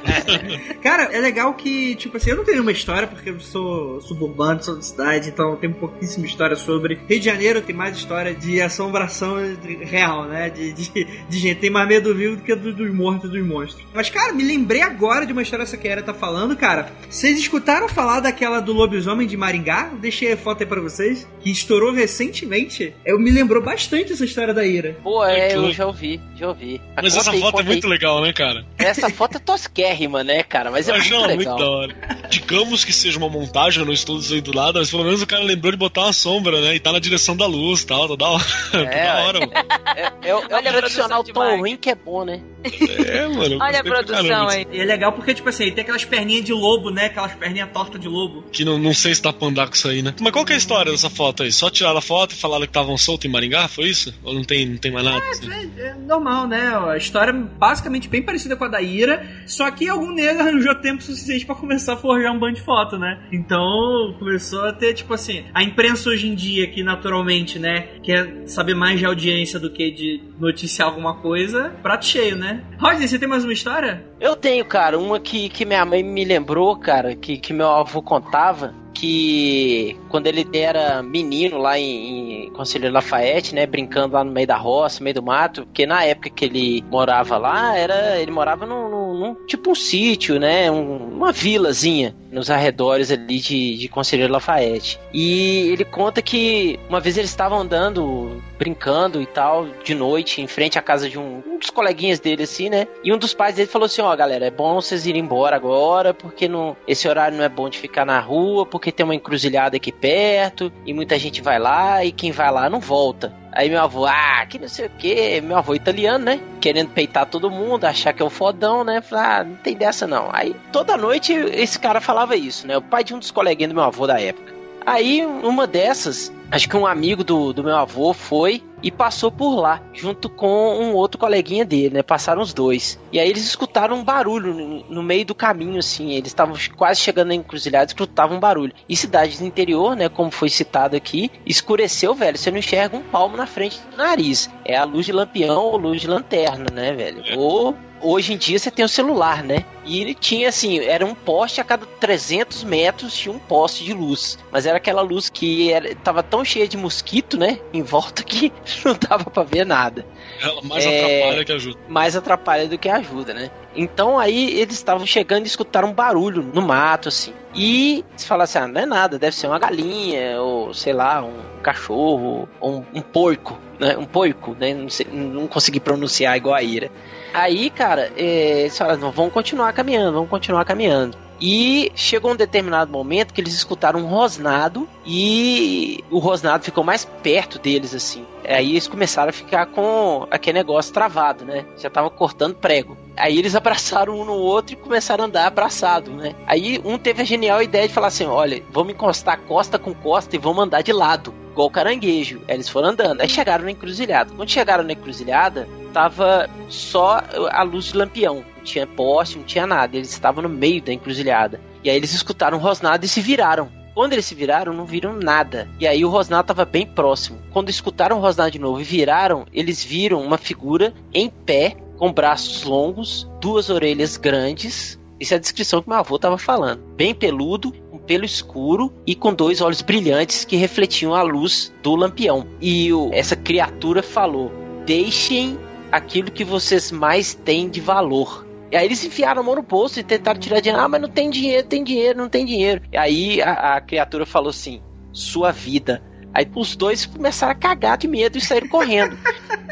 Cara, 0.81 1.03
é 1.11 1.19
legal 1.19 1.53
que, 1.53 1.95
tipo 1.95 2.17
assim, 2.17 2.31
eu 2.31 2.37
não 2.37 2.43
tenho 2.43 2.61
uma 2.61 2.71
história, 2.71 3.07
porque 3.07 3.29
eu 3.29 3.39
sou 3.39 4.01
suburbano, 4.01 4.63
sou 4.63 4.77
de 4.77 4.85
cidade, 4.85 5.29
então 5.29 5.51
eu 5.51 5.57
tenho 5.57 5.73
pouquíssima 5.73 6.25
história 6.25 6.55
sobre. 6.55 6.99
Rio 7.07 7.19
de 7.19 7.25
Janeiro 7.25 7.61
tem 7.61 7.75
mais 7.75 7.97
história 7.97 8.33
de 8.33 8.61
assombração 8.61 9.37
real, 9.81 10.25
né? 10.25 10.49
De, 10.49 10.73
de, 10.73 11.07
de 11.27 11.39
gente. 11.39 11.59
Tem 11.59 11.69
mais 11.69 11.87
medo 11.87 12.13
vivo 12.13 12.35
do 12.35 12.43
que 12.43 12.55
do, 12.55 12.73
dos 12.73 12.93
mortos 12.93 13.29
dos 13.29 13.45
monstros. 13.45 13.85
Mas, 13.93 14.09
cara, 14.09 14.33
me 14.33 14.43
lembrei 14.43 14.81
agora 14.81 15.25
de 15.25 15.33
uma 15.33 15.41
história 15.41 15.63
essa 15.63 15.77
que 15.77 15.87
a 15.87 15.91
Era 15.91 16.03
tá 16.03 16.13
falando, 16.13 16.55
cara. 16.55 16.91
Vocês 17.09 17.37
escutaram 17.37 17.89
falar 17.89 18.19
daquela 18.19 18.59
do 18.59 18.73
lobisomem 18.73 19.27
de 19.27 19.35
Maringá? 19.35 19.91
Deixei 19.99 20.31
foto 20.47 20.61
aí 20.61 20.65
pra 20.65 20.79
vocês, 20.79 21.27
que 21.41 21.51
estourou 21.51 21.91
recentemente. 21.91 22.95
Eu 23.05 23.19
me 23.19 23.29
lembrou 23.29 23.61
bastante 23.61 24.13
essa 24.13 24.23
história 24.23 24.53
da 24.53 24.65
Ira. 24.65 24.95
Pô, 25.03 25.25
é, 25.25 25.53
eu 25.53 25.73
já 25.73 25.85
ouvi, 25.85 26.21
já 26.37 26.47
ouvi. 26.47 26.79
A 26.95 27.01
Mas 27.01 27.17
essa 27.17 27.31
aí, 27.31 27.41
foto 27.41 27.59
é 27.59 27.63
muito 27.63 27.85
aí. 27.85 27.91
legal, 27.91 28.21
né, 28.21 28.31
cara? 28.31 28.65
Essa 28.77 29.09
foto 29.09 29.35
é 29.35 29.39
tosquérrima, 29.39 30.23
né, 30.23 30.43
cara? 30.43 30.71
Mas 30.71 30.87
é 30.87 30.93
muito 30.93 31.09
não, 31.09 31.25
legal. 31.25 31.35
muito 31.35 31.65
da 31.65 31.69
hora. 31.69 31.95
Digamos 32.29 32.85
que 32.85 32.93
seja 32.93 33.17
uma 33.17 33.27
montagem, 33.27 33.81
eu 33.81 33.85
não 33.85 33.91
estou 33.91 34.17
dizendo 34.17 34.53
nada, 34.53 34.79
mas 34.79 34.89
pelo 34.89 35.03
menos 35.03 35.21
o 35.21 35.27
cara 35.27 35.43
lembrou 35.43 35.73
de 35.73 35.77
botar 35.77 36.03
uma 36.03 36.13
sombra, 36.13 36.61
né? 36.61 36.75
E 36.75 36.79
tá 36.79 36.93
na 36.93 36.99
direção 36.99 37.35
da 37.35 37.45
luz 37.45 37.81
e 37.81 37.87
tal, 37.87 38.07
tá 38.07 38.15
da 38.15 38.29
hora. 38.29 38.43
É, 38.73 38.85
tá 39.05 39.13
da 39.13 39.23
hora, 39.25 39.39
mano. 39.41 39.51
É, 39.95 40.01
é, 40.01 40.11
é, 40.21 40.29
é 40.29 40.35
o 40.35 40.47
tradicional 40.47 41.23
tom 41.25 41.57
ruim 41.57 41.75
que 41.75 41.89
é 41.89 41.95
bom, 41.95 42.23
né? 42.23 42.41
É, 42.63 43.27
mano. 43.27 43.57
Olha 43.61 43.79
a 43.79 43.83
produção 43.83 44.47
aí. 44.47 44.65
E 44.71 44.79
é 44.79 44.85
legal 44.85 45.11
porque, 45.11 45.33
tipo 45.33 45.49
assim, 45.49 45.71
tem 45.71 45.81
aquelas 45.81 46.05
perninhas 46.05 46.45
de 46.45 46.53
lobo, 46.53 46.89
né? 46.89 47.05
Aquelas 47.05 47.33
perninhas 47.33 47.69
tortas 47.71 47.99
de 47.99 48.07
lobo. 48.07 48.43
Que 48.51 48.63
não, 48.63 48.77
não 48.77 48.93
sei 48.93 49.13
se 49.13 49.21
dá 49.21 49.31
pra 49.31 49.47
andar 49.47 49.67
com 49.67 49.75
isso 49.75 49.87
aí, 49.87 50.01
né? 50.01 50.13
Mas 50.19 50.33
qual 50.37 50.45
que 50.45 50.53
é 50.53 50.55
a 50.55 50.59
história 50.59 50.91
dessa 50.91 51.09
foto 51.09 51.41
aí? 51.41 51.51
Só 51.51 51.67
tiraram 51.67 51.97
a 51.97 52.01
foto 52.01 52.33
e 52.33 52.35
falaram 52.35 52.61
que 52.61 52.69
estavam 52.69 52.95
soltos 52.95 53.25
em 53.25 53.31
Maringá? 53.31 53.67
Foi 53.67 53.85
isso? 53.85 54.13
Ou 54.23 54.35
não 54.35 54.43
tem, 54.43 54.67
não 54.67 54.77
tem 54.77 54.91
mais 54.91 55.03
nada? 55.03 55.17
É, 55.17 55.29
assim? 55.31 55.51
é, 55.51 55.87
é 55.87 55.93
normal, 55.95 56.47
né? 56.47 56.77
A 56.91 56.95
história 56.95 57.31
é 57.31 57.33
basicamente 57.33 58.07
bem 58.07 58.21
parecida 58.21 58.55
com 58.55 58.63
a 58.63 58.67
da 58.67 58.79
Ira, 58.79 59.25
só 59.47 59.71
que 59.71 59.89
algum 59.89 60.11
negro 60.11 60.43
arranjou 60.45 60.75
tempo 60.75 61.01
suficiente 61.01 61.43
para 61.43 61.55
começar 61.55 61.93
a 61.93 61.97
forjar 61.97 62.31
um 62.31 62.37
bando 62.37 62.53
de 62.53 62.61
foto, 62.61 62.99
né? 62.99 63.19
Então 63.31 64.15
começou 64.19 64.61
a 64.65 64.73
ter, 64.73 64.93
tipo 64.93 65.11
assim, 65.11 65.43
a 65.55 65.63
imprensa 65.63 66.07
hoje 66.07 66.27
em 66.27 66.35
dia, 66.35 66.69
que 66.69 66.83
naturalmente, 66.83 67.57
né, 67.57 67.87
quer 68.03 68.43
saber 68.45 68.75
mais 68.75 68.99
de 68.99 69.07
audiência 69.07 69.59
do 69.59 69.71
que 69.71 69.89
de 69.89 70.21
noticiar 70.39 70.87
alguma 70.87 71.15
coisa, 71.15 71.73
prato 71.81 72.05
cheio, 72.05 72.35
né? 72.35 72.63
Rodney, 72.77 73.07
você 73.07 73.17
tem 73.17 73.27
mais 73.27 73.43
uma 73.43 73.53
história? 73.53 74.05
Eu 74.19 74.35
tenho, 74.35 74.63
cara, 74.65 74.99
uma 74.99 75.19
que, 75.19 75.49
que 75.49 75.65
minha 75.65 75.83
mãe 75.83 76.03
me 76.03 76.23
lembrou, 76.23 76.75
cara, 76.77 77.15
que, 77.15 77.37
que 77.37 77.53
meu 77.53 77.69
avô 77.69 78.03
contava 78.03 78.75
que 78.97 79.95
quando 80.09 80.25
ele 80.25 80.47
era 80.53 81.03
menino 81.03 81.59
lá 81.59 81.77
em, 81.77 82.45
em 82.45 82.51
Conselheiro 82.51 82.93
Lafayette, 82.93 83.53
né, 83.53 83.67
brincando 83.67 84.15
lá 84.15 84.23
no 84.23 84.31
meio 84.31 84.47
da 84.47 84.57
roça, 84.57 84.99
no 84.99 85.03
meio 85.03 85.13
do 85.13 85.23
mato, 85.23 85.65
porque 85.65 85.85
na 85.85 86.03
época 86.03 86.31
que 86.31 86.45
ele 86.45 86.83
morava 86.89 87.37
lá, 87.37 87.77
era 87.77 88.19
ele 88.19 88.31
morava 88.31 88.65
num, 88.65 88.89
num, 88.89 89.13
num 89.13 89.45
tipo 89.45 89.71
um 89.71 89.75
sítio, 89.75 90.39
né, 90.39 90.71
um, 90.71 90.97
uma 91.15 91.31
vilazinha 91.31 92.15
nos 92.31 92.49
arredores 92.49 93.11
ali 93.11 93.39
de, 93.39 93.77
de 93.77 93.87
Conselheiro 93.87 94.31
Lafayette. 94.31 94.99
E 95.13 95.69
ele 95.69 95.85
conta 95.85 96.21
que 96.21 96.79
uma 96.89 96.99
vez 96.99 97.17
eles 97.17 97.29
estavam 97.29 97.59
andando, 97.59 98.41
brincando 98.57 99.21
e 99.21 99.25
tal, 99.25 99.67
de 99.83 99.95
noite, 99.95 100.41
em 100.41 100.47
frente 100.47 100.77
à 100.77 100.81
casa 100.81 101.09
de 101.09 101.17
um, 101.17 101.41
um 101.45 101.57
dos 101.57 101.69
coleguinhas 101.69 102.19
dele, 102.19 102.43
assim, 102.43 102.69
né? 102.69 102.87
E 103.03 103.13
um 103.13 103.17
dos 103.17 103.33
pais 103.33 103.55
dele 103.55 103.67
falou 103.67 103.85
assim: 103.85 104.01
Ó, 104.01 104.11
oh, 104.11 104.17
galera, 104.17 104.45
é 104.45 104.51
bom 104.51 104.75
vocês 104.75 105.05
irem 105.05 105.21
embora 105.21 105.55
agora, 105.55 106.13
porque 106.13 106.47
não, 106.47 106.75
esse 106.87 107.07
horário 107.07 107.37
não 107.37 107.43
é 107.43 107.49
bom 107.49 107.69
de 107.69 107.77
ficar 107.77 108.05
na 108.05 108.19
rua, 108.19 108.65
porque 108.65 108.86
tem 108.91 109.03
uma 109.03 109.15
encruzilhada 109.15 109.77
aqui 109.77 109.91
perto, 109.91 110.71
e 110.85 110.93
muita 110.93 111.17
gente 111.17 111.41
vai 111.41 111.59
lá, 111.59 112.03
e 112.03 112.11
quem 112.11 112.31
vai 112.31 112.51
lá 112.51 112.69
não 112.69 112.79
volta. 112.79 113.33
Aí 113.51 113.69
meu 113.69 113.81
avô, 113.81 114.05
ah, 114.05 114.45
que 114.47 114.59
não 114.59 114.67
sei 114.67 114.85
o 114.85 114.89
que, 114.89 115.41
meu 115.41 115.57
avô 115.57 115.73
italiano, 115.73 116.25
né? 116.25 116.39
Querendo 116.61 116.89
peitar 116.89 117.25
todo 117.25 117.49
mundo, 117.49 117.85
achar 117.85 118.13
que 118.13 118.21
é 118.21 118.25
o 118.25 118.29
fodão, 118.29 118.83
né? 118.83 119.01
Falar, 119.01 119.39
ah, 119.39 119.43
não 119.43 119.55
tem 119.55 119.75
dessa 119.75 120.05
não. 120.05 120.29
Aí 120.31 120.55
toda 120.71 120.95
noite 120.95 121.33
esse 121.33 121.79
cara 121.79 121.99
falava 121.99 122.35
isso, 122.35 122.67
né? 122.67 122.77
O 122.77 122.81
pai 122.81 123.03
de 123.03 123.15
um 123.15 123.19
dos 123.19 123.31
coleguinhas 123.31 123.69
do 123.69 123.75
meu 123.75 123.83
avô 123.83 124.05
da 124.05 124.21
época. 124.21 124.53
Aí, 124.85 125.25
uma 125.25 125.67
dessas, 125.67 126.31
acho 126.49 126.69
que 126.69 126.77
um 126.77 126.87
amigo 126.87 127.21
do, 127.21 127.51
do 127.51 127.61
meu 127.61 127.75
avô 127.75 128.13
foi 128.13 128.63
e 128.81 128.91
passou 128.91 129.31
por 129.31 129.55
lá, 129.55 129.81
junto 129.93 130.29
com 130.29 130.47
um 130.47 130.93
outro 130.93 131.19
coleguinha 131.19 131.65
dele, 131.65 131.95
né? 131.95 132.03
Passaram 132.03 132.41
os 132.41 132.53
dois. 132.53 132.99
E 133.11 133.19
aí 133.19 133.29
eles 133.29 133.45
escutaram 133.45 133.97
um 133.97 134.03
barulho 134.03 134.83
no, 134.89 135.03
meio 135.03 135.25
do 135.25 135.35
caminho, 135.35 135.79
assim. 135.79 136.11
Eles 136.11 136.27
estavam 136.27 136.55
quase 136.75 137.01
chegando 137.01 137.29
na 137.29 137.35
encruzilhada, 137.35 137.85
escutavam 137.85 138.37
um 138.37 138.39
barulho. 138.39 138.73
E 138.87 138.95
cidades 138.95 139.39
do 139.39 139.45
interior, 139.45 139.95
né? 139.95 140.09
Como 140.09 140.31
foi 140.31 140.49
citado 140.49 140.95
aqui, 140.95 141.31
escureceu, 141.45 142.13
velho. 142.13 142.37
Você 142.37 142.51
não 142.51 142.59
enxerga 142.59 142.97
um 142.97 143.03
palmo 143.03 143.35
na 143.35 143.47
frente 143.47 143.79
do 143.91 143.97
nariz. 143.97 144.49
É 144.63 144.77
a 144.77 144.83
luz 144.83 145.05
de 145.05 145.11
lampião 145.11 145.63
ou 145.63 145.77
luz 145.77 146.01
de 146.01 146.07
lanterna, 146.07 146.67
né, 146.71 146.93
velho? 146.93 147.23
Ou 147.37 147.75
hoje 148.01 148.33
em 148.33 148.37
dia 148.37 148.57
você 148.59 148.71
tem 148.71 148.83
o 148.83 148.89
celular, 148.89 149.43
né? 149.43 149.65
E 149.85 150.01
ele 150.01 150.13
tinha 150.13 150.49
assim, 150.49 150.79
era 150.79 151.05
um 151.05 151.15
poste 151.15 151.61
a 151.61 151.63
cada 151.63 151.85
300 151.85 152.63
metros 152.63 153.15
tinha 153.15 153.33
um 153.33 153.39
poste 153.39 153.83
de 153.83 153.93
luz. 153.93 154.37
Mas 154.51 154.65
era 154.65 154.77
aquela 154.77 155.01
luz 155.01 155.29
que 155.29 155.71
era, 155.71 155.95
tava 155.95 156.21
tão 156.21 156.43
cheia 156.43 156.67
de 156.67 156.77
mosquito, 156.77 157.37
né? 157.37 157.59
Em 157.73 157.81
volta 157.81 158.21
que 158.23 158.51
não 158.83 158.95
dava 158.95 159.25
para 159.25 159.43
ver 159.43 159.65
nada. 159.65 160.05
Ela 160.41 160.61
mais 160.61 160.85
é, 160.85 161.21
atrapalha 161.21 161.45
que 161.45 161.51
ajuda. 161.51 161.79
Mais 161.87 162.15
atrapalha 162.15 162.67
do 162.67 162.77
que 162.77 162.89
ajuda, 162.89 163.33
né? 163.33 163.49
Então 163.75 164.19
aí 164.19 164.59
eles 164.59 164.75
estavam 164.75 165.05
chegando 165.05 165.45
e 165.45 165.47
escutaram 165.47 165.89
um 165.89 165.93
barulho 165.93 166.41
no 166.41 166.61
mato, 166.61 167.09
assim. 167.09 167.33
E 167.55 168.03
se 168.15 168.27
falasse, 168.27 168.57
assim, 168.57 168.65
ah, 168.65 168.73
não 168.73 168.81
é 168.81 168.85
nada, 168.85 169.17
deve 169.17 169.35
ser 169.35 169.47
uma 169.47 169.57
galinha, 169.57 170.41
ou 170.41 170.73
sei 170.73 170.93
lá, 170.93 171.23
um 171.23 171.61
cachorro, 171.61 172.47
ou 172.59 172.79
um, 172.79 172.85
um 172.95 173.01
porco, 173.01 173.57
né? 173.79 173.97
Um 173.97 174.05
porco, 174.05 174.55
né? 174.59 174.73
Não, 174.73 174.89
sei, 174.89 175.07
não 175.11 175.47
consegui 175.47 175.79
pronunciar 175.79 176.35
igual 176.35 176.55
a 176.55 176.61
Ira. 176.61 176.91
Aí, 177.39 177.69
cara, 177.69 178.11
é, 178.17 178.61
eles 178.61 178.75
falaram, 178.75 179.11
vamos 179.11 179.31
continuar 179.31 179.71
caminhando, 179.71 180.13
vamos 180.13 180.27
continuar 180.27 180.65
caminhando. 180.65 181.15
E 181.39 181.91
chegou 181.93 182.31
um 182.31 182.35
determinado 182.35 182.91
momento 182.91 183.31
que 183.31 183.39
eles 183.39 183.53
escutaram 183.53 183.99
um 183.99 184.07
rosnado 184.07 184.89
e 185.05 186.03
o 186.09 186.17
rosnado 186.17 186.63
ficou 186.63 186.83
mais 186.83 187.05
perto 187.05 187.59
deles, 187.59 187.93
assim. 187.93 188.25
Aí 188.43 188.71
eles 188.71 188.87
começaram 188.87 189.29
a 189.29 189.33
ficar 189.33 189.67
com 189.67 190.25
aquele 190.31 190.57
negócio 190.57 190.91
travado, 190.91 191.45
né? 191.45 191.63
Já 191.77 191.91
tava 191.91 192.09
cortando 192.09 192.55
prego. 192.55 192.97
Aí 193.17 193.37
eles 193.37 193.55
abraçaram 193.55 194.19
um 194.19 194.23
no 194.23 194.33
outro 194.33 194.73
e 194.73 194.77
começaram 194.77 195.23
a 195.23 195.27
andar 195.27 195.47
abraçado, 195.47 196.11
né? 196.11 196.35
Aí 196.45 196.79
um 196.85 196.97
teve 196.97 197.21
a 197.21 197.25
genial 197.25 197.61
ideia 197.61 197.87
de 197.87 197.93
falar 197.93 198.07
assim: 198.07 198.25
olha, 198.25 198.63
vamos 198.71 198.93
encostar 198.93 199.39
costa 199.41 199.79
com 199.79 199.93
costa 199.93 200.35
e 200.35 200.39
vamos 200.39 200.63
andar 200.63 200.81
de 200.81 200.93
lado 200.93 201.33
igual 201.57 201.71
caranguejo. 201.71 202.39
Aí 202.47 202.53
eles 202.55 202.69
foram 202.69 202.89
andando. 202.89 203.21
Aí 203.21 203.27
chegaram 203.27 203.65
na 203.65 203.71
encruzilhada. 203.71 204.31
Quando 204.35 204.49
chegaram 204.49 204.83
na 204.83 204.93
encruzilhada, 204.93 205.67
tava 205.91 206.47
só 206.69 207.23
a 207.49 207.63
luz 207.63 207.85
de 207.85 207.97
lampião. 207.97 208.45
Não 208.55 208.63
tinha 208.63 208.85
poste, 208.85 209.39
não 209.39 209.43
tinha 209.43 209.65
nada. 209.65 209.97
Eles 209.97 210.11
estavam 210.11 210.43
no 210.43 210.49
meio 210.49 210.81
da 210.81 210.93
encruzilhada. 210.93 211.59
E 211.83 211.89
aí 211.89 211.95
eles 211.95 212.13
escutaram 212.13 212.59
rosnado 212.59 213.03
e 213.05 213.09
se 213.09 213.21
viraram. 213.21 213.71
Quando 213.95 214.13
eles 214.13 214.27
se 214.27 214.35
viraram, 214.35 214.73
não 214.73 214.85
viram 214.85 215.13
nada. 215.13 215.67
E 215.79 215.87
aí 215.87 216.05
o 216.05 216.09
rosnado 216.09 216.43
estava 216.43 216.63
bem 216.63 216.85
próximo. 216.85 217.39
Quando 217.51 217.69
escutaram 217.69 218.17
o 218.17 218.21
rosnado 218.21 218.51
de 218.51 218.59
novo 218.59 218.79
e 218.79 218.83
viraram, 218.83 219.47
eles 219.51 219.83
viram 219.83 220.21
uma 220.21 220.37
figura 220.37 220.93
em 221.11 221.27
pé, 221.27 221.75
com 221.97 222.13
braços 222.13 222.63
longos, 222.63 223.29
duas 223.41 223.69
orelhas 223.69 224.17
grandes. 224.17 224.99
Isso 225.19 225.33
é 225.33 225.37
a 225.37 225.39
descrição 225.39 225.81
que 225.81 225.89
meu 225.89 225.97
avô 225.97 226.15
estava 226.15 226.37
falando. 226.37 226.81
Bem 226.95 227.13
peludo, 227.13 227.73
pelo 228.07 228.23
escuro 228.23 228.91
e 229.05 229.13
com 229.13 229.33
dois 229.33 229.61
olhos 229.61 229.81
brilhantes 229.81 230.45
que 230.45 230.55
refletiam 230.55 231.13
a 231.13 231.21
luz 231.21 231.73
do 231.83 231.95
lampião. 231.95 232.47
E 232.61 232.91
o, 232.93 233.09
essa 233.11 233.35
criatura 233.35 234.01
falou: 234.01 234.51
Deixem 234.85 235.59
aquilo 235.91 236.31
que 236.31 236.43
vocês 236.43 236.91
mais 236.91 237.35
têm 237.35 237.69
de 237.69 237.81
valor. 237.81 238.47
E 238.71 238.75
aí 238.75 238.85
eles 238.85 239.03
enfiaram 239.03 239.41
a 239.41 239.43
mão 239.43 239.55
no 239.55 239.61
bolso 239.61 239.99
e 239.99 240.03
tentaram 240.03 240.39
tirar 240.39 240.59
dinheiro. 240.59 240.83
Ah, 240.83 240.87
mas 240.87 241.01
não 241.01 241.09
tem 241.09 241.29
dinheiro, 241.29 241.67
tem 241.67 241.83
dinheiro, 241.83 242.17
não 242.17 242.29
tem 242.29 242.45
dinheiro. 242.45 242.81
E 242.91 242.97
aí 242.97 243.41
a, 243.41 243.75
a 243.75 243.81
criatura 243.81 244.25
falou 244.25 244.49
assim: 244.49 244.81
Sua 245.11 245.51
vida. 245.51 246.01
Aí 246.33 246.49
os 246.55 246.75
dois 246.75 247.05
começaram 247.05 247.51
a 247.51 247.55
cagar 247.55 247.97
de 247.97 248.07
medo 248.07 248.37
e 248.37 248.41
saíram 248.41 248.67
correndo. 248.67 249.17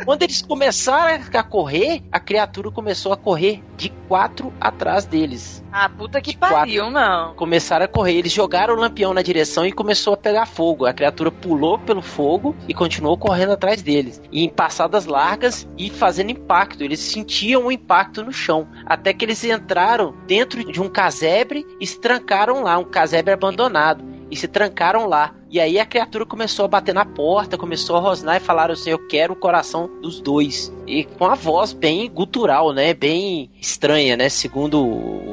Quando 0.04 0.24
eles 0.24 0.42
começaram 0.42 1.24
a 1.34 1.44
correr, 1.44 2.04
a 2.12 2.20
criatura 2.20 2.70
começou 2.70 3.12
a 3.14 3.18
correr 3.18 3.64
de 3.78 3.90
quatro 4.08 4.54
atrás 4.60 5.06
deles. 5.06 5.64
Ah, 5.72 5.90
puta 5.90 6.22
que 6.22 6.32
De 6.32 6.38
pariu, 6.38 6.92
não. 6.92 7.34
Começaram 7.36 7.86
a 7.86 7.88
correr, 7.88 8.14
eles 8.14 8.32
jogaram 8.32 8.76
o 8.76 8.78
lampião 8.78 9.14
na 9.14 9.22
direção 9.22 9.66
e 9.66 9.72
começou 9.72 10.14
a 10.14 10.18
pegar 10.18 10.46
fogo. 10.46 10.86
A 10.86 10.94
criatura 10.94 11.32
pulou 11.32 11.80
pelo 11.80 12.02
fogo 12.02 12.56
e 12.68 12.74
continuou 12.74 13.18
correndo 13.18 13.54
atrás 13.54 13.82
deles. 13.82 14.22
E 14.32 14.44
em 14.44 14.50
passadas 14.50 15.06
largas 15.06 15.68
e 15.78 15.90
fazendo 15.90 16.32
impacto. 16.32 16.84
Eles 16.84 17.00
sentiam 17.00 17.66
o 17.66 17.72
impacto 17.72 18.24
no 18.24 18.32
chão. 18.32 18.68
Até 18.86 19.14
que 19.14 19.26
eles 19.26 19.44
entraram 19.44 20.16
dentro 20.28 20.72
de 20.72 20.82
um 20.82 20.90
casebre 20.90 21.66
e 21.80 21.88
se 21.88 22.00
trancaram 22.00 22.64
lá, 22.64 22.78
um 22.78 22.86
casebre 22.86 23.34
abandonado. 23.34 24.15
E 24.30 24.36
se 24.36 24.48
trancaram 24.48 25.06
lá. 25.08 25.34
E 25.50 25.60
aí 25.60 25.80
a 25.80 25.86
criatura 25.86 26.26
começou 26.26 26.66
a 26.66 26.68
bater 26.68 26.94
na 26.94 27.06
porta, 27.06 27.58
começou 27.58 27.96
a 27.96 28.00
rosnar 28.00 28.38
e 28.38 28.40
falaram 28.40 28.74
assim: 28.74 28.90
Eu 28.90 29.08
quero 29.08 29.34
o 29.34 29.36
coração 29.36 29.90
dos 30.02 30.20
dois. 30.20 30.74
E 30.88 31.04
com 31.04 31.26
a 31.26 31.36
voz 31.36 31.72
bem 31.72 32.10
gutural, 32.10 32.74
né? 32.74 32.94
Bem 32.94 33.50
estranha, 33.62 34.18
né? 34.18 34.28
Segundo 34.28 34.84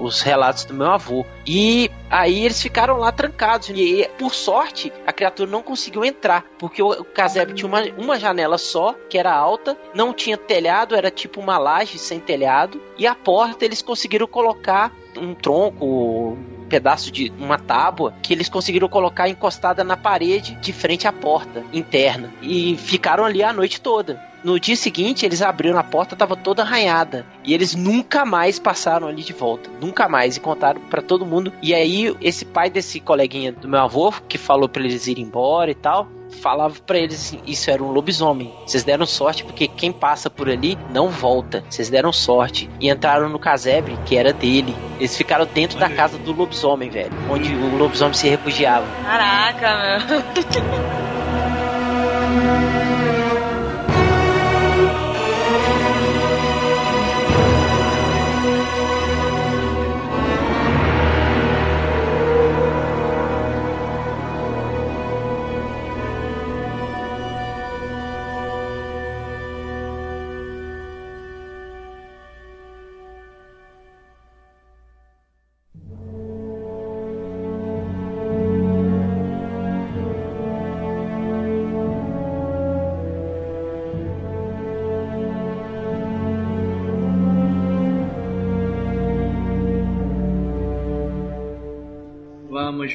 os 0.03 0.21
relatos 0.21 0.65
do 0.65 0.75
meu 0.75 0.87
avô. 0.87 1.25
E 1.47 1.91
aí 2.11 2.45
eles 2.45 2.61
ficaram 2.61 2.99
lá 2.99 3.11
trancados. 3.11 3.71
E 3.71 4.09
por 4.19 4.35
sorte, 4.35 4.93
a 5.07 5.13
criatura 5.13 5.51
não 5.51 5.63
conseguiu 5.63 6.05
entrar. 6.05 6.45
Porque 6.59 6.83
o 6.83 7.05
casebre 7.05 7.55
tinha 7.55 7.69
uma, 7.69 7.83
uma 7.99 8.19
janela 8.19 8.59
só, 8.59 8.95
que 9.09 9.19
era 9.19 9.35
alta, 9.35 9.77
não 9.95 10.13
tinha 10.13 10.37
telhado, 10.37 10.95
era 10.95 11.11
tipo 11.11 11.41
uma 11.41 11.59
laje 11.59 11.99
sem 11.99 12.21
telhado. 12.21 12.81
E 12.99 13.07
a 13.07 13.15
porta 13.15 13.65
eles 13.65 13.83
conseguiram 13.83 14.27
colocar 14.27 14.93
um 15.17 15.35
tronco, 15.35 15.85
um 15.85 16.67
pedaço 16.69 17.11
de 17.11 17.33
uma 17.39 17.59
tábua 17.59 18.15
que 18.23 18.33
eles 18.33 18.49
conseguiram 18.49 18.89
colocar 18.89 19.29
encostada 19.29 19.85
na 19.85 19.97
parede 19.97 20.55
de 20.57 20.73
frente 20.73 21.07
à 21.07 21.13
porta 21.13 21.63
interna 21.73 22.33
e 22.41 22.77
ficaram 22.77 23.25
ali 23.25 23.43
a 23.43 23.53
noite 23.53 23.81
toda. 23.81 24.21
No 24.43 24.59
dia 24.59 24.75
seguinte, 24.75 25.25
eles 25.25 25.41
abriram 25.41 25.79
a 25.79 25.85
porta, 25.85 26.17
tava 26.17 26.35
toda 26.35 26.63
arranhada. 26.63 27.25
E 27.45 27.55
eles 27.55 27.77
nunca 27.77 28.25
mais 28.25 28.59
passaram 28.59 29.07
ali 29.07 29.23
de 29.23 29.33
volta. 29.33 29.71
Nunca 29.81 30.09
mais. 30.09 30.37
E 30.37 30.41
contaram 30.41 30.81
para 30.81 31.01
todo 31.01 31.25
mundo. 31.25 31.53
E 31.63 31.73
aí, 31.73 32.13
esse 32.21 32.45
pai 32.45 32.69
desse 32.69 32.99
coleguinha 32.99 33.53
do 33.53 33.69
meu 33.69 33.79
avô, 33.79 34.13
que 34.29 34.37
falou 34.39 34.69
pra 34.69 34.83
eles 34.83 35.07
irem 35.07 35.23
embora 35.23 35.71
e 35.71 35.77
tal, 35.77 36.09
falava 36.41 36.75
pra 36.87 36.99
eles 36.99 37.15
assim: 37.15 37.41
Isso 37.47 37.71
era 37.71 37.83
um 37.83 37.91
lobisomem. 37.91 38.53
Vocês 38.67 38.85
deram 38.85 39.07
sorte 39.07 39.45
porque 39.45 39.69
quem 39.69 39.93
passa 39.93 40.29
por 40.29 40.49
ali 40.49 40.79
não 40.91 41.09
volta. 41.09 41.65
Vocês 41.69 41.89
deram 41.89 42.13
sorte. 42.13 42.69
E 42.81 42.91
entraram 42.91 43.29
no 43.29 43.39
casebre, 43.39 43.99
que 44.07 44.17
era 44.17 44.33
dele. 44.33 44.75
Eles 44.99 45.17
ficaram 45.17 45.47
dentro 45.47 45.79
da 45.79 45.89
casa 45.89 46.19
do 46.19 46.33
lobisomem, 46.33 46.91
velho. 46.91 47.13
Onde 47.31 47.55
o 47.55 47.77
lobisomem 47.77 48.15
se 48.15 48.29
refugiava. 48.29 48.87
Caraca, 49.05 50.01
meu. 50.01 51.13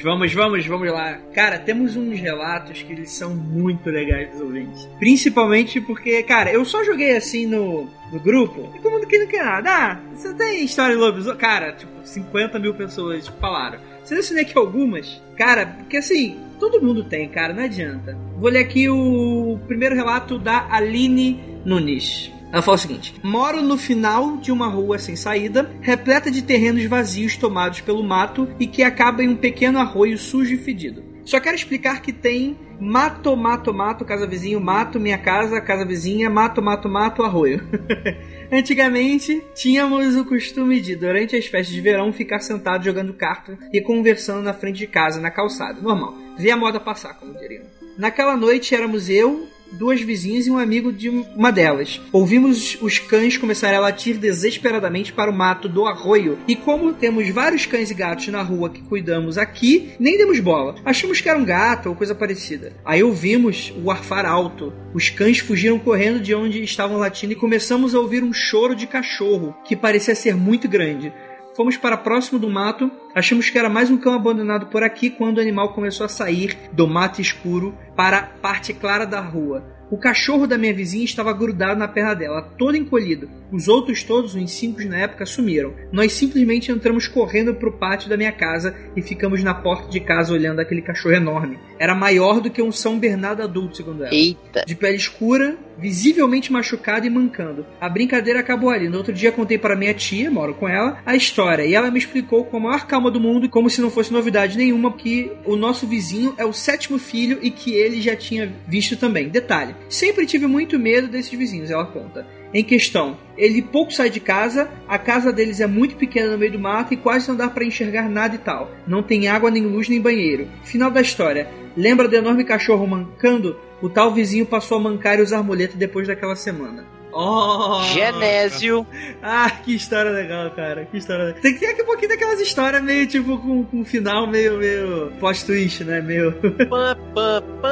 Vamos, 0.02 0.32
vamos, 0.32 0.66
vamos, 0.66 0.66
vamos 0.66 0.92
lá. 0.92 1.18
Cara, 1.34 1.58
temos 1.58 1.96
uns 1.96 2.18
relatos 2.18 2.82
que 2.82 2.92
eles 2.92 3.10
são 3.10 3.34
muito 3.34 3.90
legais 3.90 4.30
dos 4.30 4.40
ouvintes. 4.40 4.88
Principalmente 4.98 5.80
porque, 5.80 6.22
cara, 6.22 6.52
eu 6.52 6.64
só 6.64 6.84
joguei 6.84 7.16
assim 7.16 7.46
no, 7.46 7.88
no 8.12 8.20
grupo 8.20 8.72
e 8.74 8.88
mundo 8.88 9.06
que 9.06 9.18
não 9.18 9.26
quer 9.26 9.44
nada. 9.44 9.70
Ah, 9.70 10.00
você 10.14 10.32
tem 10.34 10.64
história 10.64 10.94
de 10.94 11.00
lobisomem? 11.00 11.38
Cara, 11.38 11.72
tipo, 11.72 11.92
50 12.04 12.58
mil 12.58 12.74
pessoas 12.74 13.24
tipo, 13.24 13.38
falaram. 13.38 13.78
Selecionei 14.04 14.44
aqui 14.44 14.56
algumas. 14.56 15.22
Cara, 15.36 15.66
porque 15.66 15.98
assim, 15.98 16.38
todo 16.58 16.80
mundo 16.80 17.04
tem, 17.04 17.28
cara, 17.28 17.52
não 17.52 17.64
adianta. 17.64 18.16
Vou 18.36 18.50
ler 18.50 18.60
aqui 18.60 18.88
o 18.88 19.58
primeiro 19.66 19.94
relato 19.94 20.38
da 20.38 20.66
Aline 20.70 21.40
Nunes. 21.64 22.32
Ela 22.52 22.62
fala 22.62 22.76
o 22.76 22.80
seguinte: 22.80 23.14
Moro 23.22 23.60
no 23.62 23.76
final 23.76 24.36
de 24.38 24.50
uma 24.50 24.68
rua 24.68 24.98
sem 24.98 25.16
saída, 25.16 25.70
repleta 25.80 26.30
de 26.30 26.42
terrenos 26.42 26.84
vazios 26.86 27.36
tomados 27.36 27.80
pelo 27.80 28.02
mato 28.02 28.48
e 28.58 28.66
que 28.66 28.82
acaba 28.82 29.22
em 29.22 29.28
um 29.28 29.36
pequeno 29.36 29.78
arroio 29.78 30.18
sujo 30.18 30.54
e 30.54 30.58
fedido. 30.58 31.02
Só 31.24 31.38
quero 31.38 31.56
explicar 31.56 32.00
que 32.00 32.10
tem 32.10 32.56
mato, 32.80 33.36
mato, 33.36 33.74
mato, 33.74 34.02
casa 34.02 34.26
vizinho, 34.26 34.58
mato, 34.62 34.98
minha 34.98 35.18
casa, 35.18 35.60
casa 35.60 35.84
vizinha, 35.84 36.30
mato, 36.30 36.62
mato, 36.62 36.88
mato, 36.88 37.22
arroio. 37.22 37.60
Antigamente, 38.50 39.44
tínhamos 39.54 40.16
o 40.16 40.24
costume 40.24 40.80
de, 40.80 40.96
durante 40.96 41.36
as 41.36 41.44
festas 41.44 41.74
de 41.74 41.82
verão, 41.82 42.14
ficar 42.14 42.40
sentado 42.40 42.82
jogando 42.82 43.12
carta 43.12 43.58
e 43.70 43.80
conversando 43.82 44.40
na 44.40 44.54
frente 44.54 44.78
de 44.78 44.86
casa, 44.86 45.20
na 45.20 45.30
calçada. 45.30 45.82
Normal. 45.82 46.14
Ver 46.38 46.52
a 46.52 46.56
moda 46.56 46.80
passar, 46.80 47.12
como 47.18 47.34
diriam. 47.34 47.64
Naquela 47.98 48.34
noite 48.34 48.74
éramos 48.74 49.10
eu, 49.10 49.46
duas 49.72 50.00
vizinhas 50.00 50.46
e 50.46 50.50
um 50.50 50.58
amigo 50.58 50.92
de 50.92 51.08
uma 51.08 51.50
delas. 51.50 52.00
Ouvimos 52.12 52.78
os 52.80 52.98
cães 52.98 53.36
começarem 53.36 53.76
a 53.76 53.80
latir 53.80 54.16
desesperadamente 54.18 55.12
para 55.12 55.30
o 55.30 55.34
mato 55.34 55.68
do 55.68 55.86
arroio. 55.86 56.38
E 56.46 56.56
como 56.56 56.92
temos 56.92 57.28
vários 57.30 57.66
cães 57.66 57.90
e 57.90 57.94
gatos 57.94 58.28
na 58.28 58.42
rua 58.42 58.70
que 58.70 58.82
cuidamos 58.82 59.38
aqui, 59.38 59.92
nem 59.98 60.16
demos 60.16 60.40
bola. 60.40 60.76
Achamos 60.84 61.20
que 61.20 61.28
era 61.28 61.38
um 61.38 61.44
gato 61.44 61.88
ou 61.88 61.94
coisa 61.94 62.14
parecida. 62.14 62.72
Aí 62.84 63.02
ouvimos 63.02 63.72
o 63.82 63.90
arfar 63.90 64.26
alto. 64.26 64.72
Os 64.94 65.10
cães 65.10 65.38
fugiram 65.38 65.78
correndo 65.78 66.20
de 66.20 66.34
onde 66.34 66.62
estavam 66.62 66.98
latindo 66.98 67.32
e 67.32 67.36
começamos 67.36 67.94
a 67.94 68.00
ouvir 68.00 68.22
um 68.22 68.32
choro 68.32 68.74
de 68.74 68.86
cachorro, 68.86 69.54
que 69.64 69.76
parecia 69.76 70.14
ser 70.14 70.34
muito 70.34 70.68
grande. 70.68 71.12
Fomos 71.58 71.76
para 71.76 71.96
próximo 71.96 72.38
do 72.38 72.48
mato, 72.48 72.88
achamos 73.12 73.50
que 73.50 73.58
era 73.58 73.68
mais 73.68 73.90
um 73.90 73.98
cão 73.98 74.14
abandonado 74.14 74.66
por 74.66 74.84
aqui 74.84 75.10
quando 75.10 75.38
o 75.38 75.40
animal 75.40 75.72
começou 75.72 76.06
a 76.06 76.08
sair 76.08 76.56
do 76.70 76.86
mato 76.86 77.20
escuro 77.20 77.76
para 77.96 78.18
a 78.18 78.22
parte 78.22 78.72
clara 78.72 79.04
da 79.04 79.20
rua. 79.20 79.77
O 79.90 79.96
cachorro 79.96 80.46
da 80.46 80.58
minha 80.58 80.74
vizinha 80.74 81.04
estava 81.04 81.32
grudado 81.32 81.78
na 81.78 81.88
perna 81.88 82.14
dela, 82.14 82.42
todo 82.58 82.76
encolhido. 82.76 83.28
Os 83.50 83.68
outros 83.68 84.02
todos, 84.02 84.34
uns 84.34 84.50
cinco 84.52 84.84
na 84.84 84.98
época, 84.98 85.24
sumiram. 85.24 85.72
Nós 85.90 86.12
simplesmente 86.12 86.70
entramos 86.70 87.08
correndo 87.08 87.54
para 87.54 87.68
o 87.68 87.72
pátio 87.72 88.10
da 88.10 88.16
minha 88.16 88.32
casa 88.32 88.74
e 88.94 89.00
ficamos 89.00 89.42
na 89.42 89.54
porta 89.54 89.88
de 89.88 90.00
casa 90.00 90.34
olhando 90.34 90.60
aquele 90.60 90.82
cachorro 90.82 91.14
enorme. 91.14 91.58
Era 91.78 91.94
maior 91.94 92.40
do 92.40 92.50
que 92.50 92.60
um 92.60 92.70
São 92.70 92.98
Bernardo 92.98 93.42
adulto, 93.42 93.78
segundo 93.78 94.04
ela. 94.04 94.14
Eita. 94.14 94.64
De 94.66 94.74
pele 94.74 94.96
escura, 94.96 95.56
visivelmente 95.78 96.52
machucado 96.52 97.06
e 97.06 97.10
mancando. 97.10 97.64
A 97.80 97.88
brincadeira 97.88 98.40
acabou 98.40 98.68
ali. 98.68 98.88
No 98.88 98.98
outro 98.98 99.12
dia 99.12 99.32
contei 99.32 99.56
para 99.56 99.76
minha 99.76 99.94
tia, 99.94 100.30
moro 100.30 100.54
com 100.54 100.68
ela, 100.68 100.98
a 101.06 101.16
história. 101.16 101.64
E 101.64 101.74
ela 101.74 101.90
me 101.90 101.98
explicou 101.98 102.44
com 102.44 102.58
a 102.58 102.60
maior 102.60 102.86
calma 102.86 103.10
do 103.10 103.20
mundo, 103.20 103.48
como 103.48 103.70
se 103.70 103.80
não 103.80 103.90
fosse 103.90 104.12
novidade 104.12 104.58
nenhuma, 104.58 104.92
que 104.92 105.32
o 105.44 105.56
nosso 105.56 105.86
vizinho 105.86 106.34
é 106.36 106.44
o 106.44 106.52
sétimo 106.52 106.98
filho 106.98 107.38
e 107.40 107.50
que 107.50 107.72
ele 107.72 108.02
já 108.02 108.14
tinha 108.14 108.52
visto 108.66 108.96
também. 108.96 109.28
Detalhe: 109.28 109.74
sempre 109.88 110.26
tive 110.26 110.46
muito 110.46 110.78
medo 110.78 111.08
desses 111.08 111.30
vizinhos, 111.30 111.70
ela 111.70 111.86
conta. 111.86 112.26
Em 112.52 112.64
questão, 112.64 113.18
ele 113.36 113.60
pouco 113.60 113.92
sai 113.92 114.08
de 114.08 114.20
casa, 114.20 114.70
a 114.88 114.98
casa 114.98 115.32
deles 115.32 115.60
é 115.60 115.66
muito 115.66 115.96
pequena 115.96 116.32
no 116.32 116.38
meio 116.38 116.52
do 116.52 116.58
mato 116.58 116.94
e 116.94 116.96
quase 116.96 117.28
não 117.28 117.36
dá 117.36 117.48
para 117.48 117.64
enxergar 117.64 118.08
nada 118.08 118.34
e 118.34 118.38
tal. 118.38 118.70
Não 118.86 119.02
tem 119.02 119.28
água, 119.28 119.50
nem 119.50 119.64
luz, 119.66 119.88
nem 119.88 120.00
banheiro. 120.00 120.48
Final 120.64 120.90
da 120.90 121.02
história. 121.02 121.48
Lembra 121.76 122.08
do 122.08 122.16
enorme 122.16 122.44
cachorro 122.44 122.86
mancando? 122.86 123.56
O 123.82 123.88
tal 123.88 124.12
vizinho 124.12 124.46
passou 124.46 124.78
a 124.78 124.80
mancar 124.80 125.18
e 125.18 125.22
usar 125.22 125.42
muleta 125.42 125.76
depois 125.76 126.08
daquela 126.08 126.34
semana. 126.34 126.97
Oh! 127.12 127.82
Genésio. 127.94 128.86
Ah, 129.22 129.50
que 129.50 129.74
história 129.74 130.10
legal, 130.10 130.50
cara. 130.50 130.84
Que 130.86 130.98
história 130.98 131.24
legal. 131.24 131.40
Tem 131.42 131.54
que 131.54 131.60
ter 131.60 131.66
aqui 131.66 131.82
um 131.82 131.86
pouquinho 131.86 132.08
daquelas 132.10 132.40
histórias 132.40 132.82
meio 132.82 133.06
tipo 133.06 133.38
com, 133.38 133.64
com 133.64 133.80
um 133.80 133.84
final 133.84 134.26
meio, 134.26 134.58
meio 134.58 135.12
plot 135.18 135.44
twist, 135.44 135.84
né? 135.84 136.00
Meio. 136.00 136.32
Pã, 136.68 136.96
pã, 137.14 137.42
pã. 137.62 137.68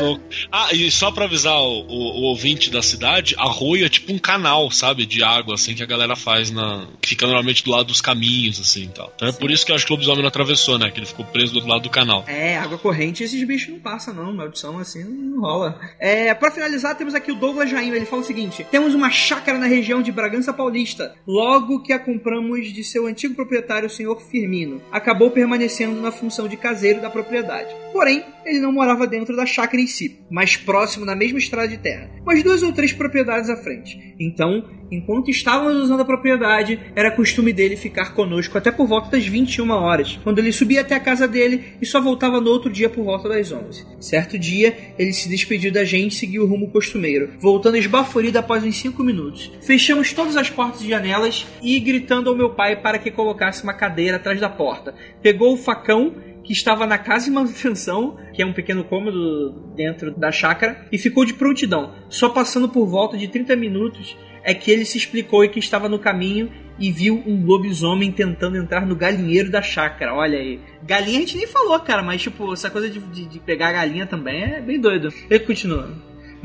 Louco. 0.00 0.22
Ah, 0.52 0.72
e 0.72 0.90
só 0.90 1.10
pra 1.10 1.24
avisar 1.24 1.56
o, 1.56 1.86
o, 1.86 2.20
o 2.20 2.22
ouvinte 2.24 2.70
da 2.70 2.82
cidade, 2.82 3.34
arroio 3.38 3.86
é 3.86 3.88
tipo 3.88 4.12
um 4.12 4.18
canal, 4.18 4.70
sabe? 4.70 5.06
De 5.06 5.22
água, 5.22 5.54
assim, 5.54 5.74
que 5.74 5.82
a 5.82 5.86
galera 5.86 6.14
faz 6.14 6.50
na. 6.50 6.86
que 7.00 7.10
fica 7.10 7.26
normalmente 7.26 7.64
do 7.64 7.70
lado 7.70 7.86
dos 7.86 8.00
caminhos, 8.00 8.60
assim 8.60 8.84
e 8.84 8.88
tal. 8.88 9.12
Então 9.14 9.28
é 9.28 9.32
por 9.32 9.50
isso 9.50 9.64
que 9.64 9.72
eu 9.72 9.76
acho 9.76 9.86
que 9.86 9.92
o 9.92 9.94
lobisomem 9.94 10.20
não 10.22 10.28
atravessou, 10.28 10.78
né? 10.78 10.90
Que 10.90 10.98
ele 10.98 11.06
ficou 11.06 11.24
preso 11.24 11.52
do 11.52 11.56
outro 11.56 11.70
lado 11.70 11.82
do 11.82 11.90
canal. 11.90 12.24
É, 12.26 12.56
água 12.56 12.78
corrente 12.78 13.22
esses 13.22 13.42
bichos 13.46 13.72
não 13.72 13.80
passam, 13.80 14.14
não. 14.14 14.32
Maldição 14.32 14.78
assim 14.78 15.04
não 15.04 15.40
rola. 15.40 15.78
É, 15.98 16.34
pra 16.34 16.50
finalizar, 16.50 16.96
temos 16.96 17.14
aqui 17.14 17.32
o 17.32 17.36
Douglas 17.36 17.70
Jaim. 17.70 17.95
Ele 17.96 18.06
fala 18.06 18.22
o 18.22 18.24
seguinte: 18.24 18.66
temos 18.70 18.94
uma 18.94 19.10
chácara 19.10 19.58
na 19.58 19.66
região 19.66 20.02
de 20.02 20.12
Bragança 20.12 20.52
Paulista. 20.52 21.14
Logo 21.26 21.82
que 21.82 21.92
a 21.92 21.98
compramos 21.98 22.72
de 22.72 22.84
seu 22.84 23.06
antigo 23.06 23.34
proprietário, 23.34 23.86
o 23.86 23.90
senhor 23.90 24.20
Firmino. 24.20 24.82
Acabou 24.92 25.30
permanecendo 25.30 26.00
na 26.00 26.12
função 26.12 26.46
de 26.46 26.56
caseiro 26.56 27.00
da 27.00 27.10
propriedade. 27.10 27.74
Porém, 27.92 28.24
ele 28.46 28.60
não 28.60 28.72
morava 28.72 29.06
dentro 29.06 29.34
da 29.34 29.44
chácara 29.44 29.82
em 29.82 29.86
si, 29.86 30.20
mas 30.30 30.56
próximo 30.56 31.04
na 31.04 31.16
mesma 31.16 31.38
estrada 31.38 31.68
de 31.68 31.78
terra, 31.78 32.10
umas 32.22 32.42
duas 32.42 32.62
ou 32.62 32.72
três 32.72 32.92
propriedades 32.92 33.50
à 33.50 33.56
frente. 33.56 34.14
Então, 34.18 34.64
enquanto 34.90 35.30
estávamos 35.30 35.82
usando 35.82 36.00
a 36.00 36.04
propriedade, 36.04 36.78
era 36.94 37.10
costume 37.10 37.52
dele 37.52 37.76
ficar 37.76 38.14
conosco 38.14 38.56
até 38.56 38.70
por 38.70 38.86
volta 38.86 39.10
das 39.10 39.26
21 39.26 39.70
horas, 39.70 40.18
quando 40.22 40.38
ele 40.38 40.52
subia 40.52 40.82
até 40.82 40.94
a 40.94 41.00
casa 41.00 41.26
dele 41.26 41.64
e 41.80 41.86
só 41.86 42.00
voltava 42.00 42.40
no 42.40 42.50
outro 42.50 42.70
dia 42.70 42.88
por 42.88 43.04
volta 43.04 43.28
das 43.28 43.50
11. 43.50 43.84
Certo 44.00 44.38
dia, 44.38 44.76
ele 44.98 45.12
se 45.12 45.28
despediu 45.28 45.72
da 45.72 45.84
gente 45.84 46.12
e 46.12 46.16
seguiu 46.16 46.44
o 46.44 46.46
rumo 46.46 46.70
costumeiro, 46.70 47.30
voltando 47.40 47.76
esbaforido 47.86 48.38
após 48.38 48.64
uns 48.64 48.76
5 48.76 49.02
minutos. 49.02 49.50
Fechamos 49.62 50.12
todas 50.12 50.36
as 50.36 50.50
portas 50.50 50.82
e 50.82 50.88
janelas 50.88 51.46
e 51.62 51.78
gritando 51.80 52.28
ao 52.28 52.36
meu 52.36 52.50
pai 52.50 52.76
para 52.76 52.98
que 52.98 53.10
colocasse 53.10 53.62
uma 53.62 53.72
cadeira 53.72 54.16
atrás 54.16 54.40
da 54.40 54.48
porta. 54.48 54.94
Pegou 55.22 55.54
o 55.54 55.56
facão 55.56 56.14
que 56.44 56.52
estava 56.52 56.86
na 56.86 56.98
casa 56.98 57.24
de 57.24 57.32
manutenção, 57.32 58.16
que 58.32 58.40
é 58.40 58.46
um 58.46 58.52
pequeno 58.52 58.84
cômodo 58.84 59.72
dentro 59.74 60.12
da 60.12 60.30
chácara, 60.30 60.86
e 60.92 60.98
ficou 60.98 61.24
de 61.24 61.34
prontidão. 61.34 61.92
Só 62.08 62.28
passando 62.28 62.68
por 62.68 62.86
volta 62.86 63.16
de 63.16 63.26
30 63.26 63.56
minutos 63.56 64.16
é 64.44 64.54
que 64.54 64.70
ele 64.70 64.84
se 64.84 64.96
explicou 64.96 65.44
e 65.44 65.48
que 65.48 65.58
estava 65.58 65.88
no 65.88 65.98
caminho 65.98 66.52
e 66.78 66.92
viu 66.92 67.20
um 67.26 67.44
lobisomem 67.44 68.12
tentando 68.12 68.56
entrar 68.56 68.86
no 68.86 68.94
galinheiro 68.94 69.50
da 69.50 69.60
chácara. 69.60 70.14
Olha 70.14 70.38
aí. 70.38 70.60
Galinha 70.84 71.18
a 71.18 71.20
gente 71.20 71.36
nem 71.36 71.46
falou, 71.46 71.80
cara, 71.80 72.02
mas 72.02 72.22
tipo, 72.22 72.52
essa 72.52 72.70
coisa 72.70 72.88
de, 72.88 73.00
de, 73.00 73.26
de 73.26 73.40
pegar 73.40 73.72
galinha 73.72 74.06
também 74.06 74.44
é 74.44 74.60
bem 74.60 74.80
doido. 74.80 75.08
Ele 75.28 75.40
continua. 75.40 75.90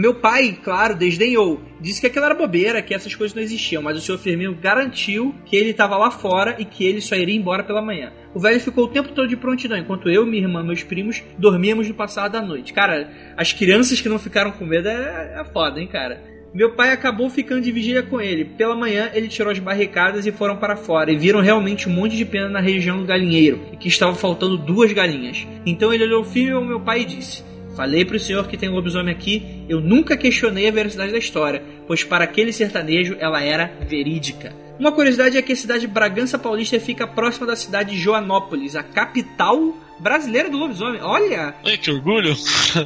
Meu 0.01 0.15
pai, 0.15 0.57
claro, 0.63 0.95
desdenhou. 0.95 1.61
Disse 1.79 2.01
que 2.01 2.07
aquilo 2.07 2.25
era 2.25 2.33
bobeira, 2.33 2.81
que 2.81 2.91
essas 2.91 3.13
coisas 3.13 3.35
não 3.35 3.43
existiam, 3.43 3.83
mas 3.83 3.95
o 3.95 4.01
senhor 4.01 4.17
Firmino 4.17 4.57
garantiu 4.59 5.35
que 5.45 5.55
ele 5.55 5.69
estava 5.69 5.95
lá 5.95 6.09
fora 6.09 6.55
e 6.57 6.65
que 6.65 6.83
ele 6.83 6.99
só 6.99 7.15
iria 7.15 7.35
embora 7.35 7.63
pela 7.63 7.83
manhã. 7.83 8.11
O 8.33 8.39
velho 8.39 8.59
ficou 8.59 8.85
o 8.85 8.87
tempo 8.87 9.09
todo 9.09 9.27
de 9.27 9.37
prontidão, 9.37 9.77
enquanto 9.77 10.09
eu, 10.09 10.25
minha 10.25 10.41
irmã, 10.41 10.63
meus 10.63 10.81
primos 10.81 11.21
dormíamos 11.37 11.87
no 11.87 11.93
passado 11.93 12.31
da 12.31 12.41
noite. 12.41 12.73
Cara, 12.73 13.11
as 13.37 13.53
crianças 13.53 14.01
que 14.01 14.09
não 14.09 14.17
ficaram 14.17 14.49
com 14.49 14.65
medo 14.65 14.87
é, 14.87 15.35
é 15.39 15.43
foda, 15.53 15.79
hein, 15.79 15.85
cara. 15.85 16.19
Meu 16.51 16.71
pai 16.71 16.91
acabou 16.91 17.29
ficando 17.29 17.61
de 17.61 17.71
vigília 17.71 18.01
com 18.01 18.19
ele. 18.19 18.43
Pela 18.43 18.75
manhã, 18.75 19.11
ele 19.13 19.27
tirou 19.27 19.51
as 19.51 19.59
barricadas 19.59 20.25
e 20.25 20.31
foram 20.31 20.57
para 20.57 20.75
fora, 20.75 21.11
e 21.11 21.15
viram 21.15 21.41
realmente 21.41 21.87
um 21.87 21.93
monte 21.93 22.17
de 22.17 22.25
pena 22.25 22.49
na 22.49 22.59
região 22.59 22.97
do 22.97 23.05
galinheiro, 23.05 23.67
e 23.71 23.77
que 23.77 23.87
estava 23.87 24.15
faltando 24.15 24.57
duas 24.57 24.91
galinhas. 24.91 25.45
Então 25.63 25.93
ele 25.93 26.05
olhou 26.05 26.23
firme 26.23 26.53
ao 26.53 26.65
meu 26.65 26.79
pai 26.79 27.01
e 27.01 27.05
disse: 27.05 27.50
Falei 27.75 28.03
pro 28.03 28.19
senhor 28.19 28.47
que 28.47 28.57
tem 28.57 28.69
um 28.69 28.73
lobisomem 28.73 29.13
aqui, 29.13 29.65
eu 29.69 29.79
nunca 29.79 30.17
questionei 30.17 30.67
a 30.67 30.71
veracidade 30.71 31.11
da 31.11 31.17
história, 31.17 31.63
pois 31.87 32.03
para 32.03 32.25
aquele 32.25 32.51
sertanejo 32.51 33.15
ela 33.19 33.41
era 33.41 33.71
verídica. 33.87 34.53
Uma 34.77 34.91
curiosidade 34.91 35.37
é 35.37 35.41
que 35.41 35.53
a 35.53 35.55
cidade 35.55 35.81
de 35.81 35.87
Bragança 35.87 36.39
Paulista 36.39 36.79
fica 36.79 37.05
próxima 37.07 37.45
da 37.45 37.55
cidade 37.55 37.91
de 37.91 37.97
Joanópolis, 37.97 38.75
a 38.75 38.83
capital 38.83 39.77
brasileira 39.99 40.49
do 40.49 40.57
lobisomem. 40.57 41.01
Olha! 41.01 41.53
Ai, 41.63 41.77
que 41.77 41.91
orgulho! 41.91 42.35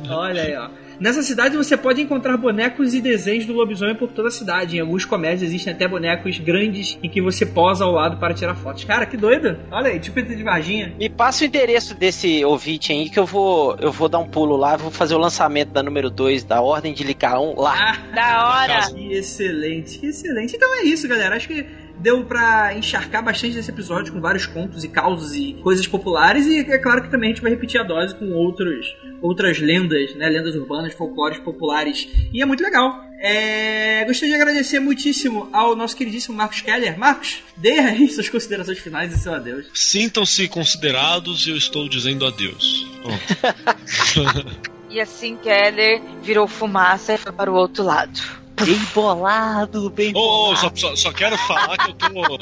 Olha 0.10 0.44
aí, 0.44 0.56
ó. 0.56 0.85
Nessa 1.00 1.22
cidade 1.22 1.58
você 1.58 1.76
pode 1.76 2.02
encontrar 2.02 2.38
bonecos 2.38 2.94
e 2.94 3.02
desenhos 3.02 3.46
do 3.46 3.54
lobisomem 3.54 3.96
por 3.96 4.12
toda 4.12 4.30
a 4.30 4.32
cidade. 4.32 4.78
Em 4.78 4.80
alguns 4.80 5.06
comércios 5.06 5.50
existem 5.50 5.74
até 5.74 5.88
bonecos 5.88 6.38
grandes 6.40 6.98
em 7.04 7.10
que 7.10 7.22
você 7.22 7.46
posa 7.46 7.84
ao 7.84 7.92
lado 7.92 8.18
para 8.18 8.34
tirar 8.34 8.56
fotos. 8.56 8.84
Cara, 8.84 9.06
que 9.06 9.18
doido! 9.18 9.58
Olha 9.72 9.92
aí, 9.92 10.00
tipo 10.00 10.22
de 10.22 10.44
Varginha. 10.44 10.94
Me 10.98 11.10
passa 11.10 11.44
o 11.44 11.48
endereço 11.48 11.96
desse 11.96 12.44
ouvinte 12.46 12.92
aí 12.92 13.10
que 13.10 13.20
eu 13.20 13.26
vou, 13.26 13.76
eu 13.80 13.92
vou 13.92 14.08
dar 14.08 14.20
um 14.20 14.28
pulo 14.28 14.56
lá, 14.56 14.78
vou 14.78 14.92
fazer 14.92 15.16
o 15.16 15.20
lançamento 15.20 15.70
da 15.70 15.84
número 15.84 16.10
2 16.10 16.44
da 16.44 16.62
Ordem 16.62 16.94
de 16.94 17.04
Licaon 17.04 17.56
lá. 17.58 17.76
Ah, 17.76 18.16
da 18.16 18.50
hora! 18.50 18.92
Que 18.92 19.14
excelente, 19.14 20.00
que 20.00 20.08
excelente. 20.08 20.56
Então 20.56 20.74
é 20.80 20.84
isso, 20.84 21.08
galera. 21.08 21.36
Acho 21.36 21.48
que 21.48 21.66
deu 22.00 22.24
para 22.24 22.76
encharcar 22.76 23.24
bastante 23.24 23.56
nesse 23.56 23.72
episódio 23.72 24.14
com 24.14 24.22
vários 24.22 24.46
contos 24.46 24.84
e 24.84 24.88
causos 24.88 25.36
e 25.36 25.54
coisas 25.64 25.88
populares 25.88 26.46
e 26.46 26.60
é 26.60 26.78
claro 26.78 27.04
que 27.04 27.10
também 27.10 27.32
a 27.32 27.34
gente 27.34 27.42
vai 27.42 27.52
repetir 27.52 27.80
a 27.80 27.84
dose 27.84 28.16
com 28.16 28.32
outros 28.32 28.96
outras 29.22 29.60
lendas, 29.60 30.14
né, 30.16 30.30
lendas 30.30 30.56
urbanas, 30.56 30.94
folclores 30.94 31.40
populares 31.40 32.08
e 32.34 32.42
é 32.42 32.46
muito 32.46 32.64
legal. 32.64 33.04
É... 33.20 34.04
Gostaria 34.06 34.36
de 34.36 34.42
agradecer 34.42 34.80
muitíssimo 34.80 35.50
ao 35.52 35.76
nosso 35.76 35.96
queridíssimo 35.96 36.36
Marcos 36.36 36.62
Keller. 36.62 36.98
Marcos, 37.00 37.42
dê 37.58 37.80
aí 37.80 38.08
suas 38.12 38.30
considerações 38.30 38.78
finais 38.80 39.14
e 39.14 39.18
seu 39.18 39.34
adeus. 39.34 39.68
Sintam-se 39.74 40.48
considerados 40.48 41.48
e 41.48 41.50
eu 41.50 41.58
estou 41.58 41.90
dizendo 41.90 42.26
adeus. 42.26 42.86
E 44.96 45.02
assim 45.02 45.36
Keller 45.36 46.02
virou 46.24 46.48
fumaça 46.48 47.16
e 47.16 47.18
foi 47.18 47.34
para 47.34 47.52
o 47.52 47.54
outro 47.54 47.84
lado. 47.84 48.45
Bem 48.64 48.80
bolado, 48.94 49.90
bem 49.90 50.10
ô, 50.16 50.20
bolado. 50.54 50.58
só, 50.60 50.72
só, 50.76 50.96
só 50.96 51.12
quero 51.12 51.38
falar 51.38 51.78
que 51.78 51.90
eu 51.90 51.94
tô. 51.94 52.38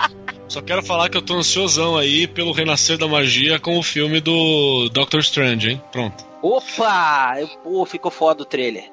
Só 0.47 0.61
quero 0.61 0.83
falar 0.83 1.09
que 1.09 1.17
eu 1.17 1.21
tô 1.21 1.35
ansiosão 1.35 1.97
aí 1.97 2.27
pelo 2.27 2.51
renascer 2.51 2.97
da 2.97 3.07
magia 3.07 3.57
com 3.59 3.77
o 3.79 3.83
filme 3.83 4.19
do 4.19 4.89
Doctor 4.89 5.19
Strange, 5.21 5.71
hein? 5.71 5.81
Pronto. 5.91 6.23
Opa! 6.43 7.35
Eu- 7.39 7.47
Pô, 7.63 7.85
ficou 7.85 8.11
foda 8.11 8.43
o 8.43 8.45
trailer. 8.45 8.83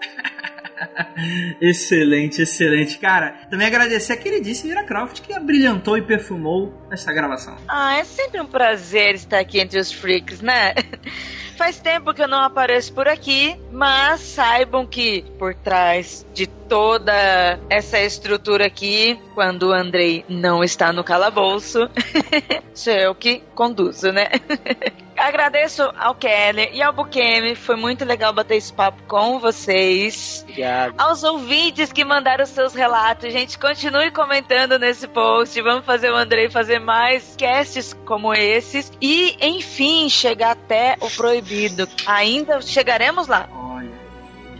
Excelente, 1.60 2.42
excelente. 2.42 2.98
Cara, 2.98 3.32
também 3.50 3.66
agradecer 3.66 4.12
a 4.12 4.16
queridíssima 4.16 4.72
Ira 4.72 4.84
Croft 4.84 5.20
que 5.20 5.38
brilhantou 5.40 5.96
e 5.96 6.02
perfumou 6.02 6.74
essa 6.90 7.12
gravação. 7.12 7.56
Ah, 7.68 7.96
é 7.96 8.04
sempre 8.04 8.40
um 8.40 8.46
prazer 8.46 9.14
estar 9.14 9.38
aqui 9.38 9.60
entre 9.60 9.78
os 9.78 9.92
freaks, 9.92 10.40
né? 10.40 10.74
Faz 11.56 11.78
tempo 11.78 12.14
que 12.14 12.22
eu 12.22 12.28
não 12.28 12.40
apareço 12.40 12.90
por 12.94 13.06
aqui, 13.06 13.54
mas 13.70 14.22
saibam 14.22 14.86
que 14.86 15.22
por 15.38 15.54
trás 15.54 16.24
de 16.32 16.46
toda 16.46 17.60
essa 17.68 18.00
estrutura 18.00 18.64
aqui, 18.64 19.20
quando 19.34 19.64
o 19.64 19.72
Andrei 19.72 20.24
não 20.26 20.64
está 20.64 20.90
no 20.90 21.04
calabouço, 21.04 21.80
sou 22.72 22.94
eu 22.94 23.14
que 23.14 23.42
conduzo, 23.54 24.10
né? 24.10 24.28
Agradeço 25.20 25.82
ao 25.98 26.14
Keller 26.14 26.70
e 26.72 26.82
ao 26.82 26.92
Bukemi, 26.92 27.54
foi 27.54 27.76
muito 27.76 28.04
legal 28.06 28.32
bater 28.32 28.56
esse 28.56 28.72
papo 28.72 29.02
com 29.06 29.38
vocês. 29.38 30.44
Obrigado. 30.48 30.94
Aos 30.98 31.22
ouvintes 31.22 31.92
que 31.92 32.04
mandaram 32.04 32.46
seus 32.46 32.74
relatos, 32.74 33.30
gente, 33.30 33.58
continue 33.58 34.10
comentando 34.10 34.78
nesse 34.78 35.06
post. 35.06 35.60
Vamos 35.60 35.84
fazer 35.84 36.10
o 36.10 36.16
Andrei 36.16 36.48
fazer 36.48 36.78
mais 36.78 37.36
casts 37.38 37.92
como 38.06 38.32
esses. 38.32 38.90
E, 39.00 39.36
enfim, 39.40 40.08
chegar 40.08 40.52
até 40.52 40.96
o 41.00 41.10
proibido. 41.10 41.86
Ainda 42.06 42.62
chegaremos 42.62 43.28
lá. 43.28 43.48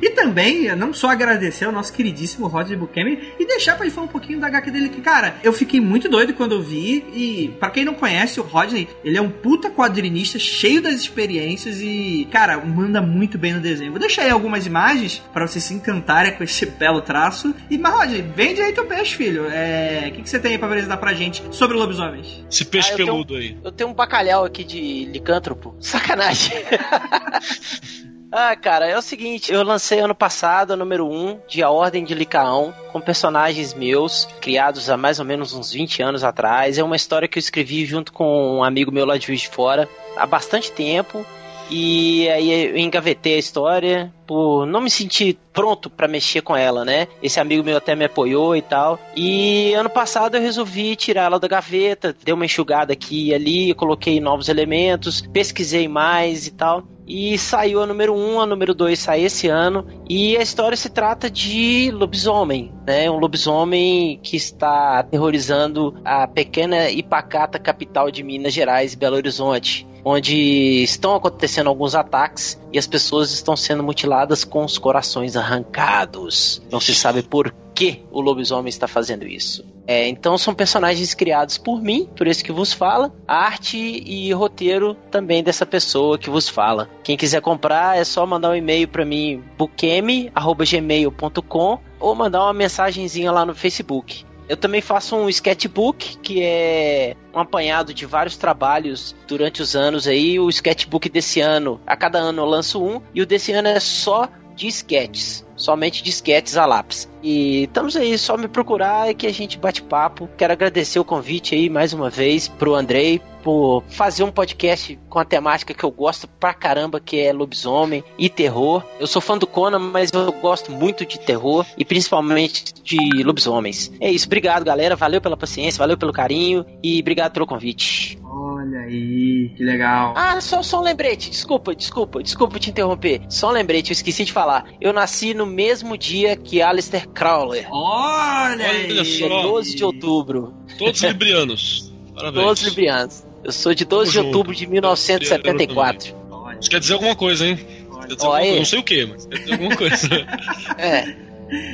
E 0.01 0.11
também, 0.11 0.75
não 0.77 0.93
só 0.93 1.11
agradecer 1.11 1.65
ao 1.65 1.73
nosso 1.73 1.93
queridíssimo 1.93 2.47
Roger 2.47 2.79
Bukemi 2.79 3.33
e 3.39 3.47
deixar 3.47 3.77
pra 3.77 3.85
ele 3.87 3.95
falar 3.95 4.07
um 4.07 4.11
pouquinho 4.11 4.41
da 4.41 4.47
HQ 4.47 4.71
dele, 4.71 4.89
que, 4.89 5.01
cara, 5.01 5.37
eu 5.43 5.53
fiquei 5.53 5.81
muito 5.81 6.09
doido 6.09 6.35
quando 6.35 6.53
eu 6.53 6.63
vi. 6.63 7.05
E, 7.13 7.49
pra 7.59 7.71
quem 7.71 7.85
não 7.85 7.95
conhece, 7.95 8.41
o 8.41 8.43
Rodney, 8.43 8.89
ele 9.05 9.17
é 9.19 9.23
um 9.23 9.31
puta 9.31 9.71
quadrinista, 9.71 10.39
cheio 10.39 10.81
das 10.83 10.95
experiências 10.95 11.81
e, 11.81 12.27
cara, 12.31 12.59
manda 12.59 13.01
muito 13.03 13.37
bem 13.39 13.53
no 13.53 13.61
desenho. 13.61 13.91
Vou 13.91 14.01
deixar 14.01 14.23
aí 14.23 14.31
algumas 14.31 14.67
imagens 14.67 15.23
pra 15.33 15.47
vocês 15.47 15.65
se 15.65 15.75
encantarem 15.75 16.33
com 16.35 16.43
esse 16.45 16.67
belo 16.67 17.01
traço. 17.03 17.55
E, 17.71 17.77
mas, 17.79 17.93
Rodney, 17.95 18.23
vende 18.35 18.61
aí 18.61 18.73
teu 18.73 18.87
peixe, 18.87 19.15
filho. 19.17 19.47
É. 19.51 20.07
O 20.09 20.13
que, 20.13 20.23
que 20.23 20.31
você 20.31 20.39
tem 20.39 20.53
aí 20.53 20.59
pra 20.59 20.69
apresentar 20.69 20.97
pra 20.97 21.13
gente 21.15 21.43
sobre 21.51 21.77
lobisomens? 21.77 22.45
Esse 22.51 22.65
peixe 22.65 22.89
Ah, 22.91 22.93
eu 22.93 22.97
tenho- 22.97 23.09
peludo 23.13 23.35
aí. 23.37 23.57
Eu 23.63 23.73
tenho 23.73 23.91
um 23.91 23.95
bacalhau 23.95 24.45
aqui 24.45 24.65
de 24.65 25.05
licântropo. 25.07 25.75
Sacanagem. 25.81 26.53
ah, 28.33 28.55
cara, 28.55 28.87
é 28.87 28.97
o 28.97 29.03
seguinte, 29.03 29.53
eu 29.53 29.63
lancei 29.63 30.01
ano 30.01 30.15
passado 30.15 30.73
a 30.73 30.77
número 30.77 31.07
1 31.07 31.41
de 31.49 31.63
A 31.63 31.71
Ordem 31.71 32.05
de 32.05 32.15
Licaão, 32.15 32.73
com 32.93 33.01
personagens 33.01 33.75
meus, 33.75 34.27
criados 34.41 34.89
há 34.89 34.97
mais 34.97 35.19
ou 35.19 35.25
menos 35.25 35.53
uns 35.53 35.73
20 35.73 36.03
anos 36.03 36.23
atrás. 36.23 36.79
É 36.79 36.83
uma 36.85 36.97
história 36.97 37.27
que 37.27 37.39
eu 37.39 37.41
escrevi 37.41 37.85
junto 37.85 38.13
com 38.13 38.59
um 38.59 38.65
amigo 38.65 38.93
meu 38.93 39.05
lá 39.05 39.19
de 39.19 39.27
Juiz 39.27 39.41
de 39.41 39.49
Fora 39.49 39.89
há 40.17 40.27
bastante 40.27 40.71
tempo. 40.71 41.25
E 41.71 42.29
aí 42.29 42.51
eu 42.71 42.77
engavetei 42.77 43.35
a 43.37 43.39
história 43.39 44.13
por 44.27 44.67
não 44.67 44.81
me 44.81 44.91
sentir 44.91 45.39
pronto 45.53 45.89
pra 45.89 46.09
mexer 46.09 46.41
com 46.41 46.57
ela, 46.57 46.85
né? 46.85 47.07
Esse 47.23 47.39
amigo 47.39 47.63
meu 47.63 47.77
até 47.77 47.95
me 47.95 48.05
apoiou 48.05 48.57
e 48.57 48.63
tal. 48.63 48.99
E 49.15 49.73
ano 49.75 49.89
passado 49.89 50.37
eu 50.37 50.43
resolvi 50.43 50.97
tirar 50.97 51.25
ela 51.25 51.39
da 51.39 51.47
gaveta, 51.47 52.15
dei 52.25 52.35
uma 52.35 52.45
enxugada 52.45 52.93
aqui 52.93 53.29
e 53.29 53.35
ali, 53.35 53.73
coloquei 53.75 54.21
novos 54.21 54.49
elementos, 54.49 55.21
pesquisei 55.21 55.87
mais 55.87 56.49
e 56.49 56.51
tal. 56.51 56.83
E 57.13 57.37
saiu 57.37 57.83
a 57.83 57.87
número 57.89 58.15
1, 58.15 58.41
a 58.41 58.47
número 58.47 58.73
2 58.73 58.97
sai 58.97 59.25
esse 59.25 59.49
ano. 59.49 59.85
E 60.09 60.37
a 60.37 60.43
história 60.43 60.77
se 60.77 60.89
trata 60.89 61.29
de 61.29 61.91
lobisomem, 61.93 62.73
né? 62.87 63.11
Um 63.11 63.19
lobisomem 63.19 64.21
que 64.23 64.37
está 64.37 65.01
aterrorizando 65.01 66.01
a 66.05 66.29
pequena 66.29 66.89
e 66.89 67.03
pacata 67.03 67.59
capital 67.59 68.13
de 68.13 68.23
Minas 68.23 68.53
Gerais, 68.55 68.95
Belo 68.95 69.17
Horizonte 69.17 69.89
onde 70.05 70.83
estão 70.83 71.15
acontecendo 71.15 71.69
alguns 71.69 71.95
ataques 71.95 72.61
e 72.73 72.79
as 72.79 72.87
pessoas 72.87 73.33
estão 73.33 73.57
sendo 73.57 73.83
mutiladas 73.83 74.45
com 74.45 74.65
os 74.65 74.79
corações 74.79 75.37
arrancados. 75.37 76.63
Não 76.71 76.81
se 76.81 76.95
sabe 76.95 77.23
por 77.23 77.55
que 77.75 78.03
o 78.11 78.21
lobisomem 78.21 78.69
está 78.69 78.87
fazendo 78.87 79.27
isso. 79.27 79.65
É, 79.87 80.07
então 80.07 80.37
são 80.37 80.53
personagens 80.55 81.15
criados 81.15 81.57
por 81.57 81.81
mim, 81.83 82.07
por 82.15 82.27
esse 82.27 82.45
que 82.45 82.53
vos 82.53 82.71
fala, 82.73 83.11
arte 83.27 83.79
e 83.79 84.31
roteiro 84.33 84.95
também 85.11 85.43
dessa 85.43 85.65
pessoa 85.65 86.19
que 86.19 86.29
vos 86.31 86.49
fala. 86.49 86.89
Quem 87.03 87.17
quiser 87.17 87.41
comprar 87.41 87.99
é 87.99 88.05
só 88.05 88.27
mandar 88.27 88.51
um 88.51 88.55
e-mail 88.55 88.87
para 88.87 89.05
mim, 89.05 89.43
bukemi@gmail.com 89.57 91.79
ou 91.99 92.15
mandar 92.15 92.45
uma 92.45 92.53
mensagenzinha 92.53 93.33
lá 93.33 93.47
no 93.47 93.55
Facebook. 93.55 94.27
Eu 94.51 94.57
também 94.57 94.81
faço 94.81 95.15
um 95.15 95.29
sketchbook, 95.29 96.17
que 96.17 96.43
é 96.43 97.15
um 97.33 97.39
apanhado 97.39 97.95
de 97.95 98.05
vários 98.05 98.37
trabalhos 98.37 99.15
durante 99.29 99.63
os 99.63 99.77
anos 99.77 100.09
aí. 100.09 100.41
O 100.41 100.49
sketchbook 100.49 101.09
desse 101.09 101.41
ano, 101.41 101.81
a 101.87 101.97
cada 101.97 102.19
ano 102.19 102.43
eu 102.43 102.47
lanço 102.47 102.83
um, 102.85 103.01
e 103.15 103.23
o 103.23 103.27
desse 103.27 103.53
ano 103.53 103.69
é 103.69 103.79
só 103.79 104.29
de 104.57 104.67
sketches 104.67 105.47
somente 105.61 106.03
disquetes 106.03 106.57
a 106.57 106.67
lápis. 106.67 107.09
E 107.23 107.65
estamos 107.65 107.97
aí, 107.97 108.17
só 108.17 108.37
me 108.37 108.49
procurar 108.49 109.11
e 109.11 109.15
que 109.15 109.27
a 109.27 109.33
gente 109.33 109.59
bate 109.59 109.83
papo. 109.83 110.29
Quero 110.37 110.53
agradecer 110.53 110.99
o 110.99 111.05
convite 111.05 111.55
aí 111.55 111.69
mais 111.69 111.93
uma 111.93 112.09
vez 112.09 112.49
pro 112.49 112.75
Andrei 112.75 113.21
por 113.43 113.83
fazer 113.89 114.23
um 114.23 114.31
podcast 114.31 114.99
com 115.09 115.19
a 115.19 115.25
temática 115.25 115.73
que 115.73 115.85
eu 115.85 115.91
gosto 115.91 116.29
pra 116.29 116.53
caramba, 116.53 117.01
que 117.01 117.19
é 117.19 117.33
lobisomem 117.33 118.05
e 118.19 118.29
terror. 118.29 118.83
Eu 118.99 119.07
sou 119.07 119.21
fã 119.21 119.37
do 119.37 119.47
Conan, 119.47 119.79
mas 119.79 120.11
eu 120.13 120.33
gosto 120.33 120.71
muito 120.71 121.07
de 121.07 121.19
terror 121.19 121.65
e 121.77 121.85
principalmente 121.85 122.75
de 122.83 123.23
lobisomens. 123.23 123.91
É 124.01 124.11
isso, 124.11 124.27
obrigado 124.27 124.65
galera, 124.65 124.97
valeu 124.97 125.21
pela 125.21 125.37
paciência, 125.37 125.79
valeu 125.79 125.97
pelo 125.97 126.13
carinho 126.13 126.65
e 126.83 127.01
obrigado 127.01 127.33
pelo 127.33 127.47
convite. 127.47 128.19
Olha 128.61 128.81
aí, 128.81 129.51
que 129.57 129.65
legal. 129.65 130.13
Ah, 130.15 130.39
só, 130.41 130.63
só 130.63 130.81
um 130.81 130.83
lembrete, 130.83 131.31
desculpa, 131.31 131.75
desculpa, 131.75 132.23
desculpa 132.23 132.59
te 132.59 132.69
interromper. 132.69 133.23
Só 133.31 133.49
um 133.49 133.53
lembrete, 133.53 133.91
eu 133.91 133.93
esqueci 133.93 134.25
de 134.25 134.33
falar. 134.33 134.67
Eu 134.79 134.93
nasci 134.93 135.33
no 135.33 135.47
mesmo 135.47 135.97
dia 135.97 136.37
que 136.37 136.61
Alistair 136.61 137.09
Crowler. 137.09 137.67
Olha, 137.71 138.69
Olha 138.69 139.03
Dia 139.03 139.29
12 139.29 139.77
de 139.77 139.85
outubro. 139.85 140.55
Todos 140.79 141.01
librianos. 141.03 141.91
Parabéns. 142.15 142.45
Todos 142.45 142.63
librianos. 142.63 143.25
Eu 143.43 143.53
sou 143.53 143.75
de 143.75 143.87
12 143.87 144.13
Tamo 144.13 144.13
de 144.13 144.27
outubro 144.27 144.53
junto. 144.53 144.67
de 144.67 144.71
1974. 144.71 146.17
Isso 146.61 146.69
quer 146.69 146.81
dizer 146.81 146.93
alguma 146.93 147.17
coisa, 147.17 147.47
hein? 147.47 147.59
Alguma 147.91 148.07
coisa. 148.09 148.57
Não 148.57 148.65
sei 148.67 148.79
o 148.79 148.83
que, 148.83 149.07
mas 149.07 149.25
quer 149.25 149.39
dizer 149.39 149.53
alguma 149.53 149.77
coisa. 149.77 150.09
é. 150.77 151.30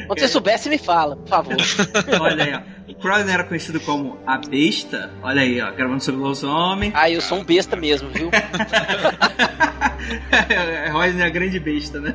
Quando 0.06 0.18
você 0.18 0.28
soubesse, 0.28 0.68
me 0.68 0.78
fala, 0.78 1.16
por 1.16 1.28
favor. 1.28 1.56
Olha 2.20 2.44
aí, 2.44 2.54
ó. 2.54 2.76
O 2.90 2.94
Crowley 2.94 3.30
era 3.30 3.44
conhecido 3.44 3.80
como 3.80 4.18
a 4.26 4.38
besta. 4.38 5.10
Olha 5.22 5.42
aí, 5.42 5.60
ó, 5.60 5.70
gravando 5.72 6.02
sobre 6.02 6.22
os 6.22 6.44
homens. 6.44 6.92
Ah, 6.94 7.10
eu 7.10 7.20
sou 7.20 7.38
um 7.38 7.44
besta 7.44 7.76
mesmo, 7.76 8.08
viu? 8.10 8.30
Royce 10.92 11.20
é 11.20 11.24
a 11.24 11.28
grande 11.28 11.58
besta, 11.58 12.00
né? 12.00 12.14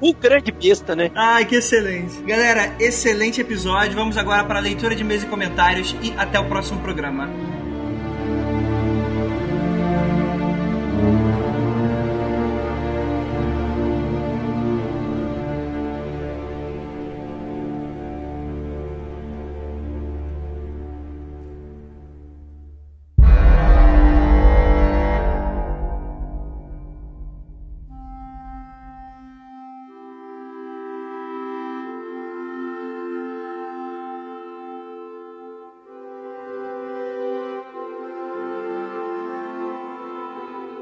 O 0.00 0.14
grande 0.14 0.52
besta, 0.52 0.94
né? 0.94 1.10
Ai, 1.14 1.44
que 1.44 1.56
excelente. 1.56 2.22
Galera, 2.22 2.74
excelente 2.78 3.40
episódio. 3.40 3.94
Vamos 3.94 4.16
agora 4.16 4.44
para 4.44 4.58
a 4.58 4.62
leitura 4.62 4.94
de 4.94 5.02
mesa 5.02 5.26
e 5.26 5.28
comentários 5.28 5.96
e 6.02 6.12
até 6.16 6.38
o 6.38 6.44
próximo 6.44 6.80
programa. 6.80 7.28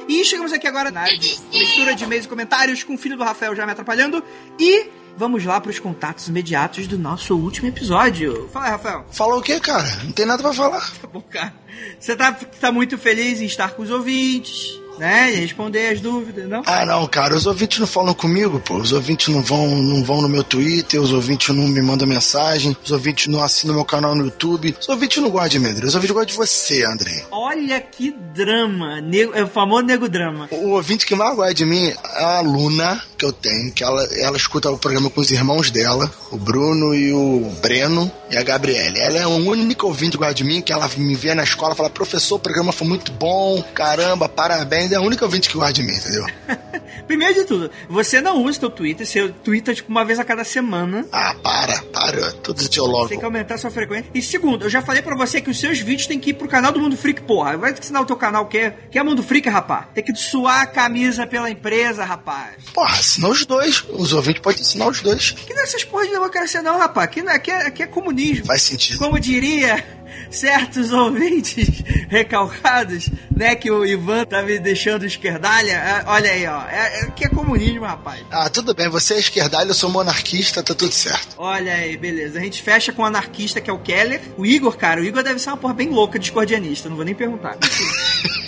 E 0.09 0.25
chegamos 0.25 0.53
aqui 0.53 0.67
agora 0.67 0.91
na 0.91 1.01
área 1.01 1.19
de 1.19 1.39
leitura 1.53 1.95
de 1.95 2.05
e-mails 2.05 2.25
e 2.25 2.29
comentários 2.29 2.83
com 2.83 2.95
o 2.95 2.99
filho 2.99 3.17
do 3.17 3.25
Rafael 3.25 3.55
já 3.55 3.65
me 3.65 3.73
atrapalhando. 3.73 4.23
E 4.59 4.89
vamos 5.17 5.45
lá 5.45 5.61
para 5.61 5.71
os 5.71 5.79
contatos 5.79 6.29
imediatos 6.29 6.87
do 6.87 6.99
nosso 6.99 7.37
último 7.37 7.69
episódio. 7.69 8.49
Fala 8.53 8.67
aí, 8.67 8.71
Rafael. 8.73 9.07
Fala 9.11 9.37
o 9.37 9.43
quê, 9.43 9.61
cara? 9.61 9.89
Não 10.05 10.13
tem 10.13 10.27
nada 10.27 10.43
para 10.43 10.53
falar. 10.53 10.93
Tá 11.01 11.07
bom, 11.07 11.23
cara. 11.23 11.55
Você 11.99 12.15
tá, 12.15 12.33
tá 12.33 12.71
muito 12.71 12.99
feliz 12.99 13.41
em 13.41 13.47
estar 13.47 13.71
com 13.73 13.83
os 13.83 13.91
ouvintes 13.91 14.84
né? 14.99 15.33
E 15.33 15.37
responder 15.37 15.89
as 15.89 16.01
dúvidas, 16.01 16.49
não? 16.49 16.63
Ah, 16.67 16.85
não, 16.85 17.07
cara, 17.07 17.35
os 17.35 17.47
ouvintes 17.47 17.79
não 17.79 17.87
falam 17.87 18.15
comigo, 18.15 18.61
pô. 18.61 18.77
Os 18.77 18.93
ouvintes 18.93 19.29
não 19.29 19.43
vão, 19.43 19.69
não 19.77 20.03
vão 20.05 20.23
no 20.23 20.29
meu 20.29 20.45
Twitter, 20.45 21.01
os 21.01 21.13
ouvintes 21.13 21.55
não 21.55 21.67
me 21.67 21.83
mandam 21.83 22.07
mensagem, 22.07 22.77
os 22.85 22.91
ouvintes 22.91 23.27
não 23.27 23.43
assinam 23.43 23.75
meu 23.75 23.85
canal 23.85 24.15
no 24.15 24.25
YouTube. 24.25 24.75
Os 24.81 24.89
ouvintes 24.89 25.23
não 25.23 25.31
gostam 25.31 25.49
de 25.49 25.59
mim, 25.61 25.69
André. 25.69 25.87
Os 25.87 25.95
ouvintes 25.95 26.15
gostam 26.15 26.33
de 26.33 26.37
você, 26.37 26.85
André. 26.85 27.25
Olha 27.31 27.81
que 27.81 28.11
drama. 28.35 29.01
Nego, 29.01 29.33
é 29.35 29.43
o 29.43 29.49
famoso 29.49 29.85
nego 29.85 30.09
drama. 30.09 30.49
O 30.51 30.71
ouvinte 30.71 31.07
que 31.07 31.15
mais 31.15 31.35
gosta 31.37 31.55
de 31.55 31.65
mim 31.65 31.89
é 31.89 32.25
a 32.25 32.41
Luna, 32.41 33.03
que 33.25 33.27
eu 33.27 33.33
tenho, 33.33 33.73
que 33.73 33.83
ela, 33.83 34.05
ela 34.17 34.37
escuta 34.37 34.71
o 34.71 34.77
programa 34.77 35.09
com 35.09 35.21
os 35.21 35.31
irmãos 35.31 35.71
dela, 35.71 36.11
o 36.31 36.37
Bruno 36.37 36.95
e 36.95 37.13
o 37.13 37.51
Breno 37.63 38.11
e 38.31 38.37
a 38.37 38.43
Gabriele. 38.43 38.99
Ela 38.99 39.19
é 39.19 39.23
a 39.23 39.29
única 39.29 39.87
ouvinte 39.87 40.19
gosta 40.19 40.35
de 40.35 40.45
mim, 40.45 40.61
que 40.61 40.73
ela 40.73 40.89
me 40.97 41.15
vê 41.15 41.35
na 41.35 41.43
escola 41.43 41.73
e 41.73 41.77
fala, 41.77 41.89
professor, 41.89 42.37
o 42.37 42.39
programa 42.39 42.73
foi 42.73 42.87
muito 42.87 43.11
bom, 43.13 43.63
caramba, 43.75 44.29
parabéns 44.29 44.93
é 44.93 44.97
a 44.97 45.01
única 45.01 45.25
ouvinte 45.25 45.49
que 45.49 45.57
gosta 45.57 45.73
de 45.73 45.83
mim, 45.83 45.95
entendeu? 45.95 46.27
Primeiro 47.07 47.35
de 47.35 47.45
tudo, 47.45 47.71
você 47.89 48.21
não 48.21 48.43
usa 48.43 48.61
teu 48.61 48.71
Twitter, 48.71 49.07
você 49.07 49.29
twitta 49.29 49.75
tipo 49.75 49.91
uma 49.91 50.05
vez 50.05 50.19
a 50.19 50.25
cada 50.25 50.45
semana. 50.45 51.07
Ah, 51.13 51.35
para, 51.43 51.83
para, 51.93 52.33
tudo 52.33 52.69
teológico. 52.69 53.09
Tem 53.09 53.19
que 53.19 53.25
aumentar 53.25 53.55
a 53.55 53.59
sua 53.59 53.71
frequência. 53.71 54.11
E 54.15 54.23
segundo, 54.23 54.65
eu 54.65 54.71
já 54.71 54.83
falei 54.83 55.03
pra 55.03 55.17
você 55.17 55.41
que 55.41 55.51
os 55.51 55.59
seus 55.59 55.79
vídeos 55.79 56.07
têm 56.07 56.19
que 56.19 56.31
ir 56.31 56.35
pro 56.35 56.49
canal 56.49 56.73
do 56.73 56.81
Mundo 56.81 56.97
Freak, 56.97 57.23
porra. 57.23 57.57
Vai 57.57 57.73
ensinar 57.73 58.01
o 58.01 58.07
teu 58.07 58.17
canal 58.17 58.47
que 58.47 58.59
é, 58.59 58.71
que 58.91 58.99
é 58.99 59.03
Mundo 59.03 59.23
Freak, 59.23 59.49
rapaz. 59.49 59.87
Tem 59.95 60.05
que 60.05 60.15
suar 60.15 60.63
a 60.63 60.67
camisa 60.67 61.27
pela 61.27 61.51
empresa, 61.51 62.05
rapaz. 62.05 62.65
Porra, 62.73 62.99
ensina 62.99 63.29
os 63.29 63.45
dois. 63.45 63.85
Os 63.89 64.13
ouvintes 64.13 64.43
podem 64.43 64.61
ensinar 64.61 64.89
os 64.89 65.01
dois. 65.01 65.33
Que 65.33 65.53
não 65.53 65.61
é 65.61 65.65
essas 65.65 65.85
porra 65.85 66.05
de 66.07 66.13
democracia 66.13 66.63
não, 66.63 66.79
rapaz. 66.79 67.05
Aqui, 67.05 67.23
não, 67.23 67.33
aqui, 67.33 67.51
é, 67.51 67.67
aqui 67.67 67.83
é 67.83 67.87
comunismo. 67.87 68.47
Faz 68.47 68.63
sentido. 68.63 68.99
Como 68.99 69.19
diria 69.19 70.04
certos 70.31 70.93
ouvintes 70.93 71.83
recalcados, 72.09 73.11
né? 73.35 73.55
Que 73.55 73.71
o 73.71 73.85
Ivan 73.85 74.25
tá 74.25 74.43
me 74.43 74.59
deixando 74.59 75.05
esquerdalha. 75.05 75.73
É, 75.73 76.05
olha 76.07 76.31
aí, 76.31 76.47
ó. 76.47 76.63
É, 76.69 77.01
é, 77.01 77.11
que 77.11 77.25
é 77.25 77.29
comunismo, 77.29 77.85
rapaz. 77.85 78.25
Ah, 78.31 78.49
tudo 78.49 78.75
bem. 78.75 78.89
Você 78.89 79.15
é 79.15 79.19
esquerdalha, 79.19 79.69
eu 79.69 79.75
sou 79.75 79.91
monarquista, 79.91 80.63
tá 80.63 80.75
tudo 80.75 80.93
certo. 80.93 81.35
Olha 81.39 81.73
aí, 81.73 81.97
beleza. 81.97 82.39
A 82.39 82.43
gente 82.43 82.63
fecha 82.63 82.93
com 82.93 83.03
o 83.03 83.07
anarquista, 83.07 83.61
que 83.61 83.71
é 83.71 83.73
o 83.73 83.79
Keller. 83.79 84.21
O 84.37 84.47
Igor, 84.47 84.77
cara, 84.77 85.01
o 85.01 85.05
Igor 85.05 85.23
deve 85.23 85.39
ser 85.39 85.51
uma 85.51 85.57
porra 85.57 85.75
bem 85.75 85.89
louca 85.89 86.19
discordianista. 86.19 86.89
Não 86.89 86.97
vou 86.97 87.05
nem 87.05 87.15
perguntar. 87.15 87.57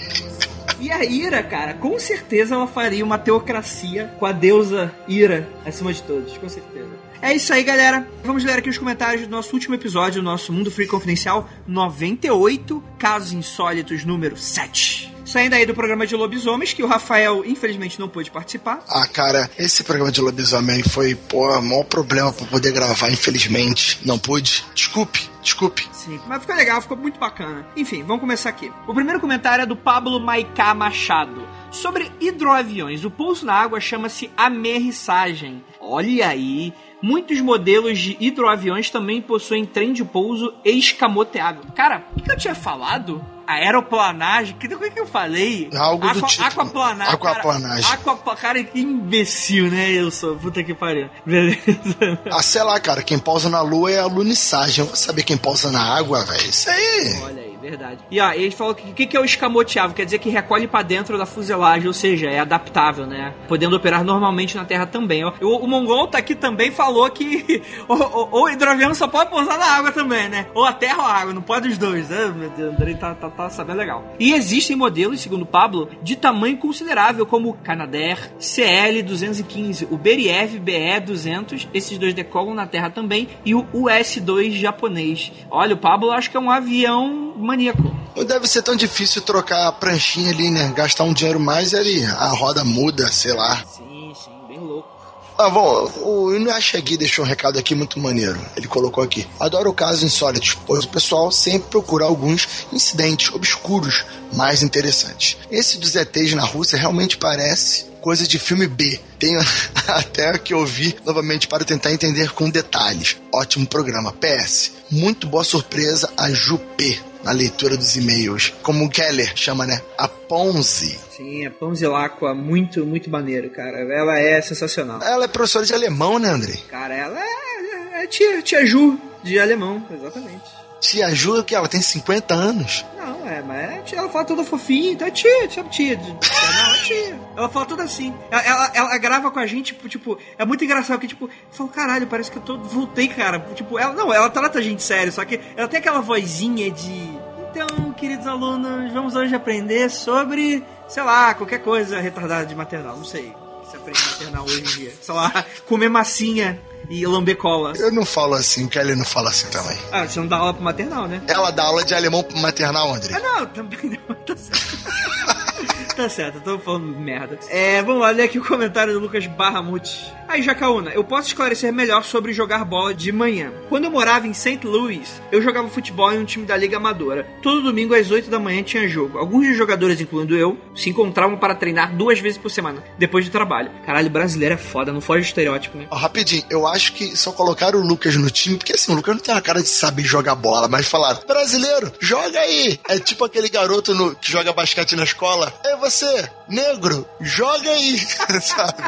E 0.78 0.92
a 0.92 1.02
Ira, 1.02 1.42
cara, 1.42 1.72
com 1.72 1.98
certeza 1.98 2.54
ela 2.54 2.66
faria 2.66 3.04
uma 3.04 3.18
teocracia 3.18 4.14
com 4.18 4.26
a 4.26 4.32
deusa 4.32 4.94
Ira 5.08 5.48
acima 5.64 5.92
de 5.92 6.02
todos, 6.02 6.36
com 6.36 6.48
certeza. 6.48 6.90
É 7.26 7.34
isso 7.34 7.52
aí, 7.52 7.64
galera. 7.64 8.08
Vamos 8.22 8.44
ler 8.44 8.56
aqui 8.56 8.70
os 8.70 8.78
comentários 8.78 9.26
do 9.26 9.30
nosso 9.32 9.52
último 9.52 9.74
episódio 9.74 10.22
do 10.22 10.24
nosso 10.24 10.52
Mundo 10.52 10.70
Free 10.70 10.86
Confidencial 10.86 11.50
98, 11.66 12.80
Casos 12.96 13.32
Insólitos 13.32 14.04
número 14.04 14.36
7. 14.36 15.12
Saindo 15.24 15.56
aí 15.56 15.66
do 15.66 15.74
programa 15.74 16.06
de 16.06 16.14
lobisomens, 16.14 16.72
que 16.72 16.84
o 16.84 16.86
Rafael, 16.86 17.44
infelizmente, 17.44 17.98
não 17.98 18.08
pôde 18.08 18.30
participar. 18.30 18.84
Ah, 18.88 19.08
cara, 19.08 19.50
esse 19.58 19.82
programa 19.82 20.12
de 20.12 20.20
lobisomem 20.20 20.84
foi, 20.84 21.16
pô, 21.16 21.52
o 21.52 21.60
maior 21.60 21.82
problema 21.82 22.32
pra 22.32 22.46
poder 22.46 22.70
gravar, 22.70 23.10
infelizmente. 23.10 23.98
Não 24.04 24.20
pude. 24.20 24.64
Desculpe, 24.72 25.28
desculpe. 25.42 25.84
Sim, 25.92 26.20
mas 26.28 26.42
ficou 26.42 26.54
legal, 26.54 26.80
ficou 26.80 26.96
muito 26.96 27.18
bacana. 27.18 27.66
Enfim, 27.76 28.04
vamos 28.04 28.20
começar 28.20 28.50
aqui. 28.50 28.70
O 28.86 28.94
primeiro 28.94 29.18
comentário 29.18 29.64
é 29.64 29.66
do 29.66 29.74
Pablo 29.74 30.20
Maiká 30.20 30.72
Machado. 30.74 31.44
Sobre 31.72 32.12
hidroaviões, 32.20 33.04
o 33.04 33.10
pouso 33.10 33.44
na 33.44 33.54
água 33.54 33.80
chama-se 33.80 34.30
amerrissagem. 34.36 35.64
Olha 35.80 36.28
aí, 36.28 36.72
muitos 37.02 37.40
modelos 37.40 37.98
de 37.98 38.16
hidroaviões 38.20 38.90
também 38.90 39.20
possuem 39.20 39.64
trem 39.64 39.92
de 39.92 40.04
pouso 40.04 40.54
escamoteável. 40.64 41.62
Cara, 41.74 42.04
o 42.16 42.20
que 42.20 42.30
eu 42.30 42.36
tinha 42.36 42.54
falado? 42.54 43.24
Aeroplanagem? 43.46 44.56
O 44.56 44.58
que, 44.58 44.68
que 44.68 45.00
eu 45.00 45.06
falei? 45.06 45.70
Algo 45.72 46.04
Aqua, 46.04 46.20
do 46.20 46.26
tipo. 46.26 46.42
Aquaplanagem. 46.42 47.14
Aquaplanagem. 47.14 47.92
Aqua, 47.92 48.36
cara, 48.36 48.64
que 48.64 48.80
imbecil, 48.80 49.70
né? 49.70 49.92
Eu 49.92 50.10
sou. 50.10 50.34
Puta 50.36 50.64
que 50.64 50.74
pariu. 50.74 51.08
Beleza. 51.24 52.18
Ah, 52.28 52.42
sei 52.42 52.64
lá, 52.64 52.80
cara. 52.80 53.02
Quem 53.02 53.20
pousa 53.20 53.48
na 53.48 53.60
lua 53.60 53.90
é 53.90 54.00
a 54.00 54.06
lunissagem. 54.06 54.80
Eu 54.80 54.86
vou 54.86 54.96
saber 54.96 55.22
quem 55.22 55.36
pousa 55.36 55.70
na 55.70 55.80
água, 55.80 56.24
velho. 56.24 56.50
Isso 56.50 56.68
aí. 56.68 57.20
Olha 57.22 57.42
aí 57.42 57.55
Verdade. 57.68 57.98
E 58.10 58.20
ó, 58.20 58.32
ele 58.32 58.50
falou 58.50 58.74
que 58.74 58.90
o 58.90 58.94
que, 58.94 59.16
é 59.16 59.20
o 59.20 59.24
escamoteável? 59.24 59.94
Quer 59.94 60.04
dizer 60.04 60.18
que 60.18 60.30
recolhe 60.30 60.68
para 60.68 60.82
dentro 60.82 61.18
da 61.18 61.26
fuselagem, 61.26 61.88
ou 61.88 61.92
seja, 61.92 62.28
é 62.28 62.38
adaptável, 62.38 63.06
né? 63.06 63.34
Podendo 63.48 63.74
operar 63.74 64.04
normalmente 64.04 64.56
na 64.56 64.64
Terra 64.64 64.86
também. 64.86 65.24
O, 65.24 65.32
o 65.40 65.66
Mongol 65.66 66.06
tá 66.06 66.18
aqui 66.18 66.34
também 66.34 66.70
falou 66.70 67.08
que 67.10 67.62
o, 67.88 67.94
o, 67.94 68.42
o, 68.42 68.48
hidroavião 68.48 68.94
só 68.94 69.08
pode 69.08 69.30
pousar 69.30 69.58
na 69.58 69.66
água 69.66 69.90
também, 69.90 70.28
né? 70.28 70.46
Ou 70.54 70.64
a 70.64 70.72
terra 70.72 70.98
ou 70.98 71.04
a 71.04 71.12
água, 71.12 71.34
não 71.34 71.42
pode 71.42 71.68
os 71.68 71.78
dois. 71.78 72.08
né? 72.08 72.32
meu 72.34 72.50
Deus, 72.50 72.74
Andrei 72.74 72.94
tá, 72.94 73.14
tá, 73.14 73.28
tá 73.30 73.50
sabendo 73.50 73.78
legal. 73.78 74.14
E 74.18 74.32
existem 74.32 74.76
modelos, 74.76 75.20
segundo 75.20 75.44
Pablo, 75.44 75.88
de 76.02 76.16
tamanho 76.16 76.56
considerável, 76.58 77.26
como 77.26 77.50
o 77.50 77.54
Canadair 77.54 78.32
CL-215, 78.38 79.88
o 79.90 79.96
Beriev 79.96 80.58
BE-200, 80.58 81.68
esses 81.74 81.98
dois 81.98 82.14
decolam 82.14 82.54
na 82.54 82.66
Terra 82.66 82.90
também, 82.90 83.28
e 83.44 83.54
o 83.54 83.66
US-2 83.72 84.52
japonês. 84.52 85.32
Olha, 85.50 85.74
o 85.74 85.78
Pablo 85.78 86.10
acho 86.10 86.30
que 86.30 86.36
é 86.36 86.40
um 86.40 86.50
avião 86.50 87.34
maníaco. 87.56 87.96
Não 88.14 88.24
deve 88.24 88.46
ser 88.46 88.62
tão 88.62 88.76
difícil 88.76 89.22
trocar 89.22 89.66
a 89.66 89.72
pranchinha 89.72 90.30
ali, 90.30 90.50
né? 90.50 90.72
Gastar 90.76 91.04
um 91.04 91.12
dinheiro 91.12 91.40
mais 91.40 91.72
e 91.72 91.76
ali 91.76 92.04
a 92.04 92.28
roda 92.28 92.64
muda, 92.64 93.10
sei 93.10 93.32
lá. 93.32 93.64
Sim, 93.76 94.12
sim, 94.14 94.30
bem 94.46 94.58
louco. 94.58 94.94
Ah, 95.38 95.50
bom, 95.50 95.90
o 96.02 96.34
Inuyasha 96.34 96.80
Gui 96.80 96.96
deixou 96.96 97.22
um 97.22 97.28
recado 97.28 97.58
aqui 97.58 97.74
muito 97.74 97.98
maneiro. 97.98 98.40
Ele 98.56 98.66
colocou 98.66 99.04
aqui: 99.04 99.26
Adoro 99.38 99.72
casos 99.74 100.02
insólitos, 100.02 100.56
pois 100.66 100.84
o 100.84 100.88
pessoal 100.88 101.30
sempre 101.30 101.68
procura 101.68 102.04
alguns 102.04 102.66
incidentes 102.72 103.32
obscuros 103.34 104.04
mais 104.32 104.62
interessantes. 104.62 105.36
Esse 105.50 105.78
dos 105.78 105.94
ETs 105.94 106.32
na 106.32 106.44
Rússia 106.44 106.78
realmente 106.78 107.18
parece 107.18 107.84
coisa 108.00 108.26
de 108.26 108.38
filme 108.38 108.66
B. 108.66 108.98
Tenho 109.18 109.38
até 109.88 110.38
que 110.38 110.54
ouvir 110.54 110.96
novamente 111.04 111.48
para 111.48 111.64
tentar 111.64 111.92
entender 111.92 112.30
com 112.30 112.48
detalhes. 112.48 113.16
Ótimo 113.32 113.66
programa. 113.66 114.12
PS. 114.12 114.72
Muito 114.90 115.26
boa 115.26 115.44
surpresa 115.44 116.10
a 116.16 116.30
Jupê 116.30 116.98
na 117.26 117.32
leitura 117.32 117.76
dos 117.76 117.96
e-mails. 117.96 118.54
Como 118.62 118.84
o 118.84 118.88
Keller 118.88 119.32
chama, 119.34 119.66
né? 119.66 119.82
A 119.98 120.06
Ponzi. 120.06 120.96
Sim, 121.10 121.44
a 121.44 121.50
Panzilacqua, 121.50 122.32
muito, 122.32 122.86
muito 122.86 123.10
maneiro, 123.10 123.50
cara. 123.50 123.78
Ela 123.78 124.18
é 124.20 124.40
sensacional. 124.40 125.02
Ela 125.02 125.24
é 125.24 125.28
professora 125.28 125.66
de 125.66 125.74
alemão, 125.74 126.20
né, 126.20 126.28
André? 126.28 126.54
Cara, 126.70 126.94
ela 126.94 127.18
é, 127.20 128.04
é 128.04 128.06
tia, 128.06 128.40
tia 128.42 128.64
Ju 128.64 128.96
de 129.24 129.40
alemão, 129.40 129.84
exatamente. 129.92 130.55
Tia 130.80 131.14
Ju, 131.14 131.42
que 131.44 131.54
ela 131.54 131.68
tem 131.68 131.80
50 131.80 132.34
anos. 132.34 132.84
Não, 132.96 133.28
é, 133.28 133.42
mas 133.42 133.92
é 133.92 133.96
ela 133.96 134.08
fala 134.08 134.24
toda 134.24 134.44
fofinha, 134.44 134.92
então 134.92 135.08
é 135.08 135.10
tia, 135.10 135.50
sabe 135.50 135.70
tia? 135.70 135.96
Não, 135.96 136.74
é 136.74 136.78
tia. 136.82 137.20
Ela 137.36 137.48
fala 137.48 137.66
toda 137.66 137.82
assim. 137.82 138.14
Ela, 138.30 138.42
ela, 138.42 138.70
ela 138.74 138.98
grava 138.98 139.30
com 139.30 139.38
a 139.38 139.46
gente, 139.46 139.74
tipo, 139.74 139.88
tipo, 139.88 140.18
é 140.38 140.44
muito 140.44 140.64
engraçado, 140.64 140.98
porque, 140.98 141.08
tipo, 141.08 141.26
eu 141.26 141.30
falo, 141.50 141.70
caralho, 141.70 142.06
parece 142.06 142.30
que 142.30 142.38
eu 142.38 142.42
tô, 142.42 142.58
voltei, 142.58 143.08
cara. 143.08 143.40
Tipo, 143.54 143.78
ela, 143.78 143.92
não, 143.92 144.12
ela 144.12 144.30
trata 144.30 144.58
a 144.58 144.62
gente 144.62 144.82
sério, 144.82 145.12
só 145.12 145.24
que 145.24 145.40
ela 145.56 145.68
tem 145.68 145.78
aquela 145.78 146.00
vozinha 146.00 146.70
de... 146.70 147.26
Então, 147.50 147.92
queridos 147.92 148.26
alunos, 148.26 148.92
vamos 148.92 149.16
hoje 149.16 149.34
aprender 149.34 149.90
sobre, 149.90 150.62
sei 150.88 151.02
lá, 151.02 151.32
qualquer 151.34 151.60
coisa 151.60 151.98
retardada 151.98 152.44
de 152.44 152.54
maternal, 152.54 152.98
não 152.98 153.04
sei. 153.04 153.34
que 153.62 153.70
Se 153.70 153.76
aprende 153.76 154.00
maternal 154.10 154.44
hoje 154.44 154.60
em 154.60 154.64
dia. 154.64 154.92
Sei 155.00 155.14
lá, 155.14 155.44
comer 155.66 155.88
massinha 155.88 156.60
e 156.88 157.06
lamber 157.06 157.36
cola. 157.36 157.72
Eu 157.76 157.92
não 157.92 158.04
falo 158.04 158.34
assim, 158.34 158.64
o 158.64 158.68
Keller 158.68 158.96
não 158.96 159.04
fala 159.04 159.30
assim 159.30 159.48
também. 159.50 159.76
Ah, 159.92 160.06
você 160.06 160.18
não 160.20 160.26
dá 160.26 160.36
aula 160.36 160.54
pro 160.54 160.62
maternal, 160.62 161.06
né? 161.08 161.22
Ela 161.26 161.50
dá 161.50 161.64
aula 161.64 161.84
de 161.84 161.94
alemão 161.94 162.22
pro 162.22 162.36
maternal, 162.38 162.94
André. 162.94 163.14
Ah, 163.14 163.20
não, 163.20 163.46
também 163.46 164.00
não, 164.08 164.14
tá 164.24 164.36
certo. 164.36 165.96
tá 165.96 166.08
certo, 166.08 166.34
eu 166.36 166.40
tô 166.42 166.58
falando 166.58 166.86
merda. 166.98 167.38
É, 167.48 167.82
vamos 167.82 168.02
lá, 168.02 168.10
ler 168.10 168.24
aqui 168.24 168.38
o 168.38 168.44
comentário 168.44 168.92
do 168.92 169.00
Lucas 169.00 169.26
Barramute. 169.26 170.12
Aí, 170.28 170.42
Jacaúna, 170.42 170.90
eu 170.90 171.04
posso 171.04 171.28
esclarecer 171.28 171.72
melhor 171.72 172.04
sobre 172.04 172.32
jogar 172.32 172.64
bola 172.64 172.92
de 172.92 173.10
manhã. 173.12 173.52
Quando 173.68 173.84
eu 173.84 173.90
morava 173.90 174.26
em 174.26 174.34
St. 174.34 174.60
Louis, 174.66 175.20
eu 175.30 175.40
jogava 175.40 175.68
futebol 175.68 176.12
em 176.12 176.18
um 176.18 176.24
time 176.24 176.44
da 176.44 176.56
Liga 176.56 176.76
Amadora. 176.76 177.26
Todo 177.42 177.62
domingo 177.62 177.94
às 177.94 178.10
8 178.10 178.28
da 178.28 178.38
manhã 178.38 178.62
tinha 178.62 178.88
jogo. 178.88 179.18
Alguns 179.18 179.46
dos 179.48 179.56
jogadores, 179.56 180.00
incluindo 180.00 180.36
eu, 180.36 180.58
se 180.74 180.90
encontravam 180.90 181.36
para 181.38 181.54
treinar 181.54 181.94
duas 181.96 182.18
vezes 182.18 182.36
por 182.38 182.50
semana, 182.50 182.82
depois 182.98 183.24
do 183.24 183.30
trabalho. 183.30 183.70
Caralho, 183.86 184.10
brasileiro 184.10 184.54
é 184.54 184.58
foda, 184.58 184.92
não 184.92 185.00
foge 185.00 185.20
do 185.22 185.26
estereótipo, 185.26 185.78
né? 185.78 185.86
Ó, 185.90 185.96
rapidinho, 185.96 186.44
eu 186.50 186.66
acho 186.66 186.92
que 186.92 187.16
só 187.16 187.30
colocaram 187.32 187.78
o 187.80 187.86
Lucas 187.86 188.16
no 188.16 188.28
time, 188.30 188.56
porque 188.58 188.72
assim, 188.72 188.92
o 188.92 188.96
Lucas 188.96 189.14
não 189.14 189.22
tem 189.22 189.34
a 189.34 189.40
cara 189.40 189.62
de 189.62 189.68
saber 189.68 190.02
jogar 190.02 190.34
bola, 190.34 190.66
mas 190.68 190.86
falaram, 190.88 191.20
brasileiro, 191.26 191.92
joga 192.00 192.38
aí! 192.40 192.78
É 192.88 192.98
tipo 192.98 193.24
aquele 193.24 193.48
garoto 193.48 193.94
no- 193.94 194.14
que 194.16 194.30
joga 194.30 194.52
basquete 194.52 194.96
na 194.96 195.04
escola. 195.04 195.52
É 195.64 195.76
você, 195.76 196.28
negro, 196.48 197.06
joga 197.20 197.70
aí, 197.70 197.98
sabe? 198.42 198.82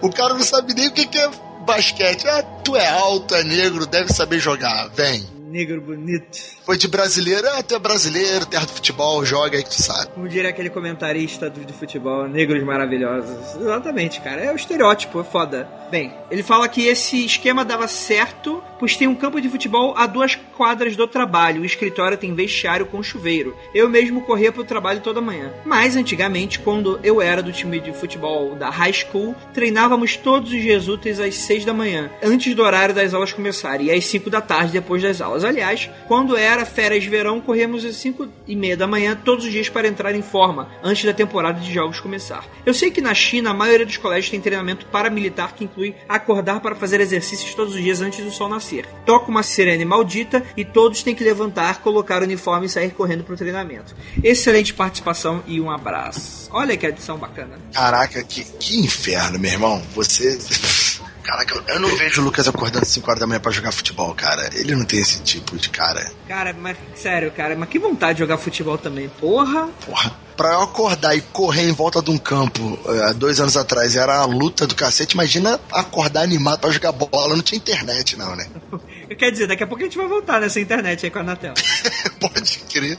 O 0.00 0.10
cara 0.10 0.34
não 0.34 0.42
sabe 0.42 0.74
nem 0.74 0.88
o 0.88 0.92
que 0.92 1.06
que 1.06 1.18
é 1.18 1.30
basquete. 1.64 2.26
Ah, 2.28 2.42
tu 2.64 2.76
é 2.76 2.88
alto, 2.88 3.34
é 3.34 3.42
negro, 3.42 3.86
deve 3.86 4.12
saber 4.12 4.38
jogar, 4.38 4.88
vem. 4.88 5.35
Negro 5.56 5.80
bonito. 5.80 6.38
Foi 6.66 6.76
de 6.76 6.86
brasileiro, 6.86 7.48
ah, 7.54 7.62
tu 7.62 7.74
é 7.74 7.78
brasileiro, 7.78 8.44
terra 8.44 8.66
do 8.66 8.72
futebol, 8.72 9.24
joga 9.24 9.56
aí 9.56 9.62
que 9.62 9.70
tu 9.70 9.80
sabe. 9.80 10.10
Como 10.10 10.28
diria 10.28 10.50
aquele 10.50 10.68
comentarista 10.68 11.48
do, 11.48 11.60
do 11.60 11.72
futebol, 11.72 12.28
negros 12.28 12.62
maravilhosos. 12.62 13.56
Exatamente, 13.58 14.20
cara. 14.20 14.42
É 14.42 14.52
o 14.52 14.56
estereótipo, 14.56 15.18
é 15.18 15.24
foda. 15.24 15.66
Bem, 15.90 16.12
ele 16.30 16.42
fala 16.42 16.68
que 16.68 16.86
esse 16.86 17.24
esquema 17.24 17.64
dava 17.64 17.86
certo, 17.86 18.62
pois 18.78 18.96
tem 18.96 19.06
um 19.06 19.14
campo 19.14 19.40
de 19.40 19.48
futebol 19.48 19.94
a 19.96 20.06
duas 20.06 20.34
quadras 20.34 20.96
do 20.96 21.06
trabalho. 21.06 21.62
O 21.62 21.64
escritório 21.64 22.18
tem 22.18 22.34
vestiário 22.34 22.84
com 22.86 23.02
chuveiro. 23.02 23.56
Eu 23.72 23.88
mesmo 23.88 24.22
corria 24.22 24.50
pro 24.50 24.64
trabalho 24.64 25.00
toda 25.00 25.20
manhã. 25.20 25.52
Mas 25.64 25.96
antigamente, 25.96 26.58
quando 26.58 26.98
eu 27.04 27.22
era 27.22 27.42
do 27.42 27.52
time 27.52 27.78
de 27.78 27.92
futebol 27.92 28.56
da 28.56 28.68
high 28.68 28.92
school, 28.92 29.34
treinávamos 29.54 30.16
todos 30.16 30.52
os 30.52 30.60
dias 30.60 30.88
úteis 30.88 31.20
às 31.20 31.36
seis 31.36 31.64
da 31.64 31.72
manhã, 31.72 32.10
antes 32.22 32.54
do 32.54 32.62
horário 32.62 32.94
das 32.94 33.14
aulas 33.14 33.32
começarem, 33.32 33.86
e 33.86 33.92
às 33.92 34.04
cinco 34.04 34.28
da 34.28 34.40
tarde 34.40 34.72
depois 34.72 35.02
das 35.02 35.20
aulas. 35.20 35.45
Aliás, 35.46 35.88
quando 36.06 36.36
era 36.36 36.64
férias 36.64 37.02
de 37.02 37.08
verão, 37.08 37.40
corríamos 37.40 37.84
às 37.84 37.96
cinco 37.96 38.28
e 38.46 38.56
meia 38.56 38.76
da 38.76 38.86
manhã 38.86 39.16
todos 39.16 39.44
os 39.44 39.50
dias 39.50 39.68
para 39.68 39.88
entrar 39.88 40.14
em 40.14 40.22
forma, 40.22 40.68
antes 40.82 41.04
da 41.04 41.12
temporada 41.12 41.60
de 41.60 41.72
jogos 41.72 42.00
começar. 42.00 42.44
Eu 42.64 42.74
sei 42.74 42.90
que 42.90 43.00
na 43.00 43.14
China 43.14 43.50
a 43.50 43.54
maioria 43.54 43.86
dos 43.86 43.96
colégios 43.96 44.30
tem 44.30 44.40
treinamento 44.40 44.86
paramilitar 44.86 45.54
que 45.54 45.64
inclui 45.64 45.94
acordar 46.08 46.60
para 46.60 46.74
fazer 46.74 47.00
exercícios 47.00 47.54
todos 47.54 47.74
os 47.74 47.80
dias 47.80 48.00
antes 48.00 48.24
do 48.24 48.30
sol 48.30 48.48
nascer. 48.48 48.86
Toca 49.04 49.30
uma 49.30 49.42
sirene 49.42 49.84
maldita 49.84 50.42
e 50.56 50.64
todos 50.64 51.02
têm 51.02 51.14
que 51.14 51.24
levantar, 51.24 51.80
colocar 51.80 52.20
o 52.20 52.24
uniforme 52.24 52.66
e 52.66 52.70
sair 52.70 52.90
correndo 52.90 53.24
para 53.24 53.34
o 53.34 53.38
treinamento. 53.38 53.94
Excelente 54.22 54.74
participação 54.74 55.42
e 55.46 55.60
um 55.60 55.70
abraço. 55.70 56.48
Olha 56.52 56.76
que 56.76 56.86
adição 56.86 57.18
bacana. 57.18 57.58
Caraca, 57.72 58.22
que, 58.22 58.44
que 58.44 58.78
inferno, 58.78 59.38
meu 59.38 59.50
irmão. 59.50 59.82
Você. 59.94 60.38
Caraca, 61.26 61.60
eu 61.66 61.80
não 61.80 61.88
vejo 61.96 62.20
o 62.20 62.24
Lucas 62.24 62.46
acordando 62.46 62.86
5 62.86 63.10
horas 63.10 63.18
da 63.18 63.26
manhã 63.26 63.40
pra 63.40 63.50
jogar 63.50 63.72
futebol, 63.72 64.14
cara. 64.14 64.48
Ele 64.54 64.76
não 64.76 64.84
tem 64.84 65.00
esse 65.00 65.20
tipo 65.22 65.56
de 65.58 65.68
cara. 65.70 66.08
Cara, 66.28 66.54
mas 66.56 66.76
sério, 66.94 67.32
cara, 67.32 67.56
mas 67.56 67.68
que 67.68 67.80
vontade 67.80 68.14
de 68.14 68.18
jogar 68.20 68.38
futebol 68.38 68.78
também. 68.78 69.08
Porra! 69.08 69.68
Porra. 69.84 70.12
Pra 70.36 70.52
eu 70.52 70.62
acordar 70.62 71.16
e 71.16 71.20
correr 71.20 71.62
em 71.62 71.72
volta 71.72 72.00
de 72.00 72.10
um 72.10 72.18
campo 72.18 72.78
há 73.08 73.12
dois 73.12 73.40
anos 73.40 73.56
atrás 73.56 73.96
era 73.96 74.18
a 74.18 74.24
luta 74.24 74.66
do 74.66 74.74
cacete. 74.74 75.14
Imagina 75.14 75.58
acordar 75.72 76.22
animado 76.22 76.60
pra 76.60 76.70
jogar 76.70 76.92
bola. 76.92 77.34
Não 77.34 77.42
tinha 77.42 77.58
internet, 77.58 78.16
não, 78.16 78.36
né? 78.36 78.46
Quer 79.18 79.32
dizer, 79.32 79.48
daqui 79.48 79.64
a 79.64 79.66
pouco 79.66 79.82
a 79.82 79.86
gente 79.86 79.96
vai 79.96 80.06
voltar 80.06 80.40
nessa 80.40 80.60
internet 80.60 81.06
aí 81.06 81.10
com 81.10 81.18
a 81.18 81.22
Anatel. 81.22 81.54
Pode 82.20 82.58
crer. 82.70 82.98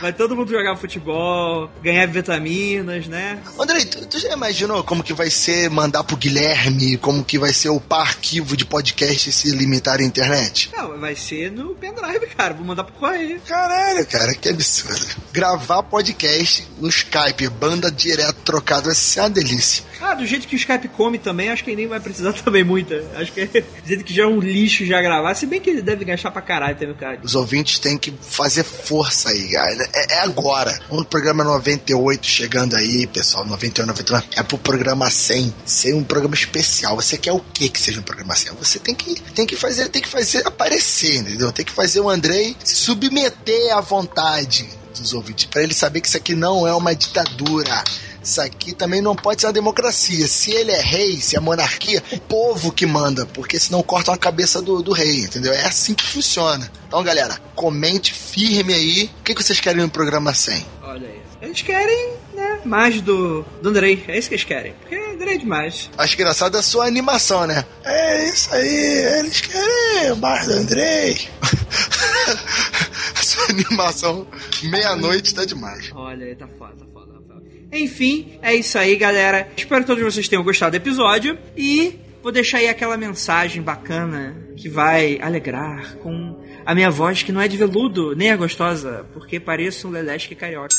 Vai 0.00 0.12
todo 0.12 0.36
mundo 0.36 0.50
jogar 0.50 0.76
futebol, 0.76 1.70
ganhar 1.82 2.06
vitaminas, 2.06 3.06
né? 3.08 3.40
Andrei, 3.58 3.84
tu, 3.84 4.06
tu 4.06 4.18
já 4.18 4.32
imaginou 4.32 4.84
como 4.84 5.02
que 5.02 5.12
vai 5.12 5.28
ser 5.28 5.68
mandar 5.70 6.04
pro 6.04 6.16
Guilherme? 6.16 6.96
Como 6.98 7.24
que 7.24 7.38
vai 7.38 7.52
ser 7.52 7.68
upar 7.70 8.00
arquivo 8.00 8.56
de 8.56 8.64
podcast 8.64 9.32
se 9.32 9.50
limitar 9.50 9.98
à 9.98 10.02
internet? 10.02 10.70
Não, 10.76 10.98
vai 10.98 11.14
ser 11.16 11.50
no 11.50 11.74
pendrive, 11.74 12.26
cara. 12.36 12.54
Vou 12.54 12.64
mandar 12.64 12.84
pro 12.84 12.94
correio. 12.94 13.40
Caralho, 13.46 14.06
cara, 14.06 14.34
que 14.34 14.48
absurdo. 14.48 15.06
Gravar 15.32 15.82
podcast 15.82 16.66
no 16.78 16.88
Skype, 16.88 17.48
banda 17.48 17.90
direto 17.90 18.36
trocado, 18.44 18.86
vai 18.86 18.94
ser 18.94 19.20
uma 19.20 19.30
delícia. 19.30 19.84
Ah, 20.00 20.14
do 20.14 20.24
jeito 20.24 20.46
que 20.46 20.54
o 20.54 20.56
Skype 20.56 20.88
come 20.88 21.18
também, 21.18 21.48
acho 21.48 21.64
que 21.64 21.74
nem 21.74 21.88
vai 21.88 21.98
precisar 21.98 22.32
também 22.44 22.62
muito. 22.62 22.94
Acho 23.16 23.32
que 23.32 23.46
do 23.46 23.86
jeito 23.86 24.04
que 24.04 24.14
já 24.14 24.22
é 24.22 24.26
um 24.26 24.38
lixo 24.38 24.86
já 24.86 25.02
gravar. 25.02 25.34
Se 25.34 25.44
bem 25.44 25.60
que 25.60 25.70
ele 25.70 25.82
deve 25.82 26.04
gastar 26.04 26.30
pra 26.30 26.40
caralho 26.40 26.76
também, 26.76 26.94
cara. 26.94 27.18
Os 27.22 27.34
ouvintes 27.34 27.78
têm 27.80 27.98
que 27.98 28.14
fazer 28.20 28.62
força 28.62 29.30
aí, 29.30 29.50
cara. 29.52 29.87
É, 29.92 30.14
é 30.14 30.20
agora. 30.20 30.72
Vamos 30.88 31.04
no 31.04 31.04
programa 31.04 31.44
98 31.44 32.26
chegando 32.26 32.76
aí, 32.76 33.06
pessoal. 33.06 33.44
91, 33.44 33.86
99. 33.86 34.26
É 34.36 34.42
pro 34.42 34.58
programa 34.58 35.10
100 35.10 35.54
ser 35.64 35.94
um 35.94 36.04
programa 36.04 36.34
especial. 36.34 36.96
Você 36.96 37.16
quer 37.16 37.32
o 37.32 37.40
que 37.40 37.68
que 37.68 37.80
seja 37.80 38.00
um 38.00 38.02
programa 38.02 38.34
100? 38.34 38.52
Você 38.54 38.78
tem 38.78 38.94
que, 38.94 39.20
tem 39.32 39.46
que 39.46 39.56
fazer, 39.56 39.88
tem 39.88 40.02
que 40.02 40.08
fazer 40.08 40.46
aparecer, 40.46 41.16
entendeu? 41.16 41.52
Tem 41.52 41.64
que 41.64 41.72
fazer 41.72 42.00
o 42.00 42.08
Andrei 42.08 42.56
se 42.64 42.74
submeter 42.74 43.76
à 43.76 43.80
vontade 43.80 44.77
dos 44.96 45.12
ouvintes, 45.12 45.46
para 45.46 45.62
ele 45.62 45.74
saber 45.74 46.00
que 46.00 46.08
isso 46.08 46.16
aqui 46.16 46.34
não 46.34 46.66
é 46.66 46.74
uma 46.74 46.94
ditadura. 46.94 47.82
Isso 48.22 48.40
aqui 48.40 48.74
também 48.74 49.00
não 49.00 49.16
pode 49.16 49.40
ser 49.40 49.46
uma 49.46 49.52
democracia. 49.52 50.26
Se 50.26 50.50
ele 50.50 50.70
é 50.70 50.80
rei, 50.80 51.20
se 51.20 51.36
é 51.36 51.40
monarquia, 51.40 52.02
o 52.12 52.18
povo 52.18 52.70
que 52.72 52.84
manda, 52.84 53.24
porque 53.26 53.58
senão 53.58 53.82
cortam 53.82 54.12
a 54.12 54.18
cabeça 54.18 54.60
do, 54.60 54.82
do 54.82 54.92
rei, 54.92 55.20
entendeu? 55.20 55.52
É 55.52 55.64
assim 55.64 55.94
que 55.94 56.04
funciona. 56.04 56.70
Então, 56.86 57.02
galera, 57.02 57.40
comente 57.54 58.12
firme 58.12 58.74
aí. 58.74 59.10
O 59.20 59.22
que, 59.22 59.34
que 59.34 59.42
vocês 59.42 59.60
querem 59.60 59.82
no 59.82 59.88
programa 59.88 60.34
100? 60.34 60.66
Olha 60.82 61.08
aí. 61.08 61.18
Eles 61.40 61.62
querem, 61.62 62.14
né, 62.34 62.58
mais 62.64 63.00
do, 63.00 63.46
do 63.62 63.68
Andrei. 63.68 64.04
É 64.08 64.18
isso 64.18 64.28
que 64.28 64.34
eles 64.34 64.44
querem. 64.44 64.72
Porque 64.72 64.96
Andrei 64.96 65.34
é 65.34 65.38
demais. 65.38 65.88
Acho 65.96 66.14
engraçado 66.14 66.56
a 66.56 66.62
sua 66.62 66.86
animação, 66.86 67.46
né? 67.46 67.64
É 67.84 68.28
isso 68.28 68.52
aí, 68.52 69.18
eles 69.20 69.40
querem 69.40 70.16
mais 70.16 70.46
do 70.46 70.52
Andrei. 70.52 71.28
animação 73.48 74.26
meia-noite 74.64 75.34
tá 75.34 75.44
demais. 75.44 75.90
Olha 75.94 76.26
aí, 76.26 76.34
tá 76.34 76.48
foda, 76.58 76.76
tá 76.76 76.86
foda, 76.92 77.12
tá 77.12 77.20
foda. 77.26 77.42
Enfim, 77.72 78.38
é 78.42 78.54
isso 78.54 78.78
aí, 78.78 78.96
galera. 78.96 79.50
Espero 79.56 79.82
que 79.82 79.86
todos 79.86 80.02
vocês 80.02 80.28
tenham 80.28 80.44
gostado 80.44 80.72
do 80.72 80.76
episódio. 80.82 81.38
E 81.56 81.98
vou 82.22 82.32
deixar 82.32 82.58
aí 82.58 82.68
aquela 82.68 82.96
mensagem 82.96 83.62
bacana 83.62 84.36
que 84.56 84.68
vai 84.68 85.18
alegrar 85.20 85.96
com 85.96 86.44
a 86.64 86.74
minha 86.74 86.90
voz, 86.90 87.22
que 87.22 87.32
não 87.32 87.40
é 87.40 87.48
de 87.48 87.56
veludo, 87.56 88.14
nem 88.14 88.30
é 88.30 88.36
gostosa, 88.36 89.06
porque 89.12 89.40
pareço 89.40 89.88
um 89.88 89.90
lelesque 89.90 90.34
carioca. 90.34 90.74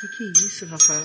Que 0.00 0.08
que 0.08 0.24
é 0.24 0.46
isso, 0.46 0.66
Rafael? 0.66 1.02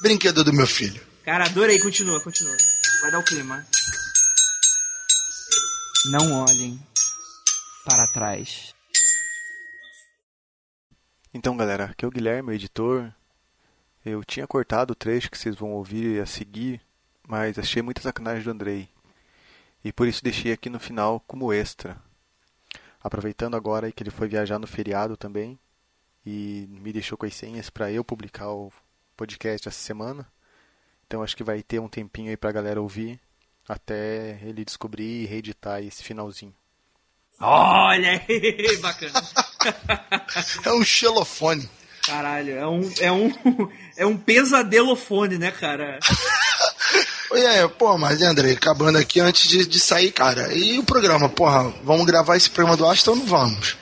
Brinquedo 0.00 0.42
do 0.42 0.52
meu 0.52 0.66
filho. 0.66 1.00
Cara, 1.24 1.44
adorei, 1.44 1.78
continua, 1.78 2.20
continua. 2.20 2.56
Vai 3.02 3.10
dar 3.10 3.18
o 3.18 3.22
clima. 3.22 3.64
Não 6.10 6.42
olhem 6.42 6.78
para 7.86 8.06
trás. 8.06 8.74
Então, 11.32 11.56
galera, 11.56 11.86
aqui 11.86 12.04
é 12.04 12.08
o 12.08 12.10
Guilherme, 12.10 12.50
o 12.50 12.52
editor. 12.52 13.10
Eu 14.04 14.22
tinha 14.22 14.46
cortado 14.46 14.92
o 14.92 14.94
trecho 14.94 15.30
que 15.30 15.38
vocês 15.38 15.56
vão 15.56 15.72
ouvir 15.72 16.20
a 16.20 16.26
seguir, 16.26 16.78
mas 17.26 17.58
achei 17.58 17.80
muita 17.80 18.02
sacanagem 18.02 18.44
do 18.44 18.50
Andrei. 18.50 18.86
E 19.82 19.94
por 19.94 20.06
isso 20.06 20.22
deixei 20.22 20.52
aqui 20.52 20.68
no 20.68 20.78
final 20.78 21.20
como 21.20 21.54
extra. 21.54 21.96
Aproveitando 23.02 23.56
agora 23.56 23.90
que 23.90 24.02
ele 24.02 24.10
foi 24.10 24.28
viajar 24.28 24.58
no 24.58 24.66
feriado 24.66 25.16
também 25.16 25.58
e 26.24 26.66
me 26.68 26.92
deixou 26.92 27.16
com 27.16 27.24
as 27.24 27.34
senhas 27.34 27.70
para 27.70 27.90
eu 27.90 28.04
publicar 28.04 28.50
o 28.50 28.70
podcast 29.16 29.68
essa 29.68 29.80
semana. 29.80 30.30
Então 31.06 31.22
acho 31.22 31.34
que 31.34 31.42
vai 31.42 31.62
ter 31.62 31.80
um 31.80 31.88
tempinho 31.88 32.28
aí 32.28 32.36
pra 32.36 32.52
galera 32.52 32.82
ouvir 32.82 33.18
até 33.68 34.38
ele 34.42 34.64
descobrir 34.64 35.22
e 35.22 35.26
reeditar 35.26 35.82
esse 35.82 36.02
finalzinho. 36.02 36.54
Olha 37.40 38.22
aí, 38.28 38.76
bacana. 38.80 39.22
É 40.64 40.72
um 40.72 40.84
xilofone. 40.84 41.68
Caralho, 42.02 42.52
é 42.52 42.66
um, 42.66 42.92
é 43.00 43.12
um, 43.12 43.32
é 43.96 44.06
um 44.06 44.16
pesadelofone, 44.16 45.38
né, 45.38 45.50
cara? 45.50 45.98
Oi, 47.30 47.68
pô, 47.78 47.96
mas 47.98 48.22
André, 48.22 48.52
acabando 48.52 48.98
aqui 48.98 49.18
antes 49.20 49.48
de, 49.48 49.66
de 49.66 49.80
sair, 49.80 50.12
cara. 50.12 50.52
E 50.54 50.78
o 50.78 50.84
programa, 50.84 51.28
porra, 51.28 51.72
vamos 51.82 52.06
gravar 52.06 52.36
esse 52.36 52.50
programa 52.50 52.76
do 52.76 52.86
Asta 52.86 53.10
ou 53.10 53.16
não 53.16 53.26
vamos? 53.26 53.76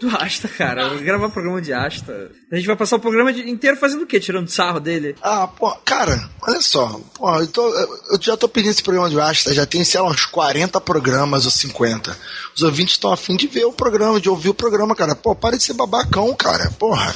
Do 0.00 0.08
Asta, 0.16 0.48
cara. 0.48 0.88
Vou 0.88 0.98
gravar 1.00 1.28
programa 1.28 1.60
de 1.60 1.72
Asta. 1.72 2.30
A 2.50 2.56
gente 2.56 2.66
vai 2.66 2.74
passar 2.76 2.96
o 2.96 3.00
programa 3.00 3.30
inteiro 3.30 3.76
fazendo 3.76 4.02
o 4.02 4.06
quê? 4.06 4.18
Tirando 4.18 4.48
sarro 4.48 4.80
dele? 4.80 5.14
Ah, 5.22 5.46
pô, 5.46 5.70
cara, 5.84 6.28
olha 6.42 6.60
só. 6.62 6.98
Pô, 7.14 7.36
eu, 7.38 7.46
tô- 7.46 7.68
eu 8.10 8.18
já 8.20 8.36
tô 8.36 8.48
pedindo 8.48 8.70
esse 8.70 8.82
programa 8.82 9.10
de 9.10 9.20
Asta, 9.20 9.52
já 9.52 9.66
tem, 9.66 9.84
sei 9.84 10.00
lá, 10.00 10.08
uns 10.08 10.24
40 10.24 10.80
programas 10.80 11.44
ou 11.44 11.50
50. 11.50 12.16
Os 12.56 12.62
ouvintes 12.62 12.94
estão 12.94 13.12
afim 13.12 13.36
de 13.36 13.46
ver 13.46 13.66
o 13.66 13.72
programa, 13.72 14.18
de 14.20 14.28
ouvir 14.30 14.48
o 14.48 14.54
programa, 14.54 14.96
cara. 14.96 15.14
Pô, 15.14 15.34
para 15.36 15.56
de 15.56 15.62
ser 15.62 15.74
babacão, 15.74 16.34
cara. 16.34 16.70
Porra. 16.78 17.14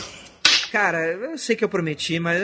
Cara, 0.70 0.98
eu 1.06 1.38
sei 1.38 1.54
que 1.54 1.64
eu 1.64 1.68
prometi, 1.68 2.18
mas. 2.18 2.36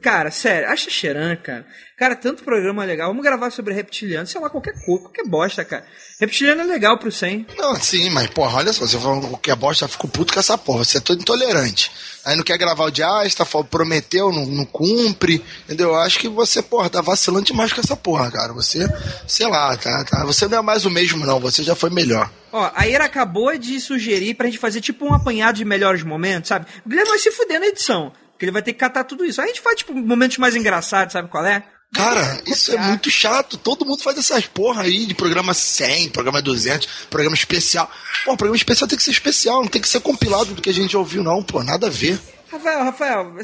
Cara, 0.00 0.30
sério, 0.30 0.68
acha 0.68 0.90
Xeran, 0.90 1.34
cara. 1.36 1.66
Cara, 2.02 2.16
tanto 2.16 2.42
programa 2.42 2.84
legal. 2.84 3.10
Vamos 3.10 3.22
gravar 3.22 3.48
sobre 3.50 3.72
reptiliano, 3.72 4.26
sei 4.26 4.40
lá, 4.40 4.50
qualquer 4.50 4.72
coisa, 4.84 5.02
qualquer 5.02 5.24
bosta, 5.24 5.64
cara. 5.64 5.86
Reptiliano 6.18 6.62
é 6.62 6.64
legal 6.64 6.98
pro 6.98 7.12
100. 7.12 7.46
Não, 7.56 7.76
sim, 7.76 8.10
mas, 8.10 8.26
porra, 8.26 8.56
olha 8.56 8.72
só, 8.72 8.84
você 8.84 8.98
falou 8.98 9.38
que 9.38 9.52
é 9.52 9.54
bosta, 9.54 9.84
eu 9.84 9.88
fico 9.88 10.08
puto 10.08 10.34
com 10.34 10.40
essa 10.40 10.58
porra. 10.58 10.82
Você 10.82 10.98
é 10.98 11.00
todo 11.00 11.20
intolerante. 11.20 11.92
Aí 12.24 12.34
não 12.34 12.42
quer 12.42 12.58
gravar 12.58 12.86
o 12.86 12.90
de 12.90 13.04
Asta, 13.04 13.44
fala, 13.44 13.62
prometeu, 13.62 14.32
não, 14.32 14.44
não 14.44 14.64
cumpre, 14.64 15.44
entendeu? 15.62 15.90
Eu 15.90 15.94
acho 15.94 16.18
que 16.18 16.28
você, 16.28 16.60
porra, 16.60 16.90
tá 16.90 17.00
vacilando 17.00 17.44
demais 17.44 17.72
com 17.72 17.80
essa 17.80 17.94
porra, 17.94 18.32
cara. 18.32 18.52
Você, 18.52 18.84
sei 19.28 19.46
lá, 19.46 19.76
tá, 19.76 20.02
tá. 20.02 20.24
Você 20.24 20.48
não 20.48 20.58
é 20.58 20.62
mais 20.62 20.84
o 20.84 20.90
mesmo, 20.90 21.24
não. 21.24 21.38
Você 21.38 21.62
já 21.62 21.76
foi 21.76 21.90
melhor. 21.90 22.28
Ó, 22.50 22.68
a 22.74 22.84
Ira 22.84 23.04
acabou 23.04 23.56
de 23.56 23.78
sugerir 23.78 24.34
pra 24.34 24.46
gente 24.46 24.58
fazer 24.58 24.80
tipo 24.80 25.06
um 25.06 25.14
apanhado 25.14 25.54
de 25.54 25.64
melhores 25.64 26.02
momentos, 26.02 26.48
sabe? 26.48 26.66
O 26.84 26.88
Guilherme 26.88 27.10
vai 27.10 27.20
se 27.20 27.30
fuder 27.30 27.60
na 27.60 27.66
edição, 27.68 28.12
porque 28.32 28.44
ele 28.44 28.50
vai 28.50 28.60
ter 28.60 28.72
que 28.72 28.80
catar 28.80 29.04
tudo 29.04 29.24
isso. 29.24 29.40
Aí 29.40 29.44
a 29.44 29.48
gente 29.50 29.60
faz, 29.60 29.76
tipo, 29.76 29.94
momentos 29.94 30.38
mais 30.38 30.56
engraçados, 30.56 31.12
sabe 31.12 31.28
qual 31.28 31.46
é? 31.46 31.62
Cara, 31.92 32.40
isso 32.46 32.72
é 32.72 32.78
muito 32.78 33.10
chato. 33.10 33.56
Todo 33.58 33.84
mundo 33.84 34.02
faz 34.02 34.16
essas 34.18 34.46
porra 34.46 34.82
aí 34.82 35.04
de 35.04 35.14
programa 35.14 35.52
100, 35.52 36.08
programa 36.08 36.40
200, 36.40 36.86
programa 37.10 37.34
especial. 37.36 37.90
Pô, 38.24 38.36
programa 38.36 38.56
especial 38.56 38.88
tem 38.88 38.96
que 38.96 39.04
ser 39.04 39.10
especial, 39.10 39.60
não 39.60 39.68
tem 39.68 39.80
que 39.82 39.88
ser 39.88 40.00
compilado 40.00 40.54
do 40.54 40.62
que 40.62 40.70
a 40.70 40.74
gente 40.74 40.92
já 40.92 40.98
ouviu, 40.98 41.22
não, 41.22 41.42
pô. 41.42 41.62
Nada 41.62 41.88
a 41.88 41.90
ver. 41.90 42.18
Rafael, 42.50 42.84
Rafael, 42.84 43.36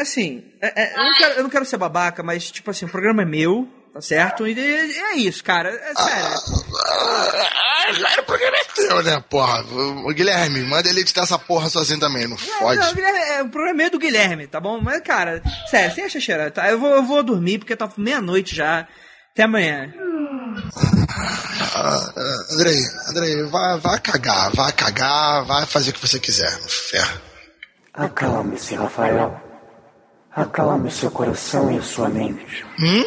assim, 0.00 0.44
é- 0.60 0.82
é, 0.82 0.92
eu, 0.94 1.04
não 1.04 1.18
quero, 1.18 1.34
eu 1.34 1.42
não 1.44 1.50
quero 1.50 1.64
ser 1.64 1.76
babaca, 1.76 2.22
mas, 2.22 2.50
tipo 2.50 2.70
assim, 2.70 2.84
o 2.84 2.88
programa 2.88 3.22
é 3.22 3.24
meu, 3.24 3.68
tá 3.92 4.00
certo? 4.00 4.46
E 4.46 4.58
é, 4.58 5.12
é 5.12 5.16
isso, 5.16 5.44
cara, 5.44 5.68
é 5.68 5.94
sério. 5.94 6.28
Ah, 6.74 8.20
o 8.20 8.22
programa 8.24 8.56
é 8.56 8.64
teu, 8.74 9.02
né, 9.02 9.24
porra? 9.28 9.64
Ô, 10.04 10.12
Guilherme, 10.12 10.62
manda 10.62 10.88
ele 10.88 11.00
editar 11.00 11.22
essa 11.22 11.38
porra 11.38 11.68
sozinho 11.68 12.00
também, 12.00 12.26
não 12.26 12.38
fode. 12.38 12.80
Não, 12.80 12.90
o, 12.90 12.94
Guilherme, 12.94 13.18
é, 13.18 13.42
o 13.42 13.48
programa 13.48 13.70
é 13.70 13.76
meio 13.76 13.90
do 13.90 13.98
Guilherme, 13.98 14.46
tá 14.46 14.60
bom? 14.60 14.80
Mas, 14.80 15.02
cara, 15.02 15.42
sério, 15.70 15.94
sem 15.94 16.20
cheira, 16.20 16.50
tá? 16.50 16.70
Eu 16.70 16.78
vou, 16.78 16.90
eu 16.90 17.02
vou 17.02 17.22
dormir 17.22 17.58
porque 17.58 17.76
tá 17.76 17.90
meia-noite 17.96 18.54
já. 18.54 18.86
Até 19.32 19.44
amanhã. 19.44 19.92
Ah, 21.74 22.12
Andrei, 22.52 22.78
Andrei, 23.08 23.42
vai, 23.44 23.78
vai 23.78 23.98
cagar, 24.00 24.50
vai 24.54 24.72
cagar, 24.72 25.44
vai 25.44 25.66
fazer 25.66 25.90
o 25.90 25.94
que 25.94 26.06
você 26.06 26.20
quiser, 26.20 26.52
no 26.60 26.68
ferro. 26.68 27.20
Acalme-se, 27.94 28.74
Rafael. 28.74 29.40
Acalme 30.34 30.90
seu 30.90 31.10
coração 31.10 31.70
e 31.70 31.78
a 31.78 31.82
sua 31.82 32.08
mente. 32.08 32.64
Hum? 32.78 33.04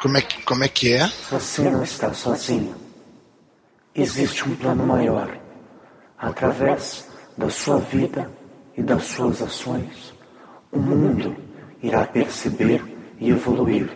Como 0.00 0.16
é 0.16 0.20
que, 0.20 0.42
como 0.44 0.62
é, 0.62 0.68
que 0.68 0.92
é? 0.92 1.08
Você 1.28 1.68
não 1.68 1.82
está 1.82 2.14
sozinho. 2.14 2.72
Existe 3.92 4.48
um 4.48 4.54
plano 4.54 4.86
maior. 4.86 5.36
Através 6.16 7.08
da 7.36 7.50
sua 7.50 7.78
vida 7.78 8.30
e 8.76 8.82
das 8.82 9.02
suas 9.04 9.42
ações, 9.42 10.14
o 10.70 10.78
mundo 10.78 11.36
irá 11.82 12.06
perceber 12.06 12.80
e 13.18 13.30
evoluir. 13.30 13.90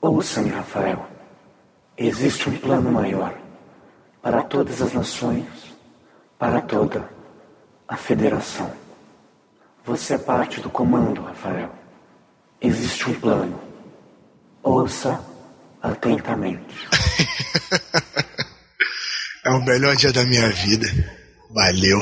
Ouça-me, 0.00 0.48
Rafael. 0.48 1.06
Existe 1.94 2.48
um 2.48 2.56
plano 2.56 2.90
maior 2.90 3.34
para 4.22 4.42
todas 4.42 4.80
as 4.80 4.94
nações, 4.94 5.46
para 6.38 6.62
toda 6.62 7.06
a 7.86 7.96
federação. 7.96 8.72
Você 9.84 10.14
é 10.14 10.18
parte 10.18 10.58
do 10.58 10.70
comando, 10.70 11.20
Rafael. 11.20 11.70
Existe 12.62 13.10
um 13.10 13.14
plano. 13.14 13.71
Ouça 14.62 15.20
atentamente. 15.82 16.62
É 19.44 19.50
o 19.50 19.60
melhor 19.64 19.96
dia 19.96 20.12
da 20.12 20.24
minha 20.24 20.48
vida. 20.50 20.86
Valeu. 21.50 22.00